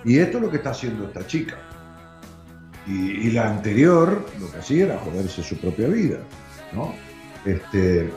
Y 0.04 0.18
esto 0.18 0.38
es 0.38 0.44
lo 0.44 0.50
que 0.50 0.58
está 0.58 0.70
haciendo 0.70 1.04
esta 1.06 1.26
chica. 1.26 1.56
Y, 2.86 3.26
y 3.26 3.30
la 3.32 3.48
anterior 3.48 4.24
lo 4.40 4.50
que 4.50 4.58
hacía 4.58 4.84
era 4.84 4.98
joderse 4.98 5.42
su 5.42 5.58
propia 5.58 5.88
vida. 5.88 6.18
¿no? 6.72 6.94
Este, 7.44 8.10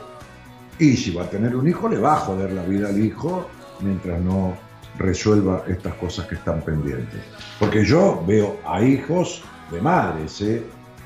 y 0.80 0.96
si 0.96 1.12
va 1.12 1.24
a 1.24 1.30
tener 1.30 1.56
un 1.56 1.68
hijo, 1.68 1.88
le 1.90 1.98
va 1.98 2.14
a 2.14 2.18
joder 2.18 2.52
la 2.54 2.64
vida 2.64 2.90
al 2.90 3.04
hijo 3.04 3.50
mientras 3.82 4.20
no 4.22 4.58
resuelva 4.98 5.64
estas 5.68 5.94
cosas 5.96 6.28
que 6.28 6.36
están 6.36 6.62
pendientes. 6.62 7.22
Porque 7.60 7.86
yo 7.86 8.24
veo 8.28 8.60
a 8.66 8.82
hijos 8.82 9.44
de 9.72 9.82
madres, 9.82 10.42
¿eh? 10.42 10.64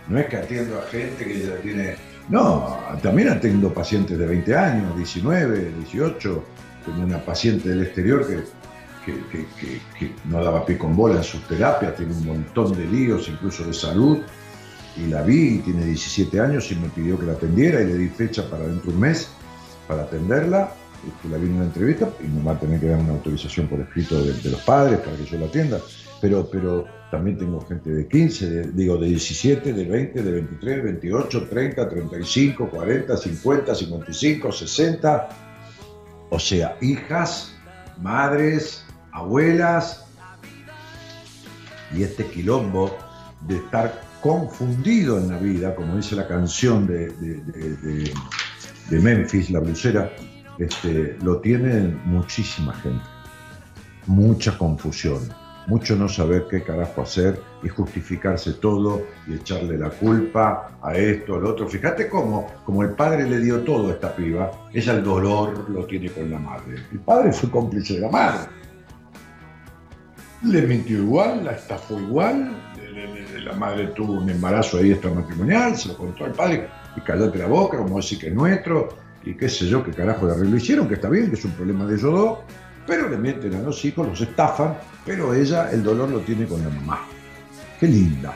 no 0.07 0.20
es 0.20 0.28
que 0.28 0.38
atiendo 0.38 0.80
a 0.80 0.84
gente 0.84 1.26
que 1.26 1.40
ya 1.40 1.56
tiene... 1.57 2.12
No, 2.30 2.78
también 3.02 3.30
atiendo 3.30 3.74
pacientes 3.74 4.18
de 4.18 4.26
20 4.26 4.56
años, 4.56 4.95
19, 4.95 5.74
18. 5.80 6.44
Tengo 6.86 7.04
una 7.04 7.20
paciente 7.20 7.70
del 7.70 7.84
exterior 7.84 8.26
que- 8.28 8.44
que- 9.06 9.80
que 10.00 10.16
no 10.26 10.41
daba 10.44 10.66
pie 10.66 10.78
con 10.78 10.95
bola 10.95 11.18
en 11.18 11.24
sus 11.24 11.45
terapias, 11.48 11.95
tiene 11.95 12.14
un 12.14 12.26
montón 12.26 12.76
de 12.78 12.86
líos, 12.86 13.28
incluso 13.28 13.66
de 13.66 13.74
salud, 13.74 14.20
y 14.95 15.08
la 15.08 15.22
vi, 15.24 15.56
y 15.56 15.60
tiene 15.60 15.86
17 15.86 16.40
años 16.40 16.72
y 16.72 16.76
me 16.76 16.88
pidió 16.90 17.20
que 17.20 17.26
la 17.26 17.34
atendiera 17.34 17.82
y 17.82 17.88
le 17.88 17.95
di 17.98 18.08
fecha 18.10 18.50
para 18.50 18.66
dentro 18.66 18.91
de 18.91 18.95
un 18.95 19.00
mes 19.02 19.30
para 19.88 20.04
atenderla. 20.04 20.72
Este, 21.08 21.30
La 21.30 21.38
vi 21.38 21.48
en 21.48 21.56
una 21.56 21.66
entrevista 21.66 22.10
y 22.24 22.28
me 22.28 22.42
va 22.44 22.54
a 22.54 22.60
tener 22.60 22.80
que 22.80 22.88
dar 22.88 23.00
una 23.00 23.14
autorización 23.14 23.68
por 23.68 23.80
escrito 23.82 24.24
de, 24.24 24.34
de 24.34 24.50
los 24.52 24.62
padres 24.62 25.00
para 25.00 25.16
que 25.18 25.26
yo 25.26 25.38
la 25.38 25.46
atienda. 25.48 25.80
Pero, 26.22 26.48
también 27.12 27.38
tengo 27.38 27.60
gente 27.68 27.90
de 27.92 28.08
15, 28.08 28.50
de- 28.50 28.72
digo, 28.72 28.98
de 28.98 29.08
17, 29.08 29.74
de 29.74 29.86
20, 29.86 30.24
de 30.24 30.32
23, 30.32 30.84
28, 30.84 31.48
30, 31.50 31.90
35, 31.90 32.70
40, 32.70 33.18
50, 33.18 33.76
55, 33.76 34.52
60. 34.52 35.30
O 36.30 36.40
sea, 36.40 36.78
hijas, 36.82 37.54
madres, 38.02 38.86
abuelas 39.12 40.06
y 41.96 42.02
este 42.04 42.26
quilombo 42.26 42.96
de 43.48 43.58
estar 43.58 44.02
confundido 44.22 45.20
en 45.20 45.30
la 45.30 45.38
vida, 45.38 45.76
como 45.76 45.98
dice 45.98 46.16
la 46.16 46.28
canción 46.28 46.88
de- 46.88 47.10
de 48.90 49.00
Memphis, 49.00 49.52
la 49.52 49.60
blusera, 49.60 50.12
este, 50.58 51.18
lo 51.22 51.38
tiene 51.38 51.96
muchísima 52.06 52.74
gente. 52.74 53.04
mucha 54.06 54.58
confusión, 54.58 55.22
mucho 55.68 55.96
no 55.96 56.10
saber 56.10 56.46
qué 56.50 56.62
carajo 56.62 57.04
hacer 57.04 57.40
y 57.64 57.70
justificarse 57.70 58.54
todo 58.54 59.02
y 59.28 59.36
echarle 59.36 59.78
la 59.78 59.90
culpa 59.90 60.78
a 60.82 60.94
esto, 60.96 61.36
al 61.36 61.46
otro. 61.46 61.68
Fíjate 61.70 62.10
cómo, 62.10 62.52
como 62.66 62.84
el 62.84 62.92
padre 62.92 63.30
le 63.30 63.40
dio 63.40 63.62
todo 63.62 63.90
a 63.90 63.94
esta 63.94 64.14
piba, 64.14 64.52
ella 64.74 64.94
el 64.94 65.04
dolor 65.04 65.70
lo 65.70 65.86
tiene 65.86 66.10
con 66.12 66.30
la 66.30 66.40
madre. 66.40 66.84
El 66.92 67.00
padre 67.00 67.32
fue 67.32 67.50
cómplice 67.50 67.94
de 67.94 68.02
la 68.02 68.10
madre. 68.10 68.50
Le 70.44 70.62
mintió 70.64 70.98
igual, 70.98 71.46
la 71.46 71.54
estafó 71.54 71.98
igual, 71.98 72.54
la 73.44 73.54
madre 73.54 73.88
tuvo 73.88 74.14
un 74.14 74.30
embarazo 74.30 74.78
ahí 74.78 74.92
extramatrimonial, 74.92 75.78
se 75.78 75.90
lo 75.90 75.98
contó 75.98 76.26
al 76.26 76.34
padre 76.34 76.68
y 76.96 77.02
callate 77.02 77.38
la 77.38 77.48
boca, 77.48 77.78
como 77.78 77.98
decir 77.98 78.20
que 78.20 78.28
es 78.28 78.34
nuestro, 78.34 78.90
y 79.26 79.36
qué 79.36 79.50
sé 79.50 79.68
yo, 79.68 79.84
qué 79.84 79.91
carajo 79.91 80.28
de 80.28 80.34
arreglo 80.34 80.58
hicieron, 80.58 80.88
que 80.88 80.95
está 80.95 81.10
bien, 81.10 81.30
que 81.30 81.36
es 81.36 81.45
un 81.45 81.52
problema 81.52 81.86
de 81.86 81.95
ellos 81.95 82.12
dos, 82.12 82.40
pero 82.86 83.10
le 83.10 83.18
mienten 83.18 83.56
a 83.56 83.62
los 83.62 83.84
hijos, 83.86 84.08
los 84.08 84.22
estafan, 84.22 84.78
pero 85.06 85.34
ella 85.34 85.72
el 85.72 85.84
dolor 85.84 86.10
lo 86.10 86.20
tiene 86.20 86.45
con 86.45 86.62
la 86.62 86.70
mamá. 86.70 87.06
Qué 87.80 87.88
linda. 87.88 88.34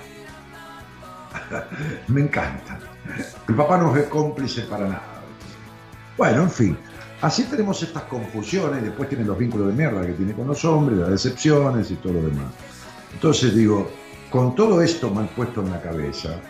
Me 2.07 2.21
encanta. 2.21 2.79
El 3.47 3.55
papá 3.55 3.77
no 3.77 3.95
es 3.95 4.05
cómplice 4.05 4.61
para 4.63 4.87
nada. 4.87 5.03
Bueno, 6.17 6.43
en 6.43 6.51
fin, 6.51 6.77
así 7.21 7.43
tenemos 7.43 7.81
estas 7.83 8.03
confusiones, 8.03 8.83
después 8.83 9.09
tiene 9.09 9.23
los 9.23 9.37
vínculos 9.37 9.67
de 9.67 9.73
mierda 9.73 10.05
que 10.05 10.13
tiene 10.13 10.33
con 10.33 10.47
los 10.47 10.63
hombres, 10.65 10.97
las 10.97 11.09
decepciones 11.09 11.91
y 11.91 11.95
todo 11.95 12.13
lo 12.13 12.21
demás. 12.21 12.53
Entonces 13.13 13.55
digo, 13.55 13.89
con 14.29 14.55
todo 14.55 14.81
esto 14.81 15.09
mal 15.11 15.29
puesto 15.35 15.61
en 15.61 15.71
la 15.71 15.81
cabeza, 15.81 16.41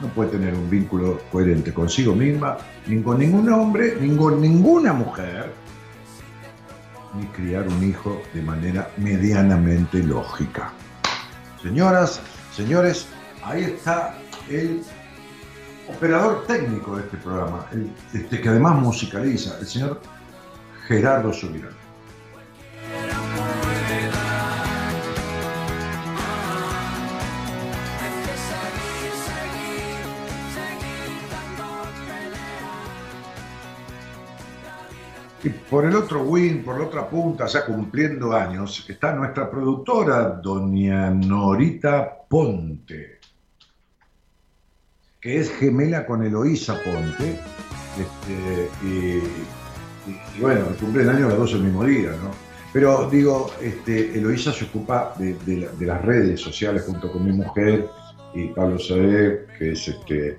no 0.00 0.08
puede 0.08 0.30
tener 0.30 0.54
un 0.54 0.68
vínculo 0.70 1.20
coherente 1.30 1.72
consigo 1.74 2.14
misma, 2.14 2.56
ni 2.86 3.02
con 3.02 3.18
ningún 3.18 3.50
hombre, 3.52 3.96
ni 4.00 4.16
con 4.16 4.40
ninguna 4.40 4.92
mujer, 4.92 5.52
ni 7.14 7.26
criar 7.26 7.66
un 7.68 7.82
hijo 7.82 8.20
de 8.32 8.42
manera 8.42 8.90
medianamente 8.96 10.02
lógica. 10.02 10.72
Señoras, 11.62 12.20
señores, 12.54 13.06
ahí 13.44 13.64
está 13.64 14.14
el 14.48 14.82
operador 15.88 16.44
técnico 16.46 16.96
de 16.96 17.02
este 17.02 17.16
programa, 17.18 17.66
el- 17.72 17.90
este, 18.14 18.40
que 18.40 18.48
además 18.48 18.76
musicaliza, 18.78 19.58
el 19.58 19.66
señor 19.66 20.00
Gerardo 20.86 21.32
Subirán. 21.32 21.72
Y 35.42 35.48
por 35.48 35.86
el 35.86 35.96
otro 35.96 36.22
win, 36.22 36.62
por 36.62 36.78
la 36.78 36.84
otra 36.86 37.08
punta, 37.08 37.46
ya 37.46 37.64
cumpliendo 37.64 38.32
años, 38.34 38.84
está 38.88 39.14
nuestra 39.14 39.50
productora, 39.50 40.22
doña 40.42 41.10
Norita 41.10 42.10
Ponte, 42.28 43.18
que 45.20 45.38
es 45.40 45.50
gemela 45.50 46.04
con 46.04 46.22
Eloísa 46.24 46.78
Ponte. 46.84 47.38
este, 47.98 48.68
y, 48.84 48.88
y- 48.88 50.20
y 50.36 50.40
bueno, 50.40 50.64
cumple 50.78 51.02
el 51.02 51.10
año 51.10 51.28
las 51.28 51.36
dos 51.36 51.52
el 51.54 51.62
mismo 51.64 51.84
día, 51.84 52.10
¿no? 52.10 52.30
Pero 52.72 53.10
digo, 53.10 53.50
este, 53.60 54.16
Eloísa 54.16 54.52
se 54.52 54.66
ocupa 54.66 55.12
de, 55.18 55.34
de 55.44 55.56
la- 55.56 55.72
de 55.72 55.86
las 55.86 56.00
redes 56.02 56.40
sociales 56.40 56.84
junto 56.86 57.10
con 57.10 57.24
mi 57.24 57.32
mujer 57.32 57.88
y 58.32 58.46
Pablo 58.48 58.78
Saeb, 58.78 59.48
que 59.58 59.72
es, 59.72 59.88
este, 59.88 60.38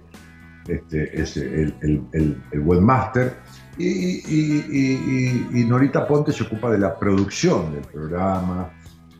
este, 0.67 1.21
es 1.21 1.35
el, 1.37 1.75
el- 1.81 2.03
el- 2.13 2.41
el 2.51 2.59
webmaster. 2.61 3.35
Y, 3.77 5.65
Norita 5.67 6.07
Ponte 6.07 6.31
se 6.31 6.43
ocupa 6.43 6.69
de 6.69 6.77
la 6.77 6.97
producción 6.97 7.73
del 7.73 7.83
programa. 7.83 8.69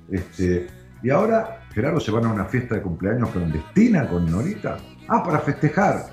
Este, 0.10 0.68
y 1.02 1.10
ahora 1.10 1.62
Gerardo 1.74 2.00
se 2.00 2.12
van 2.12 2.26
a 2.26 2.34
una 2.34 2.46
fiesta 2.46 2.76
de 2.76 2.82
cumpleaños 2.82 3.30
clandestina 3.30 4.08
con 4.08 4.30
Norita. 4.30 4.78
Ah, 5.08 5.24
para 5.24 5.40
festejar. 5.40 6.06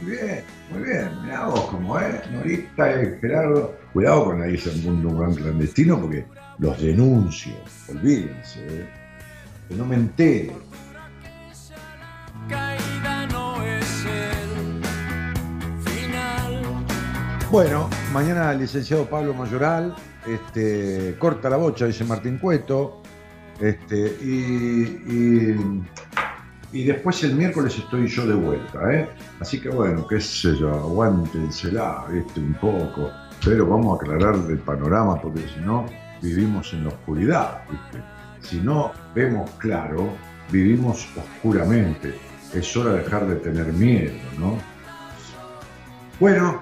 Muy 0.00 0.12
bien, 0.12 0.44
muy 0.70 0.82
bien. 0.82 1.08
Mirá 1.22 1.46
vos 1.46 1.66
cómo 1.70 1.98
es, 1.98 2.30
Norita 2.30 3.02
y 3.02 3.18
Gerardo. 3.20 3.74
Cuidado 3.92 4.24
con 4.26 4.42
ahí 4.42 4.60
en 4.64 4.88
un 4.88 5.02
lugar 5.02 5.34
clandestino 5.34 6.00
porque 6.00 6.26
los 6.58 6.80
denuncio. 6.80 7.54
Olvídense. 7.88 8.60
¿eh? 8.66 8.88
Que 9.68 9.74
no 9.74 9.86
me 9.86 9.96
entere. 9.96 10.52
Bueno, 17.54 17.88
mañana 18.12 18.50
el 18.50 18.58
licenciado 18.58 19.08
Pablo 19.08 19.32
Mayoral, 19.32 19.94
este, 20.26 21.14
corta 21.20 21.48
la 21.48 21.56
bocha, 21.56 21.86
dice 21.86 22.02
Martín 22.02 22.38
Cueto, 22.38 23.00
este, 23.60 24.08
y, 24.20 25.54
después 26.84 27.22
el 27.22 27.36
miércoles 27.36 27.78
estoy 27.78 28.08
yo 28.08 28.26
de 28.26 28.34
vuelta, 28.34 28.92
¿eh? 28.92 29.08
Así 29.38 29.60
que 29.60 29.68
bueno, 29.68 30.04
qué 30.08 30.20
sé 30.20 30.56
yo, 30.56 30.68
aguántensela, 30.68 32.06
¿viste? 32.10 32.40
Un 32.40 32.54
poco, 32.54 33.12
pero 33.44 33.68
vamos 33.68 34.00
a 34.00 34.02
aclarar 34.02 34.34
el 34.50 34.58
panorama 34.58 35.22
porque 35.22 35.42
si 35.46 35.60
no, 35.60 35.86
vivimos 36.20 36.72
en 36.72 36.82
la 36.82 36.88
oscuridad. 36.88 37.62
Si 38.40 38.56
no 38.56 38.90
vemos 39.14 39.48
claro, 39.58 40.08
vivimos 40.50 41.06
oscuramente. 41.16 42.16
Es 42.52 42.76
hora 42.76 42.94
de 42.94 43.04
dejar 43.04 43.28
de 43.28 43.36
tener 43.36 43.72
miedo, 43.72 44.18
¿no? 44.40 44.58
Bueno, 46.18 46.60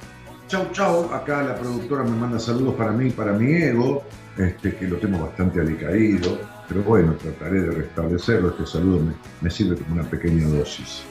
chau 0.53 0.71
chau. 0.73 1.11
Acá 1.15 1.43
la 1.43 1.55
productora 1.55 2.05
me 2.05 2.15
manda 2.15 2.39
saludos 2.39 2.75
para 2.75 2.93
mí, 2.93 3.11
para 3.11 3.33
mi 3.33 3.53
ego, 3.55 4.05
este, 4.37 4.77
que 4.77 4.87
lo 4.87 4.97
tengo 4.99 5.19
bastante 5.19 5.61
alicaído. 5.61 6.39
Pero 6.69 6.83
bueno, 6.83 7.15
trataré 7.15 7.63
de 7.63 7.71
restablecerlo. 7.71 8.51
Este 8.51 8.67
saludo 8.67 9.01
me, 9.01 9.13
me 9.41 9.51
sirve 9.51 9.77
como 9.77 9.95
una 9.95 10.05
pequeña 10.05 10.47
dosis. 10.47 11.05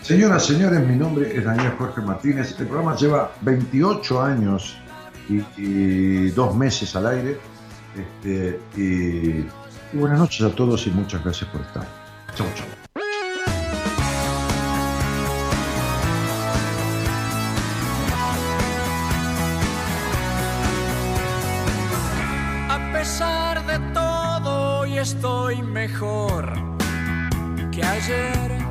Señoras, 0.00 0.46
señores, 0.46 0.80
mi 0.86 0.96
nombre 0.96 1.36
es 1.36 1.44
Daniel 1.44 1.72
Jorge 1.78 2.00
Martínez. 2.00 2.58
El 2.58 2.66
programa 2.66 2.96
lleva 2.96 3.32
28 3.42 4.22
años 4.22 4.76
y, 5.28 5.42
y 5.58 6.30
dos 6.30 6.56
meses 6.56 6.96
al 6.96 7.06
aire. 7.08 7.38
Este, 7.94 8.58
y, 8.74 9.44
y 9.92 9.98
buenas 9.98 10.18
noches 10.18 10.40
a 10.46 10.50
todos 10.50 10.86
y 10.86 10.90
muchas 10.90 11.22
gracias 11.22 11.48
por 11.50 11.60
estar. 11.60 11.86
Chau, 12.34 12.46
chau. 12.54 12.71
Estoy 25.22 25.62
mejor 25.62 26.52
que 27.70 27.84
ayer. 27.84 28.61